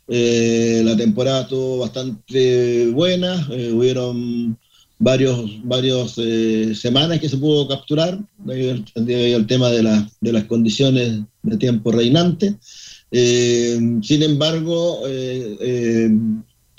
Eh, 0.08 0.82
la 0.84 0.98
temporada 0.98 1.44
estuvo 1.44 1.80
bastante 1.80 2.88
buena, 2.90 3.48
eh, 3.52 3.72
hubieron 3.72 4.58
varios, 5.00 5.50
varios 5.64 6.16
eh, 6.18 6.74
semanas 6.76 7.20
que 7.20 7.30
se 7.30 7.38
pudo 7.38 7.68
capturar, 7.68 8.20
el, 8.50 8.86
el 8.96 9.48
tema 9.48 9.70
de, 9.70 9.84
la, 9.84 10.10
de 10.20 10.34
las 10.34 10.44
condiciones 10.46 11.22
de 11.44 11.58
tiempo 11.58 11.92
reinante. 11.92 12.56
sin 13.12 14.24
embargo, 14.24 15.04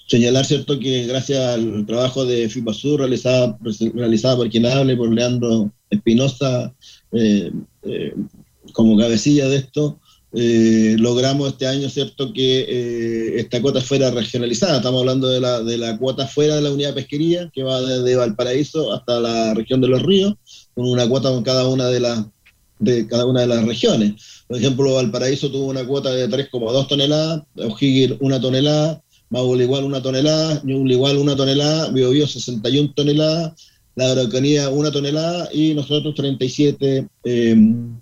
señalar 0.06 0.44
cierto 0.44 0.78
que 0.78 1.06
gracias 1.06 1.40
al 1.40 1.86
trabajo 1.86 2.24
de 2.24 2.48
FIPASUR 2.48 3.00
realizado, 3.00 3.58
realizado 3.94 4.38
por 4.38 4.50
quien 4.50 4.66
hable, 4.66 4.96
por 4.96 5.12
Leandro 5.12 5.72
Espinosa, 5.90 6.74
eh, 7.12 7.50
eh, 7.82 8.14
como 8.72 8.96
cabecilla 8.96 9.48
de 9.48 9.56
esto, 9.56 9.98
eh, 10.36 10.96
logramos 10.98 11.48
este 11.52 11.66
año, 11.68 11.88
¿cierto?, 11.88 12.32
que 12.32 12.66
eh, 12.68 13.38
esta 13.38 13.62
cuota 13.62 13.80
fuera 13.80 14.10
regionalizada. 14.10 14.78
Estamos 14.78 15.00
hablando 15.00 15.28
de 15.28 15.40
la, 15.40 15.62
de 15.62 15.78
la 15.78 15.96
cuota 15.96 16.26
fuera 16.26 16.56
de 16.56 16.62
la 16.62 16.72
unidad 16.72 16.88
de 16.88 16.94
pesquería, 16.94 17.50
que 17.54 17.62
va 17.62 17.80
desde 17.80 18.16
Valparaíso 18.16 18.92
hasta 18.92 19.20
la 19.20 19.54
región 19.54 19.80
de 19.80 19.86
los 19.86 20.02
ríos, 20.02 20.34
con 20.74 20.86
una 20.86 21.08
cuota 21.08 21.28
con 21.30 21.44
cada 21.44 21.68
una 21.68 21.86
de 21.86 22.00
las 22.00 22.26
de 22.80 23.06
cada 23.06 23.24
una 23.24 23.42
de 23.42 23.46
las 23.46 23.64
regiones. 23.64 24.44
Por 24.48 24.58
ejemplo, 24.58 24.94
Valparaíso 24.94 25.50
tuvo 25.50 25.66
una 25.66 25.86
cuota 25.86 26.10
de 26.10 26.28
3,2 26.28 26.88
toneladas, 26.88 27.42
O'Higgins 27.56 28.16
una 28.20 28.40
tonelada, 28.40 29.03
Maule 29.34 29.64
igual 29.64 29.82
una 29.82 30.00
tonelada, 30.00 30.60
Ñuble 30.62 30.94
igual 30.94 31.16
una 31.16 31.34
tonelada, 31.34 31.90
Biobío 31.90 32.24
61 32.24 32.92
toneladas, 32.94 33.52
la 33.96 34.12
Araucanía 34.12 34.68
una 34.68 34.92
tonelada 34.92 35.48
y 35.52 35.74
nosotros 35.74 36.14
37 36.14 37.08
eh, 37.24 37.56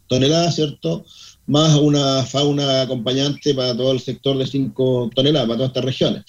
toneladas, 0.09 0.56
¿cierto? 0.56 1.06
Más 1.46 1.74
una 1.78 2.22
fauna 2.24 2.82
acompañante 2.82 3.54
para 3.54 3.74
todo 3.74 3.92
el 3.92 4.00
sector 4.00 4.36
de 4.36 4.46
5 4.46 5.10
toneladas, 5.14 5.48
para 5.48 5.56
todas 5.56 5.70
estas 5.70 5.84
regiones. 5.86 6.24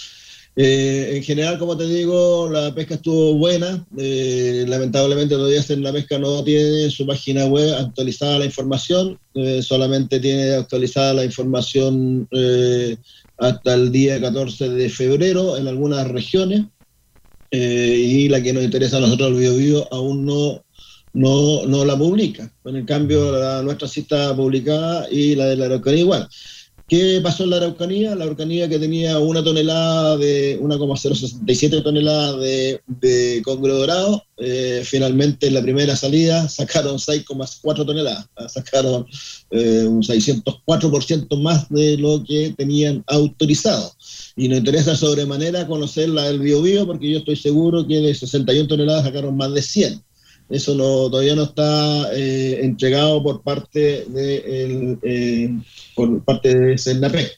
Eh, 0.56 1.18
en 1.18 1.24
general, 1.24 1.60
como 1.60 1.76
te 1.76 1.86
digo, 1.86 2.48
la 2.50 2.74
pesca 2.74 2.94
estuvo 2.96 3.34
buena. 3.34 3.86
Eh, 3.98 4.64
lamentablemente 4.70 5.36
todavía 5.36 5.64
la 5.80 5.92
pesca 5.92 6.18
no 6.18 6.46
tiene 6.46 6.90
su 6.90 7.06
página 7.06 7.46
web 7.46 7.76
actualizada 7.76 8.40
la 8.40 8.46
información, 8.46 9.20
eh, 9.34 9.62
solamente 9.62 10.22
tiene 10.22 10.54
actualizada 10.54 11.14
la 11.14 11.26
información 11.26 12.30
hasta 13.44 13.74
el 13.74 13.92
día 13.92 14.22
14 14.22 14.70
de 14.70 14.90
febrero 14.90 15.58
en 15.58 15.68
algunas 15.68 16.08
regiones. 16.08 16.66
Eh, 17.52 17.96
y 17.98 18.30
la 18.30 18.42
que 18.42 18.54
nos 18.54 18.64
interesa 18.64 18.98
a 18.98 19.02
nosotros, 19.02 19.30
el 19.30 19.58
Bio 19.58 19.88
aún 19.94 20.26
no, 20.26 20.64
no, 21.14 21.66
no 21.68 21.86
la 21.86 21.98
publica. 21.98 22.52
En 22.66 22.86
cambio, 22.86 23.32
la 23.32 23.62
nuestra 23.62 23.88
sí 23.88 24.00
está 24.02 24.36
publicada 24.36 25.08
y 25.12 25.36
la 25.36 25.46
de 25.46 25.58
la 25.58 25.66
Araucanía 25.66 26.02
igual. 26.02 26.28
¿Qué 26.94 27.22
pasó 27.24 27.46
en 27.46 27.50
la 27.50 27.58
Araucanía? 27.58 28.14
La 28.14 28.26
Araucanía 28.26 28.70
que 28.70 28.78
tenía 28.78 29.18
una 29.18 29.44
tonelada 29.44 30.16
de 30.16 30.60
1,067 30.62 31.82
toneladas 31.82 32.40
de, 32.40 32.82
de 32.86 33.42
congro 33.44 33.80
dorado, 33.80 34.24
eh, 34.38 34.84
finalmente 34.86 35.48
en 35.48 35.56
la 35.56 35.64
primera 35.64 35.96
salida 35.96 36.48
sacaron 36.48 37.00
6,4 37.00 37.84
toneladas, 37.84 38.28
ah, 38.36 38.48
sacaron 38.48 39.08
eh, 39.50 39.86
un 39.88 40.04
604% 40.04 41.42
más 41.42 41.68
de 41.70 41.98
lo 41.98 42.24
que 42.24 42.54
tenían 42.56 43.04
autorizado. 43.08 43.92
Y 44.36 44.48
nos 44.48 44.60
interesa 44.60 44.96
sobremanera 44.96 45.66
conocer 45.66 46.10
la 46.10 46.26
del 46.26 46.42
Bio 46.42 46.62
Bio 46.62 46.86
porque 46.86 47.10
yo 47.10 47.18
estoy 47.18 47.38
seguro 47.38 47.88
que 47.88 48.02
de 48.02 48.14
61 48.14 48.68
toneladas 48.68 49.06
sacaron 49.06 49.36
más 49.36 49.52
de 49.52 49.64
100. 49.64 50.00
Eso 50.50 50.76
todavía 50.76 51.36
no 51.36 51.44
está 51.44 52.14
eh, 52.14 52.60
entregado 52.64 53.24
por 53.24 53.42
parte 53.42 54.06
de, 54.08 54.36
el, 54.64 55.00
eh, 55.04 55.50
por 55.96 56.24
parte 56.24 56.54
de. 56.54 57.32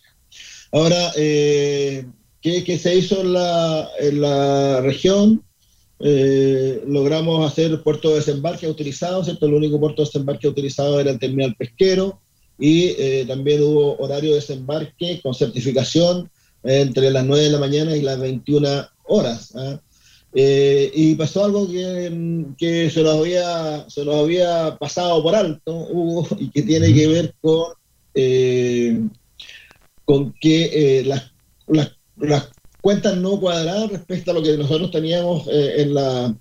Ahora, 0.72 1.12
eh, 1.16 2.06
¿qué, 2.42 2.64
qué 2.64 2.78
se 2.78 2.96
hizo 2.96 3.22
en 3.22 3.34
la, 3.34 3.90
en 4.00 4.22
la 4.22 4.82
región? 4.82 5.44
Eh, 6.00 6.84
logramos 6.88 7.50
hacer 7.50 7.82
puerto 7.82 8.10
de 8.10 8.16
desembarque 8.16 8.66
autorizado, 8.66 9.24
¿cierto? 9.24 9.46
El 9.46 9.54
único 9.54 9.80
puerto 9.80 10.02
de 10.02 10.08
desembarque 10.08 10.48
autorizado 10.48 11.00
era 11.00 11.12
el 11.12 11.20
terminal 11.20 11.56
pesquero 11.56 12.20
y 12.58 13.26
también 13.26 13.62
hubo 13.64 13.98
horario 13.98 14.32
de 14.32 14.38
desembarque 14.38 15.20
con 15.22 15.34
certificación 15.34 16.30
entre 16.64 17.12
las 17.12 17.26
9 17.26 17.44
de 17.44 17.50
la 17.50 17.60
mañana 17.60 17.96
y 17.96 18.02
las 18.02 18.20
21 18.20 18.88
horas. 19.08 19.54
¿ah? 19.56 19.80
Eh, 20.38 20.92
y 20.94 21.16
pasó 21.16 21.46
algo 21.46 21.66
que, 21.66 22.46
que 22.58 22.90
se, 22.90 23.02
nos 23.04 23.20
había, 23.20 23.90
se 23.90 24.04
nos 24.04 24.16
había 24.16 24.76
pasado 24.78 25.24
por 25.24 25.34
alto, 25.34 25.74
Hugo, 25.90 26.28
y 26.40 26.50
que 26.50 26.62
tiene 26.62 26.94
que 26.94 27.08
ver 27.08 27.34
con, 27.40 27.72
eh, 28.14 29.00
con 30.04 30.34
que 30.34 31.00
eh, 31.00 31.06
las, 31.06 31.32
las, 31.68 31.94
las 32.18 32.50
cuentas 32.82 33.16
no 33.16 33.40
cuadradas 33.40 33.90
respecto 33.90 34.32
a 34.32 34.34
lo 34.34 34.44
que 34.44 34.58
nosotros 34.58 34.92
teníamos 34.92 35.48
eh, 35.48 35.82
en 35.84 35.94
la, 35.94 36.36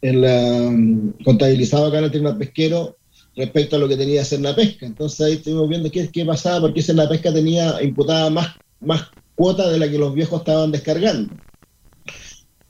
en 0.00 0.20
la 0.20 0.70
mm, 0.70 1.24
contabilizado 1.24 1.86
acá 1.86 1.98
en 1.98 2.04
el 2.04 2.10
terminal 2.12 2.38
pesquero 2.38 2.98
respecto 3.34 3.74
a 3.74 3.78
lo 3.80 3.88
que 3.88 3.96
tenía 3.96 4.22
que 4.24 4.38
la 4.38 4.54
pesca. 4.54 4.86
Entonces 4.86 5.20
ahí 5.20 5.32
estuvimos 5.32 5.68
viendo 5.68 5.90
qué, 5.90 6.08
qué 6.08 6.24
pasaba, 6.24 6.60
porque 6.60 6.82
la 6.94 7.08
pesca 7.08 7.32
tenía 7.32 7.82
imputada 7.82 8.30
más, 8.30 8.54
más 8.78 9.08
cuota 9.34 9.68
de 9.68 9.78
la 9.78 9.90
que 9.90 9.98
los 9.98 10.14
viejos 10.14 10.38
estaban 10.38 10.70
descargando. 10.70 11.34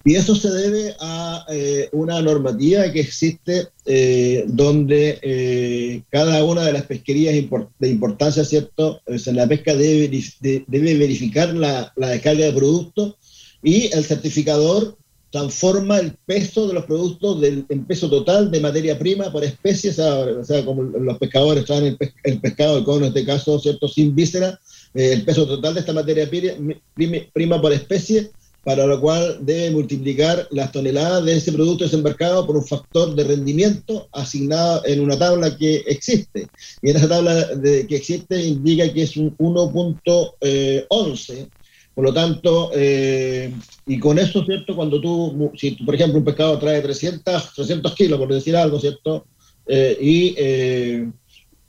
Y 0.02 0.14
eso 0.14 0.34
se 0.34 0.50
debe 0.50 0.94
a 0.98 1.44
eh, 1.50 1.88
una 1.92 2.22
normativa 2.22 2.90
que 2.90 3.00
existe 3.00 3.68
eh, 3.84 4.44
donde 4.48 5.18
eh, 5.20 6.02
cada 6.08 6.42
una 6.42 6.62
de 6.62 6.72
las 6.72 6.84
pesquerías 6.84 7.34
import 7.34 7.70
de 7.78 7.90
importancia, 7.90 8.44
¿cierto? 8.44 9.02
O 9.06 9.18
sea, 9.18 9.34
la 9.34 9.46
pesca 9.46 9.74
debe, 9.74 10.08
de, 10.08 10.64
debe 10.66 10.96
verificar 10.96 11.52
la, 11.52 11.92
la, 11.96 12.08
descarga 12.08 12.46
de 12.46 12.52
productos 12.52 13.16
y 13.62 13.94
el 13.94 14.04
certificador 14.04 14.96
transforma 15.30 15.98
el 15.98 16.14
peso 16.24 16.66
de 16.66 16.74
los 16.74 16.86
productos 16.86 17.40
del, 17.42 17.66
en 17.68 17.84
peso 17.84 18.08
total 18.08 18.50
de 18.50 18.58
materia 18.58 18.98
prima 18.98 19.30
por 19.30 19.44
especie, 19.44 19.90
o 19.90 20.44
sea, 20.44 20.64
como 20.64 20.82
los 20.82 21.18
pescadores 21.18 21.66
traen 21.66 21.84
el, 21.84 21.98
el 22.24 22.40
pescado, 22.40 22.78
el 22.78 22.84
cono 22.84 23.04
en 23.04 23.08
este 23.08 23.26
caso, 23.26 23.60
¿cierto? 23.60 23.86
Sin 23.86 24.14
víscera, 24.14 24.58
el 24.94 25.22
peso 25.24 25.46
total 25.46 25.74
de 25.74 25.80
esta 25.80 25.92
materia 25.92 26.28
prima, 26.28 27.18
prima 27.34 27.60
por 27.60 27.72
especie 27.72 28.30
para 28.62 28.86
lo 28.86 29.00
cual 29.00 29.38
debe 29.40 29.70
multiplicar 29.70 30.46
las 30.50 30.70
toneladas 30.70 31.24
de 31.24 31.36
ese 31.36 31.52
producto 31.52 31.84
desembarcado 31.84 32.46
por 32.46 32.56
un 32.56 32.66
factor 32.66 33.14
de 33.14 33.24
rendimiento 33.24 34.08
asignado 34.12 34.82
en 34.84 35.00
una 35.00 35.18
tabla 35.18 35.56
que 35.56 35.76
existe. 35.86 36.48
Y 36.82 36.90
en 36.90 36.96
esa 36.96 37.08
tabla 37.08 37.34
de, 37.54 37.86
que 37.86 37.96
existe 37.96 38.44
indica 38.44 38.92
que 38.92 39.02
es 39.02 39.16
un 39.16 39.36
1.11. 39.38 41.48
Por 41.94 42.04
lo 42.04 42.14
tanto, 42.14 42.70
eh, 42.74 43.52
y 43.86 43.98
con 43.98 44.18
eso, 44.18 44.44
¿cierto? 44.44 44.76
Cuando 44.76 45.00
tú, 45.00 45.50
si 45.56 45.72
por 45.72 45.94
ejemplo 45.94 46.18
un 46.18 46.24
pescado 46.24 46.58
trae 46.58 46.80
300, 46.80 47.54
300 47.54 47.94
kilos, 47.94 48.18
por 48.18 48.32
decir 48.32 48.56
algo, 48.56 48.78
¿cierto? 48.78 49.26
Eh, 49.66 49.98
y 50.00 50.34
eh, 50.36 51.10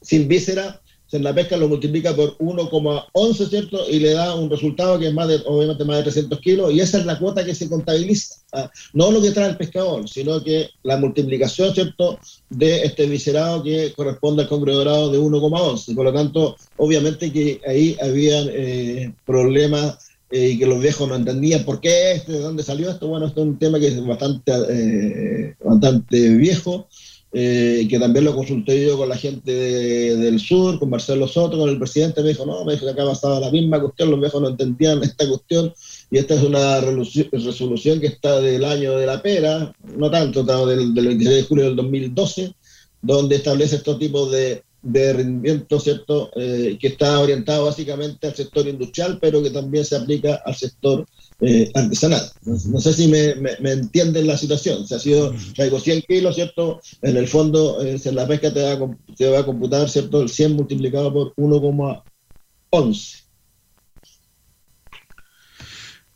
sin 0.02 0.28
víscera, 0.28 0.81
en 1.14 1.24
la 1.24 1.34
pesca 1.34 1.58
lo 1.58 1.68
multiplica 1.68 2.16
por 2.16 2.38
1,11, 2.38 3.50
¿cierto? 3.50 3.90
Y 3.90 4.00
le 4.00 4.14
da 4.14 4.36
un 4.36 4.50
resultado 4.50 5.00
que 5.00 5.08
es 5.08 5.14
más 5.14 5.30
obviamente, 5.46 5.86
más 5.86 5.98
de 5.98 6.04
300 6.04 6.40
kilos, 6.40 6.74
y 6.74 6.80
esa 6.80 7.00
es 7.00 7.06
la 7.06 7.20
cuota 7.20 7.46
que 7.46 7.56
se 7.56 7.70
contabiliza. 7.70 8.36
¿ah? 8.54 8.70
No 8.94 9.12
lo 9.12 9.22
que 9.22 9.32
trae 9.32 9.50
el 9.50 9.58
pescador, 9.58 10.08
sino 10.10 10.44
que 10.44 10.70
la 10.84 10.98
multiplicación, 10.98 11.74
¿cierto?, 11.74 12.20
de 12.50 12.84
este 12.84 13.06
viscerado 13.08 13.64
que 13.64 13.94
corresponde 13.94 14.44
al 14.44 14.50
congre 14.50 14.74
dorado 14.74 15.12
de 15.12 15.20
1,11. 15.20 15.96
Por 15.96 16.06
lo 16.06 16.14
tanto, 16.14 16.56
obviamente 16.78 17.32
que 17.32 17.62
ahí 17.68 17.98
habían 18.02 18.48
eh, 18.52 19.14
problemas 19.26 19.98
eh, 20.32 20.52
y 20.52 20.60
que 20.60 20.66
los 20.66 20.80
viejos 20.80 21.10
no 21.10 21.16
entendían 21.16 21.66
por 21.66 21.82
qué 21.82 22.14
esto, 22.14 22.32
de 22.32 22.40
dónde 22.40 22.64
salió 22.64 22.90
esto. 22.90 23.08
Bueno, 23.08 23.28
esto 23.28 23.42
es 23.42 23.48
un 23.48 23.60
tema 23.60 23.80
que 23.80 23.88
es 23.88 24.06
bastante, 24.06 24.52
eh, 24.70 25.56
bastante 25.64 26.30
viejo. 26.36 26.88
Eh, 27.34 27.88
que 27.90 27.98
también 27.98 28.26
lo 28.26 28.36
consulté 28.36 28.86
yo 28.86 28.98
con 28.98 29.08
la 29.08 29.16
gente 29.16 29.54
de, 29.54 30.18
del 30.18 30.38
sur, 30.38 30.78
con 30.78 30.90
Marcelo 30.90 31.30
Soto, 31.30 31.58
con 31.58 31.70
el 31.70 31.78
presidente, 31.78 32.22
me 32.22 32.30
dijo, 32.30 32.46
no, 32.46 32.66
me 32.66 32.74
dijo 32.74 32.86
que 32.86 32.92
acá 32.92 33.06
pasaba 33.06 33.40
la 33.40 33.50
misma 33.50 33.80
cuestión, 33.80 34.12
los 34.12 34.20
viejos 34.20 34.42
no 34.42 34.50
entendían 34.50 35.02
esta 35.04 35.26
cuestión, 35.28 35.74
y 36.10 36.18
esta 36.18 36.34
es 36.34 36.44
una 36.44 36.82
resolución 36.82 38.02
que 38.02 38.08
está 38.08 38.42
del 38.42 38.66
año 38.66 38.98
de 38.98 39.06
la 39.06 39.22
pera, 39.22 39.74
no 39.96 40.12
tanto, 40.12 40.44
del, 40.44 40.94
del 40.94 41.08
26 41.08 41.36
de 41.38 41.44
julio 41.44 41.66
del 41.66 41.78
2012, 41.78 42.54
donde 43.02 43.38
establece 43.38 43.78
estos 43.78 43.98
tipos 43.98 44.30
de, 44.30 44.64
de 44.82 45.14
rendimiento, 45.14 45.80
¿cierto?, 45.80 46.32
eh, 46.36 46.78
que 46.80 46.88
está 46.88 47.20
orientado 47.20 47.66
básicamente 47.66 48.28
al 48.28 48.36
sector 48.36 48.68
industrial, 48.68 49.20
pero 49.22 49.44
que 49.44 49.52
también 49.52 49.86
se 49.86 49.96
aplica 49.96 50.42
al 50.46 50.56
sector 50.56 51.06
eh, 51.40 51.72
artesanal. 51.74 52.22
No, 52.44 52.56
no, 52.68 52.80
sé 52.80 52.94
si 52.94 53.08
me, 53.08 53.36
me, 53.36 53.52
me, 53.60 53.72
entienden 53.72 54.28
la 54.28 54.38
situación. 54.38 54.88
Se 54.88 54.96
ha 54.96 55.00
sido, 55.00 55.34
traigo 55.56 55.80
100 55.80 56.02
kilos, 56.04 56.36
¿cierto? 56.36 56.82
En 57.02 57.18
el 57.18 57.28
fondo, 57.28 57.84
eh, 57.84 58.00
en 58.04 58.16
la 58.16 58.28
pesca 58.28 58.54
te 58.54 58.62
va, 58.62 58.74
a, 58.74 58.98
te 59.16 59.30
va 59.30 59.40
a 59.40 59.46
computar, 59.46 59.90
¿cierto? 59.90 60.22
El 60.22 60.30
100 60.30 60.56
multiplicado 60.56 61.14
por 61.14 61.36
1,11. 61.36 63.21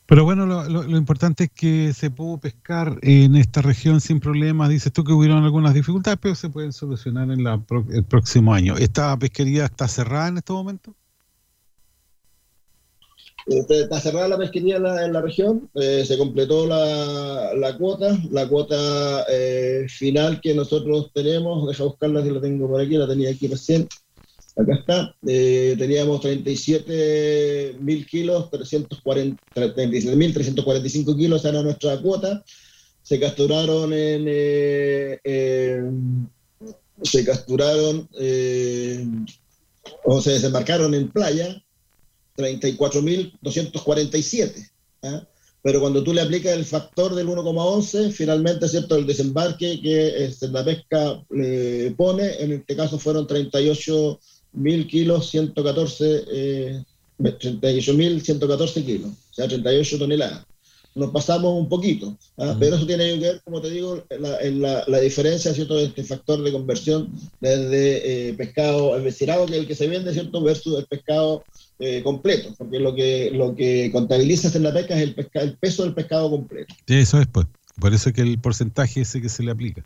Pero 0.07 0.23
bueno, 0.23 0.45
lo, 0.45 0.97
importante 0.97 1.45
es 1.45 1.51
que 1.51 1.91
se 1.93 2.11
pudo 2.11 2.37
pescar 2.37 2.99
en 3.01 3.35
esta 3.35 3.61
región 3.61 4.01
sin 4.01 4.19
problemas. 4.19 4.69
Dices 4.69 4.93
tú 4.93 5.03
que 5.03 5.13
hubieron 5.13 5.43
algunas 5.43 5.73
dificultades, 5.73 6.19
pero 6.21 6.35
se 6.35 6.49
pueden 6.49 6.73
solucionar 6.73 7.31
en 7.31 7.43
la, 7.43 7.59
el 7.89 8.03
próximo 8.03 8.53
año. 8.53 8.77
¿Esta 8.77 9.17
pesquería 9.17 9.65
está 9.65 9.87
cerrada 9.87 10.27
en 10.27 10.37
este 10.37 10.53
momento? 10.53 10.93
Está 13.47 13.99
cerrada 13.99 14.27
la 14.27 14.37
pesquería 14.37 14.77
en 14.77 14.83
la, 14.83 15.05
en 15.05 15.13
la 15.13 15.21
región, 15.21 15.69
eh, 15.75 16.03
se 16.03 16.17
completó 16.17 16.65
la, 16.65 17.53
la 17.53 17.77
cuota, 17.77 18.17
la 18.31 18.47
cuota 18.47 19.23
eh, 19.29 19.85
final 19.87 20.41
que 20.41 20.55
nosotros 20.55 21.11
tenemos, 21.13 21.67
deja 21.67 21.83
buscarla 21.83 22.23
si 22.23 22.31
la 22.31 22.41
tengo 22.41 22.67
por 22.67 22.81
aquí, 22.81 22.97
la 22.97 23.07
tenía 23.07 23.29
aquí 23.29 23.47
recién, 23.47 23.87
acá 24.55 24.73
está, 24.75 25.15
eh, 25.27 25.75
teníamos 25.77 26.21
37 26.21 27.75
mil 27.79 28.05
kilos, 28.05 28.49
340 28.51 29.41
37.345 29.53 31.17
kilos, 31.17 31.43
era 31.45 31.61
nuestra 31.61 31.99
cuota, 32.01 32.43
se 33.01 33.19
capturaron 33.19 33.91
en... 33.93 34.25
eh, 34.27 35.19
en- 35.23 36.29
se 37.03 37.25
capturaron 37.25 38.07
eh, 38.17 39.05
o 40.05 40.21
se 40.21 40.31
desembarcaron 40.31 40.93
en 40.93 41.09
playa 41.09 41.61
34.247. 42.37 44.69
¿ah? 45.03 45.27
Pero 45.61 45.79
cuando 45.81 46.03
tú 46.03 46.13
le 46.13 46.21
aplicas 46.21 46.53
el 46.53 46.63
factor 46.65 47.13
del 47.15 47.27
1,11, 47.27 48.11
finalmente, 48.11 48.67
¿cierto? 48.69 48.95
El 48.95 49.05
desembarque 49.07 49.79
que 49.81 50.25
este, 50.25 50.47
la 50.49 50.63
pesca 50.63 51.21
le 51.31 51.91
pone, 51.97 52.35
en 52.41 52.53
este 52.53 52.75
caso 52.75 52.97
fueron 52.99 53.25
38.000 54.55 54.87
kilos, 54.87 55.29
114, 55.29 56.23
eh, 56.31 56.83
38.114 57.19 58.85
kilos, 58.85 59.11
o 59.11 59.33
sea, 59.33 59.47
38 59.47 59.97
toneladas. 59.97 60.45
Nos 60.95 61.11
pasamos 61.11 61.59
un 61.59 61.67
poquito, 61.67 62.17
¿ah? 62.37 62.55
pero 62.57 62.77
eso 62.77 62.87
tiene 62.87 63.19
que 63.19 63.19
ver, 63.19 63.41
como 63.43 63.59
te 63.59 63.69
digo, 63.69 64.01
la, 64.17 64.39
en 64.39 64.61
la, 64.61 64.85
la 64.87 64.99
diferencia, 65.01 65.53
¿cierto?, 65.53 65.75
de 65.75 65.85
este 65.85 66.05
factor 66.05 66.41
de 66.41 66.53
conversión 66.53 67.11
desde 67.41 68.29
eh, 68.29 68.33
pescado 68.33 68.95
envecinado, 68.95 69.45
que 69.45 69.55
es 69.55 69.59
el 69.59 69.67
que 69.67 69.75
se 69.75 69.89
vende, 69.89 70.13
¿cierto?, 70.13 70.41
versus 70.41 70.79
el 70.79 70.85
pescado 70.85 71.43
eh, 71.79 72.01
completo, 72.01 72.55
porque 72.57 72.79
lo 72.79 72.95
que, 72.95 73.29
lo 73.31 73.53
que 73.53 73.89
contabilizas 73.91 74.55
en 74.55 74.63
la 74.63 74.73
pesca 74.73 74.95
es 74.95 75.01
el, 75.01 75.15
pesca, 75.15 75.41
el 75.41 75.57
peso 75.57 75.83
del 75.83 75.93
pescado 75.93 76.29
completo. 76.29 76.73
Sí, 76.87 76.95
eso 76.95 77.19
es, 77.19 77.27
pues. 77.27 77.45
Por 77.79 77.93
eso 77.93 78.07
es 78.07 78.15
que 78.15 78.21
el 78.21 78.39
porcentaje 78.39 79.01
ese 79.01 79.21
que 79.21 79.27
se 79.27 79.43
le 79.43 79.51
aplica. 79.51 79.85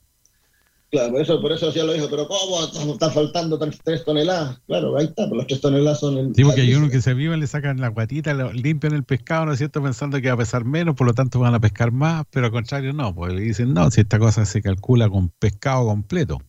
Claro, 0.91 1.11
por 1.11 1.21
eso, 1.21 1.39
por 1.39 1.51
eso 1.51 1.71
ya 1.71 1.83
lo 1.83 1.93
dijo, 1.93 2.07
pero 2.09 2.27
¿cómo 2.27 2.63
están 2.93 3.11
faltando 3.11 3.59
tres, 3.59 3.79
tres 3.83 4.03
toneladas? 4.03 4.59
Claro, 4.65 4.97
ahí 4.97 5.05
está, 5.05 5.29
pues 5.29 5.37
las 5.37 5.45
tres 5.45 5.61
toneladas 5.61 5.99
son 5.99 6.17
el... 6.17 6.35
Sí, 6.35 6.43
porque 6.43 6.61
hay 6.61 6.73
uno 6.73 6.89
que 6.89 6.99
se 6.99 7.13
vive, 7.13 7.37
le 7.37 7.45
sacan 7.45 7.79
la 7.79 7.89
guatita, 7.89 8.33
limpian 8.53 8.93
el 8.93 9.03
pescado, 9.03 9.45
¿no 9.45 9.51
es 9.51 9.59
cierto? 9.59 9.83
Pensando 9.83 10.19
que 10.19 10.29
va 10.29 10.33
a 10.33 10.37
pesar 10.37 10.65
menos, 10.65 10.95
por 10.95 11.05
lo 11.05 11.13
tanto 11.13 11.39
van 11.39 11.53
a 11.53 11.59
pescar 11.59 11.91
más, 11.91 12.25
pero 12.31 12.47
al 12.47 12.51
contrario 12.51 12.91
no, 12.91 13.13
pues 13.13 13.33
le 13.33 13.41
dicen, 13.41 13.71
no, 13.71 13.91
si 13.91 14.01
esta 14.01 14.17
cosa 14.17 14.45
se 14.45 14.63
calcula 14.63 15.07
con 15.09 15.29
pescado 15.29 15.85
completo. 15.85 16.41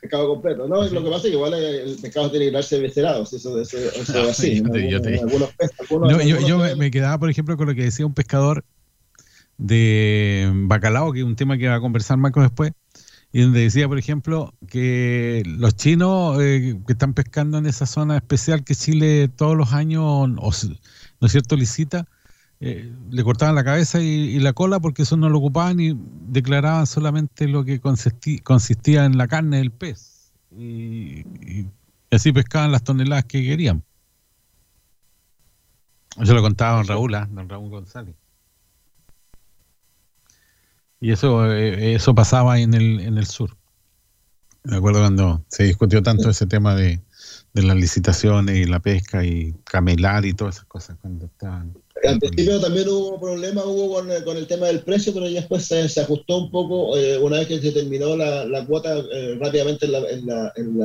pescado 0.00 0.28
completo. 0.28 0.66
No, 0.66 0.82
lo 0.84 1.04
que 1.04 1.10
pasa 1.10 1.16
es 1.16 1.22
que 1.24 1.36
igual 1.36 1.52
el 1.52 1.98
pescado 2.00 2.30
tiene 2.30 2.46
que 2.46 2.52
darse 2.52 2.80
becerado, 2.80 3.24
eso, 3.24 3.60
es 3.60 3.74
así. 4.10 4.62
Yo 6.46 6.58
me 6.74 6.90
quedaba, 6.90 7.18
por 7.18 7.28
ejemplo, 7.28 7.58
con 7.58 7.66
lo 7.66 7.74
que 7.74 7.84
decía 7.84 8.06
un 8.06 8.14
pescador 8.14 8.64
de 9.58 10.50
bacalao, 10.54 11.12
que 11.12 11.18
es 11.18 11.24
un 11.26 11.36
tema 11.36 11.58
que 11.58 11.68
va 11.68 11.74
a 11.74 11.80
conversar 11.80 12.16
Marco 12.16 12.40
después, 12.40 12.72
y 13.32 13.42
donde 13.42 13.60
decía, 13.60 13.86
por 13.88 13.98
ejemplo, 13.98 14.54
que 14.68 15.42
los 15.46 15.76
chinos 15.76 16.40
eh, 16.40 16.80
que 16.86 16.92
están 16.92 17.12
pescando 17.12 17.58
en 17.58 17.66
esa 17.66 17.84
zona 17.84 18.16
especial 18.16 18.64
que 18.64 18.74
Chile 18.74 19.28
todos 19.28 19.56
los 19.56 19.72
años, 19.72 20.28
¿no 20.28 20.50
es 20.50 21.32
cierto?, 21.32 21.56
licita, 21.56 22.06
eh, 22.60 22.92
le 23.10 23.24
cortaban 23.24 23.54
la 23.54 23.62
cabeza 23.62 24.00
y, 24.00 24.38
la 24.40 24.52
cola 24.52 24.80
porque 24.80 25.02
eso 25.02 25.16
no 25.16 25.28
lo 25.28 25.38
ocupaban 25.38 25.78
y 25.78 25.94
declaraban 26.28 26.86
solamente 26.86 27.46
lo 27.46 27.64
que 27.64 27.80
consisti- 27.80 28.42
consistía 28.42 29.04
en 29.04 29.18
la 29.18 29.28
carne 29.28 29.58
del 29.58 29.70
pez. 29.70 30.32
Y, 30.56 31.24
así 32.10 32.32
pescaban 32.32 32.72
las 32.72 32.82
toneladas 32.82 33.26
que 33.26 33.42
querían. 33.42 33.84
Eso 36.18 36.34
lo 36.34 36.42
contaba 36.42 36.78
don 36.78 36.86
Raúl, 36.86 37.14
¿ah? 37.14 37.28
don 37.30 37.48
Raúl 37.48 37.70
González. 37.70 38.16
Y 41.00 41.12
eso, 41.12 41.52
eh, 41.52 41.94
eso 41.94 42.14
pasaba 42.14 42.58
en 42.58 42.74
el, 42.74 43.00
en 43.00 43.18
el 43.18 43.26
sur. 43.26 43.56
Me 44.64 44.76
acuerdo 44.76 45.00
cuando 45.00 45.44
se 45.48 45.64
discutió 45.64 46.02
tanto 46.02 46.28
ese 46.28 46.46
tema 46.46 46.74
de, 46.74 47.00
de 47.52 47.62
las 47.62 47.76
licitaciones 47.76 48.56
y 48.56 48.64
la 48.64 48.80
pesca 48.80 49.24
y 49.24 49.54
camelar 49.64 50.24
y 50.24 50.34
todas 50.34 50.56
esas 50.56 50.66
cosas 50.66 50.96
cuando 51.00 51.26
estaban. 51.26 51.74
Al 52.04 52.18
principio 52.20 52.60
también 52.60 52.88
hubo 52.88 53.18
problemas 53.20 53.64
hubo 53.66 53.94
con, 53.94 54.10
el- 54.10 54.22
con 54.22 54.36
el 54.36 54.46
tema 54.46 54.66
del 54.68 54.80
precio, 54.80 55.12
pero 55.12 55.26
ya 55.28 55.40
después 55.40 55.64
se, 55.64 55.88
se 55.88 56.00
ajustó 56.00 56.38
un 56.38 56.50
poco. 56.50 56.96
eh, 56.96 57.18
una 57.18 57.38
vez 57.38 57.48
que 57.48 57.60
se 57.60 57.72
terminó 57.72 58.16
la, 58.16 58.44
la 58.44 58.64
cuota 58.66 58.96
eh, 58.98 59.36
rápidamente 59.40 59.86
en 59.86 59.92
la, 59.92 59.98
en, 60.10 60.26
la, 60.26 60.52
en, 60.56 60.66
en 60.66 60.78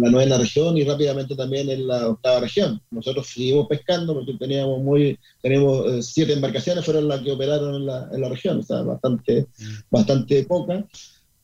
la 0.00 0.10
novena 0.10 0.36
región 0.36 0.76
y 0.76 0.84
rápidamente 0.84 1.34
también 1.34 1.70
en 1.70 1.86
la 1.86 2.08
octava 2.08 2.40
región. 2.40 2.80
Nosotros 2.90 3.26
seguimos 3.28 3.66
pescando 3.68 4.12
porque 4.12 4.34
teníamos 4.38 4.82
muy 4.82 5.18
teníamos 5.40 5.86
eh, 5.92 6.02
siete 6.02 6.34
embarcaciones, 6.34 6.84
fueron 6.84 7.08
las 7.08 7.22
que 7.22 7.32
operaron 7.32 7.76
en 7.76 7.86
la, 7.86 8.08
en 8.12 8.30
región, 8.30 8.58
o 8.58 8.62
sea, 8.62 8.82
bastante, 8.82 9.46
bastante 9.90 10.44
poca. 10.44 10.86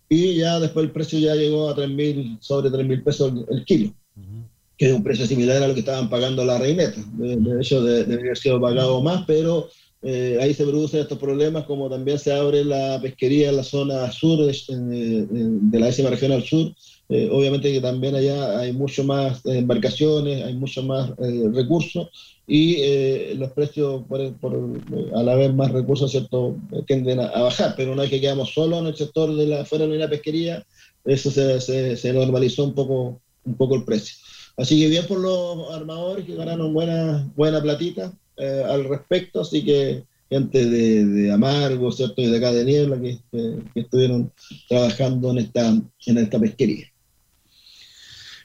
Y 0.09 0.37
ya 0.37 0.59
después 0.61 0.85
el 0.85 0.93
precio 0.93 1.19
ya 1.19 1.35
llegó 1.37 1.71
a 1.71 1.75
3.000, 1.77 2.39
sobre 2.41 2.69
3.000 2.71 3.03
pesos 3.05 3.33
el, 3.33 3.47
el 3.59 3.65
kilo 3.65 3.95
que 4.81 4.87
es 4.87 4.95
un 4.95 5.03
precio 5.05 5.27
similar 5.27 5.63
a 5.63 5.69
lo 5.69 5.75
que 5.75 5.81
estaban 5.81 6.09
pagando 6.09 6.43
la 6.43 6.57
reineta. 6.59 6.99
De, 7.13 7.37
de 7.37 7.61
hecho, 7.61 7.83
de- 7.83 8.05
debería 8.05 8.31
haber 8.31 8.39
sido 8.39 8.59
pagado 8.59 9.03
más, 9.03 9.25
pero 9.27 9.69
eh, 10.03 10.39
ahí 10.41 10.55
se 10.55 10.65
producen 10.65 11.01
estos 11.01 11.19
problemas, 11.19 11.65
como 11.67 11.91
también 11.91 12.19
se 12.19 12.33
abre 12.33 12.65
la 12.65 12.99
pesquería 13.03 13.51
en 13.51 13.57
la 13.57 13.63
zona 13.63 14.11
sur 14.11 14.39
de, 14.47 15.27
de- 15.27 15.79
la 15.79 15.87
décima 15.87 16.09
región 16.09 16.33
al 16.33 16.45
sur. 16.45 16.73
Eh, 17.11 17.29
obviamente 17.31 17.71
que 17.73 17.81
también 17.83 18.15
allá 18.15 18.59
hay 18.59 18.73
mucho 18.73 19.05
más 19.05 19.45
eh, 19.45 19.59
embarcaciones, 19.59 20.45
hay 20.45 20.55
mucho 20.55 20.83
más 20.85 21.11
eh, 21.19 21.45
recursos 21.53 22.09
y 22.47 22.77
eh, 22.79 23.35
los 23.37 23.51
precios 23.53 24.05
por, 24.09 24.39
por, 24.39 24.55
eh, 24.55 25.11
a 25.15 25.23
la 25.23 25.35
vez 25.35 25.53
más 25.53 25.73
recursos 25.73 26.11
cierto 26.11 26.57
tienden 26.87 27.19
a, 27.21 27.27
a 27.27 27.43
bajar 27.43 27.75
pero 27.77 27.93
una 27.93 28.03
vez 28.03 28.11
que 28.13 28.21
quedamos 28.21 28.51
solos 28.55 28.81
en 28.81 28.87
el 28.87 28.97
sector 28.97 29.35
de 29.35 29.47
la 29.47 29.65
fuera 29.65 29.87
de 29.89 29.99
la 29.99 30.09
pesquería 30.09 30.65
eso 31.05 31.31
se, 31.33 31.61
se, 31.61 31.97
se 31.97 32.13
normalizó 32.13 32.63
un 32.65 32.75
poco 32.75 33.21
un 33.45 33.57
poco 33.57 33.75
el 33.77 33.85
precio 33.85 34.15
Así 34.61 34.79
que 34.79 34.89
bien 34.89 35.07
por 35.07 35.19
los 35.19 35.73
armadores 35.75 36.27
que 36.27 36.35
ganaron 36.35 36.75
buena, 36.75 37.27
buena 37.35 37.63
platita 37.63 38.13
eh, 38.37 38.63
al 38.69 38.85
respecto, 38.85 39.41
así 39.41 39.65
que 39.65 40.05
gente 40.29 40.67
de, 40.67 41.07
de 41.07 41.33
Amargo, 41.33 41.91
¿cierto? 41.91 42.21
Y 42.21 42.27
de 42.31 42.37
acá 42.37 42.53
de 42.53 42.65
Niebla 42.65 43.01
que, 43.01 43.19
que- 43.33 43.81
estuvieron 43.81 44.31
trabajando 44.69 45.31
en 45.31 45.39
esta, 45.39 45.69
en 45.71 46.19
esta 46.19 46.39
pesquería. 46.39 46.87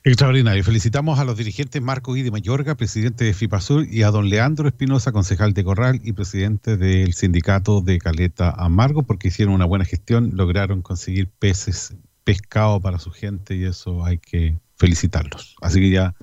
Extraordinario. 0.05 0.63
Felicitamos 0.63 1.19
a 1.19 1.25
los 1.25 1.35
dirigentes 1.35 1.81
Marco 1.81 2.13
Guidi 2.13 2.31
Mayorga, 2.31 2.75
presidente 2.75 3.25
de 3.25 3.33
FIPASUR, 3.33 3.87
y 3.91 4.03
a 4.03 4.11
don 4.11 4.29
Leandro 4.29 4.67
Espinosa, 4.67 5.11
concejal 5.11 5.53
de 5.53 5.63
Corral 5.63 5.99
y 6.03 6.13
presidente 6.13 6.77
del 6.77 7.13
sindicato 7.13 7.81
de 7.81 7.97
Caleta 7.97 8.51
Amargo, 8.51 9.03
porque 9.03 9.27
hicieron 9.27 9.53
una 9.53 9.65
buena 9.65 9.83
gestión, 9.83 10.31
lograron 10.35 10.81
conseguir 10.81 11.29
peces, 11.39 11.93
pescado 12.23 12.79
para 12.79 12.99
su 12.99 13.11
gente 13.11 13.55
y 13.55 13.65
eso 13.65 14.05
hay 14.05 14.19
que 14.19 14.59
felicitarlos. 14.77 15.55
Así 15.61 15.79
que 15.79 15.89
ya, 15.89 16.13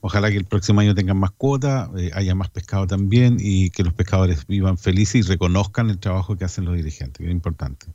ojalá 0.00 0.30
que 0.30 0.36
el 0.36 0.44
próximo 0.44 0.80
año 0.80 0.94
tengan 0.94 1.16
más 1.18 1.30
cuota, 1.30 1.90
eh, 1.96 2.10
haya 2.14 2.34
más 2.34 2.50
pescado 2.50 2.86
también 2.86 3.36
y 3.40 3.70
que 3.70 3.82
los 3.84 3.94
pescadores 3.94 4.46
vivan 4.46 4.78
felices 4.78 5.14
y 5.14 5.22
reconozcan 5.22 5.90
el 5.90 5.98
trabajo 5.98 6.36
que 6.36 6.44
hacen 6.44 6.64
los 6.64 6.76
dirigentes, 6.76 7.18
que 7.18 7.24
es 7.26 7.30
importante. 7.32 7.86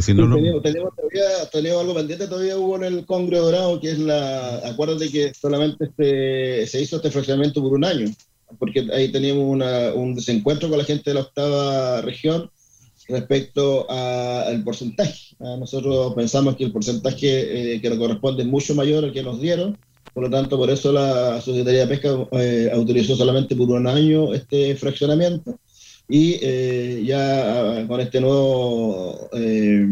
Si 0.00 0.12
no, 0.12 0.26
lo- 0.26 0.34
tenemos, 0.36 0.62
tenemos 0.62 0.92
todavía, 0.96 1.50
tenemos 1.52 1.80
algo 1.80 1.94
pendiente 1.94 2.26
todavía 2.26 2.56
hubo 2.56 2.74
en 2.76 2.82
el 2.84 3.06
Congre 3.06 3.38
Dorado, 3.38 3.80
que 3.80 3.92
es 3.92 3.98
la, 4.00 4.56
acuérdate 4.68 5.08
que 5.08 5.32
solamente 5.34 5.84
este, 5.84 6.66
se 6.66 6.80
hizo 6.82 6.96
este 6.96 7.12
fraccionamiento 7.12 7.62
por 7.62 7.72
un 7.74 7.84
año, 7.84 8.10
porque 8.58 8.88
ahí 8.92 9.12
teníamos 9.12 9.44
una- 9.44 9.92
un 9.94 10.16
desencuentro 10.16 10.68
con 10.68 10.78
la 10.78 10.84
gente 10.84 11.10
de 11.10 11.14
la 11.14 11.20
octava 11.20 12.00
región 12.00 12.50
respecto 13.08 13.90
al 13.90 14.62
porcentaje. 14.64 15.36
Ah, 15.40 15.56
Nosotros 15.58 16.14
pensamos 16.14 16.56
que 16.56 16.64
el 16.64 16.72
porcentaje 16.72 17.74
eh, 17.74 17.80
que 17.80 17.90
nos 17.90 17.98
corresponde 17.98 18.42
es 18.42 18.48
mucho 18.48 18.74
mayor 18.74 19.04
al 19.04 19.12
que 19.12 19.22
nos 19.22 19.40
dieron, 19.40 19.76
por 20.14 20.22
lo 20.22 20.30
tanto, 20.30 20.56
por 20.56 20.70
eso 20.70 20.92
la 20.92 21.40
Secretaría 21.40 21.80
de 21.80 21.86
Pesca 21.88 22.28
eh, 22.40 22.70
autorizó 22.72 23.16
solamente 23.16 23.56
por 23.56 23.68
un 23.70 23.86
año 23.86 24.32
este 24.32 24.76
fraccionamiento 24.76 25.58
y 26.08 26.38
eh, 26.40 27.02
ya 27.04 27.80
ah, 27.80 27.86
con 27.88 28.00
este 28.00 28.20
nuevo 28.20 29.28
eh, 29.32 29.86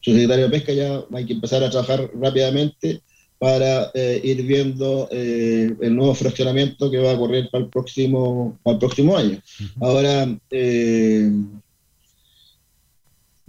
subsecretario 0.00 0.46
de 0.46 0.50
Pesca 0.50 0.72
ya 0.72 1.04
hay 1.12 1.26
que 1.26 1.34
empezar 1.34 1.62
a 1.62 1.70
trabajar 1.70 2.10
rápidamente 2.20 3.02
para 3.38 3.90
eh, 3.94 4.20
ir 4.24 4.42
viendo 4.42 5.08
eh, 5.12 5.74
el 5.80 5.96
nuevo 5.96 6.14
fraccionamiento 6.14 6.90
que 6.90 6.98
va 6.98 7.12
a 7.12 7.14
ocurrir 7.14 7.48
para 7.50 7.64
el 7.64 7.70
próximo, 7.70 8.58
para 8.62 8.74
el 8.74 8.78
próximo 8.78 9.16
año. 9.16 9.40
Ahora, 9.80 10.28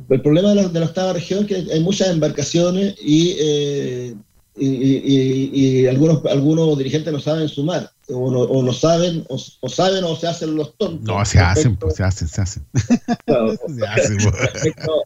el 0.10 0.22
problema 0.22 0.50
de 0.50 0.56
la, 0.56 0.68
de 0.70 0.80
la 0.80 0.86
octava 0.88 1.14
región 1.14 1.42
es 1.42 1.48
que 1.66 1.74
hay 1.74 1.80
muchas 1.80 2.10
embarcaciones 2.10 2.96
y, 3.02 3.36
eh, 3.40 4.16
y, 4.56 4.68
y- 4.68 5.02
y- 5.06 5.80
y 5.82 5.88
algunos, 5.88 6.24
algunos 6.26 6.78
dirigentes 6.78 7.12
no 7.14 7.20
saben 7.20 7.48
sumar, 7.50 7.90
o 8.10 8.30
no, 8.32 8.40
o 8.42 8.64
no 8.64 8.74
saben, 8.74 9.26
o, 9.30 9.40
o 9.62 9.70
saben 9.70 10.04
o 10.04 10.16
se 10.16 10.28
hacen 10.28 10.56
los 10.56 10.76
tontos. 10.78 11.04
no, 11.04 11.24
se 11.26 11.40
hacen, 11.40 11.76
pues, 11.76 11.96
se 11.96 12.04
hacen, 12.04 12.28
se 12.28 12.42
hacen. 12.42 12.66
Claro, 13.26 13.54
Se 13.68 13.86
hacen, 13.88 14.18
pues. 14.18 14.34
respecto, 14.54 15.04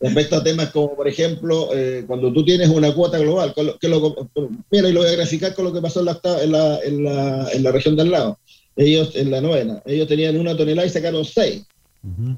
respecto 0.00 0.36
a 0.36 0.44
temas 0.44 0.70
como, 0.70 0.94
por 0.94 1.08
ejemplo, 1.08 1.70
eh, 1.74 2.04
cuando 2.06 2.32
tú 2.32 2.44
tienes 2.44 2.68
una 2.68 2.92
cuota 2.94 3.18
global, 3.18 3.54
con 3.54 3.66
lo- 3.66 3.78
que 3.78 3.88
lo- 3.88 4.28
mira, 4.70 4.88
y 4.88 4.92
lo 4.92 5.00
voy 5.00 5.08
a 5.08 5.12
graficar 5.16 5.54
con 5.54 5.64
lo 5.64 5.72
que 5.72 5.80
pasó 5.80 6.00
en 6.00 6.06
la, 6.06 6.12
octava- 6.20 6.42
en 6.42 6.52
la, 6.52 6.78
en 6.80 7.04
la, 7.04 7.48
en 7.52 7.62
la 7.62 7.72
región 7.72 7.96
de 7.96 8.02
al 8.02 8.10
lado. 8.10 8.38
ellos 8.76 9.12
en 9.16 9.30
la 9.30 9.40
novena, 9.40 9.82
ellos 9.86 10.06
tenían 10.06 10.36
una 10.36 10.56
tonelada 10.56 10.86
y 10.86 10.90
sacaron 10.90 11.24
seis. 11.24 11.64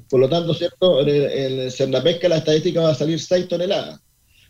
Por 0.09 0.19
lo 0.19 0.29
tanto, 0.29 0.53
¿cierto? 0.53 1.01
En, 1.01 1.09
el, 1.09 1.59
en 1.59 1.71
Cernapesca 1.71 2.27
la 2.29 2.37
estadística 2.37 2.81
va 2.81 2.91
a 2.91 2.95
salir 2.95 3.19
6 3.19 3.47
toneladas. 3.47 3.99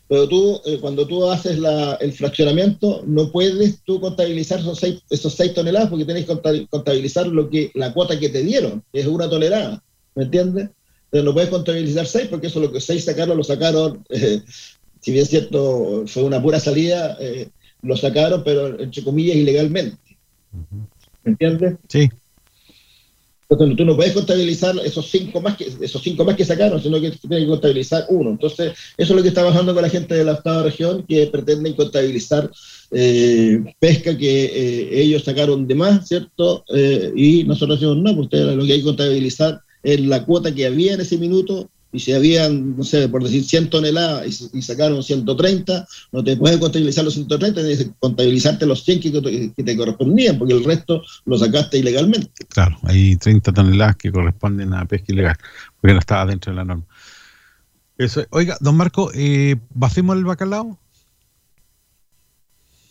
Pero 0.08 0.28
tú, 0.28 0.60
eh, 0.64 0.78
cuando 0.80 1.06
tú 1.06 1.24
haces 1.30 1.58
la, 1.58 1.94
el 2.00 2.12
fraccionamiento, 2.12 3.04
no 3.06 3.30
puedes 3.30 3.82
tú 3.84 4.00
contabilizar 4.00 4.58
esos 4.58 4.78
6 4.80 5.02
esos 5.08 5.32
seis 5.34 5.54
toneladas 5.54 5.88
porque 5.88 6.04
tienes 6.04 6.24
que 6.24 6.32
conta- 6.32 6.66
contabilizar 6.68 7.28
lo 7.28 7.48
que, 7.48 7.70
la 7.74 7.92
cuota 7.92 8.18
que 8.18 8.28
te 8.28 8.42
dieron, 8.42 8.82
que 8.92 9.00
es 9.00 9.06
una 9.06 9.30
tonelada. 9.30 9.82
¿Me 10.16 10.24
entiendes? 10.24 10.70
Pero 11.10 11.22
no 11.24 11.32
puedes 11.32 11.50
contabilizar 11.50 12.06
6 12.06 12.26
porque 12.28 12.48
eso 12.48 12.58
lo 12.58 12.72
que 12.72 12.80
6 12.80 13.04
sacaron, 13.04 13.36
lo 13.36 13.44
sacaron, 13.44 14.04
eh, 14.10 14.42
si 15.00 15.12
bien 15.12 15.22
es 15.22 15.30
cierto, 15.30 16.04
fue 16.06 16.24
una 16.24 16.42
pura 16.42 16.58
salida, 16.58 17.16
eh, 17.20 17.48
lo 17.82 17.96
sacaron, 17.96 18.42
pero 18.42 18.80
entre 18.80 19.04
comillas, 19.04 19.36
ilegalmente. 19.36 20.18
¿Me 21.22 21.32
entiendes? 21.32 21.76
Sí. 21.88 22.08
Tú 23.58 23.84
no 23.84 23.96
puedes 23.96 24.12
contabilizar 24.12 24.76
esos 24.84 25.10
cinco 25.10 25.40
más 25.40 25.56
que 25.56 25.72
esos 25.80 26.00
cinco 26.00 26.24
más 26.24 26.36
que 26.36 26.44
sacaron, 26.44 26.80
sino 26.80 27.00
que 27.00 27.10
tienes 27.10 27.40
que 27.40 27.46
contabilizar 27.48 28.06
uno. 28.08 28.30
Entonces, 28.30 28.74
eso 28.96 29.12
es 29.12 29.16
lo 29.16 29.22
que 29.22 29.28
está 29.28 29.42
bajando 29.42 29.74
con 29.74 29.82
la 29.82 29.88
gente 29.88 30.14
de 30.14 30.24
la 30.24 30.34
octava 30.34 30.62
región, 30.62 31.04
que 31.04 31.26
pretenden 31.26 31.74
contabilizar 31.74 32.48
eh, 32.92 33.60
pesca 33.80 34.16
que 34.16 34.44
eh, 34.44 35.02
ellos 35.02 35.24
sacaron 35.24 35.66
de 35.66 35.74
más, 35.74 36.06
¿cierto? 36.06 36.64
Eh, 36.72 37.12
y 37.16 37.42
nosotros 37.42 37.80
decimos, 37.80 37.96
no, 37.98 38.20
ustedes 38.20 38.54
lo 38.54 38.64
que 38.64 38.72
hay 38.72 38.78
que 38.78 38.84
contabilizar 38.84 39.60
es 39.82 40.00
la 40.00 40.24
cuota 40.24 40.54
que 40.54 40.66
había 40.66 40.94
en 40.94 41.00
ese 41.00 41.18
minuto, 41.18 41.68
y 41.92 41.98
si 42.00 42.12
habían, 42.12 42.76
no 42.76 42.84
sé, 42.84 43.08
por 43.08 43.24
decir 43.24 43.42
100 43.44 43.68
toneladas 43.70 44.26
y, 44.52 44.58
y 44.58 44.62
sacaron 44.62 45.02
130, 45.02 45.86
no 46.12 46.22
te 46.22 46.36
puedes 46.36 46.58
contabilizar 46.58 47.04
los 47.04 47.14
130, 47.14 47.60
tienes 47.60 47.84
que 47.84 47.90
contabilizarte 47.98 48.64
los 48.66 48.84
100 48.84 49.00
que, 49.00 49.10
te- 49.10 49.52
que 49.56 49.62
te 49.64 49.76
correspondían, 49.76 50.38
porque 50.38 50.54
el 50.54 50.64
resto 50.64 51.02
lo 51.24 51.36
sacaste 51.38 51.78
ilegalmente. 51.78 52.30
Claro, 52.48 52.76
hay 52.84 53.16
30 53.16 53.52
toneladas 53.52 53.96
que 53.96 54.12
corresponden 54.12 54.72
a 54.74 54.84
pesca 54.84 55.12
ilegal, 55.12 55.36
porque 55.80 55.94
no 55.94 56.00
estaba 56.00 56.26
dentro 56.26 56.52
de 56.52 56.56
la 56.56 56.64
norma. 56.64 56.84
Eso, 57.98 58.24
oiga, 58.30 58.56
don 58.60 58.76
Marco, 58.76 59.10
eh, 59.14 59.56
¿bajemos 59.74 60.16
el 60.16 60.24
bacalao? 60.24 60.78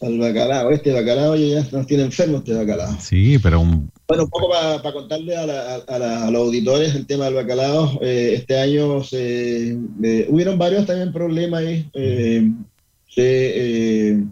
Al 0.01 0.17
bacalao, 0.17 0.71
este 0.71 0.93
bacalao 0.93 1.35
ya 1.35 1.65
nos 1.71 1.85
tiene 1.87 2.03
enfermo 2.03 2.37
este 2.37 2.53
bacalao. 2.53 2.97
Sí, 3.01 3.37
pero 3.39 3.59
un, 3.59 3.91
Bueno, 4.09 4.23
un 4.23 4.29
poco 4.31 4.49
para 4.49 4.91
contarle 4.91 5.37
a, 5.37 5.45
la- 5.45 5.75
a 5.87 5.99
la- 5.99 6.25
a 6.27 6.31
los 6.31 6.41
auditores 6.47 6.95
el 6.95 7.05
tema 7.05 7.25
del 7.25 7.35
bacalao. 7.35 7.99
eh, 8.01 8.33
este 8.37 8.57
año 8.57 9.03
se, 9.03 9.77
eh, 10.03 10.25
hubieron 10.29 10.57
varios 10.57 10.87
también 10.87 11.13
problemas 11.13 11.61
ahí. 11.63 11.85
eh, 11.93 12.51
se, 13.07 13.21
eh, 14.13 14.23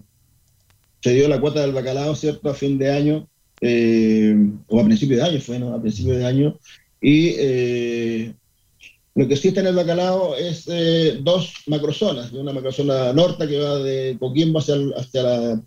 se 1.02 1.14
dio 1.14 1.28
la 1.28 1.40
cuota 1.40 1.62
del 1.62 1.74
bacalao, 1.74 2.16
¿cierto? 2.16 2.50
A 2.50 2.56
fin 2.56 2.78
de 2.80 2.92
año, 2.92 3.28
eh, 3.62 4.36
o 4.68 4.80
a 4.80 4.84
principio 4.86 5.18
de 5.18 5.24
año 5.24 5.40
fue, 5.42 5.60
¿no? 5.60 5.74
A 5.76 5.80
principio 5.82 6.18
de 6.18 6.26
año. 6.26 6.58
Y 7.00 7.36
eh, 7.38 8.34
lo 9.14 9.28
que 9.28 9.34
existe 9.36 9.60
en 9.60 9.68
el 9.68 9.76
bacalao 9.76 10.36
es 10.36 10.66
dos 11.22 11.54
macrozonas, 11.68 12.32
una 12.34 12.52
macrozona 12.54 13.14
norte 13.14 13.48
que 13.48 13.60
va 13.60 13.78
de 13.80 14.18
Coquimbo 14.20 14.58
hacia, 14.60 14.76
hacia 14.96 15.22
la, 15.24 15.62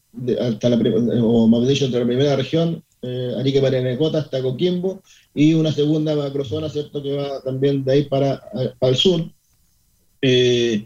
hasta 0.49 0.69
la, 0.69 0.77
o 1.23 1.47
más 1.47 1.69
dicho, 1.69 1.85
entre 1.85 2.01
la 2.01 2.07
primera 2.07 2.35
región, 2.37 2.83
eh, 3.03 3.35
Arique 3.39 3.61
Parinacota 3.61 4.19
hasta 4.19 4.43
Coquimbo, 4.43 5.03
y 5.35 5.55
una 5.55 5.73
segunda 5.73 6.15
macrozona, 6.17 6.69
¿cierto?, 6.69 7.03
que 7.03 7.15
va 7.15 7.41
también 7.43 7.85
de 7.85 7.93
ahí 7.93 8.03
para, 8.05 8.43
para 8.79 8.91
el 8.93 8.97
sur. 8.97 9.25
Eh, 10.23 10.85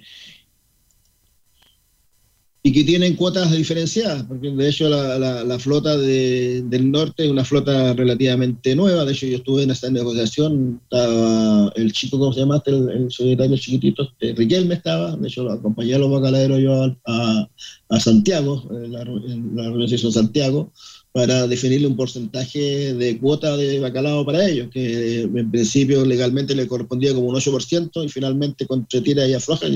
y 2.67 2.73
que 2.73 2.83
tienen 2.83 3.15
cuotas 3.15 3.53
diferenciadas, 3.53 4.23
porque 4.23 4.51
de 4.51 4.69
hecho 4.71 4.89
la, 4.89 5.19
la- 5.19 5.45
la 5.45 5.59
flota 5.59 5.99
de- 5.99 6.63
del 6.63 6.91
norte 6.91 7.25
es 7.27 7.31
una 7.31 7.45
flota 7.45 7.93
relativamente 7.93 8.75
nueva, 8.75 9.05
de 9.05 9.13
hecho 9.13 9.27
yo 9.27 9.37
estuve 9.37 9.65
en 9.65 9.71
esta 9.71 9.91
negociación, 9.91 10.81
estaba 10.83 11.71
el 11.77 11.93
chico, 11.93 12.19
¿cómo 12.19 12.33
se 12.33 12.41
llama? 12.41 12.57
este? 12.57 12.71
El, 12.71 12.89
el 12.89 13.13
secretario 13.13 13.59
chiquitito, 13.59 14.05
este, 14.05 14.33
Riquelme 14.33 14.77
estaba, 14.77 15.15
de 15.15 15.29
hecho 15.29 15.45
lo 15.45 15.53
acompañé 15.53 15.95
a 15.95 15.99
los 15.99 16.11
bacaladeros 16.11 16.59
yo 16.59 16.85
a, 16.85 16.97
a- 17.05 17.49
a 17.91 18.01
Santiago, 18.01 18.67
en 18.71 18.93
la, 18.93 19.03
en 19.03 19.51
la 19.55 19.65
en 19.67 20.13
Santiago, 20.13 20.73
para 21.15 21.47
definirle 21.47 21.87
un 21.87 21.95
porcentaje 21.95 22.93
de 22.93 23.19
cuota 23.21 23.57
de 23.57 23.79
bacalao 23.79 24.27
para 24.27 24.49
ellos, 24.49 24.69
que 24.69 25.21
en 25.21 25.49
principio 25.49 26.05
legalmente 26.05 26.57
le 26.57 26.67
correspondía 26.67 27.15
como 27.15 27.29
un 27.29 27.37
8% 27.37 28.05
y 28.05 28.09
finalmente 28.09 28.67
con 28.67 28.85
tira 28.87 29.25
y 29.25 29.33
afloja 29.33 29.69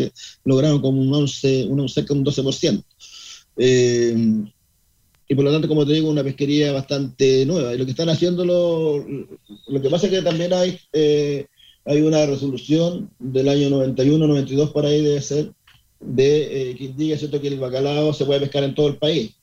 lograron 0.45 0.81
como 0.81 1.01
un 1.01 1.15
11, 1.15 1.67
un, 1.67 1.89
cerca 1.89 2.13
de 2.13 2.19
un 2.19 2.27
12%. 2.27 2.83
Eh, 3.57 4.43
y 5.29 5.35
por 5.37 5.45
lo 5.45 5.53
tanto, 5.53 5.69
como 5.69 5.87
te 5.87 5.93
digo, 5.93 6.11
una 6.11 6.25
pesquería 6.25 6.73
bastante 6.73 7.47
nueva. 7.47 7.73
Y 7.73 7.79
lo 7.79 7.85
que 7.85 7.93
están 7.93 8.09
haciendo, 8.09 8.45
lo, 8.45 9.07
lo 9.69 9.81
que 9.81 9.91
pasa 9.91 10.07
es 10.07 10.13
que 10.13 10.23
también 10.23 10.53
hay, 10.53 10.77
eh, 10.93 11.47
hay 11.85 12.01
una 12.01 12.27
resolución 12.27 13.11
del 13.21 13.49
año 13.49 13.71
91-92 13.71 14.73
por 14.73 14.87
ahí 14.87 15.03
debe 15.03 15.23
ser, 15.23 15.53
de, 16.01 16.71
eh, 16.71 16.75
que 16.75 16.85
indica 16.87 17.17
¿cierto? 17.17 17.41
que 17.41 17.47
el 17.47 17.61
bacalao 17.61 18.13
se 18.13 18.25
puede 18.25 18.41
pescar 18.41 18.65
en 18.65 18.75
todo 18.75 18.89
el 18.89 18.97
país. 18.97 19.37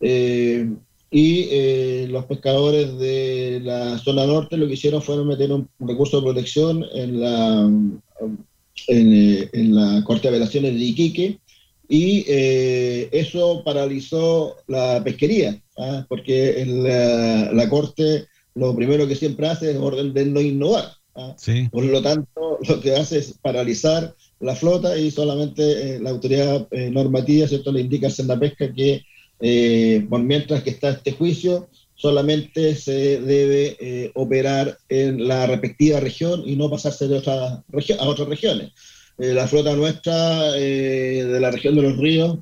Eh, 0.00 0.68
y 1.10 1.48
eh, 1.50 2.06
los 2.08 2.24
pescadores 2.26 2.96
de 2.98 3.60
la 3.64 3.98
zona 3.98 4.26
norte 4.26 4.56
lo 4.56 4.66
que 4.68 4.74
hicieron 4.74 5.02
fue 5.02 5.22
meter 5.24 5.50
un 5.52 5.68
recurso 5.80 6.18
de 6.18 6.22
protección 6.22 6.84
en 6.94 7.20
la, 7.20 7.62
en, 7.62 9.12
eh, 9.12 9.48
en 9.52 9.74
la 9.74 10.04
Corte 10.04 10.22
de 10.22 10.36
Apelaciones 10.36 10.74
de 10.74 10.80
Iquique 10.80 11.40
y 11.88 12.24
eh, 12.28 13.08
eso 13.10 13.62
paralizó 13.64 14.56
la 14.68 15.02
pesquería, 15.02 15.60
¿ah? 15.76 16.06
porque 16.08 16.60
en 16.60 16.84
la, 16.84 17.52
la 17.52 17.68
Corte 17.68 18.28
lo 18.54 18.76
primero 18.76 19.08
que 19.08 19.16
siempre 19.16 19.48
hace 19.48 19.72
es 19.72 19.76
orden 19.76 20.14
de 20.14 20.26
no 20.26 20.40
innovar. 20.40 20.92
¿ah? 21.16 21.34
sí. 21.36 21.68
Por 21.72 21.84
lo 21.84 22.00
tanto, 22.00 22.58
lo 22.68 22.80
que 22.80 22.94
hace 22.94 23.18
es 23.18 23.34
paralizar 23.42 24.14
la 24.38 24.54
flota 24.54 24.96
y 24.96 25.10
solamente 25.10 25.96
eh, 25.96 26.00
la 26.00 26.10
autoridad 26.10 26.66
eh, 26.70 26.90
normativa 26.90 27.48
¿cierto? 27.48 27.72
le 27.72 27.80
indica 27.80 28.06
a 28.06 28.22
la 28.22 28.38
pesca 28.38 28.72
que 28.72 29.02
eh, 29.40 30.06
por 30.08 30.20
mientras 30.22 30.62
que 30.62 30.70
está 30.70 30.90
este 30.90 31.12
juicio, 31.12 31.68
solamente 31.94 32.74
se 32.76 33.20
debe 33.20 33.76
eh, 33.80 34.10
operar 34.14 34.78
en 34.88 35.28
la 35.28 35.46
respectiva 35.46 36.00
región 36.00 36.42
y 36.46 36.56
no 36.56 36.70
pasarse 36.70 37.08
de 37.08 37.18
otra 37.18 37.62
a 37.62 38.08
otras 38.08 38.28
regiones. 38.28 38.72
Eh, 39.18 39.34
la 39.34 39.46
flota 39.46 39.74
nuestra 39.76 40.56
eh, 40.56 41.24
de 41.24 41.40
la 41.40 41.50
región 41.50 41.76
de 41.76 41.82
los 41.82 41.98
ríos 41.98 42.38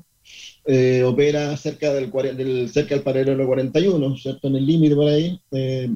eh, 0.71 1.03
opera 1.03 1.57
cerca 1.57 1.91
del, 1.93 2.11
del, 2.11 2.69
cerca 2.69 2.93
del 2.93 3.03
paralelo 3.03 3.47
41, 3.47 4.17
¿cierto? 4.17 4.49
En 4.49 4.55
el 4.55 4.67
límite 4.67 4.95
por 4.95 5.07
ahí. 5.07 5.39
Eh, 5.51 5.89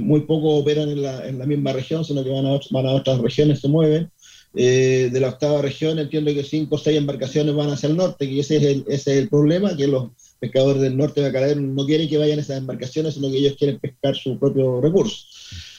muy 0.00 0.22
poco 0.22 0.56
operan 0.56 0.88
en 0.88 1.02
la, 1.02 1.28
en 1.28 1.38
la 1.38 1.44
misma 1.44 1.74
región, 1.74 2.04
sino 2.06 2.24
que 2.24 2.30
van 2.30 2.46
a, 2.46 2.58
van 2.70 2.86
a 2.86 2.92
otras 2.92 3.18
regiones, 3.18 3.60
se 3.60 3.68
mueven. 3.68 4.10
Eh, 4.54 5.10
de 5.12 5.20
la 5.20 5.28
octava 5.28 5.60
región 5.60 5.98
entiendo 5.98 6.32
que 6.32 6.42
cinco 6.42 6.76
o 6.76 6.78
seis 6.78 6.96
embarcaciones 6.96 7.54
van 7.54 7.68
hacia 7.68 7.90
el 7.90 7.96
norte, 7.96 8.24
y 8.24 8.40
ese 8.40 8.56
es 8.56 8.62
el, 8.62 8.84
ese 8.88 9.12
es 9.12 9.18
el 9.18 9.28
problema, 9.28 9.76
que 9.76 9.86
los 9.86 10.08
pescadores 10.38 10.82
del 10.82 10.96
norte 10.96 11.20
de 11.20 11.28
Bacalao 11.28 11.56
no 11.56 11.86
quieren 11.86 12.08
que 12.08 12.18
vayan 12.18 12.38
esas 12.38 12.58
embarcaciones, 12.58 13.14
sino 13.14 13.30
que 13.30 13.38
ellos 13.38 13.56
quieren 13.58 13.78
pescar 13.78 14.16
su 14.16 14.38
propio 14.38 14.80
recurso. 14.80 15.26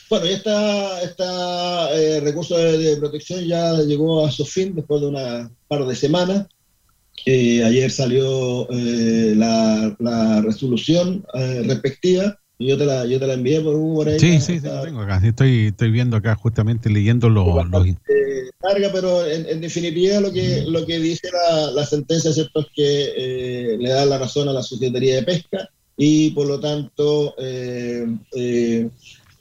Bueno, 0.09 0.25
y 0.25 0.29
esta, 0.29 1.01
esta 1.03 1.93
eh, 1.95 2.19
recurso 2.19 2.57
de, 2.57 2.97
protección 2.97 3.45
ya 3.45 3.73
llegó 3.83 4.25
a 4.25 4.31
su 4.31 4.43
fin 4.43 4.73
después 4.73 5.01
de 5.01 5.07
una 5.07 5.51
par 5.67 5.85
de 5.85 5.95
semanas. 5.95 6.47
Eh, 7.25 7.63
ayer 7.63 7.91
salió 7.91 8.67
eh, 8.71 9.33
la, 9.35 10.41
resolución 10.41 11.25
respectiva 11.63 12.39
yo 12.59 12.77
te 12.77 12.85
la, 12.85 13.05
yo 13.05 13.19
te 13.19 13.27
la 13.27 13.33
envié 13.33 13.61
por, 13.61 13.75
por 13.75 14.09
ahí. 14.09 14.19
Sí, 14.19 14.39
sí, 14.41 14.59
sí, 14.59 14.65
lo 14.67 14.81
tengo 14.81 15.01
acá. 15.01 15.21
Estoy, 15.25 15.67
estoy 15.67 15.91
viendo 15.91 16.17
acá 16.17 16.35
justamente 16.35 16.89
leyendo 16.89 17.29
los... 17.29 17.47
los- 17.69 17.87
larga, 18.61 18.89
pero 18.91 19.25
en, 19.25 19.47
en 19.47 19.61
definitiva 19.61 20.19
lo 20.19 20.33
que, 20.33 20.65
lo 20.67 20.85
que 20.85 20.99
dice 20.99 21.29
la, 21.31 21.71
la 21.71 21.85
sentencia 21.85 22.33
¿cierto? 22.33 22.59
es 22.59 22.65
que 22.75 23.13
eh, 23.15 23.77
le 23.79 23.89
da 23.89 24.05
la 24.05 24.17
razón 24.17 24.49
a 24.49 24.53
la 24.53 24.61
Secretaría 24.63 25.15
de 25.15 25.23
Pesca 25.23 25.69
y 25.95 26.31
por 26.31 26.45
lo 26.47 26.59
tanto 26.59 27.35
eh, 27.37 28.05
eh, 28.35 28.89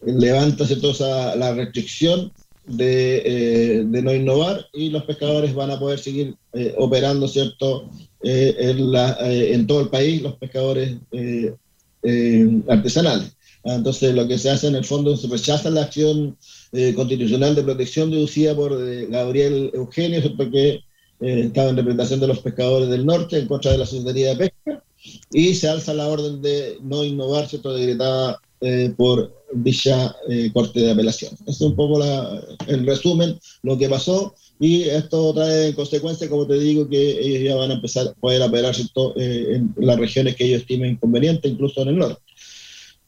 levanta 0.07 0.65
¿cierto? 0.67 0.93
esa- 0.93 1.35
la 1.35 1.53
restricción 1.53 2.33
de, 2.65 3.85
de 3.87 4.03
no 4.03 4.15
innovar 4.15 4.67
y 4.73 4.91
los 4.91 5.03
pescadores 5.05 5.53
van 5.55 5.71
a 5.73 5.81
poder 5.81 5.99
seguir 5.99 6.37
operando 6.77 7.27
cierto 7.29 7.91
Eh, 8.21 8.57
en, 8.59 8.91
la, 8.91 9.17
eh, 9.21 9.55
en 9.55 9.65
todo 9.69 9.81
el 9.81 9.91
país 9.91 10.21
los 10.23 10.35
pescadores 10.39 10.97
eh, 12.03 12.61
artesanales. 12.69 13.33
Ah, 13.65 13.75
Entonces, 13.75 14.15
lo 14.15 14.27
que 14.27 14.39
se 14.39 14.51
hace 14.51 14.69
en 14.69 14.77
el 14.77 14.85
fondo 14.85 15.13
es 15.13 15.29
rechaza 15.29 15.71
la 15.71 15.83
acción 15.83 16.37
eh, 16.73 16.95
constitucional 16.95 17.55
de 17.55 17.63
protección 17.63 18.11
deducida 18.11 18.55
por 18.55 18.73
eh, 18.73 19.07
Gabriel 19.11 19.71
Eugenio, 19.75 20.21
¿cierto? 20.21 20.51
que 20.51 20.81
eh, 21.21 21.41
estaba 21.47 21.71
en 21.71 21.77
representación 21.77 22.21
de 22.21 22.29
los 22.29 22.39
pescadores 22.39 22.89
del 22.89 23.05
norte 23.05 23.39
en 23.39 23.49
contra 23.49 23.73
de 23.73 23.79
la 23.79 23.87
Secretaría 23.87 24.31
de 24.31 24.37
Pesca, 24.37 24.85
y 25.33 25.55
se 25.55 25.69
alza 25.69 25.95
la 25.95 26.09
orden 26.09 26.41
de 26.43 26.79
no 26.83 27.05
innovar, 27.05 27.49
¿cierto? 27.49 27.75
decretada 27.75 28.41
eh, 28.61 28.93
por 28.97 29.33
dicha 29.53 30.15
eh, 30.29 30.51
Corte 30.53 30.81
de 30.81 30.91
Apelación. 30.91 31.33
Ese 31.43 31.51
es 31.51 31.61
un 31.61 31.77
poco 31.77 31.99
la, 31.99 32.43
el 32.67 32.87
resumen, 32.87 33.39
lo 33.63 33.79
que 33.79 33.89
pasó, 33.89 34.35
y 34.61 34.83
esto 34.83 35.33
trae 35.35 35.69
en 35.69 35.75
consecuencia, 35.75 36.29
como 36.29 36.47
te 36.47 36.59
digo, 36.59 36.89
que 36.89 37.21
ellos 37.21 37.43
ya 37.43 37.55
van 37.55 37.71
a 37.71 37.75
empezar 37.75 38.09
a 38.09 38.13
poder 38.15 38.43
operar. 38.43 38.75
Eh, 39.17 39.47
en 39.55 39.75
las 39.77 39.99
regiones 39.99 40.37
que 40.37 40.45
ellos 40.45 40.63
estimen 40.63 40.97
conveniente, 40.97 41.49
incluso 41.49 41.83
en 41.83 41.89
el 41.89 41.99
norte. 41.99 42.21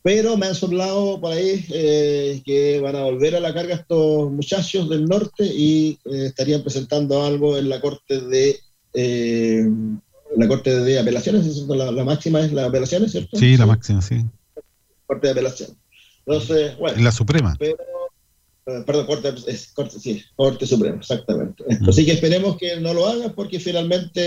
Pero 0.02 0.36
me 0.36 0.46
han 0.46 0.54
soplado 0.54 1.20
por 1.20 1.32
ahí 1.32 1.64
eh, 1.70 2.40
que 2.44 2.80
van 2.80 2.96
a 2.96 3.02
volver 3.02 3.36
a 3.36 3.40
la 3.40 3.52
carga 3.52 3.74
estos 3.74 4.30
muchachos 4.30 4.88
del 4.88 5.04
norte 5.04 5.44
y 5.44 5.98
eh, 6.06 6.26
estarían 6.26 6.62
presentando 6.62 7.22
algo 7.22 7.58
en 7.58 7.68
la 7.68 7.80
corte 7.82 8.20
de 8.20 8.58
eh, 8.94 9.68
la 10.36 10.48
corte 10.48 10.80
de 10.80 10.98
apelaciones, 10.98 11.44
la, 11.68 11.90
la 11.90 12.04
máxima 12.04 12.40
es 12.40 12.52
la 12.52 12.66
apelaciones, 12.66 13.12
¿cierto? 13.12 13.36
Sí, 13.36 13.56
la 13.56 13.66
máxima, 13.66 14.00
sí. 14.00 14.24
Corte 15.06 15.26
de 15.26 15.32
apelaciones. 15.32 15.76
Entonces, 16.24 16.78
bueno. 16.78 16.96
En 16.96 17.04
la 17.04 17.12
Suprema. 17.12 17.56
Pero, 17.58 17.76
perdón, 18.86 19.06
corte, 19.06 19.32
es, 19.46 19.68
corte, 19.68 19.98
sí, 19.98 20.22
Corte 20.36 20.66
Suprema, 20.66 20.98
exactamente. 20.98 21.64
Así 21.88 22.04
que 22.04 22.12
esperemos 22.12 22.56
que 22.56 22.76
no 22.80 22.94
lo 22.94 23.06
hagan 23.06 23.32
porque 23.34 23.60
finalmente 23.60 24.20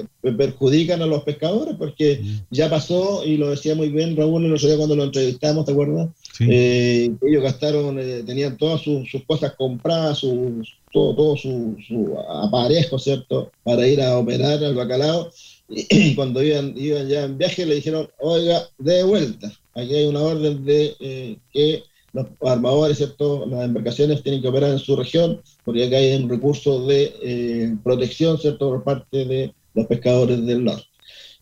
eh, 0.00 0.04
perjudican 0.36 1.02
a 1.02 1.06
los 1.06 1.22
pescadores, 1.22 1.74
porque 1.76 2.22
ya 2.50 2.68
pasó, 2.68 3.24
y 3.24 3.36
lo 3.36 3.50
decía 3.50 3.74
muy 3.74 3.88
bien 3.88 4.16
Raúl 4.16 4.44
el 4.44 4.54
otro 4.54 4.68
día 4.68 4.76
cuando 4.76 4.96
lo 4.96 5.04
entrevistamos, 5.04 5.64
¿te 5.64 5.72
acuerdas? 5.72 6.08
Eh, 6.40 7.10
ellos 7.22 7.42
gastaron, 7.42 7.98
eh, 7.98 8.22
tenían 8.24 8.56
todas 8.56 8.80
sus, 8.82 9.10
sus 9.10 9.24
cosas 9.24 9.54
compradas, 9.54 10.18
sus, 10.18 10.76
todo, 10.92 11.14
todo 11.14 11.36
su, 11.36 11.76
su 11.86 12.16
aparejo, 12.18 12.98
¿cierto? 12.98 13.50
Para 13.64 13.86
ir 13.86 14.00
a 14.00 14.18
operar 14.18 14.62
al 14.62 14.74
bacalao. 14.74 15.30
Y 15.68 16.14
cuando 16.16 16.42
iban, 16.42 16.74
iban 16.76 17.08
ya 17.08 17.24
en 17.24 17.38
viaje 17.38 17.66
le 17.66 17.76
dijeron, 17.76 18.08
oiga, 18.18 18.68
de 18.78 19.02
vuelta. 19.02 19.52
Aquí 19.74 19.94
hay 19.94 20.06
una 20.06 20.20
orden 20.22 20.64
de 20.64 20.96
eh, 20.98 21.36
que 21.52 21.82
los 22.12 22.26
armadores, 22.40 22.96
¿cierto? 22.96 23.46
Las 23.46 23.64
embarcaciones 23.64 24.22
tienen 24.22 24.42
que 24.42 24.48
operar 24.48 24.70
en 24.70 24.78
su 24.78 24.96
región, 24.96 25.40
porque 25.64 25.86
acá 25.86 25.96
hay 25.96 26.14
un 26.14 26.28
recurso 26.28 26.86
de 26.86 27.14
eh, 27.22 27.76
protección, 27.82 28.38
¿cierto? 28.38 28.70
Por 28.70 28.84
parte 28.84 29.24
de 29.24 29.54
los 29.74 29.86
pescadores 29.86 30.44
del 30.46 30.64
norte. 30.64 30.86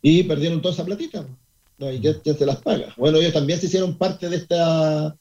Y 0.03 0.23
perdieron 0.25 0.61
toda 0.61 0.75
esa 0.75 0.85
platita. 0.85 1.27
¿no? 1.79 1.93
¿Y 1.93 2.01
quién, 2.01 2.39
se 2.39 2.47
las 2.47 2.57
paga? 2.57 2.95
Bueno, 2.97 3.19
ellos 3.19 3.33
también 3.33 3.59
se 3.59 3.67
hicieron 3.67 3.97
parte 3.97 4.29
de 4.29 4.37
esta 4.37 5.17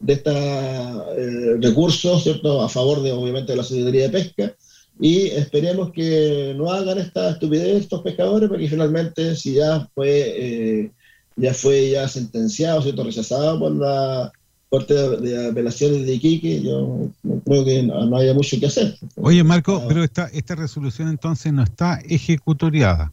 de 0.00 0.14
estos 0.14 0.34
eh, 0.34 1.56
recursos, 1.60 2.22
¿cierto? 2.22 2.62
A 2.62 2.68
favor 2.68 3.02
de, 3.02 3.12
obviamente, 3.12 3.52
de 3.52 3.56
la 3.56 3.64
Secretaría 3.64 4.08
de 4.08 4.10
Pesca. 4.10 4.56
Y 4.98 5.26
esperemos 5.26 5.92
que 5.92 6.54
no 6.56 6.70
hagan 6.72 6.98
esta 6.98 7.30
estupidez 7.30 7.82
estos 7.82 8.02
pescadores, 8.02 8.48
porque 8.48 8.68
finalmente, 8.68 9.36
si 9.36 9.54
ya 9.54 9.88
fue, 9.94 10.10
eh, 10.36 10.90
ya 11.36 11.54
fue 11.54 11.90
ya 11.90 12.08
sentenciado, 12.08 12.82
¿cierto? 12.82 13.04
Rechazado 13.04 13.58
por 13.58 13.72
la 13.76 14.32
Corte 14.70 14.94
de, 14.94 15.48
Apelaciones 15.50 16.06
de 16.06 16.14
Iquique, 16.14 16.62
yo 16.62 17.10
no 17.24 17.40
creo 17.40 17.64
que 17.64 17.82
no, 17.82 18.06
no 18.06 18.16
haya 18.16 18.32
mucho 18.32 18.58
que 18.58 18.66
hacer. 18.66 18.96
Oye, 19.16 19.42
Marco, 19.44 19.84
pero 19.88 20.02
esta, 20.04 20.28
esta 20.28 20.54
resolución 20.54 21.08
entonces 21.08 21.52
no 21.52 21.62
está 21.62 22.00
ejecutoriada. 22.08 23.12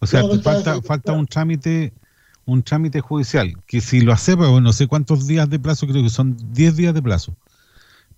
O 0.00 0.06
sea, 0.06 0.20
No, 0.20 0.28
no 0.28 0.34
está 0.34 0.52
falta, 0.52 0.82
falta 0.82 1.12
un 1.12 1.26
trámite 1.26 1.92
un 2.50 2.62
trámite 2.62 3.00
judicial, 3.00 3.54
que 3.66 3.80
si 3.80 4.00
lo 4.00 4.12
hace, 4.12 4.36
pues, 4.36 4.50
no 4.60 4.72
sé 4.72 4.86
cuántos 4.86 5.26
días 5.26 5.48
de 5.48 5.58
plazo, 5.58 5.86
creo 5.86 6.02
que 6.02 6.10
son 6.10 6.36
10 6.52 6.76
días 6.76 6.94
de 6.94 7.02
plazo, 7.02 7.34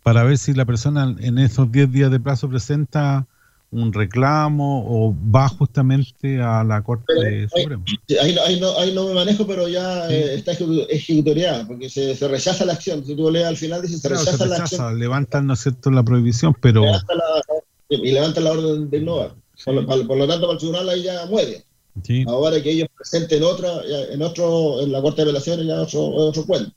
para 0.02 0.22
ver 0.22 0.38
si 0.38 0.54
la 0.54 0.64
persona 0.64 1.14
en 1.20 1.38
esos 1.38 1.70
10 1.70 1.92
días 1.92 2.10
de 2.10 2.18
plazo 2.18 2.48
presenta 2.48 3.26
un 3.72 3.90
reclamo 3.92 4.84
o 4.86 5.14
va 5.34 5.48
justamente 5.48 6.40
a 6.40 6.62
la 6.62 6.82
Corte 6.82 7.48
Suprema. 7.48 7.82
Ahí, 8.20 8.36
ahí 8.46 8.60
no, 8.60 8.78
ahí 8.78 8.94
no 8.94 9.06
me 9.06 9.14
manejo, 9.14 9.46
pero 9.46 9.66
ya 9.66 10.08
eh, 10.10 10.34
está 10.34 10.52
ejecu- 10.52 10.86
ejecutoriada, 10.90 11.66
porque 11.66 11.88
se, 11.88 12.14
se 12.14 12.28
rechaza 12.28 12.64
la 12.66 12.74
acción. 12.74 13.04
Si 13.04 13.16
tú 13.16 13.30
lees 13.30 13.46
al 13.46 13.56
final, 13.56 13.80
dice 13.82 13.96
se 13.98 14.08
Claro, 14.08 14.20
rechaza 14.24 14.44
se 14.44 14.46
la 14.50 14.56
acción 14.56 14.98
levantan, 14.98 15.46
¿no 15.46 15.54
es 15.54 15.60
cierto?, 15.60 15.90
la 15.90 16.02
prohibición, 16.02 16.54
pero 16.60 16.82
levanta 16.84 17.14
la- 17.14 17.42
y 17.88 18.12
levanta 18.12 18.40
la 18.40 18.52
orden 18.52 18.90
de 18.90 18.98
innovar. 18.98 19.34
Por, 19.64 19.74
lo- 19.74 19.86
por- 19.86 20.06
por 20.06 20.16
lo 20.18 20.26
tanto, 20.28 20.42
para 20.46 20.52
el 20.52 20.58
tribunal 20.58 20.88
ahí 20.90 21.02
ya 21.02 21.24
muere. 21.26 21.64
sí, 22.02 22.24
Ahora 22.28 22.62
que 22.62 22.70
ellos 22.72 22.88
presenten 22.94 23.42
otra, 23.42 23.70
en 24.12 24.20
otro, 24.22 24.82
en 24.82 24.92
la 24.92 25.00
Corte 25.00 25.22
de 25.24 25.30
Apelaciones 25.30 25.66
ya 25.66 25.80
otro, 25.80 26.00
otro 26.08 26.44
cuento. 26.44 26.72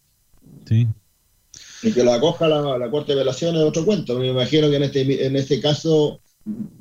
sí. 0.66 0.88
Y 1.84 1.92
que 1.92 2.04
lo 2.04 2.14
acoja 2.14 2.48
la, 2.48 2.78
la 2.80 2.90
Corte 2.90 3.14
de 3.14 3.20
Apelaciones 3.22 3.62
es 3.62 3.68
otro 3.68 3.86
cuento. 3.86 4.18
Me 4.18 4.28
imagino 4.30 4.70
que 4.70 4.78
en 4.78 4.84
este, 4.84 5.26
en 5.28 5.36
este 5.36 5.60
caso 5.62 6.20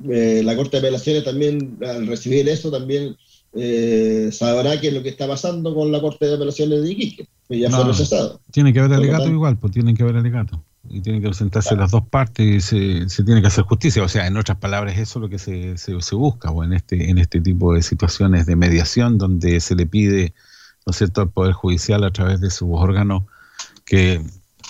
eh, 0.09 0.41
la 0.43 0.55
Corte 0.55 0.77
de 0.79 0.87
Apelaciones 0.87 1.23
también, 1.23 1.77
al 1.85 2.07
recibir 2.07 2.47
eso, 2.49 2.71
también 2.71 3.15
eh, 3.53 4.29
sabrá 4.31 4.79
qué 4.79 4.89
es 4.89 4.93
lo 4.93 5.01
que 5.03 5.09
está 5.09 5.27
pasando 5.27 5.73
con 5.73 5.91
la 5.91 6.01
Corte 6.01 6.25
de 6.27 6.35
Apelaciones 6.35 6.83
de 6.83 6.91
Iquique, 6.91 7.27
que 7.49 7.59
ya 7.59 7.69
fue 7.69 7.85
rechazado. 7.85 8.39
Tiene 8.51 8.73
que 8.73 8.79
haber 8.79 8.93
alegato 8.93 9.23
tanto- 9.23 9.33
igual, 9.35 9.57
pues 9.57 9.73
tienen 9.73 9.95
que 9.95 10.03
haber 10.03 10.17
alegato. 10.17 10.63
Y 10.87 11.01
tienen 11.01 11.19
que 11.19 11.29
presentarse 11.29 11.75
las 11.75 11.89
dos 11.89 12.03
partes 12.09 12.45
y 12.45 12.61
se, 12.61 13.09
se 13.09 13.23
tiene 13.23 13.41
que 13.41 13.47
hacer 13.47 13.63
justicia. 13.63 14.03
O 14.03 14.07
sea, 14.07 14.27
en 14.27 14.37
otras 14.37 14.59
palabras, 14.59 14.95
eso 14.99 15.17
es 15.17 15.21
lo 15.23 15.29
que 15.29 15.39
se, 15.39 15.77
se, 15.79 15.99
se 15.99 16.15
busca 16.15 16.51
o 16.51 16.63
en 16.63 16.73
este, 16.73 17.09
en 17.09 17.17
este 17.17 17.41
tipo 17.41 17.73
de 17.73 17.81
situaciones 17.81 18.45
de 18.45 18.55
mediación 18.55 19.17
donde 19.17 19.59
se 19.61 19.73
le 19.73 19.87
pide, 19.87 20.35
¿no 20.85 20.91
es 20.91 20.97
cierto?, 20.97 21.21
al 21.21 21.31
Poder 21.31 21.53
Judicial 21.53 22.03
a 22.03 22.11
través 22.11 22.39
de 22.39 22.51
sus 22.51 22.67
órganos 22.71 23.23
que 23.83 24.21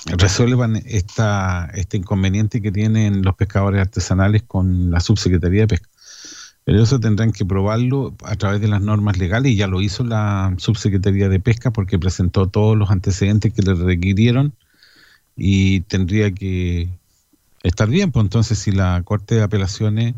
resuelvan 0.05 0.81
esta, 0.85 1.69
este 1.73 1.97
inconveniente 1.97 2.61
que 2.61 2.71
tienen 2.71 3.23
los 3.23 3.35
pescadores 3.35 3.81
artesanales 3.81 4.43
con 4.43 4.91
la 4.91 4.99
Subsecretaría 4.99 5.61
de 5.61 5.67
Pesca. 5.67 5.89
Pero 6.63 6.81
eso 6.81 6.99
tendrán 6.99 7.31
que 7.31 7.45
probarlo 7.45 8.15
a 8.23 8.35
través 8.35 8.59
de 8.59 8.67
las 8.67 8.81
normas 8.81 9.17
legales 9.17 9.51
y 9.51 9.55
ya 9.55 9.67
lo 9.67 9.81
hizo 9.81 10.03
la 10.03 10.53
Subsecretaría 10.57 11.29
de 11.29 11.39
Pesca 11.39 11.71
porque 11.71 11.99
presentó 11.99 12.47
todos 12.47 12.75
los 12.75 12.89
antecedentes 12.89 13.53
que 13.53 13.61
le 13.61 13.75
requirieron 13.75 14.53
y 15.35 15.81
tendría 15.81 16.31
que 16.31 16.89
estar 17.61 17.87
bien. 17.87 18.11
Pues 18.11 18.23
entonces, 18.23 18.57
si 18.57 18.71
la 18.71 19.01
Corte 19.03 19.35
de 19.35 19.43
Apelaciones 19.43 20.15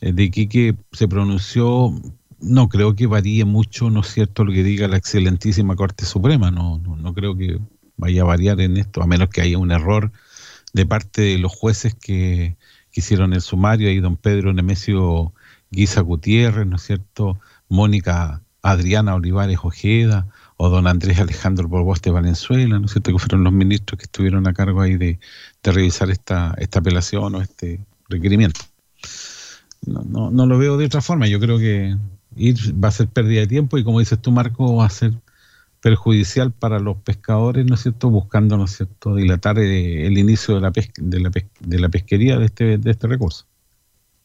eh, 0.00 0.12
de 0.12 0.24
Iquique 0.24 0.76
se 0.92 1.06
pronunció, 1.06 1.92
no 2.40 2.68
creo 2.68 2.96
que 2.96 3.06
varíe 3.06 3.44
mucho, 3.44 3.88
¿no 3.90 4.00
es 4.00 4.08
cierto?, 4.08 4.44
lo 4.44 4.52
que 4.52 4.64
diga 4.64 4.88
la 4.88 4.96
excelentísima 4.96 5.76
Corte 5.76 6.04
Suprema. 6.04 6.50
No, 6.50 6.78
no, 6.78 6.96
no 6.96 7.14
creo 7.14 7.36
que 7.36 7.60
vaya 7.96 8.22
a 8.22 8.24
variar 8.24 8.60
en 8.60 8.76
esto, 8.76 9.02
a 9.02 9.06
menos 9.06 9.28
que 9.28 9.40
haya 9.40 9.58
un 9.58 9.70
error 9.70 10.12
de 10.72 10.86
parte 10.86 11.22
de 11.22 11.38
los 11.38 11.52
jueces 11.52 11.94
que, 11.94 12.56
que 12.90 13.00
hicieron 13.00 13.32
el 13.32 13.40
sumario, 13.40 13.88
ahí 13.88 14.00
don 14.00 14.16
Pedro 14.16 14.52
Nemesio 14.52 15.32
Guisa 15.70 16.00
Gutiérrez, 16.00 16.66
¿no 16.66 16.76
es 16.76 16.82
cierto?, 16.82 17.38
Mónica 17.68 18.42
Adriana 18.62 19.14
Olivares 19.14 19.58
Ojeda, 19.62 20.28
o 20.56 20.68
don 20.70 20.86
Andrés 20.86 21.18
Alejandro 21.18 21.68
Borboste 21.68 22.10
Valenzuela, 22.10 22.78
¿no 22.78 22.86
es 22.86 22.92
cierto?, 22.92 23.12
que 23.12 23.18
fueron 23.18 23.44
los 23.44 23.52
ministros 23.52 23.98
que 23.98 24.04
estuvieron 24.04 24.46
a 24.46 24.54
cargo 24.54 24.80
ahí 24.80 24.96
de, 24.96 25.18
revisar 25.62 26.10
esta, 26.10 26.54
esta 26.58 26.78
apelación 26.80 27.34
o 27.34 27.40
este 27.40 27.80
requerimiento. 28.08 28.60
No, 29.86 30.02
no, 30.02 30.30
no 30.30 30.46
lo 30.46 30.58
veo 30.58 30.76
de 30.76 30.86
otra 30.86 31.00
forma, 31.00 31.26
yo 31.26 31.40
creo 31.40 31.58
que 31.58 31.96
va 32.36 32.88
a 32.88 32.92
ser 32.92 33.08
pérdida 33.08 33.40
de 33.40 33.46
tiempo 33.46 33.78
y 33.78 33.84
como 33.84 34.00
dices 34.00 34.20
tú, 34.20 34.30
Marco, 34.30 34.76
va 34.76 34.86
a 34.86 34.90
ser 34.90 35.12
perjudicial 35.84 36.50
para 36.50 36.78
los 36.78 36.96
pescadores, 36.96 37.66
¿no 37.66 37.74
es 37.74 37.82
cierto?, 37.82 38.08
buscando, 38.08 38.56
¿no 38.56 38.64
es 38.64 38.74
cierto?, 38.74 39.14
dilatar 39.14 39.58
eh, 39.58 40.06
el 40.06 40.16
inicio 40.16 40.54
de 40.54 40.62
la, 40.62 40.70
pesca, 40.70 40.94
de, 41.04 41.20
la 41.20 41.30
pes- 41.30 41.44
de 41.60 41.78
la 41.78 41.90
pesquería 41.90 42.38
de 42.38 42.46
este, 42.46 42.78
de 42.78 42.90
este 42.90 43.06
recurso. 43.06 43.44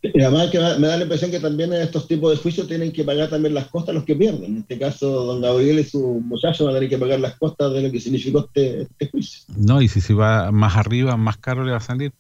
Y 0.02 0.22
además 0.22 0.50
que 0.50 0.58
me 0.58 0.88
da 0.88 0.96
la 0.96 1.04
impresión 1.04 1.30
que 1.32 1.42
también 1.42 1.74
en 1.74 1.82
estos 1.82 2.08
tipos 2.08 2.32
de 2.32 2.38
juicios 2.38 2.66
tienen 2.70 2.94
que 2.94 3.04
pagar 3.04 3.30
también 3.30 3.54
las 3.54 3.68
costas 3.68 3.94
los 3.94 4.06
que 4.06 4.16
pierden. 4.16 4.46
En 4.46 4.58
este 4.60 4.80
caso, 4.80 5.26
don 5.26 5.42
Gabriel 5.42 5.80
y 5.80 5.84
su 5.84 6.22
muchacho 6.24 6.64
van 6.64 6.76
a 6.76 6.78
tener 6.78 6.90
que 6.90 6.98
pagar 6.98 7.20
las 7.20 7.38
costas 7.38 7.74
de 7.74 7.82
lo 7.82 7.92
que 7.92 8.00
significó 8.00 8.46
este, 8.46 8.84
este 8.84 9.10
juicio. 9.10 9.54
No, 9.58 9.82
y 9.82 9.90
si 9.90 10.00
se 10.00 10.14
va 10.14 10.54
más 10.54 10.78
arriba, 10.78 11.18
más 11.18 11.36
caro 11.36 11.66
le 11.66 11.72
va 11.72 11.78
a 11.80 11.82
salir. 11.82 12.14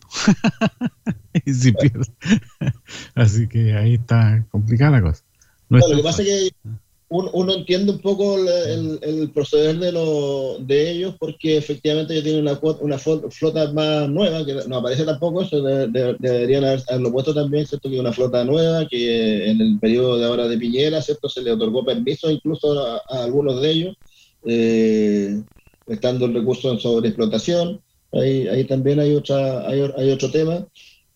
y 1.45 1.53
si 1.53 1.72
pierde. 1.72 2.11
Así 3.16 3.48
que 3.48 3.74
ahí 3.74 3.94
está 3.94 4.45
complicada 4.52 4.91
la 4.91 5.02
cosa. 5.02 5.24
No 5.70 5.78
No, 5.80 5.88
lo 5.88 5.95
que 5.95 6.03
pasa 6.03 6.22
es 6.24 6.28
que 6.28 6.70
uno, 7.10 7.30
uno 7.34 7.53
entiende 7.53 7.91
un 7.91 7.99
poco 7.99 8.38
el, 8.38 8.48
el- 8.48 8.99
el 9.02 9.31
proceder 9.31 9.77
de, 9.80 9.91
lo, 9.91 10.57
de 10.60 10.91
ellos 10.91 11.15
porque 11.19 11.57
efectivamente 11.57 12.14
ellos 12.14 12.23
tienen 12.26 12.41
una, 12.81 12.99
flota 13.31 13.72
más 13.73 14.10
nueva, 14.10 14.45
que 14.45 14.53
no 14.68 14.77
aparece 14.77 15.06
tampoco, 15.06 15.41
eso 15.41 15.61
de- 15.61 15.88
de- 15.88 16.15
deberían 16.19 16.64
haber- 16.65 16.84
haberlo 16.88 17.11
puesto 17.11 17.34
también, 17.34 17.65
¿cierto? 17.65 17.90
Que 17.90 17.99
una 17.99 18.14
flota 18.14 18.44
nueva, 18.44 18.86
que 18.88 19.49
en 19.52 19.60
el 19.61 19.80
periodo 19.80 20.18
de 20.19 20.26
ahora 20.26 20.48
de 20.48 20.57
Piñera, 20.57 21.02
¿cierto? 21.02 21.30
Se 21.30 21.41
le 21.41 21.52
otorgó 21.52 21.84
permiso 21.86 22.30
incluso 22.30 22.80
a, 22.86 23.02
a 23.10 23.23
algunos 23.23 23.61
de 23.61 23.72
ellos, 23.72 23.95
eh, 24.45 25.41
estando 25.88 26.26
el 26.26 26.34
recurso 26.34 26.72
en 26.72 26.80
sobreexplotación. 26.80 27.81
Ahí, 28.11 28.48
ahí 28.48 28.65
también 28.65 28.99
hay, 28.99 29.14
otra, 29.15 29.68
hay, 29.68 29.81
hay 29.98 30.11
otro 30.11 30.31
tema 30.31 30.65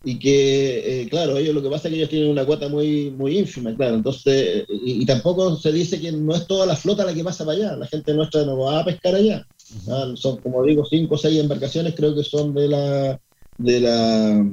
y 0.03 0.19
que, 0.19 1.01
eh, 1.03 1.09
claro, 1.09 1.37
ellos 1.37 1.55
lo 1.55 1.61
que 1.61 1.69
pasa 1.69 1.87
es 1.87 1.91
que 1.93 1.97
ellos 1.97 2.09
tienen 2.09 2.29
una 2.29 2.45
cuota 2.45 2.67
muy, 2.67 3.09
muy 3.11 3.37
ínfima, 3.39 3.75
claro, 3.75 3.95
entonces, 3.95 4.65
y, 4.69 5.01
y 5.01 5.05
tampoco 5.05 5.55
se 5.55 5.71
dice 5.71 5.99
que 5.99 6.11
no 6.11 6.35
es 6.35 6.45
toda 6.45 6.65
la 6.65 6.75
flota 6.75 7.05
la 7.05 7.13
que 7.13 7.23
pasa 7.23 7.45
para 7.45 7.57
allá, 7.57 7.75
la 7.77 7.87
gente 7.87 8.13
nuestra 8.13 8.43
no 8.43 8.57
va 8.57 8.79
a 8.79 8.85
pescar 8.85 9.15
allá, 9.15 9.45
Ah, 9.87 10.13
son 10.15 10.41
como 10.41 10.63
digo, 10.63 10.85
cinco 10.85 11.15
o 11.15 11.17
seis 11.17 11.39
embarcaciones, 11.39 11.95
creo 11.95 12.13
que 12.15 12.23
son 12.23 12.53
de 12.53 12.67
la, 12.67 13.19
de 13.57 13.79
la, 13.79 14.45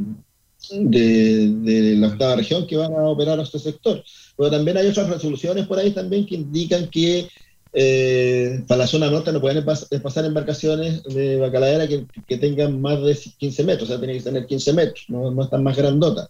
de, 0.71 1.49
de 1.49 1.97
la 1.97 2.09
octava 2.09 2.37
región 2.37 2.67
que 2.67 2.77
van 2.77 2.93
a 2.93 3.09
operar 3.09 3.39
a 3.39 3.43
este 3.43 3.59
sector, 3.59 4.03
pero 4.37 4.51
también 4.51 4.77
hay 4.77 4.87
otras 4.87 5.09
resoluciones 5.09 5.67
por 5.67 5.79
ahí 5.79 5.91
también 5.93 6.27
que 6.27 6.37
indican 6.37 6.89
que 6.89 7.29
eh, 7.73 8.65
para 8.67 8.81
la 8.81 8.87
zona 8.87 9.11
norte 9.11 9.33
no 9.33 9.41
pueden 9.41 9.65
pas- 9.65 9.87
pasar 10.03 10.25
embarcaciones 10.25 11.05
de 11.05 11.37
bacaladera 11.37 11.87
que, 11.87 12.37
tengan 12.37 12.81
más 12.81 13.01
de 13.03 13.17
15 13.39 13.65
metros, 13.65 13.89
o 13.89 13.93
sea, 13.93 13.99
tienen 13.99 14.19
que 14.19 14.25
tener 14.25 14.47
15 14.47 14.73
metros, 14.73 15.05
no, 15.09 15.43
están 15.43 15.63
más 15.63 15.77
grandotas. 15.77 16.29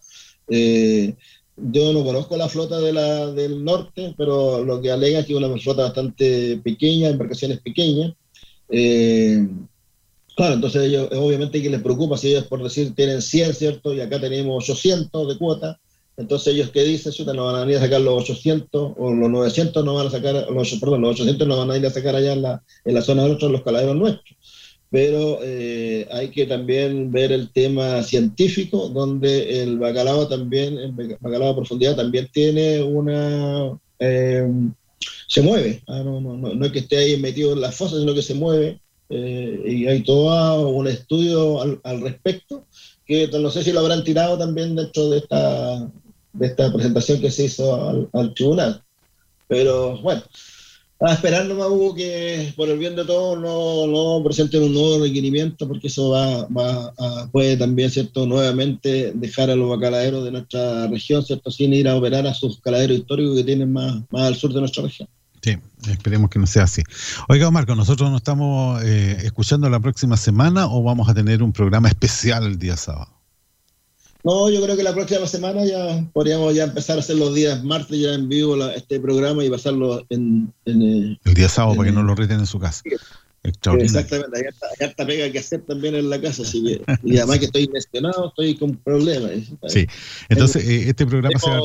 Eh, 0.49 1.15
yo 1.57 1.93
no 1.93 2.05
conozco 2.05 2.37
la 2.37 2.49
flota 2.49 2.81
del 2.81 3.65
norte, 3.65 4.15
pero 4.17 4.65
lo 4.65 4.81
que 4.81 4.91
alega 4.91 5.21
es 5.21 5.27
que 5.27 5.33
es 5.33 5.39
una 5.39 5.57
flota 5.59 5.83
bastante 5.85 6.59
pequeña, 6.63 7.09
embarcaciones 7.09 7.61
pequeñas. 7.61 8.15
Eh, 8.69 9.47
claro, 10.37 10.55
entonces 10.55 10.85
ellos, 10.85 11.09
obviamente 11.13 11.63
que 11.63 11.71
les 11.71 11.83
preocupa 11.83 12.17
si 12.17 12.29
ellos 12.29 12.47
por 12.47 12.63
decir 12.63 12.95
tienen 12.95 13.21
100, 13.21 13.55
¿cierto? 13.55 13.95
Y 13.95 14.01
acá 14.01 14.21
tenemos 14.21 14.69
800 14.69 15.29
de 15.29 15.39
cuota. 15.39 15.81
Entonces 16.21 16.53
ellos 16.53 16.71
que 16.71 16.85
dicen, 16.85 17.13
chuta, 17.13 17.33
no 17.33 17.47
van 17.47 17.57
a 17.57 17.61
venir 17.61 17.79
a 17.79 17.81
sacar 17.81 18.03
los 18.03 18.23
800 18.23 18.93
o 18.97 19.11
los 19.11 19.31
900 19.31 19.85
no 19.85 19.95
van 19.95 20.09
a 20.09 20.11
sacar, 20.11 20.51
los, 20.51 20.71
perdón, 20.75 21.01
los 21.01 21.13
800 21.13 21.49
no 21.49 21.57
van 21.57 21.71
a 21.71 21.79
ir 21.79 21.87
a 21.87 21.91
sacar 21.91 22.15
allá 22.15 22.35
en 22.35 22.43
la, 22.43 23.03
zona 23.03 23.23
de 23.23 23.29
nuestros, 23.29 23.51
los 23.51 23.63
caladeros 23.63 23.97
nuestros. 23.97 24.37
Pero 24.91 25.39
eh, 25.43 26.07
hay 26.13 26.29
que 26.29 26.45
también 26.45 27.11
ver 27.11 27.33
el 27.33 27.51
tema 27.53 28.03
científico, 28.03 28.89
donde 28.89 29.63
el 29.63 29.79
bacalao 29.79 30.29
también, 30.29 30.77
el 30.79 30.93
bacalao 31.21 31.51
a 31.51 31.57
profundidad 31.57 31.97
también 31.97 32.29
tiene 32.33 32.83
una... 32.83 33.79
Eh, 33.99 34.47
se 35.27 35.41
mueve, 35.41 35.83
ah, 35.87 36.03
no, 36.03 36.67
es 36.67 36.73
que 36.73 36.81
esté 36.81 36.99
ahí 36.99 37.17
metido 37.17 37.53
en 37.53 37.63
la 37.63 37.73
fosa, 37.73 37.99
sino 37.99 38.13
que 38.13 38.21
se 38.21 38.35
mueve, 38.35 38.81
eh, 39.09 39.63
y 39.65 39.87
hay 39.87 40.03
todo 40.03 40.69
un 40.69 40.87
estudio 40.89 41.63
al, 41.63 41.81
al, 41.85 42.01
respecto, 42.03 42.67
que 43.07 43.29
no 43.29 43.51
sé 43.51 43.63
si 43.63 43.73
lo 43.73 43.81
habrán 43.81 44.05
tirado 44.05 44.37
también 44.37 44.75
dentro 44.75 45.09
de 45.09 45.19
esta, 45.19 45.89
de 46.33 46.47
esta 46.47 46.73
presentación 46.73 47.21
que 47.21 47.31
se 47.31 47.45
hizo 47.45 47.89
al, 47.89 48.09
al 48.13 48.35
tribunal. 48.35 48.83
Pero 49.49 50.01
bueno, 50.01 50.23
a 51.01 51.15
esperar 51.15 51.47
nomás, 51.47 51.69
Hugo, 51.69 51.95
que 51.95 52.53
por 52.57 52.69
el 52.69 52.79
bien 52.79 52.95
de 52.95 53.07
todos 53.07 53.39
no, 53.41 53.87
no 53.87 54.23
presenten 54.23 54.63
un 54.63 54.75
nuevo 54.75 55.03
requerimiento, 55.03 55.67
porque 55.67 55.87
eso 55.87 56.11
va, 56.11 56.47
va 56.49 56.93
a, 56.99 57.29
puede 57.33 57.57
también, 57.57 57.91
¿cierto?, 57.91 58.27
nuevamente 58.27 59.13
dejar 59.15 59.49
a 59.49 59.57
los 59.57 59.71
bacaladeros 59.71 60.25
de 60.25 60.33
nuestra 60.33 60.87
región, 60.89 61.25
¿cierto?, 61.25 61.51
sin 61.51 61.73
ir 61.73 61.89
a 61.89 61.97
operar 61.97 62.27
a 62.27 62.35
sus 62.35 62.61
caladeros 62.61 62.99
históricos 62.99 63.37
que 63.37 63.45
tienen 63.45 63.73
más, 63.73 64.03
más 64.11 64.23
al 64.25 64.37
sur 64.37 64.53
de 64.53 64.61
nuestra 64.61 64.83
región. 64.83 65.09
Sí, 65.43 65.57
esperemos 65.91 66.29
que 66.29 66.39
no 66.39 66.47
sea 66.47 66.65
así. 66.65 66.83
Oiga, 67.31 67.51
Marco, 67.51 67.75
¿nosotros 67.75 68.11
nos 68.11 68.21
estamos 68.21 68.83
eh, 68.85 69.17
escuchando 69.25 69.71
la 69.71 69.81
próxima 69.81 70.19
semana 70.19 70.67
o 70.67 70.83
vamos 70.83 71.09
a 71.09 71.15
tener 71.15 71.43
un 71.43 71.53
programa 71.53 71.89
especial 71.89 72.45
el 72.45 72.59
día 72.59 72.77
sábado? 72.77 73.20
No, 74.23 74.51
yo 74.51 74.63
creo 74.63 74.77
que 74.77 74.83
la 74.83 74.95
próxima 74.95 75.27
semana 75.27 75.65
ya 75.65 76.05
podríamos 76.13 76.55
ya 76.55 76.65
empezar 76.65 76.97
a 76.97 77.01
hacer 77.01 77.17
los 77.17 77.35
días 77.35 77.65
martes 77.65 77.99
ya 77.99 78.15
en 78.15 78.29
vivo 78.29 78.57
la, 78.57 78.75
este 78.75 79.01
programa 79.01 79.45
y 79.45 79.51
pasarlo 79.51 80.05
en... 80.11 80.53
en 80.67 80.83
eh, 80.83 81.19
el 81.25 81.35
día 81.35 81.49
sábado 81.49 81.77
para 81.77 81.89
que 81.89 81.95
no 81.95 82.03
lo 82.03 82.15
reten 82.15 82.41
en 82.41 82.47
su 82.47 82.59
casa. 82.59 82.83
Exactamente, 83.43 84.39
hay 84.39 84.87
harta, 84.87 85.07
pega 85.07 85.33
que 85.33 85.39
hacer 85.39 85.63
también 85.63 85.95
en 85.95 86.11
la 86.11 86.21
casa, 86.21 86.43
así 86.43 86.63
que, 86.63 86.83
y 87.05 87.17
además 87.17 87.39
que 87.39 87.47
estoy 87.47 87.69
mencionado, 87.69 88.29
estoy 88.29 88.55
con 88.55 88.77
problemas. 88.77 89.31
Sí, 89.69 89.87
entonces 90.29 90.69
eh, 90.69 90.91
este 90.91 91.07
programa 91.07 91.39
se 91.39 91.49
va 91.49 91.61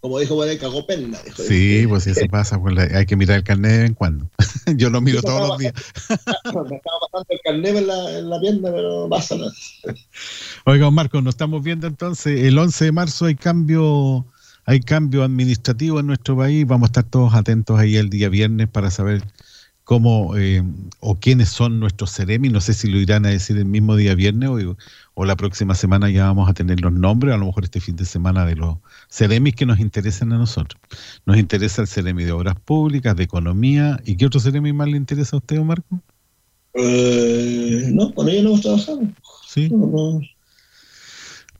como 0.00 0.18
dijo 0.18 0.40
ahí, 0.42 0.58
cagó 0.58 0.86
pena. 0.86 1.18
Sí, 1.36 1.84
pues 1.88 2.06
eso 2.06 2.26
pasa, 2.30 2.60
pues 2.60 2.78
hay 2.78 3.06
que 3.06 3.16
mirar 3.16 3.38
el 3.38 3.44
carnet 3.44 3.72
de 3.72 3.78
vez 3.78 3.86
en 3.88 3.94
cuando. 3.94 4.30
Yo 4.76 4.90
lo 4.90 5.00
miro 5.00 5.22
todos 5.22 5.48
los 5.48 5.58
días. 5.58 5.72
me 6.08 6.14
estaba 6.14 6.98
pasando 7.10 7.26
el 7.28 7.40
carnet 7.44 7.76
en 7.76 7.86
la, 7.86 8.18
en 8.18 8.30
la 8.30 8.40
pierna, 8.40 8.70
pero 8.70 9.08
pasa 9.08 9.36
nada. 9.36 9.52
Oiga, 10.64 10.90
Marco, 10.90 11.20
nos 11.22 11.34
estamos 11.34 11.62
viendo 11.62 11.86
entonces. 11.86 12.44
El 12.44 12.58
11 12.58 12.84
de 12.84 12.92
marzo 12.92 13.24
hay 13.24 13.34
cambio, 13.34 14.26
hay 14.64 14.80
cambio 14.80 15.24
administrativo 15.24 15.98
en 15.98 16.06
nuestro 16.06 16.36
país. 16.36 16.66
Vamos 16.66 16.88
a 16.88 16.90
estar 16.90 17.04
todos 17.04 17.34
atentos 17.34 17.78
ahí 17.78 17.96
el 17.96 18.10
día 18.10 18.28
viernes 18.28 18.68
para 18.68 18.90
saber 18.90 19.22
cómo 19.86 20.36
eh, 20.36 20.64
o 20.98 21.14
quiénes 21.14 21.48
son 21.48 21.80
nuestros 21.80 22.12
Ceremi. 22.12 22.48
No 22.48 22.60
sé 22.60 22.74
si 22.74 22.88
lo 22.88 22.98
irán 22.98 23.24
a 23.24 23.30
decir 23.30 23.56
el 23.56 23.66
mismo 23.66 23.96
día 23.96 24.14
viernes 24.14 24.50
o, 24.50 24.76
o 25.14 25.24
la 25.24 25.36
próxima 25.36 25.74
semana 25.74 26.10
ya 26.10 26.26
vamos 26.26 26.50
a 26.50 26.54
tener 26.54 26.80
los 26.80 26.92
nombres, 26.92 27.32
a 27.32 27.38
lo 27.38 27.46
mejor 27.46 27.64
este 27.64 27.80
fin 27.80 27.96
de 27.96 28.04
semana 28.04 28.44
de 28.44 28.56
los 28.56 28.78
CEREMIs 29.10 29.54
que 29.54 29.66
nos 29.66 29.80
interesan 29.80 30.32
a 30.32 30.38
nosotros. 30.38 30.80
Nos 31.24 31.36
interesa 31.36 31.82
el 31.82 31.88
CEREMI 31.88 32.24
de 32.24 32.32
Obras 32.32 32.56
Públicas, 32.64 33.16
de 33.16 33.24
Economía. 33.24 34.00
¿Y 34.04 34.16
qué 34.16 34.26
otro 34.26 34.40
CEREMI 34.40 34.72
más 34.72 34.88
le 34.88 34.96
interesa 34.96 35.36
a 35.36 35.38
usted, 35.38 35.60
Marco? 35.60 36.00
Eh, 36.74 37.88
no, 37.92 38.12
con 38.14 38.28
ellos 38.28 38.44
no 38.44 38.50
hemos 38.50 38.60
trabajado. 38.62 39.00
Sí. 39.46 39.70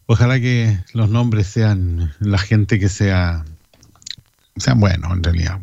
Ojalá 0.06 0.38
que 0.38 0.78
los 0.92 1.10
nombres 1.10 1.46
sean 1.46 2.12
la 2.20 2.38
gente 2.38 2.78
que 2.78 2.88
sea, 2.88 3.44
sean 4.56 4.78
buenos 4.78 5.12
en 5.12 5.22
realidad, 5.22 5.60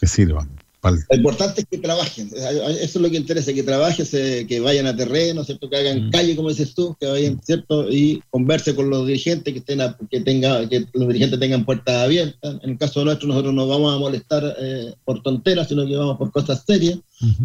que 0.00 0.06
sirvan. 0.06 0.50
Lo 0.90 1.16
importante 1.16 1.62
es 1.62 1.66
que 1.70 1.78
trabajen, 1.78 2.28
eso 2.28 2.80
es 2.80 2.96
lo 2.96 3.10
que 3.10 3.16
interesa, 3.16 3.52
que 3.52 3.62
trabajen, 3.62 4.06
que 4.46 4.60
vayan 4.60 4.86
a 4.86 4.96
terreno, 4.96 5.44
¿cierto? 5.44 5.68
que 5.68 5.76
hagan 5.76 6.08
mm. 6.08 6.10
calle, 6.10 6.36
como 6.36 6.48
dices 6.48 6.74
tú, 6.74 6.96
que 7.00 7.06
vayan, 7.06 7.40
¿cierto? 7.42 7.90
Y 7.90 8.22
converse 8.30 8.74
con 8.74 8.90
los 8.90 9.06
dirigentes, 9.06 9.52
que, 9.52 9.60
estén 9.60 9.80
que, 10.10 10.20
tenga, 10.20 10.68
que 10.68 10.86
los 10.92 11.08
dirigentes 11.08 11.40
tengan 11.40 11.64
puertas 11.64 11.96
abiertas. 11.96 12.56
En 12.62 12.70
el 12.70 12.78
caso 12.78 13.04
nuestro, 13.04 13.28
nosotros 13.28 13.54
no 13.54 13.66
vamos 13.66 13.94
a 13.94 13.98
molestar 13.98 14.56
eh, 14.58 14.94
por 15.04 15.22
tonteras, 15.22 15.68
sino 15.68 15.86
que 15.86 15.96
vamos 15.96 16.18
por 16.18 16.30
cosas 16.30 16.64
serias. 16.66 16.98